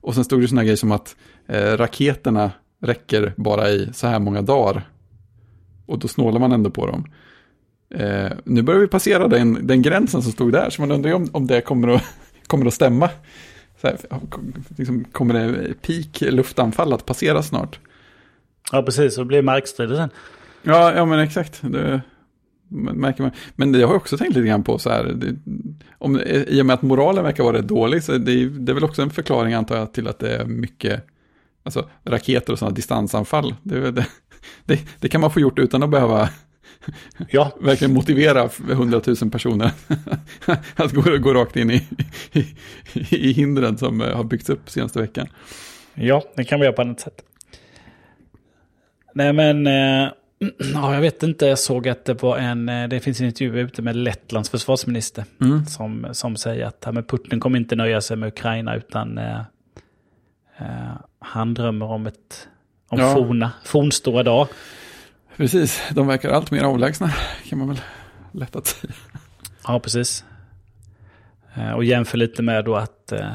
Och 0.00 0.14
sen 0.14 0.24
stod 0.24 0.40
det 0.40 0.48
sådana 0.48 0.62
grejer 0.62 0.76
som 0.76 0.92
att 0.92 1.16
eh, 1.46 1.76
raketerna 1.76 2.50
räcker 2.82 3.34
bara 3.36 3.68
i 3.70 3.90
så 3.92 4.06
här 4.06 4.18
många 4.18 4.42
dagar. 4.42 4.88
Och 5.86 5.98
då 5.98 6.08
snålar 6.08 6.40
man 6.40 6.52
ändå 6.52 6.70
på 6.70 6.86
dem. 6.86 7.04
Eh, 7.94 8.30
nu 8.44 8.62
börjar 8.62 8.80
vi 8.80 8.86
passera 8.86 9.28
den, 9.28 9.66
den 9.66 9.82
gränsen 9.82 10.22
som 10.22 10.32
stod 10.32 10.52
där, 10.52 10.70
så 10.70 10.82
man 10.82 10.90
undrar 10.90 11.10
ju 11.10 11.16
om, 11.16 11.28
om 11.32 11.46
det 11.46 11.60
kommer 11.60 11.88
att, 11.88 12.02
kommer 12.46 12.66
att 12.66 12.74
stämma. 12.74 13.10
Så 13.80 13.86
här, 13.86 13.98
liksom, 14.76 15.04
kommer 15.04 15.34
det 15.34 15.74
peak 15.82 16.32
luftanfall 16.32 16.92
att 16.92 17.06
passera 17.06 17.42
snart? 17.42 17.78
Ja, 18.72 18.82
precis. 18.82 19.18
Och 19.18 19.24
det 19.24 19.28
blir 19.28 19.42
markstrider 19.42 19.96
sen. 19.96 20.10
Ja, 20.62 20.94
ja 20.94 21.04
men 21.04 21.18
exakt. 21.18 21.60
Det 21.62 22.00
märker 22.68 23.22
man. 23.22 23.32
Men 23.56 23.72
det 23.72 23.78
har 23.78 23.88
jag 23.88 23.96
också 23.96 24.18
tänkt 24.18 24.36
lite 24.36 24.48
grann 24.48 24.64
på 24.64 24.78
så 24.78 24.90
här. 24.90 25.04
Det, 25.04 25.36
om, 25.98 26.20
I 26.26 26.62
och 26.62 26.66
med 26.66 26.74
att 26.74 26.82
moralen 26.82 27.24
verkar 27.24 27.44
vara 27.44 27.58
rätt 27.58 27.68
dålig, 27.68 28.02
så 28.02 28.12
det, 28.12 28.48
det 28.48 28.72
är 28.72 28.74
väl 28.74 28.84
också 28.84 29.02
en 29.02 29.10
förklaring 29.10 29.54
antar 29.54 29.76
jag 29.76 29.92
till 29.92 30.08
att 30.08 30.18
det 30.18 30.36
är 30.36 30.44
mycket 30.44 31.06
alltså, 31.62 31.88
raketer 32.04 32.52
och 32.52 32.58
sådana 32.58 32.74
distansanfall. 32.74 33.54
Det, 33.62 33.90
det, 33.90 34.06
det, 34.64 34.80
det 35.00 35.08
kan 35.08 35.20
man 35.20 35.30
få 35.30 35.40
gjort 35.40 35.58
utan 35.58 35.82
att 35.82 35.90
behöva 35.90 36.28
ja. 37.30 37.52
verkligen 37.60 37.94
motivera 37.94 38.50
hundratusen 38.68 39.30
personer 39.30 39.70
att 40.76 40.92
gå, 40.92 41.18
gå 41.18 41.34
rakt 41.34 41.56
in 41.56 41.70
i, 41.70 41.88
i, 42.32 42.46
i 43.10 43.32
hindren 43.32 43.78
som 43.78 44.00
har 44.00 44.24
byggts 44.24 44.50
upp 44.50 44.70
senaste 44.70 45.00
veckan. 45.00 45.26
Ja, 45.94 46.22
det 46.34 46.44
kan 46.44 46.60
vi 46.60 46.66
göra 46.66 46.76
på 46.76 46.82
annat 46.82 47.00
sätt. 47.00 47.22
Nej 49.14 49.32
men, 49.32 49.66
eh, 49.66 50.12
ja, 50.74 50.94
jag 50.94 51.00
vet 51.00 51.22
inte, 51.22 51.46
jag 51.46 51.58
såg 51.58 51.88
att 51.88 52.04
det 52.04 52.22
var 52.22 52.38
en, 52.38 52.68
eh, 52.68 52.88
det 52.88 53.00
finns 53.00 53.20
en 53.20 53.26
intervju 53.26 53.60
ute 53.60 53.82
med 53.82 53.96
Lettlands 53.96 54.50
försvarsminister. 54.50 55.24
Mm. 55.40 55.66
Som, 55.66 56.06
som 56.12 56.36
säger 56.36 56.66
att 56.66 56.94
men 56.94 57.04
Putin 57.04 57.40
kommer 57.40 57.58
inte 57.58 57.76
nöja 57.76 58.00
sig 58.00 58.16
med 58.16 58.28
Ukraina 58.28 58.76
utan 58.76 59.18
eh, 59.18 59.40
eh, 60.58 60.94
han 61.18 61.54
drömmer 61.54 61.86
om 61.86 62.06
ett, 62.06 62.48
om 62.88 62.98
ja. 62.98 63.14
forna, 63.14 63.52
fornstora 63.64 64.22
dag. 64.22 64.48
Precis, 65.40 65.82
de 65.94 66.06
verkar 66.06 66.30
allt 66.30 66.50
mer 66.50 66.62
avlägsna 66.62 67.10
kan 67.48 67.58
man 67.58 67.68
väl 67.68 67.80
lätt 68.32 68.56
att 68.56 68.66
säga. 68.66 68.92
Ja, 69.66 69.80
precis. 69.80 70.24
Eh, 71.54 71.72
och 71.72 71.84
jämför 71.84 72.18
lite 72.18 72.42
med 72.42 72.64
då 72.64 72.76
att... 72.76 73.12
Eh, 73.12 73.30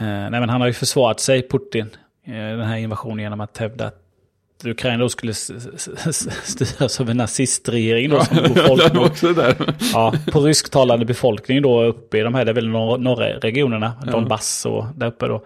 nej, 0.00 0.30
men 0.30 0.48
han 0.48 0.60
har 0.60 0.68
ju 0.68 0.72
försvarat 0.72 1.20
sig, 1.20 1.48
Putin, 1.48 1.90
den 2.24 2.60
här 2.60 2.76
invasionen 2.76 3.18
genom 3.18 3.40
att 3.40 3.58
hävda 3.58 3.86
att 3.86 4.64
Ukraina 4.64 4.98
då 4.98 5.08
skulle 5.08 5.34
styras 5.34 7.00
av 7.00 7.10
en 7.10 7.16
nazistregering. 7.16 8.10
Då, 8.10 8.24
som 8.24 8.36
ja, 8.54 9.06
också 9.06 9.32
där. 9.32 9.74
ja, 9.92 10.14
på 10.32 10.40
rysktalande 10.40 11.04
befolkning 11.04 11.62
då 11.62 11.82
uppe 11.82 12.18
i 12.18 12.20
de 12.20 12.34
här, 12.34 12.44
det 12.44 12.50
är 12.50 12.54
väl 12.54 12.68
norra, 12.68 12.96
norra 12.96 13.26
regionerna, 13.26 13.92
ja. 14.04 14.12
Donbass 14.12 14.66
och 14.66 14.86
där 14.96 15.06
uppe 15.06 15.26
då. 15.26 15.44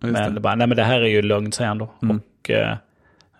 Men, 0.00 0.34
det. 0.34 0.40
Bara, 0.40 0.54
nej, 0.54 0.66
men 0.66 0.76
det 0.76 0.84
här 0.84 1.00
är 1.00 1.08
ju 1.08 1.22
lögn, 1.22 1.52
säger 1.52 1.68
han 1.68 1.78
då. 1.78 1.90
Mm. 2.02 2.16
Och 2.16 2.50
eh, 2.50 2.76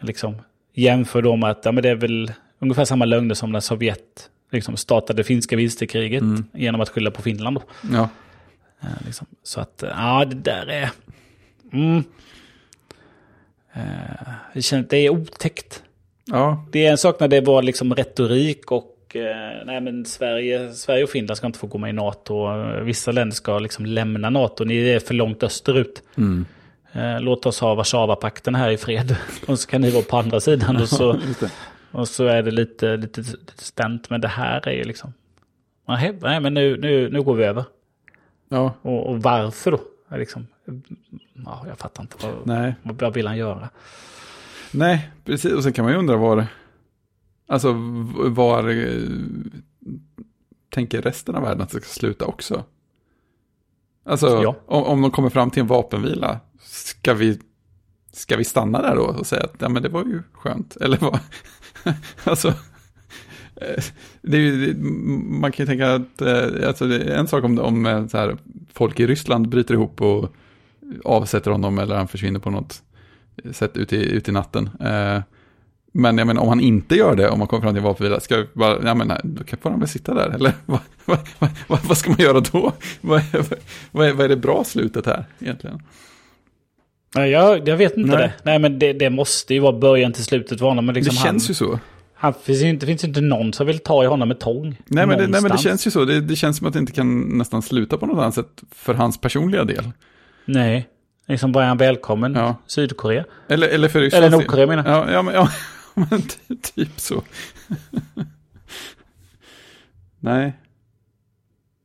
liksom 0.00 0.34
jämför 0.78 1.22
då 1.22 1.36
med 1.36 1.50
att 1.50 1.64
ja, 1.64 1.72
men 1.72 1.82
det 1.82 1.88
är 1.88 1.94
väl 1.94 2.32
ungefär 2.58 2.84
samma 2.84 3.04
lögner 3.04 3.34
som 3.34 3.52
när 3.52 3.60
Sovjet 3.60 4.30
liksom, 4.50 4.76
startade 4.76 5.24
finska 5.24 5.56
vinsterkriget 5.56 6.22
mm. 6.22 6.44
genom 6.52 6.80
att 6.80 6.88
skylla 6.88 7.10
på 7.10 7.22
Finland. 7.22 7.56
Då. 7.56 7.62
Ja. 7.92 8.08
Eh, 8.80 9.06
liksom. 9.06 9.26
Så 9.42 9.60
att, 9.60 9.84
ja, 9.96 10.24
det 10.24 10.36
där 10.36 10.66
är... 10.66 10.90
Mm. 11.72 12.04
Eh, 13.72 14.32
det, 14.54 14.62
känns, 14.62 14.88
det 14.88 14.96
är 14.96 15.10
otäckt. 15.10 15.82
Ja. 16.24 16.66
Det 16.70 16.86
är 16.86 16.90
en 16.90 16.98
sak 16.98 17.20
när 17.20 17.28
det 17.28 17.40
var 17.40 17.62
liksom 17.62 17.94
retorik 17.94 18.72
och 18.72 19.16
eh, 19.16 19.66
nej, 19.66 19.80
men 19.80 20.04
Sverige, 20.04 20.72
Sverige 20.72 21.04
och 21.04 21.10
Finland 21.10 21.36
ska 21.36 21.46
inte 21.46 21.58
få 21.58 21.66
gå 21.66 21.78
med 21.78 21.90
i 21.90 21.92
NATO. 21.92 22.48
Vissa 22.82 23.12
länder 23.12 23.34
ska 23.34 23.58
liksom 23.58 23.86
lämna 23.86 24.30
NATO. 24.30 24.64
Ni 24.64 24.88
är 24.88 25.00
för 25.00 25.14
långt 25.14 25.42
österut. 25.42 26.02
Mm. 26.16 26.46
Eh, 26.92 27.20
låt 27.20 27.46
oss 27.46 27.60
ha 27.60 27.74
Warszawapakten 27.74 28.54
här 28.54 28.70
i 28.70 28.76
fred. 28.76 29.16
Och 29.46 29.58
så 29.58 29.68
kan 29.68 29.80
ni 29.80 29.90
vara 29.90 30.02
på 30.02 30.16
andra 30.16 30.40
sidan. 30.40 30.76
Och 30.76 30.88
så, 30.88 31.20
och 31.92 32.08
så 32.08 32.24
är 32.24 32.42
det 32.42 32.50
lite, 32.50 32.96
lite, 32.96 33.20
lite 33.20 33.64
spänt. 33.64 34.10
Men 34.10 34.20
det 34.20 34.28
här 34.28 34.68
är 34.68 34.72
ju 34.72 34.84
liksom... 34.84 35.12
Nej, 35.86 36.40
men 36.40 36.54
nu, 36.54 36.76
nu, 36.76 37.10
nu 37.10 37.22
går 37.22 37.34
vi 37.34 37.44
över. 37.44 37.64
Ja. 38.48 38.74
Och, 38.82 39.06
och 39.06 39.22
varför 39.22 39.70
då? 39.70 39.80
Liksom, 40.16 40.46
ja, 41.44 41.64
jag 41.68 41.78
fattar 41.78 42.02
inte. 42.02 42.16
Vad, 42.22 42.46
Nej. 42.46 42.74
vad 42.82 43.14
vill 43.14 43.26
han 43.26 43.36
göra? 43.36 43.68
Nej, 44.70 45.10
precis. 45.24 45.52
Och 45.52 45.62
sen 45.62 45.72
kan 45.72 45.84
man 45.84 45.92
ju 45.92 45.98
undra 45.98 46.16
var... 46.16 46.46
Alltså, 47.46 47.72
var 48.14 48.62
tänker 50.70 51.02
resten 51.02 51.34
av 51.34 51.42
världen 51.42 51.60
att 51.60 51.70
det 51.70 51.80
ska 51.80 51.88
sluta 51.88 52.24
också? 52.24 52.64
Alltså, 54.04 54.42
ja. 54.42 54.56
om, 54.66 54.84
om 54.84 55.02
de 55.02 55.10
kommer 55.10 55.28
fram 55.28 55.50
till 55.50 55.60
en 55.60 55.66
vapenvila, 55.66 56.40
ska 56.68 57.14
vi, 57.14 57.38
ska 58.12 58.36
vi 58.36 58.44
stanna 58.44 58.82
där 58.82 58.96
då 58.96 59.02
och 59.02 59.26
säga 59.26 59.42
att 59.42 59.54
ja, 59.58 59.68
men 59.68 59.82
det 59.82 59.88
var 59.88 60.04
ju 60.04 60.22
skönt? 60.32 60.76
Eller 60.80 60.96
vad? 60.96 61.18
alltså, 62.24 62.48
eh, 63.56 63.84
det 64.22 64.36
är 64.36 64.40
ju, 64.40 64.74
man 65.40 65.52
kan 65.52 65.66
ju 65.66 65.66
tänka 65.66 65.94
att 65.94 66.20
eh, 66.22 66.68
alltså, 66.68 66.86
det 66.86 66.96
är 66.96 67.18
en 67.18 67.28
sak 67.28 67.44
om, 67.44 67.58
om 67.58 67.86
eh, 67.86 68.06
så 68.06 68.18
här, 68.18 68.36
folk 68.72 69.00
i 69.00 69.06
Ryssland 69.06 69.48
bryter 69.48 69.74
ihop 69.74 70.00
och 70.00 70.34
avsätter 71.04 71.50
honom 71.50 71.78
eller 71.78 71.96
han 71.96 72.08
försvinner 72.08 72.40
på 72.40 72.50
något 72.50 72.82
sätt 73.52 73.76
ut 73.76 73.92
i, 73.92 74.12
ut 74.12 74.28
i 74.28 74.32
natten. 74.32 74.70
Men 75.92 76.18
jag 76.18 76.26
menar, 76.26 76.42
om 76.42 76.48
han 76.48 76.60
inte 76.60 76.94
gör 76.94 77.16
det, 77.16 77.28
om 77.28 77.38
man 77.38 77.48
kommer 77.48 77.62
fram 77.62 77.74
till 77.74 77.82
vapenvila, 77.82 78.20
ska 78.20 78.46
bara, 78.52 78.82
ja 78.84 78.94
men 78.94 79.12
då 79.24 79.44
får 79.62 79.70
han 79.70 79.78
väl 79.78 79.88
sitta 79.88 80.14
där, 80.14 80.28
eller 80.28 80.52
vad, 80.66 80.80
vad, 81.04 81.18
vad, 81.68 81.84
vad 81.84 81.98
ska 81.98 82.10
man 82.10 82.20
göra 82.20 82.40
då? 82.40 82.72
Vad, 83.00 83.22
vad, 83.90 84.08
är, 84.08 84.12
vad 84.12 84.24
är 84.24 84.28
det 84.28 84.36
bra 84.36 84.64
slutet 84.64 85.06
här 85.06 85.24
egentligen? 85.38 85.82
Nej, 87.14 87.30
jag, 87.30 87.68
jag 87.68 87.76
vet 87.76 87.96
inte 87.96 88.16
Nej. 88.16 88.18
det. 88.18 88.32
Nej, 88.42 88.58
men 88.58 88.78
det, 88.78 88.92
det, 88.92 89.10
måste 89.10 89.54
ju 89.54 89.60
vara 89.60 89.72
början 89.72 90.12
till 90.12 90.24
slutet 90.24 90.58
för 90.58 90.66
honom. 90.66 90.86
Men 90.86 90.94
liksom 90.94 91.14
det 91.14 91.20
känns 91.20 91.44
han, 91.44 91.48
ju 91.48 91.54
så. 91.54 91.80
Han, 92.14 92.34
finns 92.34 92.62
ju 92.62 92.68
inte, 92.68 92.86
finns 92.86 93.04
inte 93.04 93.20
någon 93.20 93.52
som 93.52 93.66
vill 93.66 93.78
ta 93.78 94.04
i 94.04 94.06
honom 94.06 94.28
med 94.28 94.40
tång. 94.40 94.76
Nej, 94.86 95.06
men 95.06 95.18
det, 95.18 95.26
nej, 95.26 95.42
men 95.42 95.50
det 95.50 95.58
känns 95.58 95.86
ju 95.86 95.90
så. 95.90 96.04
Det, 96.04 96.20
det, 96.20 96.36
känns 96.36 96.56
som 96.56 96.66
att 96.66 96.72
det 96.72 96.78
inte 96.78 96.92
kan 96.92 97.20
nästan 97.20 97.62
sluta 97.62 97.98
på 97.98 98.06
något 98.06 98.22
annat 98.22 98.34
sätt 98.34 98.62
för 98.70 98.94
hans 98.94 99.20
personliga 99.20 99.64
del. 99.64 99.90
Nej, 100.44 100.88
liksom 101.26 101.52
bara 101.52 101.64
är 101.64 101.68
han 101.68 101.76
välkommen. 101.76 102.34
Ja. 102.34 102.56
Sydkorea. 102.66 103.24
Eller, 103.48 103.68
eller 103.68 103.88
för 103.88 104.00
Ryssland. 104.00 104.24
Eller 104.24 104.36
Nordkorea 104.36 104.66
menar 104.66 104.90
jag. 104.90 105.08
Ja, 105.08 105.12
ja, 105.12 105.22
men, 105.22 105.34
ja, 105.34 105.50
men 106.10 106.22
typ 106.74 107.00
så. 107.00 107.22
nej. 110.20 110.52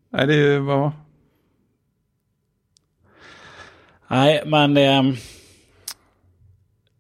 Nej, 0.10 0.28
det 0.28 0.60
var... 0.60 0.92
Nej, 4.14 4.44
man, 4.46 4.78
eh, 4.78 5.04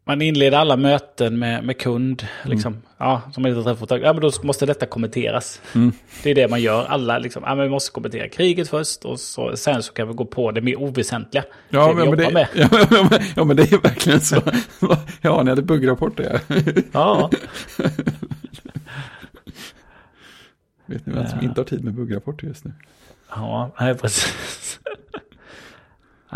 man 0.05 0.21
inleder 0.21 0.57
alla 0.57 0.77
möten 0.77 1.39
med, 1.39 1.63
med 1.63 1.77
kund. 1.77 2.27
Liksom. 2.43 2.73
Mm. 2.73 2.85
Ja, 2.97 3.21
som 3.33 3.45
inte 3.45 3.63
träffat 3.63 3.91
Ja, 3.91 4.13
men 4.13 4.21
då 4.21 4.31
måste 4.43 4.65
detta 4.65 4.85
kommenteras. 4.85 5.61
Mm. 5.75 5.91
Det 6.23 6.31
är 6.31 6.35
det 6.35 6.47
man 6.47 6.61
gör. 6.61 6.85
Alla 6.85 7.19
liksom, 7.19 7.43
ja, 7.45 7.55
men 7.55 7.63
vi 7.63 7.69
måste 7.69 7.91
kommentera 7.91 8.29
kriget 8.29 8.69
först 8.69 9.05
och 9.05 9.19
så, 9.19 9.57
sen 9.57 9.83
så 9.83 9.93
kan 9.93 10.07
vi 10.07 10.13
gå 10.13 10.25
på 10.25 10.51
det 10.51 10.61
mer 10.61 10.75
oväsentliga. 10.75 11.43
Ja, 11.69 11.87
det 11.87 11.95
men, 11.95 12.09
men 12.09 12.17
det, 12.17 12.49
ja, 12.53 12.67
men, 12.89 13.19
ja, 13.35 13.43
men 13.43 13.57
det 13.57 13.71
är 13.71 13.81
verkligen 13.81 14.21
så. 14.21 14.41
ja, 15.21 15.43
ni 15.43 15.49
hade 15.49 15.61
buggrapporter. 15.61 16.39
Ja. 16.91 17.29
Vet 20.85 21.05
ni 21.05 21.13
vem 21.13 21.27
som 21.27 21.41
inte 21.41 21.61
har 21.61 21.65
tid 21.65 21.83
med 21.83 21.93
buggrapporter 21.93 22.47
just 22.47 22.65
nu? 22.65 22.71
Ja, 23.29 23.71
nej, 23.79 23.95
precis. 23.95 24.79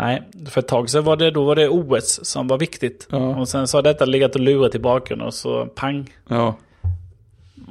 Nej, 0.00 0.22
för 0.46 0.60
ett 0.60 0.68
tag 0.68 0.90
sedan 0.90 1.04
var 1.04 1.16
det, 1.16 1.30
då 1.30 1.44
var 1.44 1.56
det 1.56 1.68
OS 1.68 2.20
som 2.26 2.48
var 2.48 2.58
viktigt. 2.58 3.08
Ja. 3.10 3.36
Och 3.36 3.48
sen 3.48 3.68
så 3.68 3.76
har 3.76 3.82
detta 3.82 4.04
legat 4.04 4.34
och 4.34 4.40
lurat 4.40 4.74
i 4.74 4.78
bakgrunden 4.78 5.26
och 5.26 5.34
så 5.34 5.66
pang. 5.66 6.10
Ja. 6.28 6.56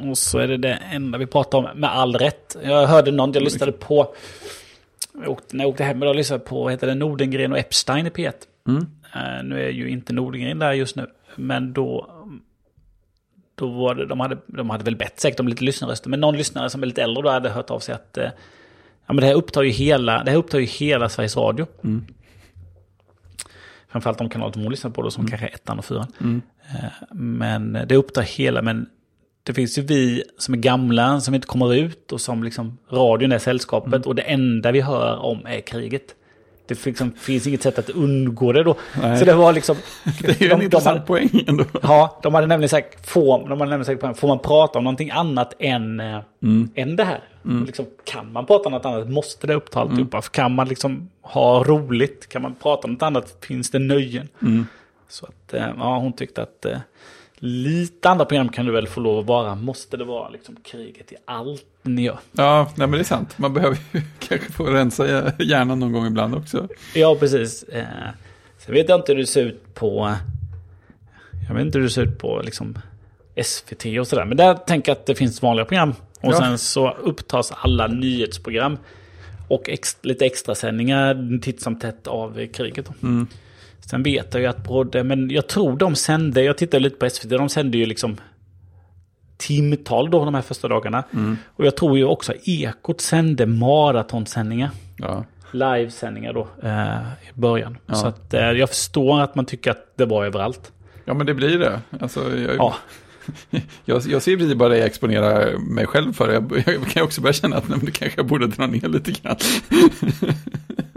Och 0.10 0.18
så 0.18 0.38
är 0.38 0.48
det 0.48 0.58
det 0.58 0.74
enda 0.74 1.18
vi 1.18 1.26
pratar 1.26 1.58
om 1.58 1.68
med 1.76 1.90
all 1.90 2.16
rätt. 2.16 2.58
Jag 2.64 2.88
hörde 2.88 3.12
någon, 3.12 3.32
jag 3.34 3.44
lyssnade 3.44 3.72
på, 3.72 4.16
jag 5.14 5.30
åkte, 5.30 5.56
när 5.56 5.64
jag 5.64 5.70
åkte 5.70 5.84
hem 5.84 6.04
idag 6.04 6.16
lyssnade 6.16 6.44
på, 6.44 6.64
vad 6.64 6.72
heter 6.72 6.88
det, 6.88 6.96
Nordengren 6.96 7.52
och 7.52 7.58
Epstein 7.58 8.08
i 8.08 8.10
P1. 8.10 8.34
Mm. 8.68 8.82
Uh, 9.16 9.44
nu 9.44 9.66
är 9.66 9.70
ju 9.70 9.90
inte 9.90 10.14
Nordengren 10.14 10.60
där 10.60 10.74
just 10.74 10.96
nu, 10.96 11.08
men 11.36 11.74
då, 11.74 12.10
då 13.56 13.68
var 13.68 13.96
det, 13.96 14.06
de 14.06 14.20
hade, 14.20 14.38
de 14.46 14.70
hade 14.70 14.84
väl 14.84 14.96
bett 14.96 15.20
säkert 15.20 15.40
om 15.40 15.48
lite 15.48 15.64
lyssnarröster, 15.64 16.10
men 16.10 16.20
någon 16.20 16.38
lyssnare 16.38 16.70
som 16.70 16.84
är 16.84 16.88
lite 16.88 17.04
äldre 17.04 17.24
då 17.24 17.30
hade 17.30 17.50
hört 17.50 17.70
av 17.70 17.80
sig 17.80 17.96
att 17.96 18.18
uh, 18.18 18.30
ja, 19.08 19.14
men 19.14 19.16
det 19.16 19.26
här 19.26 19.34
upptar 19.34 19.64
ju 19.64 19.70
hela, 19.70 20.24
det 20.24 20.32
här 20.32 20.38
upptar 20.38 20.60
ju 20.60 20.66
hela 20.66 21.10
Sveriges 21.10 21.38
Radio. 21.38 21.68
Mm. 21.84 22.06
Framförallt 23.90 24.18
de 24.18 24.30
kanaler 24.30 24.54
som 24.54 24.62
hon 24.62 24.72
lyssnar 24.72 24.92
på 24.92 25.02
då, 25.02 25.12
som 25.12 25.22
mm. 25.22 25.30
kanske 25.30 25.48
är 25.48 25.54
ettan 25.54 25.80
och 25.80 25.86
fyran. 25.86 26.08
Mm. 26.22 26.42
Eh, 26.70 27.16
men 27.16 27.74
det 27.88 27.96
upptar 27.96 28.22
hela, 28.22 28.62
men 28.62 28.90
det 29.44 29.54
finns 29.54 29.78
ju 29.78 29.82
vi 29.82 30.24
som 30.38 30.54
är 30.54 30.58
gamla, 30.58 31.22
som 31.22 31.36
inte 31.36 31.48
kommer 31.48 31.74
ut 31.74 32.12
och 32.12 32.22
som 32.22 32.44
liksom 32.44 32.78
radion 32.92 33.32
är 33.32 33.40
sällskapet. 33.40 33.94
Mm. 33.94 34.02
Och 34.02 34.16
det 34.16 34.22
enda 34.22 34.72
vi 34.72 34.82
hör 34.82 35.18
om 35.18 35.46
är 35.46 35.62
kriget. 35.62 36.16
Det 36.68 36.86
liksom, 36.86 37.12
finns 37.18 37.48
inget 37.48 37.64
sätt 37.64 37.80
att 37.80 37.90
undgå 37.90 38.52
det 38.52 38.64
då. 38.64 38.76
Nej. 39.02 39.20
Så 39.20 39.26
det 39.26 39.34
var 39.34 39.54
liksom... 39.54 39.76
Det 40.22 40.42
är 40.42 40.46
ju 40.46 40.52
en 40.52 40.62
intressant 40.62 41.06
poäng 41.06 41.30
ändå. 41.48 41.66
Ja, 41.82 42.20
de 42.24 42.34
hade 42.34 42.48
nämligen 42.48 42.70
sagt, 42.70 43.10
får, 43.10 43.40
de 43.50 43.50
hade 43.50 43.70
nämligen 43.70 44.00
sagt, 44.02 44.20
får 44.20 44.28
man 44.28 44.40
prata 44.40 44.78
om 44.78 44.84
någonting 44.84 45.10
annat 45.10 45.54
än, 45.60 46.00
eh, 46.00 46.20
än 46.76 46.96
det 46.96 47.04
här? 47.04 47.22
Och 47.44 47.66
Liksom, 47.66 47.86
kan 48.04 48.32
man 48.34 48.46
prata 48.46 48.66
om 48.66 48.72
något 48.72 48.86
annat 48.86 49.10
måste 49.10 49.48
det 49.48 49.54
upp 49.54 49.72
till 49.72 49.80
alltihopa. 49.80 50.22
För 50.22 50.32
kan 50.32 50.56
man 50.56 50.68
liksom 50.68 51.10
ha 51.22 51.64
roligt, 51.64 52.30
kan 52.30 52.42
man 52.42 52.56
prata 52.56 52.88
om 52.88 52.94
något 52.94 53.02
annat, 53.02 53.38
finns 53.42 53.72
det 53.72 53.80
nöjen. 53.80 54.28
Så 55.10 55.26
att, 55.26 55.54
eh, 55.54 55.68
ja, 55.78 55.98
hon 55.98 56.14
tyckte 56.14 56.42
att 56.42 56.66
eh, 56.66 56.78
lite 57.40 58.10
andra 58.10 58.26
program 58.26 58.50
kan 58.50 58.66
du 58.66 58.72
väl 58.72 58.88
få 58.88 59.00
lov 59.00 59.20
att 59.20 59.26
vara. 59.26 59.56
Måste 59.56 59.98
det 59.98 60.04
vara 60.04 60.30
liksom 60.30 60.56
kriget 60.64 61.12
i 61.12 61.16
allt 61.26 61.66
ni 61.84 62.02
gör? 62.04 62.20
Ja, 62.32 62.64
nej, 62.76 62.88
men 62.88 62.92
det 62.92 63.00
är 63.00 63.04
sant. 63.04 63.38
Man 63.38 63.54
behöver 63.54 63.78
ju 63.94 64.02
kanske 64.20 64.52
få 64.52 64.64
rensa 64.66 65.32
hjärnan 65.40 65.80
någon 65.80 65.92
gång 65.92 66.06
ibland 66.08 66.36
också. 66.36 66.68
Ja, 66.96 67.16
precis. 67.20 67.64
Eh, 67.64 67.84
sen 68.58 68.74
vet 68.74 68.90
jag 68.90 69.00
inte 69.00 69.12
hur 69.12 69.20
det 69.20 69.28
ser 69.28 69.46
ut 69.46 69.74
på... 69.74 70.14
Jag 71.48 71.56
vet 71.56 71.66
inte 71.66 71.78
hur 71.78 71.84
det 71.84 71.92
ser 71.92 72.02
ut 72.04 72.20
på 72.20 72.42
liksom 72.46 72.78
SVT 73.44 73.86
och 74.00 74.08
sådär. 74.08 74.26
Men 74.26 74.38
där 74.38 74.54
tänker 74.54 74.92
jag 74.92 74.98
att 74.98 75.06
det 75.06 75.16
finns 75.16 75.42
vanliga 75.42 75.66
program. 75.66 75.94
Och 76.22 76.34
Ja. 76.34 76.38
sen 76.40 76.58
så 76.58 76.92
upptas 76.92 77.52
alla 77.56 77.88
nyhetsprogram. 77.88 78.78
Och 79.48 79.70
ex, 79.70 79.98
lite 80.02 80.26
extra 80.26 80.56
sändningar 80.56 81.40
titt 81.42 81.62
som 81.62 81.80
tätt 81.80 82.08
av 82.08 82.48
kriget. 82.48 82.90
Mm. 83.04 83.28
Sen 83.90 84.04
vet 84.04 84.34
jag 84.34 84.42
ju 84.42 84.48
att 84.48 84.64
både, 84.64 85.04
men 85.04 85.30
jag 85.30 85.48
tror 85.48 85.78
de 85.78 85.96
sände, 85.96 86.44
jag 86.44 86.58
tittade 86.58 86.84
lite 86.84 86.96
på 86.96 87.10
SVT, 87.10 87.30
de 87.30 87.50
sände 87.50 87.78
ju 87.78 87.86
liksom 87.86 88.18
timtal 89.38 90.12
då 90.12 90.26
de 90.26 90.34
här 90.34 90.42
första 90.42 90.68
dagarna. 90.68 91.04
Mm. 91.14 91.38
Och 91.56 91.66
jag 91.66 91.76
tror 91.78 91.98
ju 91.98 92.06
också 92.06 92.34
Ekot 92.44 93.02
sände 93.02 93.46
maratonsändningar 93.46 94.70
Ja, 94.98 95.26
livesändningar 95.52 96.34
då 96.34 96.48
eh, 96.64 96.98
i 97.30 97.40
början. 97.40 97.78
Ja. 97.86 97.96
Så 97.96 98.08
att, 98.08 98.34
eh, 98.34 98.42
jag 98.42 98.70
förstår 98.70 99.22
att 99.22 99.36
man 99.36 99.46
tycker 99.46 99.72
att 99.72 99.94
det 99.96 100.06
var 100.06 100.26
överallt. 100.26 100.72
ja 101.06 101.14
men 101.14 101.26
det 101.26 101.34
blir 101.34 101.60
det. 101.60 101.82
Alltså, 102.00 102.38
jag, 102.38 102.56
Ja, 102.58 102.76
jag, 103.86 104.02
jag 104.08 104.22
ser 104.22 104.38
precis 104.38 104.56
bara 104.56 104.70
det 104.70 104.78
jag 104.78 104.88
exponerar 104.88 105.58
mig 105.58 105.86
själv 105.86 106.14
för. 106.14 106.34
Jag, 106.34 106.64
jag 106.66 106.88
kan 106.88 107.04
också 107.04 107.22
börja 107.22 107.34
känna 107.34 107.56
att 107.56 107.70
nej, 107.70 107.78
men 107.78 107.86
det 107.86 107.92
kanske 107.92 108.20
jag 108.20 108.28
borde 108.28 108.48
dra 108.48 108.68
ner 108.68 108.90
lite 108.90 109.12
grann. 109.12 109.38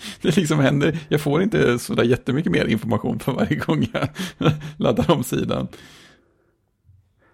Det 0.22 0.36
liksom 0.36 0.58
händer, 0.58 0.98
jag 1.08 1.20
får 1.20 1.42
inte 1.42 1.78
sådär 1.78 2.04
jättemycket 2.04 2.52
mer 2.52 2.64
information 2.64 3.18
för 3.18 3.32
varje 3.32 3.56
gång 3.56 3.86
jag 3.92 4.08
laddar 4.76 5.10
om 5.10 5.24
sidan. 5.24 5.68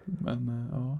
Men 0.05 0.49
eh, 0.49 0.77
ja. 0.77 0.99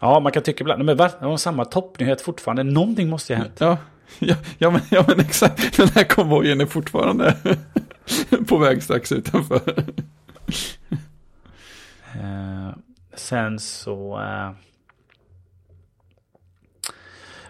ja 0.00 0.20
man 0.20 0.32
kan 0.32 0.42
tycka 0.42 0.62
ibland, 0.62 0.84
men 0.84 0.96
var 0.96 1.36
samma 1.36 1.64
toppnyhet 1.64 2.20
fortfarande. 2.20 2.62
Någonting 2.62 3.08
måste 3.08 3.32
ju 3.32 3.36
ha 3.36 3.44
hänt. 3.44 3.56
Ja, 3.60 3.78
ja, 4.18 4.36
ja, 4.58 4.70
men, 4.70 4.80
ja 4.90 5.04
men 5.08 5.20
exakt, 5.20 5.76
den 5.76 5.88
här 5.88 6.04
konvojen 6.04 6.60
är 6.60 6.66
fortfarande 6.66 7.36
på 8.48 8.58
väg 8.58 8.82
strax 8.82 9.12
utanför. 9.12 9.84
Eh, 12.14 12.70
sen 13.14 13.58
så... 13.58 14.20
Eh, 14.20 14.65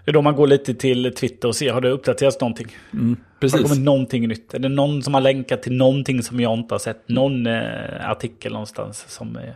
det 0.07 0.11
är 0.11 0.13
då 0.13 0.23
man 0.23 0.37
går 0.37 0.47
lite 0.47 0.75
till 0.75 1.15
Twitter 1.15 1.49
och 1.49 1.57
ser, 1.57 1.73
har 1.73 1.81
det 1.81 1.91
uppdaterats 1.91 2.41
någonting? 2.41 2.67
Mm, 2.93 3.09
Har 3.09 3.15
det 3.15 3.41
precis. 3.41 3.63
kommit 3.63 3.85
någonting 3.85 4.29
nytt? 4.29 4.55
Är 4.55 4.59
det 4.59 4.69
någon 4.69 5.03
som 5.03 5.15
har 5.15 5.21
länkat 5.21 5.63
till 5.63 5.77
någonting 5.77 6.23
som 6.23 6.41
jag 6.41 6.59
inte 6.59 6.75
har 6.75 6.79
sett? 6.79 7.09
Någon 7.09 7.47
eh, 7.47 8.11
artikel 8.11 8.53
någonstans 8.53 9.05
som, 9.09 9.37
eh, 9.37 9.55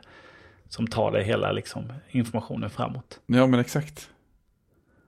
som 0.69 0.87
tar 0.87 1.13
det 1.13 1.23
hela 1.23 1.53
liksom, 1.53 1.93
informationen 2.11 2.71
framåt? 2.71 3.21
Ja 3.27 3.47
men 3.47 3.61
exakt. 3.61 4.11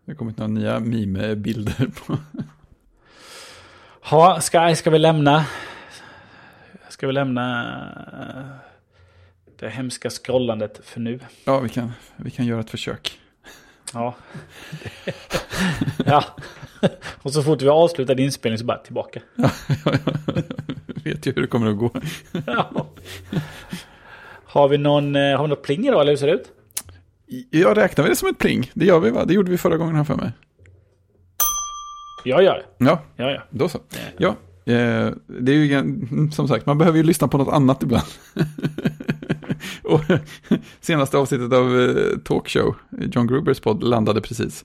Det 0.05 0.13
har 0.13 0.17
kommit 0.17 0.39
några 0.39 0.53
nya 0.53 0.81
meme-bilder 0.81 1.87
på. 2.07 2.19
Ja, 4.11 4.41
ska, 4.41 4.75
ska 4.75 4.91
vi 4.91 4.99
lämna... 4.99 5.47
Ska 6.89 7.07
vi 7.07 7.13
lämna 7.13 7.65
eh, 8.13 8.71
det 9.59 9.69
hemska 9.69 10.11
scrollandet 10.11 10.81
för 10.85 11.01
nu? 11.01 11.21
Ja, 11.45 11.61
vi 11.61 11.69
kan, 11.69 11.93
vi 12.17 12.31
kan 12.31 12.47
göra 12.47 12.61
ett 12.61 12.71
försök. 12.71 13.19
Ja. 13.93 14.15
ja. 16.07 16.25
Och 17.23 17.33
så 17.33 17.43
fort 17.43 17.63
vi 17.63 17.69
avslutar 17.69 18.21
inspelningen 18.21 18.59
så 18.59 18.65
bara 18.65 18.79
tillbaka. 18.79 19.21
vet 21.05 21.27
ju 21.27 21.33
hur 21.33 21.43
det 21.43 21.49
kommer 21.49 21.71
att 21.71 21.79
gå. 21.79 21.91
Ja. 22.47 22.87
Har 24.45 24.69
vi 24.69 24.79
någon, 24.79 25.17
eh, 25.17 25.37
har 25.37 25.43
vi 25.43 25.49
något 25.49 25.63
pling 25.63 25.87
idag 25.87 26.01
eller 26.01 26.13
hur 26.13 26.17
ser 26.17 26.27
det 26.27 26.33
ut? 26.33 26.53
Jag 27.51 27.77
räknar 27.77 28.09
det 28.09 28.17
som 28.17 28.29
ett 28.29 28.39
pling? 28.39 28.71
Det 28.75 28.85
gör 28.87 29.01
vi 29.01 29.11
va? 29.11 29.25
Det 29.25 29.35
gjorde 29.35 29.51
vi 29.51 29.59
förra 29.59 29.77
gången 29.77 29.97
här 29.97 30.05
för 30.05 30.15
mig. 30.15 30.33
Ja, 32.25 32.43
ja. 32.43 32.59
Ja, 32.79 33.03
Ja, 33.17 33.31
ja. 33.31 33.43
då 33.51 33.69
så. 33.69 33.79
Ja, 34.17 34.29
eh, 34.65 35.11
det 35.27 35.53
är 35.53 35.57
ju 35.57 36.01
som 36.33 36.49
sagt, 36.49 36.67
man 36.67 36.79
behöver 36.79 36.99
ju 36.99 37.05
lyssna 37.05 37.29
på 37.29 37.39
något 37.39 37.55
annat 37.55 37.83
ibland. 37.83 38.07
Och 39.83 40.01
senaste 40.81 41.19
avsnittet 41.19 41.53
av 41.53 41.81
eh, 41.81 42.19
Talkshow, 42.25 42.75
John 43.01 43.27
Grubers 43.27 43.61
podd, 43.61 43.83
landade 43.83 44.21
precis. 44.21 44.65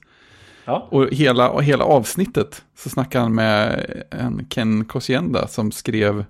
Ja, 0.64 0.88
Och 0.90 1.08
hela, 1.12 1.50
och 1.50 1.64
hela 1.64 1.84
avsnittet 1.84 2.64
så 2.76 2.90
snackade 2.90 3.22
han 3.22 3.34
med 3.34 3.86
en 4.10 4.46
Ken 4.48 4.84
Kosienda 4.84 5.46
som 5.46 5.72
skrev 5.72 6.24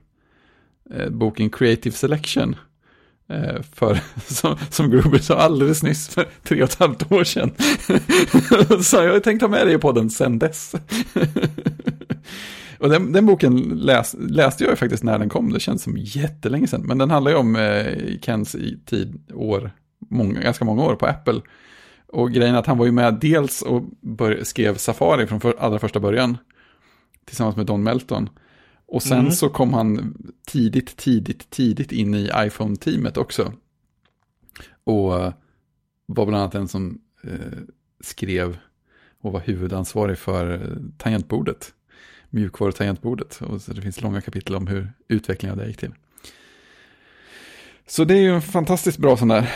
eh, 0.95 1.11
boken 1.11 1.51
Creative 1.51 1.97
Selection. 1.97 2.57
Eh, 3.29 3.63
för, 3.75 4.01
som, 4.27 4.57
som 4.71 4.91
Gruber 4.91 5.19
sa 5.19 5.35
alldeles 5.35 5.83
nyss 5.83 6.09
för 6.09 6.29
tre 6.43 6.63
och 6.63 6.69
ett 6.69 6.79
halvt 6.79 7.13
år 7.13 7.25
sedan. 7.25 7.51
så 8.83 8.97
jag 8.97 9.13
har 9.13 9.21
tänkt 9.21 9.43
ha 9.43 9.49
med 9.49 9.67
det 9.67 9.73
i 9.73 9.79
podden 9.79 10.11
sen 10.11 10.39
dess. 10.39 10.75
Och 12.79 12.89
den, 12.89 13.13
den 13.13 13.27
boken 13.27 13.57
läs, 13.61 14.17
läste 14.19 14.65
jag 14.65 14.79
faktiskt 14.79 15.03
när 15.03 15.19
den 15.19 15.29
kom, 15.29 15.53
det 15.53 15.61
känns 15.61 15.83
som 15.83 15.97
jättelänge 15.97 16.67
sedan. 16.67 16.83
Men 16.87 16.99
den 16.99 17.11
handlar 17.11 17.31
ju 17.31 17.37
om 17.37 17.57
eh, 17.57 18.19
Kens 18.23 18.57
tid, 18.87 19.33
år, 19.35 19.71
många, 19.99 20.41
ganska 20.41 20.65
många 20.65 20.83
år 20.83 20.95
på 20.95 21.07
Apple. 21.07 21.41
Och 22.07 22.33
grejen 22.33 22.55
är 22.55 22.59
att 22.59 22.67
han 22.67 22.79
var 22.79 22.87
ju 22.87 22.93
med 22.93 23.15
dels 23.15 23.63
och 23.63 23.83
bör, 24.01 24.41
skrev 24.45 24.77
Safari 24.77 25.27
från 25.27 25.41
för, 25.41 25.55
allra 25.59 25.79
första 25.79 26.01
början. 26.01 26.39
Tillsammans 27.25 27.57
med 27.57 27.67
Don 27.67 27.83
Melton. 27.83 28.29
Och 28.87 29.03
sen 29.03 29.19
Mm. 29.21 29.33
så 29.33 29.49
kom 29.49 29.75
han 29.75 30.15
tidigt, 30.47 30.97
tidigt, 30.97 31.51
tidigt 31.51 31.93
in 31.93 32.15
i 32.15 32.31
iPhone-teamet 32.37 33.17
också. 33.17 33.53
Och 34.85 35.13
var 36.07 36.27
bland 36.27 36.37
annat 36.37 36.53
den 36.53 36.69
som 36.69 37.01
eh, 37.25 37.59
skrev 38.01 38.59
och 39.21 39.33
var 39.33 39.41
huvudansvarig 39.41 40.19
för 40.19 40.77
tangentbordet. 40.99 41.75
Mjukvarutangentbordet. 42.31 43.41
Och 43.43 43.63
så 43.63 43.73
det 43.73 43.83
finns 43.83 44.01
långa 44.01 44.21
kapitel 44.21 44.55
om 44.55 44.67
hur 44.67 44.93
utvecklingen 45.09 45.59
av 45.59 45.65
det 45.65 45.69
gick 45.69 45.77
till. 45.77 45.93
Så 47.87 48.05
det 48.05 48.15
är 48.15 48.21
ju 48.21 48.35
en 48.35 48.43
fantastiskt 48.43 48.99
bra 48.99 49.17
sån 49.17 49.29
där, 49.29 49.51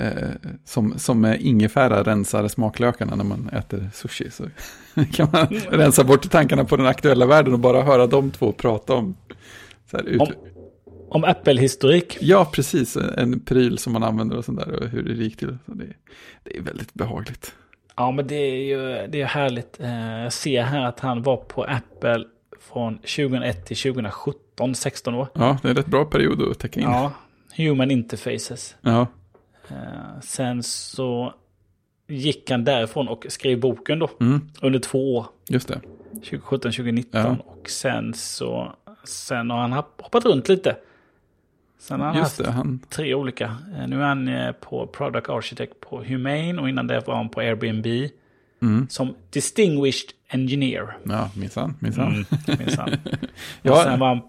eh, 0.00 0.50
som, 0.64 0.98
som 0.98 1.20
med 1.20 1.40
ingefära 1.40 2.02
rensar 2.02 2.48
smaklökarna 2.48 3.16
när 3.16 3.24
man 3.24 3.48
äter 3.48 3.90
sushi. 3.94 4.30
Så 4.30 4.44
kan 5.12 5.28
man 5.32 5.46
rensa 5.70 6.04
bort 6.04 6.30
tankarna 6.30 6.64
på 6.64 6.76
den 6.76 6.86
aktuella 6.86 7.26
världen 7.26 7.52
och 7.52 7.58
bara 7.58 7.82
höra 7.82 8.06
de 8.06 8.30
två 8.30 8.52
prata 8.52 8.94
om. 8.94 9.16
Så 9.90 9.96
här, 9.96 10.04
ut... 10.04 10.20
om, 10.20 10.32
om 11.08 11.24
Apple-historik. 11.24 12.18
Ja, 12.20 12.50
precis. 12.52 12.96
En 12.96 13.40
pryl 13.40 13.78
som 13.78 13.92
man 13.92 14.02
använder 14.02 14.36
och 14.36 14.44
sånt 14.44 14.58
där 14.58 14.82
och 14.82 14.88
hur 14.88 15.02
det 15.02 15.24
gick 15.24 15.36
till. 15.36 15.58
Så 15.66 15.74
det, 15.74 15.86
det 16.42 16.58
är 16.58 16.62
väldigt 16.62 16.94
behagligt. 16.94 17.54
Ja, 17.96 18.10
men 18.10 18.26
det 18.26 18.34
är 18.34 18.56
ju 18.64 19.06
det 19.06 19.20
är 19.20 19.26
härligt. 19.26 19.80
Eh, 19.80 20.22
Jag 20.22 20.32
ser 20.32 20.62
här 20.62 20.84
att 20.84 21.00
han 21.00 21.22
var 21.22 21.36
på 21.36 21.64
Apple 21.64 22.24
från 22.60 22.98
2001 22.98 23.66
till 23.66 23.76
2017, 23.76 24.74
16 24.74 25.14
år. 25.14 25.28
Ja, 25.34 25.58
det 25.62 25.68
är 25.68 25.70
en 25.70 25.76
rätt 25.76 25.86
bra 25.86 26.04
period 26.04 26.42
att 26.50 26.58
täcka 26.58 26.80
in. 26.80 26.86
Ja, 26.86 27.12
Human 27.56 27.90
Interfaces. 27.90 28.76
ja. 28.80 29.06
Eh, 29.68 30.20
Sen 30.22 30.62
så 30.62 31.34
gick 32.08 32.50
han 32.50 32.64
därifrån 32.64 33.08
och 33.08 33.26
skrev 33.28 33.60
boken 33.60 33.98
då. 33.98 34.10
Mm, 34.20 34.50
Under 34.62 34.78
två 34.78 35.16
år. 35.16 35.26
just 35.48 35.68
det. 35.68 35.80
2017, 36.12 36.72
2019. 36.72 37.20
Ja. 37.20 37.36
Och 37.46 37.70
sen 37.70 38.14
så 38.14 38.72
sen 39.04 39.50
har 39.50 39.58
han 39.58 39.72
hoppat 39.72 40.24
runt 40.24 40.48
lite. 40.48 40.76
Sen 41.78 42.00
har 42.00 42.06
han 42.06 42.16
Just 42.16 42.38
haft 42.38 42.44
det, 42.48 42.50
han, 42.52 42.80
tre 42.90 43.14
olika. 43.14 43.44
Eh, 43.78 43.86
Nu 43.88 44.00
är 44.02 44.06
han 44.06 44.28
eh, 44.28 44.52
på 44.52 44.86
Product 44.86 45.28
Architect 45.28 45.80
på 45.80 46.02
Humane 46.04 46.54
och 46.60 46.68
innan 46.68 46.86
det 46.86 47.02
var 47.06 47.14
han 47.16 47.28
på 47.28 47.40
Airbnb. 47.40 47.86
mm, 48.62 48.86
Som 48.90 49.14
Distinguished 49.30 50.10
Engineer. 50.28 50.96
ja, 51.04 51.30
minsann, 51.36 51.74
minsann. 51.80 52.12
Mm, 52.12 52.58
minsann. 52.58 52.90
Ja. 53.62 53.82
Sen, 53.84 53.98
var 54.00 54.08
han, 54.08 54.20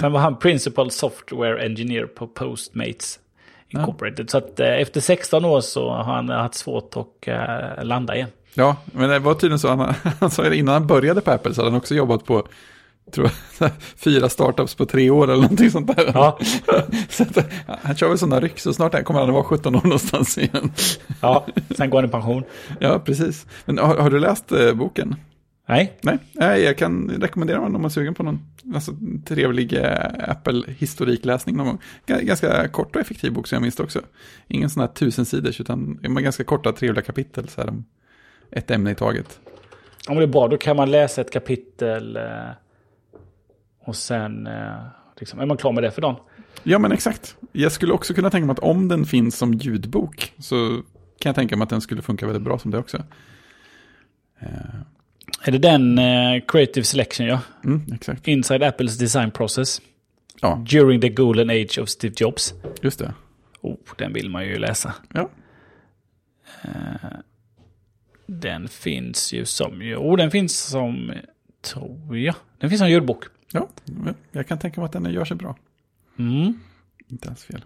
sen 0.00 0.12
var 0.12 0.20
han 0.20 0.36
Principal 0.38 0.90
Software 0.90 1.64
Engineer 1.66 2.06
på 2.06 2.26
Postmates 2.26 3.18
Incorporated. 3.68 4.30
Så 4.30 4.38
att 4.38 4.60
eh, 4.60 4.68
efter 4.68 5.00
16 5.00 5.44
år 5.44 5.60
så 5.60 5.90
har 5.90 6.14
han 6.14 6.28
haft 6.28 6.54
svårt 6.54 6.96
att 6.96 7.28
landa 7.86 8.16
igen. 8.16 8.28
Ja, 8.54 8.76
men 8.92 9.10
det 9.10 9.18
var 9.18 9.34
tydligen 9.34 9.58
så, 9.58 9.68
han, 9.68 9.94
han 10.20 10.30
sa 10.30 10.52
innan 10.54 10.72
han 10.72 10.86
började 10.86 11.20
på 11.20 11.30
Apple 11.30 11.54
så 11.54 11.60
hade 11.60 11.70
han 11.70 11.78
också 11.78 11.94
jobbat 11.94 12.24
på, 12.24 12.46
tror 13.12 13.30
jag, 13.58 13.70
fyra 13.96 14.28
startups 14.28 14.74
på 14.74 14.86
tre 14.86 15.10
år 15.10 15.24
eller 15.24 15.42
någonting 15.42 15.70
sånt 15.70 15.96
där. 15.96 16.10
Ja, 16.14 16.38
så 17.08 17.22
att, 17.22 17.52
han 17.66 17.96
kör 17.96 18.08
väl 18.08 18.18
sådana 18.18 18.40
ryck, 18.40 18.58
så 18.58 18.72
snart 18.72 19.04
kommer 19.04 19.20
han 19.20 19.28
att 19.28 19.34
vara 19.34 19.44
17 19.44 19.74
år 19.74 19.80
någonstans 19.84 20.38
igen. 20.38 20.72
ja. 21.20 21.46
sen 21.70 21.90
går 21.90 21.98
han 21.98 22.08
i 22.08 22.12
pension. 22.12 22.44
Ja, 22.78 22.98
precis. 22.98 23.46
Men 23.64 23.78
har, 23.78 23.96
har 23.96 24.10
du 24.10 24.20
läst 24.20 24.52
eh, 24.52 24.72
boken? 24.74 25.16
Nej. 25.68 25.98
Nej, 26.00 26.18
Nej 26.32 26.62
jag 26.62 26.78
kan 26.78 27.10
rekommendera 27.20 27.58
den 27.58 27.66
om 27.66 27.72
man 27.72 27.84
är 27.84 27.88
sugen 27.88 28.14
på 28.14 28.22
någon 28.22 28.40
alltså, 28.74 28.92
trevlig 29.24 29.72
äh, 29.72 30.30
Apple-historikläsning 30.30 31.56
någon 31.56 31.66
gång. 31.66 31.78
Ganska 32.06 32.68
kort 32.68 32.96
och 32.96 33.02
effektiv 33.02 33.32
bok 33.32 33.46
som 33.46 33.56
jag 33.56 33.62
minns 33.62 33.76
det 33.76 33.82
också. 33.82 34.00
Ingen 34.48 34.70
sån 34.70 34.80
här 34.80 34.88
tusen 34.88 35.24
sidors 35.24 35.60
utan 35.60 35.98
ganska 36.02 36.44
korta 36.44 36.72
trevliga 36.72 37.04
kapitel 37.04 37.48
så 37.48 37.60
här 37.60 37.68
om 37.68 37.84
ett 38.50 38.70
ämne 38.70 38.90
i 38.90 38.94
taget. 38.94 39.40
Om 40.08 40.16
det 40.16 40.22
är 40.22 40.26
bra, 40.26 40.48
då 40.48 40.56
kan 40.56 40.76
man 40.76 40.90
läsa 40.90 41.20
ett 41.20 41.32
kapitel 41.32 42.16
eh, 42.16 42.22
och 43.80 43.96
sen 43.96 44.46
eh, 44.46 44.76
liksom, 45.20 45.40
är 45.40 45.46
man 45.46 45.56
klar 45.56 45.72
med 45.72 45.82
det 45.82 45.90
för 45.90 46.02
dagen. 46.02 46.16
Ja, 46.62 46.78
men 46.78 46.92
exakt. 46.92 47.36
Jag 47.52 47.72
skulle 47.72 47.92
också 47.92 48.14
kunna 48.14 48.30
tänka 48.30 48.46
mig 48.46 48.52
att 48.52 48.58
om 48.58 48.88
den 48.88 49.06
finns 49.06 49.36
som 49.36 49.54
ljudbok 49.54 50.32
så 50.38 50.82
kan 51.18 51.30
jag 51.30 51.34
tänka 51.34 51.56
mig 51.56 51.64
att 51.64 51.70
den 51.70 51.80
skulle 51.80 52.02
funka 52.02 52.26
väldigt 52.26 52.42
bra 52.42 52.58
som 52.58 52.70
det 52.70 52.78
också. 52.78 52.96
Uh. 54.42 54.80
Är 55.42 55.52
det 55.52 55.58
den 55.58 55.98
uh, 55.98 56.40
Creative 56.48 56.84
Selection, 56.84 57.26
ja? 57.26 57.40
Mm, 57.64 57.82
exakt. 57.94 58.28
Inside 58.28 58.62
Apples 58.62 58.98
Design 58.98 59.30
Process. 59.30 59.82
Ja. 60.40 60.64
During 60.68 61.00
the 61.00 61.08
Golden 61.08 61.50
Age 61.50 61.78
of 61.78 61.88
Steve 61.88 62.14
Jobs. 62.16 62.54
Just 62.82 62.98
det. 62.98 63.14
Oh, 63.60 63.76
den 63.98 64.12
vill 64.12 64.30
man 64.30 64.44
ju 64.44 64.58
läsa. 64.58 64.94
Ja. 65.14 65.30
Uh, 66.64 67.10
den 68.26 68.68
finns 68.68 69.32
ju 69.32 69.44
som, 69.44 69.82
jo 69.82 70.16
den 70.16 70.30
finns 70.30 70.60
som, 70.60 71.12
tror 71.60 72.18
jag, 72.18 72.34
den 72.58 72.70
finns 72.70 72.80
som 72.80 72.90
ljudbok. 72.90 73.24
Ja, 73.52 73.68
jag 74.32 74.46
kan 74.46 74.58
tänka 74.58 74.80
mig 74.80 74.86
att 74.86 74.92
den 74.92 75.12
gör 75.12 75.24
sig 75.24 75.36
bra. 75.36 75.56
Mm. 76.18 76.60
Inte 77.08 77.28
alls 77.28 77.44
fel. 77.44 77.64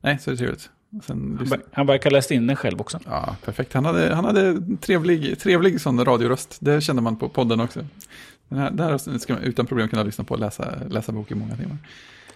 Nej, 0.00 0.18
så 0.18 0.30
är 0.30 0.32
det 0.32 0.38
trevligt. 0.38 0.70
Sen, 1.02 1.38
han, 1.50 1.62
han 1.72 1.86
verkar 1.86 2.10
läst 2.10 2.30
in 2.30 2.46
den 2.46 2.56
själv 2.56 2.80
också. 2.80 3.00
Ja, 3.04 3.36
perfekt. 3.44 3.72
Han 3.72 3.84
hade, 3.84 4.14
han 4.14 4.24
hade 4.24 4.60
trevlig, 4.80 5.38
trevlig 5.38 5.80
sån 5.80 6.04
radioröst. 6.04 6.58
Det 6.60 6.80
kände 6.80 7.02
man 7.02 7.16
på 7.16 7.28
podden 7.28 7.60
också. 7.60 7.84
Den 8.48 8.58
här, 8.58 8.70
den 8.70 8.86
här 8.86 9.18
ska 9.18 9.34
man 9.34 9.42
utan 9.42 9.66
problem 9.66 9.88
kunna 9.88 10.02
lyssna 10.02 10.24
på 10.24 10.34
och 10.34 10.40
läsa, 10.40 10.74
läsa 10.88 11.12
bok 11.12 11.30
i 11.30 11.34
många 11.34 11.56
timmar. 11.56 11.78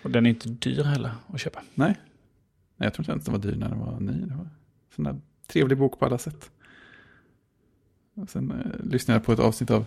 Och 0.03 0.11
den 0.11 0.26
är 0.26 0.30
inte 0.30 0.49
dyr 0.49 0.84
heller 0.84 1.12
att 1.26 1.41
köpa. 1.41 1.62
Nej, 1.74 1.95
Nej 2.76 2.86
jag 2.86 2.95
tror 2.95 3.03
inte 3.03 3.12
ens 3.12 3.24
den 3.24 3.32
var 3.32 3.41
dyr 3.41 3.57
när 3.57 3.68
den 3.68 3.78
var 3.78 4.01
ny. 4.01 4.12
Det 4.12 4.34
var 4.34 4.45
en 4.45 4.51
sån 4.95 5.05
där 5.05 5.20
trevlig 5.47 5.78
bok 5.78 5.99
på 5.99 6.07
alla 6.07 6.18
sätt. 6.18 6.51
Och 8.14 8.30
sen 8.30 8.51
eh, 8.51 8.86
lyssnade 8.91 9.16
jag 9.18 9.24
på 9.24 9.32
ett 9.32 9.38
avsnitt 9.38 9.70
av 9.70 9.84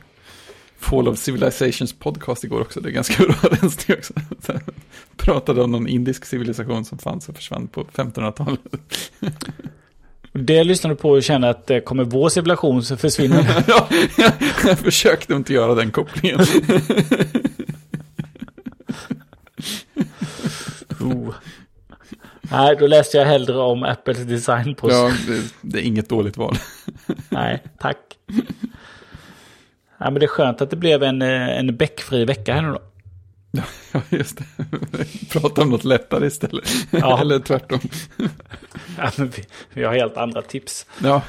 Fall 0.84 1.08
of 1.08 1.20
Civilizations 1.20 1.94
podcast 1.94 2.44
igår 2.44 2.62
också. 2.62 2.82
Det 2.82 2.90
är 2.90 2.92
ganska 2.92 3.24
bra 3.28 3.36
rensning 3.52 3.98
också. 3.98 4.14
Pratade 5.18 5.64
om 5.64 5.72
någon 5.72 5.88
indisk 5.88 6.26
civilisation 6.26 6.86
som 6.86 6.98
fanns 6.98 7.30
och 7.30 7.36
försvann 7.36 7.68
på 7.68 7.84
1500-talet. 7.84 8.60
Det 10.36 10.64
lyssnar 10.64 10.90
du 10.90 10.96
på 10.96 11.10
och 11.10 11.24
känner 11.24 11.48
att 11.48 11.68
det 11.68 11.82
kommer 11.82 12.04
vår 12.04 12.30
civilisation 12.30 12.84
så 12.84 12.98
försvinner. 12.98 13.64
ja, 13.68 13.88
jag 14.66 14.80
försökte 14.80 15.34
inte 15.34 15.54
göra 15.54 15.76
den 15.76 15.92
kopplingen. 15.92 16.40
oh. 21.00 21.34
Nej, 22.42 22.76
då 22.80 22.88
läste 22.88 23.18
jag 23.18 23.26
hellre 23.26 23.58
om 23.58 23.84
Apples 23.84 24.18
design 24.18 24.76
på... 24.76 24.92
Ja, 24.92 25.12
det, 25.28 25.42
det 25.62 25.80
är 25.80 25.84
inget 25.84 26.10
dåligt 26.10 26.38
val. 26.38 26.58
Nej, 27.30 27.64
tack. 27.80 27.98
Ja, 30.04 30.10
men 30.10 30.20
det 30.20 30.26
är 30.26 30.28
skönt 30.28 30.62
att 30.62 30.70
det 30.70 30.76
blev 30.76 31.04
en, 31.04 31.22
eh, 31.22 31.58
en 31.58 31.78
bäckfri 31.78 32.26
vecka 32.26 32.54
här 32.54 32.62
nu 32.62 32.72
då. 32.72 32.82
Ja, 33.92 34.02
just 34.10 34.38
det. 34.38 34.66
Prata 35.32 35.62
om 35.62 35.70
något 35.70 35.84
lättare 35.84 36.28
istället. 36.28 36.70
Ja. 36.92 37.20
Eller 37.22 37.40
tvärtom. 37.40 37.80
Ja, 38.98 39.12
men 39.18 39.30
vi, 39.30 39.44
vi, 39.74 39.84
har 39.84 39.94
helt 39.94 40.18
andra 40.18 40.42
tips. 40.42 40.86
Ja, 41.04 41.22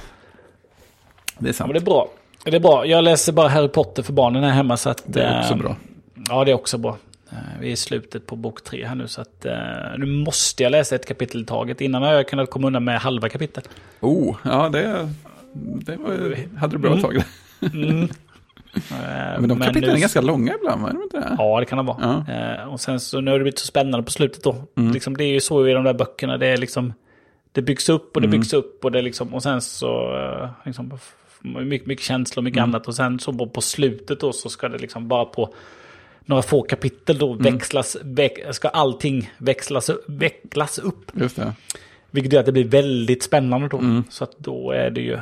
det 1.38 1.48
är 1.48 1.52
sant. 1.52 1.58
Ja, 1.58 1.66
men 1.66 1.74
det 1.74 1.78
är 1.78 1.84
bra. 1.84 2.10
Det 2.44 2.56
är 2.56 2.60
bra. 2.60 2.86
Jag 2.86 3.04
läser 3.04 3.32
bara 3.32 3.48
Harry 3.48 3.68
Potter 3.68 4.02
för 4.02 4.12
barnen 4.12 4.44
här 4.44 4.50
hemma. 4.50 4.76
Så 4.76 4.90
att, 4.90 5.02
det 5.06 5.22
är 5.22 5.40
också 5.40 5.52
äh, 5.52 5.58
bra. 5.58 5.76
Ja, 6.28 6.44
det 6.44 6.50
är 6.50 6.54
också 6.54 6.78
bra. 6.78 6.96
Eh, 7.30 7.36
vi 7.60 7.68
är 7.68 7.72
i 7.72 7.76
slutet 7.76 8.26
på 8.26 8.36
bok 8.36 8.64
tre 8.64 8.86
här 8.86 8.94
nu. 8.94 9.08
Så 9.08 9.20
att, 9.20 9.46
nu 9.98 10.06
måste 10.06 10.62
jag 10.62 10.70
läsa 10.70 10.94
ett 10.94 11.06
kapitel 11.06 11.42
i 11.42 11.44
taget. 11.44 11.80
Innan 11.80 12.02
har 12.02 12.12
jag 12.12 12.28
kunnat 12.28 12.50
komma 12.50 12.66
undan 12.66 12.84
med 12.84 13.00
halva 13.00 13.28
kapitel. 13.28 13.62
Oh, 14.00 14.36
ja 14.44 14.68
det, 14.68 15.08
det 15.54 15.96
var, 15.96 16.58
hade 16.58 16.74
du 16.74 16.78
bra 16.78 16.90
mm. 16.90 17.02
tag. 17.02 17.22
Mm. 17.72 18.08
Men 19.38 19.48
de 19.48 19.60
kapitlen 19.60 19.96
är 19.96 20.00
ganska 20.00 20.20
långa 20.20 20.54
ibland, 20.54 20.86
är 20.88 20.92
de 20.92 21.02
inte 21.02 21.16
det? 21.16 21.34
Ja, 21.38 21.60
det 21.60 21.66
kan 21.66 21.76
de 21.76 21.86
vara. 21.86 22.24
Ja. 22.26 22.34
Eh, 22.34 22.72
och 22.72 22.80
sen 22.80 23.00
så 23.00 23.20
nu 23.20 23.30
har 23.30 23.38
det 23.38 23.42
blivit 23.42 23.58
så 23.58 23.66
spännande 23.66 24.04
på 24.04 24.10
slutet 24.10 24.42
då. 24.42 24.56
Mm. 24.76 24.92
Liksom, 24.92 25.16
det 25.16 25.24
är 25.24 25.32
ju 25.32 25.40
så 25.40 25.68
i 25.68 25.72
de 25.72 25.84
där 25.84 25.94
böckerna, 25.94 26.38
det 26.38 26.46
är 26.46 26.56
liksom... 26.56 26.92
Det 27.52 27.62
byggs 27.62 27.88
upp 27.88 28.16
och 28.16 28.22
det 28.22 28.26
mm. 28.26 28.40
byggs 28.40 28.52
upp 28.52 28.84
och 28.84 28.92
det 28.92 29.02
liksom... 29.02 29.34
Och 29.34 29.42
sen 29.42 29.60
så... 29.60 30.16
Eh, 30.16 30.48
liksom, 30.64 30.98
mycket, 31.44 31.86
mycket 31.86 32.04
känslor 32.04 32.40
och 32.40 32.44
mycket 32.44 32.58
mm. 32.58 32.70
annat. 32.70 32.88
Och 32.88 32.94
sen 32.94 33.18
så 33.18 33.32
på 33.32 33.60
slutet 33.60 34.20
då 34.20 34.32
så 34.32 34.48
ska 34.48 34.68
det 34.68 34.78
liksom 34.78 35.08
bara 35.08 35.24
på 35.24 35.54
några 36.24 36.42
få 36.42 36.62
kapitel 36.62 37.18
då 37.18 37.32
mm. 37.32 37.42
växlas, 37.42 37.96
väx, 38.02 38.56
ska 38.56 38.68
allting 38.68 39.30
växlas, 39.38 39.90
växlas 40.06 40.78
upp. 40.78 41.10
Just 41.14 41.36
det. 41.36 41.52
Vilket 42.10 42.32
gör 42.32 42.40
att 42.40 42.46
det 42.46 42.52
blir 42.52 42.64
väldigt 42.64 43.22
spännande 43.22 43.68
då. 43.68 43.78
Mm. 43.78 44.04
Så 44.10 44.24
att 44.24 44.38
då 44.38 44.70
är 44.70 44.90
det 44.90 45.00
ju... 45.00 45.18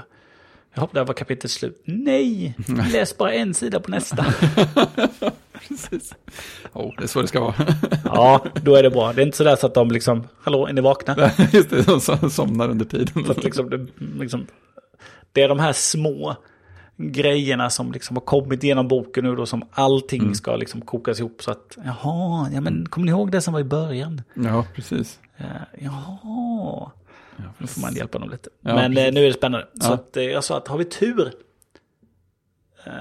Jaha, 0.74 0.88
där 0.92 1.04
var 1.04 1.14
kapitlet 1.14 1.50
slut. 1.50 1.82
Nej, 1.84 2.54
läs 2.92 3.18
bara 3.18 3.32
en 3.32 3.54
sida 3.54 3.80
på 3.80 3.90
nästa. 3.90 4.24
Precis. 5.68 6.14
Oh, 6.72 6.94
det 6.98 7.02
är 7.02 7.06
så 7.06 7.22
det 7.22 7.28
ska 7.28 7.40
vara. 7.40 7.54
ja, 8.04 8.44
då 8.62 8.74
är 8.74 8.82
det 8.82 8.90
bra. 8.90 9.12
Det 9.12 9.22
är 9.22 9.26
inte 9.26 9.36
sådär 9.36 9.56
så 9.56 9.66
att 9.66 9.74
de 9.74 9.90
liksom, 9.90 10.28
hallå, 10.42 10.66
är 10.66 10.72
ni 10.72 10.80
vakna? 10.80 11.30
Just 11.52 11.70
det, 11.70 11.82
de 11.82 12.30
somnar 12.30 12.68
under 12.68 12.84
tiden. 12.84 13.24
Så 13.24 13.32
att 13.32 13.44
liksom, 13.44 13.70
det, 13.70 13.86
liksom, 14.20 14.46
det 15.32 15.42
är 15.42 15.48
de 15.48 15.58
här 15.58 15.72
små 15.72 16.36
grejerna 16.96 17.70
som 17.70 17.92
liksom 17.92 18.16
har 18.16 18.20
kommit 18.20 18.62
genom 18.62 18.88
boken 18.88 19.24
nu 19.24 19.36
då 19.36 19.46
som 19.46 19.62
allting 19.72 20.22
mm. 20.22 20.34
ska 20.34 20.56
liksom 20.56 20.80
kokas 20.80 21.20
ihop 21.20 21.42
så 21.42 21.50
att 21.50 21.78
jaha, 21.84 22.50
ja 22.54 22.60
men 22.60 22.86
kommer 22.88 23.04
ni 23.04 23.10
ihåg 23.10 23.32
det 23.32 23.40
som 23.40 23.52
var 23.52 23.60
i 23.60 23.64
början? 23.64 24.22
Ja, 24.34 24.66
precis. 24.74 25.18
Ja, 25.36 25.44
jaha. 25.78 26.90
Ja, 27.36 27.44
nu 27.58 27.66
får 27.66 27.80
man 27.80 27.94
hjälpa 27.94 28.18
dem 28.18 28.30
lite. 28.30 28.50
Ja, 28.60 28.74
Men 28.74 28.94
precis. 28.94 29.08
Eh, 29.08 29.14
nu 29.14 29.20
är 29.20 29.26
det 29.26 29.32
spännande. 29.32 29.66
Ja. 29.72 29.80
Så 29.80 29.92
att, 29.92 30.16
eh, 30.16 30.24
jag 30.24 30.44
sa 30.44 30.56
att 30.56 30.68
har 30.68 30.78
vi 30.78 30.84
tur, 30.84 31.24
uh, 32.86 32.92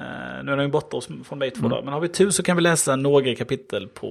nu 0.43 0.51
är 0.51 0.57
de 0.57 0.61
ju 0.61 0.67
borta 0.67 1.01
från 1.23 1.39
mig 1.39 1.51
två 1.51 1.59
mm. 1.59 1.69
dagar, 1.69 1.83
men 1.83 1.93
har 1.93 2.01
vi 2.01 2.09
tur 2.09 2.29
så 2.29 2.43
kan 2.43 2.55
vi 2.55 2.61
läsa 2.61 2.95
några 2.95 3.35
kapitel 3.35 3.87
på, 3.87 4.07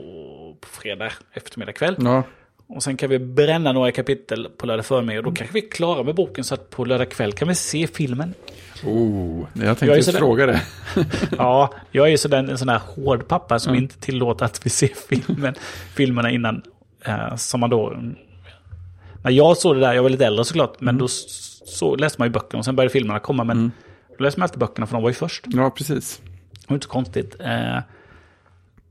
på 0.60 0.68
fredag 0.68 1.12
eftermiddag 1.32 1.72
kväll. 1.72 1.96
Ja. 1.98 2.22
Och 2.66 2.82
sen 2.82 2.96
kan 2.96 3.10
vi 3.10 3.18
bränna 3.18 3.72
några 3.72 3.92
kapitel 3.92 4.48
på 4.56 4.66
lördag 4.66 4.86
förmiddag 4.86 5.18
och 5.18 5.24
då 5.24 5.32
kanske 5.32 5.54
vi 5.54 5.66
är 5.66 5.70
klara 5.70 6.02
med 6.02 6.14
boken 6.14 6.44
så 6.44 6.54
att 6.54 6.70
på 6.70 6.84
lördag 6.84 7.10
kväll 7.10 7.32
kan 7.32 7.48
vi 7.48 7.54
se 7.54 7.86
filmen. 7.86 8.34
Oh, 8.84 9.46
jag 9.52 9.78
tänkte 9.78 9.96
just 9.96 10.16
fråga 10.16 10.46
det. 10.46 10.62
ja, 11.38 11.74
jag 11.90 12.06
är 12.06 12.10
ju 12.10 12.18
sådär, 12.18 12.38
en 12.38 12.58
sån 12.58 12.68
här 12.68 12.78
hård 12.78 13.28
pappa 13.28 13.58
som 13.58 13.72
mm. 13.72 13.82
inte 13.82 13.98
tillåter 13.98 14.44
att 14.44 14.66
vi 14.66 14.70
ser 14.70 14.90
filmen, 15.08 15.54
filmerna 15.94 16.30
innan. 16.30 16.62
Uh, 17.08 17.36
som 17.36 17.60
man 17.60 17.70
då 17.70 17.96
när 19.22 19.30
jag 19.30 19.56
såg 19.56 19.76
det 19.76 19.80
där, 19.80 19.94
jag 19.94 20.02
var 20.02 20.10
lite 20.10 20.26
äldre 20.26 20.44
såklart, 20.44 20.80
men 20.80 20.88
mm. 20.88 20.98
då 20.98 21.08
så, 21.08 21.96
läste 21.96 22.20
man 22.20 22.28
ju 22.28 22.32
böckerna 22.32 22.58
och 22.58 22.64
sen 22.64 22.76
började 22.76 22.92
filmerna 22.92 23.18
komma. 23.18 23.44
Men 23.44 23.56
mm. 23.56 23.70
då 24.18 24.24
läste 24.24 24.40
man 24.40 24.44
alltid 24.44 24.58
böckerna 24.58 24.86
för 24.86 24.94
de 24.94 25.02
var 25.02 25.10
ju 25.10 25.14
först. 25.14 25.44
Ja, 25.46 25.70
precis. 25.70 26.20
Det 26.50 26.68
var 26.68 26.74
inte 26.74 26.84
så 26.84 26.90
konstigt. 26.92 27.36
Eh, 27.40 27.78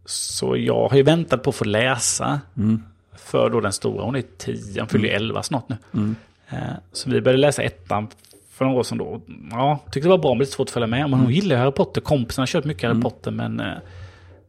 så 0.06 0.58
jag 0.58 0.88
har 0.90 0.98
ju 0.98 1.04
väntat 1.04 1.44
på 1.44 1.50
att 1.50 1.56
få 1.56 1.66
läsa. 1.66 2.42
Mm. 2.58 2.84
För 3.16 3.50
då 3.50 3.62
den 3.62 3.74
stora, 3.74 4.04
hon 4.04 4.16
är 4.16 4.24
tio, 4.38 4.82
hon 4.82 4.88
fyller 4.90 5.06
ju 5.06 5.12
mm. 5.12 5.24
elva 5.24 5.44
snart 5.44 5.70
nu. 5.70 5.78
Mm. 5.94 6.16
Eh, 6.50 6.58
så 6.92 7.10
vi 7.10 7.22
började 7.22 7.42
läsa 7.42 7.64
ettan 7.64 8.08
för 8.52 8.66
några 8.66 8.80
år 8.80 8.84
sedan 8.84 8.98
då. 8.98 9.22
Ja, 9.52 9.80
tyckte 9.86 10.08
det 10.08 10.10
var 10.10 10.18
bra 10.18 10.34
men 10.34 10.40
lite 10.40 10.52
svårt 10.52 10.68
att 10.68 10.72
följa 10.72 10.88
med. 10.88 11.00
Men 11.00 11.14
hon 11.14 11.20
mm. 11.20 11.32
gillar 11.32 11.56
ju 11.56 11.62
Harry 11.62 11.72
Potter. 11.72 12.02
Kompisarna 12.02 12.42
har 12.42 12.48
kört 12.48 12.66
mycket 12.66 12.90
Harry 12.90 13.02
Potter 13.02 13.32
men... 13.32 13.60
Eh, 13.60 13.78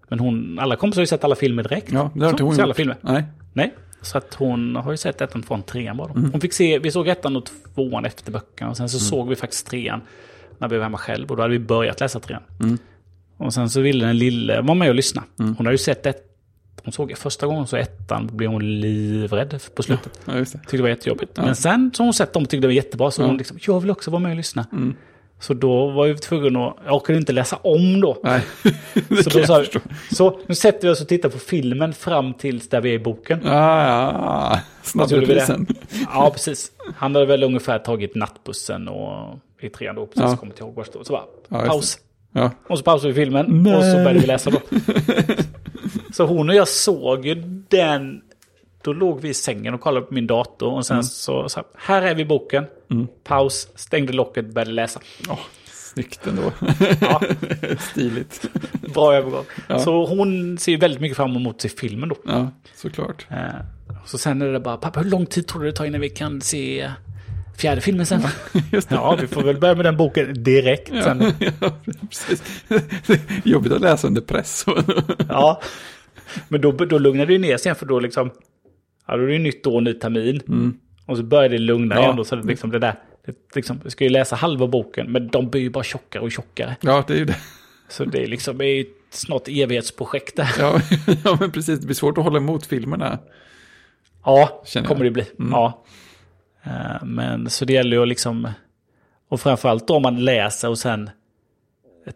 men 0.08 0.18
hon, 0.18 0.58
alla 0.58 0.76
kompisar 0.76 1.00
har 1.00 1.02
ju 1.02 1.06
sett 1.06 1.24
alla 1.24 1.34
filmer 1.34 1.62
direkt. 1.62 1.92
Ja, 1.92 2.10
det 2.14 2.24
har 2.24 2.30
inte 2.30 2.42
hon 2.42 2.60
alla 2.60 2.74
filmer. 2.74 2.96
Nej. 3.00 3.24
Nej. 3.52 3.74
Så 4.02 4.18
att 4.18 4.34
hon 4.34 4.76
har 4.76 4.90
ju 4.90 4.96
sett 4.96 5.20
ettan, 5.20 5.42
tvåan, 5.42 5.62
trean 5.62 5.96
bara. 5.96 6.10
Mm. 6.10 6.30
Hon 6.32 6.40
fick 6.40 6.52
se, 6.52 6.78
vi 6.78 6.90
såg 6.90 7.08
ettan 7.08 7.36
och 7.36 7.48
tvåan 7.74 8.04
efter 8.04 8.32
böckerna. 8.32 8.70
Och 8.70 8.76
sen 8.76 8.88
så 8.88 8.96
mm. 8.96 9.08
såg 9.08 9.28
vi 9.28 9.36
faktiskt 9.36 9.66
trean 9.66 10.00
när 10.58 10.68
vi 10.68 10.76
var 10.76 10.82
hemma 10.82 10.98
själv. 10.98 11.30
Och 11.30 11.36
då 11.36 11.42
hade 11.42 11.52
vi 11.52 11.58
börjat 11.58 12.00
läsa 12.00 12.20
trean. 12.20 12.42
Mm. 12.60 12.78
Och 13.36 13.54
sen 13.54 13.70
så 13.70 13.80
ville 13.80 14.06
den 14.06 14.18
lille 14.18 14.60
vara 14.60 14.74
med 14.74 14.88
och 14.88 14.94
lyssna. 14.94 15.24
Mm. 15.38 15.56
Hon 15.56 15.66
har 15.66 15.72
ju 15.72 15.78
sett 15.78 16.06
ett, 16.06 16.22
hon 16.84 16.92
såg 16.92 17.18
första 17.18 17.46
gången 17.46 17.66
så 17.66 17.76
ettan 17.76 18.30
blev 18.32 18.50
hon 18.50 18.80
livrädd 18.80 19.60
på 19.74 19.82
slutet. 19.82 20.20
Ja, 20.24 20.32
det. 20.32 20.44
Tyckte 20.44 20.76
det 20.76 20.82
var 20.82 20.88
jättejobbigt. 20.88 21.32
Ja. 21.34 21.42
Men 21.42 21.56
sen 21.56 21.90
så 21.94 22.02
har 22.02 22.06
hon 22.06 22.14
sett 22.14 22.32
dem 22.32 22.42
och 22.42 22.48
tyckte 22.48 22.62
det 22.62 22.68
var 22.68 22.74
jättebra. 22.74 23.10
Så 23.10 23.22
ja. 23.22 23.26
hon 23.26 23.36
liksom, 23.36 23.58
jag 23.66 23.80
vill 23.80 23.90
också 23.90 24.10
vara 24.10 24.22
med 24.22 24.30
och 24.30 24.36
lyssna. 24.36 24.66
Så 25.40 25.54
då 25.54 25.90
var 25.90 26.06
vi 26.06 26.18
tvungna 26.18 26.68
att, 26.68 26.76
jag 26.84 26.94
orkade 26.94 27.18
inte 27.18 27.32
läsa 27.32 27.56
om 27.56 28.00
då. 28.00 28.16
Nej, 28.22 28.40
så 29.24 29.30
då 29.30 29.46
sa 29.46 29.64
så 30.12 30.40
nu 30.46 30.54
sätter 30.54 30.88
vi 30.88 30.94
oss 30.94 31.00
och 31.00 31.08
tittar 31.08 31.28
på 31.28 31.38
filmen 31.38 31.92
fram 31.92 32.34
tills 32.34 32.68
där 32.68 32.80
vi 32.80 32.90
är 32.90 32.94
i 32.94 32.98
boken. 32.98 33.40
Ja, 33.44 33.84
ja, 33.86 34.60
snabbreprisen. 34.82 35.66
Ja, 36.14 36.30
precis. 36.32 36.72
Han 36.96 37.14
hade 37.14 37.26
väl 37.26 37.42
ungefär 37.42 37.78
tagit 37.78 38.14
nattbussen 38.14 38.88
och 38.88 39.38
i 39.60 39.68
trean 39.68 39.94
då, 39.94 40.06
precis 40.06 40.22
ja. 40.22 40.36
kommit 40.36 40.56
till 40.56 40.64
Hogwarts 40.64 40.90
då. 40.92 41.04
Så 41.04 41.12
bara, 41.12 41.24
ja, 41.48 41.66
paus. 41.66 41.98
Ja. 42.32 42.50
Och 42.68 42.78
så 42.78 42.84
pausade 42.84 43.12
vi 43.12 43.24
filmen 43.24 43.46
Nej. 43.48 43.76
och 43.76 43.84
så 43.84 43.94
började 43.94 44.18
vi 44.18 44.26
läsa 44.26 44.50
då. 44.50 44.60
så 46.12 46.26
hon 46.26 46.48
och 46.48 46.54
jag 46.54 46.68
såg 46.68 47.26
ju 47.26 47.34
den 47.68 48.22
då 48.82 48.92
låg 48.92 49.20
vi 49.20 49.28
i 49.28 49.34
sängen 49.34 49.74
och 49.74 49.80
kollade 49.80 50.06
på 50.06 50.14
min 50.14 50.26
dator 50.26 50.72
och 50.72 50.86
sen 50.86 50.94
mm. 50.94 51.02
så, 51.02 51.48
så 51.48 51.62
här 51.74 52.02
är 52.02 52.14
vi 52.14 52.22
i 52.22 52.24
boken. 52.24 52.64
Mm. 52.90 53.06
Paus, 53.24 53.68
stängde 53.74 54.12
locket, 54.12 54.54
började 54.54 54.72
läsa. 54.72 55.00
Oh, 55.28 55.38
Snyggt 55.64 56.26
ändå. 56.26 56.52
Ja. 57.00 57.22
Stiligt. 57.80 58.42
Bra 58.94 59.14
övergång. 59.14 59.44
Ja. 59.68 59.78
Så 59.78 60.06
hon 60.06 60.58
ser 60.58 60.72
ju 60.72 60.78
väldigt 60.78 61.00
mycket 61.00 61.16
fram 61.16 61.36
emot 61.36 61.54
att 61.56 61.62
se 61.62 61.68
filmen 61.68 62.08
då. 62.08 62.16
Ja, 62.26 62.50
såklart. 62.74 63.26
Eh, 63.30 63.36
Så 64.06 64.18
sen 64.18 64.42
är 64.42 64.46
det 64.52 64.60
bara, 64.60 64.76
pappa 64.76 65.00
hur 65.00 65.10
lång 65.10 65.26
tid 65.26 65.46
tror 65.46 65.62
du 65.62 65.70
det 65.70 65.76
tar 65.76 65.84
innan 65.84 66.00
vi 66.00 66.08
kan 66.10 66.40
se 66.40 66.90
fjärde 67.58 67.80
filmen 67.80 68.06
sen? 68.06 68.22
Ja, 68.88 69.18
vi 69.20 69.26
får 69.26 69.42
väl 69.42 69.58
börja 69.58 69.74
med 69.74 69.84
den 69.84 69.96
boken 69.96 70.42
direkt 70.42 70.88
sen. 71.04 71.22
Ja, 71.60 71.72
precis. 72.10 72.64
Jobbigt 73.44 73.72
att 73.72 73.80
läsa 73.80 74.06
under 74.06 74.20
press. 74.20 74.64
Ja. 75.28 75.60
Men 76.48 76.60
då, 76.60 76.72
då 76.72 76.98
lugnar 76.98 77.26
det 77.26 77.32
ju 77.32 77.38
ner 77.38 77.56
sig 77.56 77.68
igen 77.68 77.76
för 77.76 77.86
då 77.86 78.00
liksom, 78.00 78.30
ja 79.06 79.16
då 79.16 79.22
är 79.22 79.26
det 79.26 79.32
ju 79.32 79.38
nytt 79.38 79.66
år, 79.66 79.80
ny 79.80 79.92
termin. 79.94 80.40
Och 81.10 81.16
så 81.16 81.22
börjar 81.22 81.48
det 81.48 81.58
lugna 81.58 81.94
Ja. 81.94 82.02
igen 82.02 82.16
då, 82.16 82.24
så 82.24 82.36
det 82.36 82.46
liksom 82.46 82.70
det 82.70 82.78
där, 82.78 82.94
det, 83.26 83.34
liksom, 83.56 83.80
vi 83.84 83.90
ska 83.90 84.04
ju 84.04 84.10
läsa 84.10 84.36
halva 84.36 84.66
boken, 84.66 85.12
men 85.12 85.28
de 85.28 85.50
blir 85.50 85.60
ju 85.62 85.70
bara 85.70 85.84
tjockare 85.84 86.22
och 86.22 86.32
tjockare. 86.32 86.76
Ja, 86.80 87.04
det 87.06 87.14
är 87.14 87.18
ju 87.18 87.24
det. 87.24 87.36
Så 87.88 88.04
det 88.04 88.22
är 88.22 88.26
liksom 88.26 88.58
det 88.58 88.64
är 88.66 88.74
ju 88.74 88.80
ett 88.80 88.88
snart 89.10 89.48
evighetsprojekt 89.48 90.36
där. 90.36 90.50
Ja, 90.58 90.80
ja, 91.24 91.36
men 91.40 91.50
precis. 91.50 91.78
Det 91.80 91.86
blir 91.86 91.94
svårt 91.94 92.18
att 92.18 92.24
hålla 92.24 92.36
emot 92.38 92.66
filmerna. 92.66 93.18
Ja, 94.24 94.62
Känner 94.66 94.88
kommer 94.88 95.04
jag. 95.04 95.14
det 95.14 95.34
bli. 95.36 95.46
Ja. 95.50 95.84
Eh, 96.62 97.04
Men 97.04 97.50
så 97.50 97.64
det 97.64 97.72
gäller 97.72 97.96
ju 97.96 98.02
att 98.02 98.08
liksom, 98.08 98.48
och 99.28 99.40
framförallt 99.40 99.88
då 99.88 99.94
om 99.96 100.02
man 100.02 100.24
läser 100.24 100.68
och 100.68 100.78
sen 100.78 101.10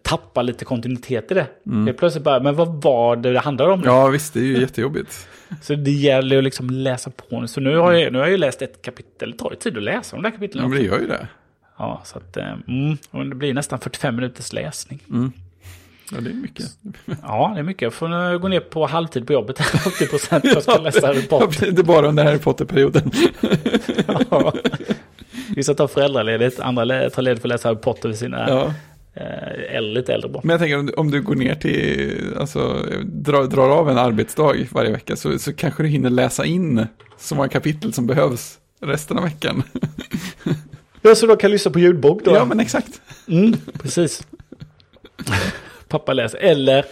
tappar 0.02 0.43
lite 0.43 0.65
kontinuitet 0.65 1.31
i 1.31 1.35
det. 1.35 1.47
Det 1.62 1.90
är 1.90 1.93
plötsligt 1.93 2.24
bara, 2.24 2.40
men 2.40 2.55
vad 2.55 2.82
var 2.82 3.16
det 3.16 3.32
det 3.32 3.39
handlade 3.40 3.73
om? 3.73 3.82
Ja, 3.85 4.09
visst. 4.09 4.35
Det 4.35 4.40
är 4.40 4.44
ju 4.44 4.61
jättejobbigt. 4.61 5.28
Så 5.62 5.74
det 5.74 5.90
gäller 5.90 6.36
ju 6.36 6.39
att 6.39 6.44
liksom 6.44 6.70
läsa 6.70 7.11
på 7.11 7.40
nu. 7.40 7.48
Så 7.48 7.61
nu 7.61 7.77
har 7.77 7.93
jag, 7.93 8.12
nu 8.12 8.19
har 8.19 8.24
jag 8.24 8.32
ju 8.32 8.39
läst 8.39 8.62
ett 8.62 8.82
kapitel, 8.82 9.31
det 9.31 9.39
tar 9.39 9.51
ju 9.51 9.56
tid 9.56 9.77
att 9.77 9.82
läsa 9.82 10.16
de 10.16 10.23
där 10.23 10.31
kapitlen. 10.31 10.65
Ja, 10.65 10.69
men 10.69 10.78
det 10.78 10.85
gör 10.85 11.01
ju 11.01 11.06
det. 11.06 11.28
Ja, 11.78 12.01
så 12.05 12.19
att, 12.19 12.36
eh, 12.36 12.52
mm, 12.69 12.98
det 13.31 13.35
blir 13.35 13.55
nästan 13.55 13.81
45 13.81 14.16
minuters 14.16 14.52
läsning. 14.52 15.01
Ja, 16.12 16.20
det 16.20 16.31
är 16.31 16.35
mycket. 16.35 16.66
Ja, 17.23 17.52
det 17.55 17.61
är 17.61 17.65
mycket. 17.65 17.82
Jag 17.82 17.94
får 17.94 18.39
gå 18.39 18.48
ner 18.48 18.61
på 18.61 18.86
halvtid 18.86 19.27
på 19.27 19.32
jobbet, 19.32 19.61
80 19.86 20.06
procent 20.06 20.44
jag 20.44 20.62
ska 20.62 20.78
läsa 20.78 21.06
Harry 21.06 21.23
Potter. 21.23 21.70
Det 21.70 21.82
är 21.82 21.85
bara 21.85 22.09
under 22.09 22.24
Harry 22.24 22.39
Potter-perioden. 22.39 23.11
Ja. 24.31 24.55
Vissa 25.56 25.74
tar 25.74 25.86
föräldraledigt, 25.86 26.61
andra 26.61 27.11
tar 27.11 27.23
ledigt 27.23 27.43
för 27.43 27.48
att 27.48 27.52
läsa 27.55 27.69
Harry 27.69 27.78
Potter 27.78 28.09
vid 28.09 28.19
sina 28.19 28.48
Ja. 28.48 28.74
Eh, 29.14 29.76
äldre, 29.76 29.94
lite 29.94 30.14
äldre 30.14 30.30
barn. 30.30 30.42
Men 30.44 30.50
jag 30.50 30.60
tänker 30.60 30.78
om 30.78 30.86
du, 30.86 30.92
om 30.92 31.10
du 31.10 31.22
går 31.22 31.34
ner 31.34 31.54
till, 31.54 32.34
alltså 32.38 32.86
drar, 33.02 33.46
drar 33.46 33.68
av 33.68 33.90
en 33.90 33.98
arbetsdag 33.98 34.66
varje 34.70 34.90
vecka 34.90 35.16
så, 35.16 35.38
så 35.38 35.52
kanske 35.52 35.82
du 35.82 35.88
hinner 35.88 36.10
läsa 36.10 36.44
in 36.44 36.86
så 37.18 37.34
många 37.34 37.48
kapitel 37.48 37.92
som 37.92 38.06
behövs 38.06 38.58
resten 38.80 39.18
av 39.18 39.24
veckan. 39.24 39.62
Ja, 41.06 41.14
så 41.14 41.26
då 41.26 41.36
kan 41.36 41.50
lyssna 41.50 41.70
på 41.70 41.78
ljudbok 41.78 42.24
då? 42.24 42.34
Ja, 42.34 42.44
men 42.44 42.60
exakt. 42.60 43.00
Mm, 43.28 43.56
precis. 43.82 44.26
Pappa 45.88 46.12
läser. 46.12 46.38
Eller 46.38 46.84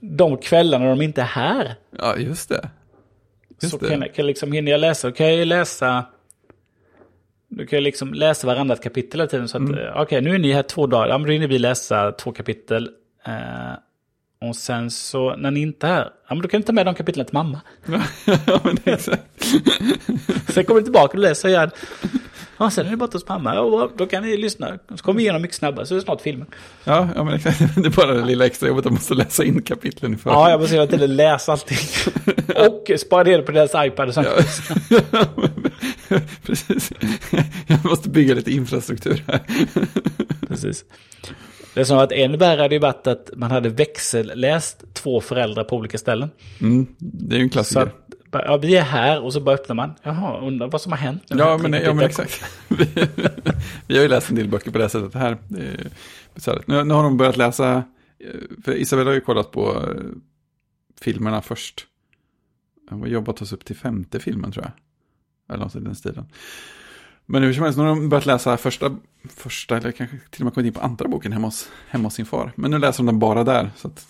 de 0.00 0.36
kvällarna 0.36 0.88
de 0.88 1.02
inte 1.02 1.20
är 1.20 1.26
här. 1.26 1.74
Ja, 1.98 2.16
just 2.16 2.48
det. 2.48 2.70
Just 3.60 3.70
så 3.70 3.78
det. 3.78 3.88
kan 3.88 4.08
kan 4.14 4.26
liksom, 4.26 4.52
hinner 4.52 4.72
jag 4.72 4.80
läsa, 4.80 5.12
kan 5.12 5.34
jag 5.36 5.46
läsa... 5.46 6.04
Då 7.48 7.66
kan 7.66 7.76
jag 7.76 7.82
liksom 7.84 8.14
läsa 8.14 8.46
varannat 8.46 8.82
kapitel 8.82 9.20
hela 9.20 9.30
tiden. 9.30 9.48
Så 9.48 9.56
att, 9.56 9.68
Mm. 9.68 9.78
eh, 9.78 10.00
okej, 10.00 10.20
nu 10.20 10.34
är 10.34 10.38
ni 10.38 10.52
här 10.52 10.62
två 10.62 10.86
dagar. 10.86 11.08
Ja, 11.08 11.18
men 11.18 11.26
då 11.26 11.32
hinner 11.32 11.48
vi 11.48 11.58
läsa 11.58 12.12
två 12.12 12.32
kapitel. 12.32 12.90
Eh, 13.26 14.48
och 14.48 14.56
sen 14.56 14.90
så, 14.90 15.36
när 15.36 15.50
ni 15.50 15.60
inte 15.60 15.86
är 15.86 15.90
här, 15.90 16.10
ja, 16.28 16.34
men 16.34 16.42
då 16.42 16.48
kan 16.48 16.60
ni 16.60 16.64
ta 16.66 16.72
med 16.72 16.86
de 16.86 16.94
kapitlen 16.94 17.26
till 17.26 17.34
mamma. 17.34 17.60
ja, 18.46 18.60
men 18.64 18.76
exakt. 18.84 19.22
Sen 20.48 20.64
kommer 20.64 20.80
ni 20.80 20.84
tillbaka 20.84 21.12
och 21.12 21.18
läser 21.22 21.48
igen. 21.48 21.70
Ja, 22.58 22.70
sen 22.70 22.86
är 22.86 22.90
det 22.90 22.96
bara 22.96 23.08
hos 23.12 23.28
mamma. 23.28 23.54
Ja, 23.54 23.90
då 23.96 24.06
kan 24.06 24.22
ni 24.22 24.36
lyssna. 24.36 24.78
Så 24.90 24.96
kommer 24.96 25.16
vi 25.16 25.22
igenom 25.22 25.42
mycket 25.42 25.56
snabbare, 25.56 25.86
så 25.86 25.94
är 25.94 25.96
det 25.96 26.02
snart 26.04 26.20
filmen. 26.20 26.46
Ja, 26.84 27.08
ja, 27.14 27.24
men 27.24 27.34
exakt. 27.34 27.58
Det 27.76 27.86
är 27.86 27.90
bara 27.96 28.12
det 28.14 28.24
lilla 28.24 28.46
extra 28.46 28.68
jobbet 28.68 28.80
att 28.86 28.92
man 28.92 28.94
måste 28.94 29.14
läsa 29.14 29.44
in 29.44 29.62
kapitlen 29.62 30.14
i 30.14 30.16
förväg. 30.16 30.36
Ja, 30.36 30.50
jag 30.50 30.60
måste 30.60 30.74
hela 30.74 30.86
tiden 30.86 31.16
läsa 31.16 31.52
allting. 31.52 31.78
och 32.68 32.90
spara 33.00 33.22
ner 33.22 33.36
det 33.38 33.42
på 33.42 33.52
deras 33.52 33.86
iPad 33.86 34.08
och. 34.08 34.14
Ja, 34.24 35.24
Precis. 36.46 36.92
Jag 37.66 37.84
måste 37.84 38.08
bygga 38.08 38.34
lite 38.34 38.50
infrastruktur 38.52 39.24
här. 39.26 39.40
Precis. 40.48 40.84
Det 41.74 41.84
som 41.84 41.96
varit 41.96 42.12
än 42.12 42.38
värre 42.38 42.62
hade 42.62 42.74
ju 42.74 42.78
varit 42.80 43.06
att 43.06 43.30
man 43.36 43.50
hade 43.50 43.68
växelläst 43.68 44.84
två 44.94 45.20
föräldrar 45.20 45.64
på 45.64 45.76
olika 45.76 45.98
ställen. 45.98 46.30
Mm, 46.60 46.86
det 46.98 47.34
är 47.34 47.38
ju 47.38 47.42
en 47.44 47.48
Så 47.48 47.52
klassiker. 47.52 47.80
att, 47.80 47.86
bara, 48.08 48.16
ja, 48.32 48.56
vi 48.56 48.76
är 48.76 48.82
här 48.82 49.22
och 49.22 49.32
så 49.32 49.40
bara 49.40 49.54
öppnar 49.54 49.76
man. 49.76 49.94
Jaha, 50.02 50.40
undrar 50.40 50.68
vad 50.68 50.80
som 50.80 50.92
har 50.92 50.98
hänt. 50.98 51.22
nu. 51.30 51.38
Ja, 51.38 51.58
men, 51.58 51.72
ja, 51.72 51.94
men 51.94 52.04
exakt. 52.04 52.44
Vi, 52.68 52.86
vi 53.86 53.96
har 53.96 54.02
ju 54.02 54.08
läst 54.08 54.30
en 54.30 54.36
del 54.36 54.48
böcker 54.48 54.70
på 54.70 54.78
det 54.78 54.84
här 54.84 54.88
sättet 54.88 55.14
här. 55.14 55.38
Det 55.48 55.60
är 55.60 55.90
besvärligt. 56.34 56.66
nu, 56.66 56.84
nu 56.84 56.94
har 56.94 57.02
de 57.02 57.16
börjat 57.16 57.36
läsa, 57.36 57.76
eh, 58.18 58.62
för 58.64 58.74
Isabella 58.74 59.10
har 59.10 59.14
ju 59.14 59.20
kollat 59.20 59.50
på 59.50 59.82
eh, 59.82 60.02
filmerna 61.00 61.42
först. 61.42 61.86
Hon 62.90 63.00
har 63.00 63.06
jobbat 63.06 63.42
oss 63.42 63.52
upp 63.52 63.64
till 63.64 63.76
femte 63.76 64.20
filmen 64.20 64.52
tror 64.52 64.64
jag. 64.64 64.72
Eller 65.54 65.64
något 65.64 65.76
i 65.76 65.80
den 65.80 65.94
stilen. 65.94 66.26
Men 67.26 67.42
hur 67.42 67.52
som 67.52 67.62
helst, 67.62 67.78
nu 67.78 67.84
har 67.84 67.90
de 67.90 68.08
börjat 68.08 68.26
läsa 68.26 68.56
första, 68.56 68.96
första 69.28 69.76
eller 69.76 69.92
kanske 69.92 70.18
till 70.30 70.42
och 70.42 70.44
med 70.44 70.54
kommit 70.54 70.66
in 70.66 70.72
på 70.72 70.80
andra 70.80 71.08
boken 71.08 71.32
hemma 71.32 71.46
hos, 71.46 71.70
hemma 71.88 72.04
hos 72.04 72.14
sin 72.14 72.26
far. 72.26 72.52
Men 72.56 72.70
nu 72.70 72.78
läser 72.78 72.98
de 72.98 73.06
den 73.06 73.18
bara 73.18 73.44
där. 73.44 73.70
Så 73.76 73.88
att, 73.88 74.06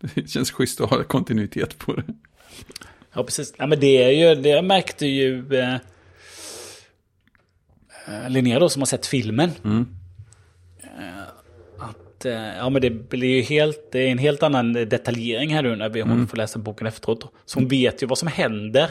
det 0.00 0.30
känns 0.30 0.50
schysst 0.50 0.80
att 0.80 0.90
ha 0.90 1.04
kontinuitet 1.04 1.78
på 1.78 1.92
det. 1.92 2.04
Ja, 3.12 3.24
precis. 3.24 3.54
Ja, 3.58 3.66
men 3.66 3.80
det 3.80 4.02
är 4.02 4.10
ju, 4.10 4.42
det 4.42 4.62
märkte 4.62 5.06
ju 5.06 5.54
eh, 5.54 5.74
eh, 8.08 8.28
Linnea 8.28 8.58
då 8.58 8.68
som 8.68 8.82
har 8.82 8.86
sett 8.86 9.06
filmen. 9.06 9.50
Mm. 9.64 9.86
Eh, 10.82 11.22
att, 11.78 12.24
eh, 12.24 12.32
ja 12.32 12.70
men 12.70 12.82
det 12.82 12.90
blir 12.90 13.36
ju 13.36 13.42
helt, 13.42 13.92
det 13.92 13.98
är 13.98 14.08
en 14.08 14.18
helt 14.18 14.42
annan 14.42 14.72
detaljering 14.72 15.54
här 15.54 15.62
nu 15.62 15.76
när 15.76 15.88
vi, 15.88 16.00
hon 16.00 16.28
får 16.28 16.36
läsa 16.36 16.58
boken 16.58 16.86
efteråt. 16.86 17.32
Så 17.44 17.58
hon 17.58 17.68
vet 17.68 18.02
ju 18.02 18.06
vad 18.06 18.18
som 18.18 18.28
händer. 18.28 18.90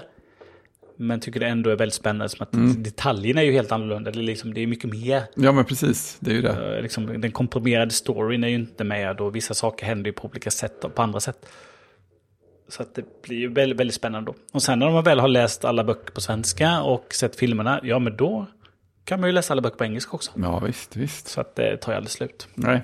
Men 1.02 1.20
tycker 1.20 1.40
det 1.40 1.48
ändå 1.48 1.70
är 1.70 1.76
väldigt 1.76 1.96
spännande 1.96 2.30
som 2.30 2.44
att 2.44 2.84
detaljerna 2.84 3.42
är 3.42 3.46
ju 3.46 3.52
helt 3.52 3.72
annorlunda. 3.72 4.12
Det 4.12 4.20
är, 4.20 4.24
liksom, 4.24 4.54
det 4.54 4.62
är 4.62 4.68
mycket 4.68 4.90
mer. 4.90 5.24
Ja, 5.36 5.52
men 5.52 5.66
precis. 5.66 6.18
Det 6.20 6.32
är 6.32 6.36
ju 6.36 6.42
det. 6.42 6.82
Liksom, 6.82 7.22
den 7.22 7.32
komprimerade 7.32 7.92
storyn 7.92 8.44
är 8.44 8.48
ju 8.48 8.56
inte 8.56 8.84
med 8.84 9.22
och 9.22 9.36
vissa 9.36 9.54
saker 9.54 9.86
händer 9.86 10.10
ju 10.10 10.14
på 10.14 10.28
olika 10.28 10.52
sätt 10.52 10.84
och 10.84 10.96
på 10.96 11.02
andra 11.02 11.20
sätt. 11.20 11.46
Så 12.70 12.82
att 12.82 12.96
det 12.96 13.22
blir 13.22 13.38
ju 13.38 13.54
väldigt, 13.54 13.80
väldigt 13.80 13.96
spännande 13.96 14.32
då. 14.32 14.38
Och 14.52 14.64
sen 14.64 14.80
när 14.80 14.92
man 14.92 15.04
väl 15.04 15.20
har 15.20 15.28
läst 15.28 15.66
alla 15.66 15.84
böcker 15.84 16.12
på 16.12 16.22
svenska 16.22 16.82
och 16.82 17.14
sett 17.14 17.36
filmerna, 17.36 17.80
ja 17.84 18.00
men 18.00 18.18
då 18.18 18.46
kan 19.04 19.20
man 19.20 19.30
ju 19.30 19.34
läsa 19.34 19.54
alla 19.54 19.62
böcker 19.62 19.78
på 19.78 19.84
engelska 19.84 20.12
också. 20.12 20.32
Ja, 20.36 20.60
visst, 20.60 20.96
visst. 20.96 21.28
Så 21.28 21.42
att 21.42 21.56
det 21.56 21.78
tar 21.78 21.92
ju 21.92 21.96
aldrig 21.96 22.12
slut. 22.12 22.48
Nej. 22.56 22.82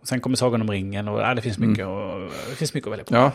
Och 0.00 0.08
sen 0.08 0.20
kommer 0.20 0.36
Sagan 0.36 0.60
om 0.60 0.70
ringen 0.70 1.08
och 1.08 1.20
ja, 1.20 1.34
det 1.34 1.42
finns 1.42 1.58
mycket, 1.58 1.86
och, 1.86 2.20
det 2.50 2.56
finns 2.56 2.74
mycket 2.74 2.86
att 2.86 2.92
välja 2.92 3.04
på. 3.04 3.14
Ja, 3.14 3.32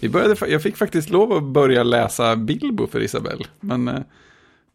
vi 0.00 0.08
började, 0.08 0.48
jag 0.48 0.62
fick 0.62 0.76
faktiskt 0.76 1.10
lov 1.10 1.32
att 1.32 1.42
börja 1.42 1.82
läsa 1.82 2.36
Bilbo 2.36 2.86
för 2.86 3.00
Isabelle. 3.00 3.44
Men 3.60 3.88
eh, 3.88 4.00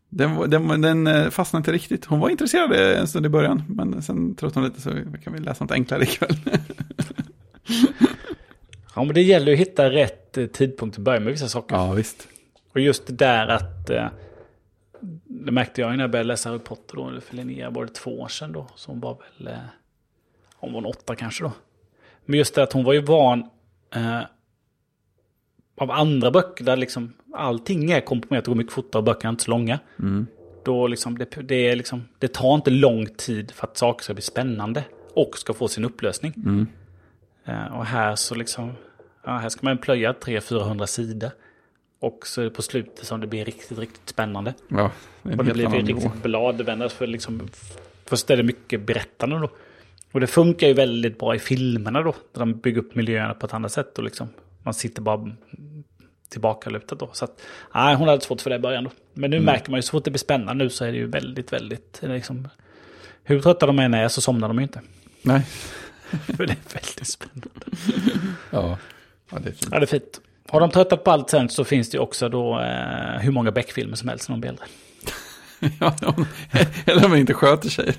den, 0.09 0.49
den, 0.49 0.81
den 0.81 1.07
eh, 1.07 1.29
fastnade 1.29 1.59
inte 1.59 1.71
riktigt. 1.71 2.05
Hon 2.05 2.19
var 2.19 2.29
intresserad 2.29 2.71
en 2.71 3.07
stund 3.07 3.25
i 3.25 3.29
början. 3.29 3.63
Men 3.67 4.01
sen 4.01 4.35
tröttnade 4.35 4.67
hon 4.67 4.75
lite 4.75 4.81
så 4.81 5.19
kan 5.23 5.33
vi 5.33 5.39
läsa 5.39 5.63
något 5.63 5.71
enklare 5.71 6.03
ikväll. 6.03 6.35
Ja 9.01 9.05
men 9.05 9.13
det 9.15 9.21
gäller 9.21 9.53
att 9.53 9.59
hitta 9.59 9.89
rätt 9.89 10.37
eh, 10.37 10.45
tidpunkt 10.45 10.97
att 10.97 11.03
börja 11.03 11.19
med 11.19 11.31
vissa 11.33 11.47
saker. 11.47 11.75
ja, 11.75 11.91
visst. 11.91 12.27
Och 12.73 12.79
just 12.79 13.07
det 13.07 13.13
där 13.13 13.47
att... 13.47 13.89
eh, 13.89 14.07
Det 15.25 15.51
märkte 15.51 15.81
jag 15.81 15.91
när 15.91 15.99
jag 16.03 16.11
började 16.11 16.27
läsa 16.27 16.49
Harry 16.49 16.59
Potter 16.59 16.95
då. 16.95 17.21
För 17.21 17.35
Linnea 17.35 17.69
var 17.69 17.85
det 17.85 17.93
två 17.93 18.19
år 18.21 18.27
sedan 18.27 18.51
då. 18.51 18.67
Så 18.75 18.91
hon 18.91 18.99
var 18.99 19.17
väl... 19.37 19.47
eh, 19.47 19.59
Hon 20.55 20.73
var 20.73 20.79
en 20.79 20.85
åtta 20.85 21.15
kanske 21.15 21.43
då. 21.43 21.51
Men 22.25 22.37
just 22.39 22.55
det 22.55 22.63
att 22.63 22.73
hon 22.73 22.83
var 22.83 22.93
ju 22.93 23.01
van... 23.01 23.49
Eh, 23.95 24.19
av 25.77 25.91
andra 25.91 26.31
böcker 26.31 26.63
där 26.65 26.77
liksom 26.77 27.13
allting 27.33 27.91
är 27.91 28.01
komprimerat 28.01 28.47
och 28.47 28.51
går 28.51 28.57
mycket 28.57 28.73
fortare 28.73 28.99
och 28.99 29.03
böckerna 29.03 29.29
är 29.29 29.31
inte 29.31 29.43
så 29.43 29.51
långa. 29.51 29.79
Då 30.63 30.87
liksom 30.87 31.17
det, 31.17 31.25
det, 31.43 31.55
är 31.69 31.75
liksom, 31.75 32.03
det 32.19 32.27
tar 32.33 32.55
inte 32.55 32.69
lång 32.71 33.05
tid 33.05 33.51
för 33.51 33.67
att 33.67 33.77
saker 33.77 34.03
ska 34.03 34.13
bli 34.13 34.21
spännande. 34.23 34.83
Och 35.13 35.37
ska 35.37 35.53
få 35.53 35.67
sin 35.67 35.85
upplösning. 35.85 36.33
Eh, 37.45 37.77
och 37.77 37.85
här 37.85 38.15
så 38.15 38.35
liksom... 38.35 38.71
Ja, 39.23 39.37
här 39.37 39.49
ska 39.49 39.59
man 39.65 39.77
plöja 39.77 40.13
300-400 40.13 40.85
sidor. 40.85 41.31
Och 41.99 42.27
så 42.27 42.41
är 42.41 42.45
det 42.45 42.51
på 42.51 42.61
slutet 42.61 43.05
som 43.05 43.21
det 43.21 43.27
blir 43.27 43.45
riktigt, 43.45 43.79
riktigt 43.79 44.09
spännande. 44.09 44.53
Ja, 44.67 44.91
Och 45.21 45.45
det 45.45 45.53
blir 45.53 45.67
nivå. 45.69 45.99
riktigt 45.99 46.23
bladvändare 46.23 46.89
för 46.89 47.07
liksom... 47.07 47.49
Först 48.05 48.29
är 48.29 48.37
det 48.37 48.43
mycket 48.43 48.81
berättande 48.81 49.39
då. 49.39 49.49
Och 50.11 50.19
det 50.19 50.27
funkar 50.27 50.67
ju 50.67 50.73
väldigt 50.73 51.19
bra 51.19 51.35
i 51.35 51.39
filmerna 51.39 52.01
då. 52.01 52.15
Där 52.33 52.39
de 52.39 52.53
bygger 52.53 52.81
upp 52.81 52.95
miljöerna 52.95 53.33
på 53.33 53.45
ett 53.45 53.53
annat 53.53 53.71
sätt 53.71 53.97
och 53.97 54.03
liksom... 54.03 54.29
Man 54.63 54.73
sitter 54.73 55.01
bara 55.01 55.31
tillbakalutat 56.29 56.99
då. 56.99 57.09
Så 57.13 57.25
att, 57.25 57.41
nej, 57.73 57.95
hon 57.95 58.07
hade 58.07 58.21
svårt 58.21 58.41
för 58.41 58.49
det 58.49 58.55
i 58.55 58.59
början 58.59 58.83
då. 58.83 58.91
Men 59.13 59.29
nu 59.31 59.37
Mm. 59.37 59.45
märker 59.45 59.71
man 59.71 59.77
ju 59.77 59.81
så 59.81 59.91
fort 59.91 60.05
det 60.05 60.11
blir 60.11 60.19
spännande 60.19 60.63
nu 60.63 60.69
så 60.69 60.85
är 60.85 60.91
det 60.91 60.97
ju 60.97 61.07
väldigt, 61.07 61.53
väldigt... 61.53 61.99
är 62.03 62.07
Liksom, 62.09 62.47
hur 63.23 63.41
trötta 63.41 63.65
de 63.65 63.79
än 63.79 63.93
är 63.93 64.07
så 64.07 64.21
somnar 64.21 64.47
de 64.47 64.57
ju 64.57 64.63
inte. 64.63 64.81
Nej. 65.21 65.41
För 66.25 66.45
det 66.45 66.53
är 66.53 66.73
väldigt 66.73 67.07
spännande. 67.07 67.49
Ja, 68.49 68.77
ja 69.31 69.39
det 69.39 69.49
är 69.49 69.53
fint. 69.53 69.67
Ja, 69.71 69.79
det 69.79 69.85
är 69.85 69.87
fint. 69.87 70.21
Har 70.49 70.59
de 70.59 70.69
tröttat 70.71 71.03
på 71.03 71.11
allt 71.11 71.29
sen 71.29 71.49
så 71.49 71.63
finns 71.63 71.89
det 71.89 71.99
också 71.99 72.29
då 72.29 72.59
eh, 72.59 73.21
hur 73.21 73.31
många 73.31 73.51
Beck-filmer 73.51 73.95
som 73.95 74.09
helst 74.09 74.29
när 74.29 74.33
de 74.33 74.41
blir 74.41 74.49
äldre. 74.49 74.65
Ja, 75.79 75.95
eller 76.85 77.05
om 77.05 77.11
man 77.11 77.19
inte 77.19 77.33
sköter 77.33 77.69
sig. 77.69 77.93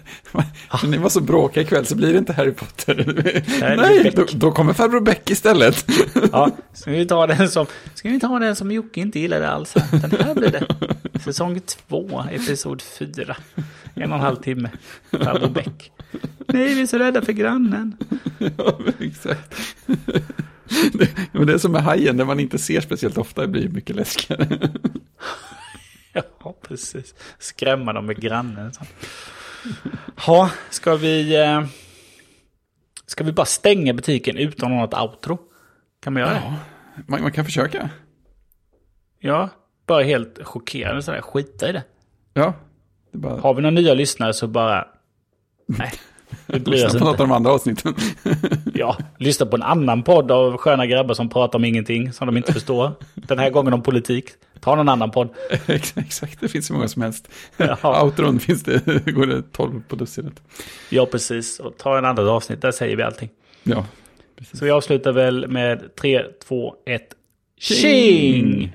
Men 0.82 0.90
ni 0.90 0.96
var 0.98 1.08
så 1.08 1.20
bråkiga 1.20 1.62
ikväll 1.62 1.86
så 1.86 1.96
blir 1.96 2.12
det 2.12 2.18
inte 2.18 2.32
Harry 2.32 2.52
Potter. 2.52 3.22
Nej, 3.76 4.12
då, 4.14 4.26
då 4.32 4.52
kommer 4.52 4.72
farbror 4.72 5.00
Beck 5.00 5.30
istället. 5.30 5.86
Ja, 6.32 6.50
ska 6.72 6.90
vi 6.90 7.06
ta 7.06 7.26
den 7.26 7.48
som, 7.48 7.66
ska 7.94 8.08
vi 8.08 8.20
ta 8.20 8.38
den 8.38 8.56
som 8.56 8.72
Jocke 8.72 9.00
inte 9.00 9.20
gillade 9.20 9.50
alls? 9.50 9.74
Den 9.90 10.10
här 10.10 10.34
blir 10.34 10.50
det. 10.50 10.66
Säsong 11.24 11.60
två, 11.60 12.24
episod 12.30 12.82
fyra. 12.82 13.36
En 13.94 14.10
och 14.10 14.16
en 14.18 14.24
halv 14.24 14.36
timme. 14.36 14.70
Farbror 15.10 15.48
Beck. 15.48 15.92
Nej, 16.46 16.74
vi 16.74 16.82
är 16.82 16.86
så 16.86 16.98
rädda 16.98 17.22
för 17.22 17.32
grannen. 17.32 17.96
Ja, 18.56 18.78
exakt. 19.00 19.54
Det, 20.92 21.08
men 21.32 21.46
det 21.46 21.52
är 21.52 21.58
som 21.58 21.72
med 21.72 21.82
hajen, 21.82 22.16
där 22.16 22.24
man 22.24 22.40
inte 22.40 22.58
ser 22.58 22.80
speciellt 22.80 23.18
ofta, 23.18 23.46
blir 23.46 23.68
mycket 23.68 23.96
läskigare. 23.96 24.70
Ja, 26.14 26.54
precis. 26.62 27.14
Skrämma 27.38 27.92
dem 27.92 28.06
med 28.06 28.20
grannen. 28.20 28.72
Ja, 30.26 30.50
ska 30.70 30.96
vi... 30.96 31.36
Eh, 31.40 31.64
ska 33.06 33.24
vi 33.24 33.32
bara 33.32 33.46
stänga 33.46 33.94
butiken 33.94 34.36
utan 34.36 34.76
något 34.76 34.94
outro? 34.94 35.38
Kan 36.02 36.12
man 36.12 36.22
göra 36.22 36.32
det? 36.32 36.40
Ja, 36.44 36.56
man, 37.06 37.22
man 37.22 37.32
kan 37.32 37.44
försöka. 37.44 37.90
Ja, 39.20 39.48
bara 39.86 40.02
helt 40.02 40.38
chockerande 40.42 41.02
sådär. 41.02 41.20
Skita 41.20 41.68
i 41.68 41.72
det. 41.72 41.82
Ja, 42.34 42.54
det 43.12 43.18
bara 43.18 43.40
Har 43.40 43.54
vi 43.54 43.62
några 43.62 43.74
nya 43.74 43.94
lyssnare 43.94 44.32
så 44.34 44.46
bara... 44.46 44.88
Nej, 45.66 45.92
lyssna 46.46 46.88
på 46.88 47.04
något 47.04 47.12
inte. 47.12 47.22
av 47.22 47.28
de 47.28 47.32
andra 47.32 47.50
avsnitten. 47.52 47.94
Ja, 48.74 48.96
lyssna 49.18 49.46
på 49.46 49.56
en 49.56 49.62
annan 49.62 50.02
podd 50.02 50.30
av 50.30 50.56
sköna 50.56 50.86
grabbar 50.86 51.14
som 51.14 51.28
pratar 51.28 51.58
om 51.58 51.64
ingenting 51.64 52.12
som 52.12 52.26
de 52.26 52.36
inte 52.36 52.52
förstår. 52.52 52.92
Den 53.14 53.38
här 53.38 53.50
gången 53.50 53.72
om 53.72 53.82
politik. 53.82 54.24
Ta 54.60 54.74
någon 54.74 54.88
annan 54.88 55.10
podd. 55.10 55.28
Ex- 55.66 55.96
Exakt, 55.96 56.40
det 56.40 56.48
finns 56.48 56.66
så 56.66 56.72
många 56.72 56.88
som 56.88 57.02
helst. 57.02 57.28
Ja. 57.56 58.02
Outron 58.04 58.40
finns 58.40 58.62
det, 58.62 59.06
går 59.12 59.26
det 59.26 59.42
12 59.52 59.82
på 59.88 59.96
dussinet. 59.96 60.42
Ja, 60.88 61.06
precis. 61.06 61.60
Och 61.60 61.76
ta 61.78 61.98
en 61.98 62.04
andra 62.04 62.30
avsnitt, 62.30 62.62
där 62.62 62.72
säger 62.72 62.96
vi 62.96 63.02
allting. 63.02 63.28
Ja, 63.62 63.86
precis. 64.38 64.58
Så 64.58 64.64
vi 64.64 64.70
avslutar 64.70 65.12
väl 65.12 65.48
med 65.48 65.96
3, 65.96 66.22
2, 66.48 66.74
1. 66.86 67.02
Tjing! 67.58 68.72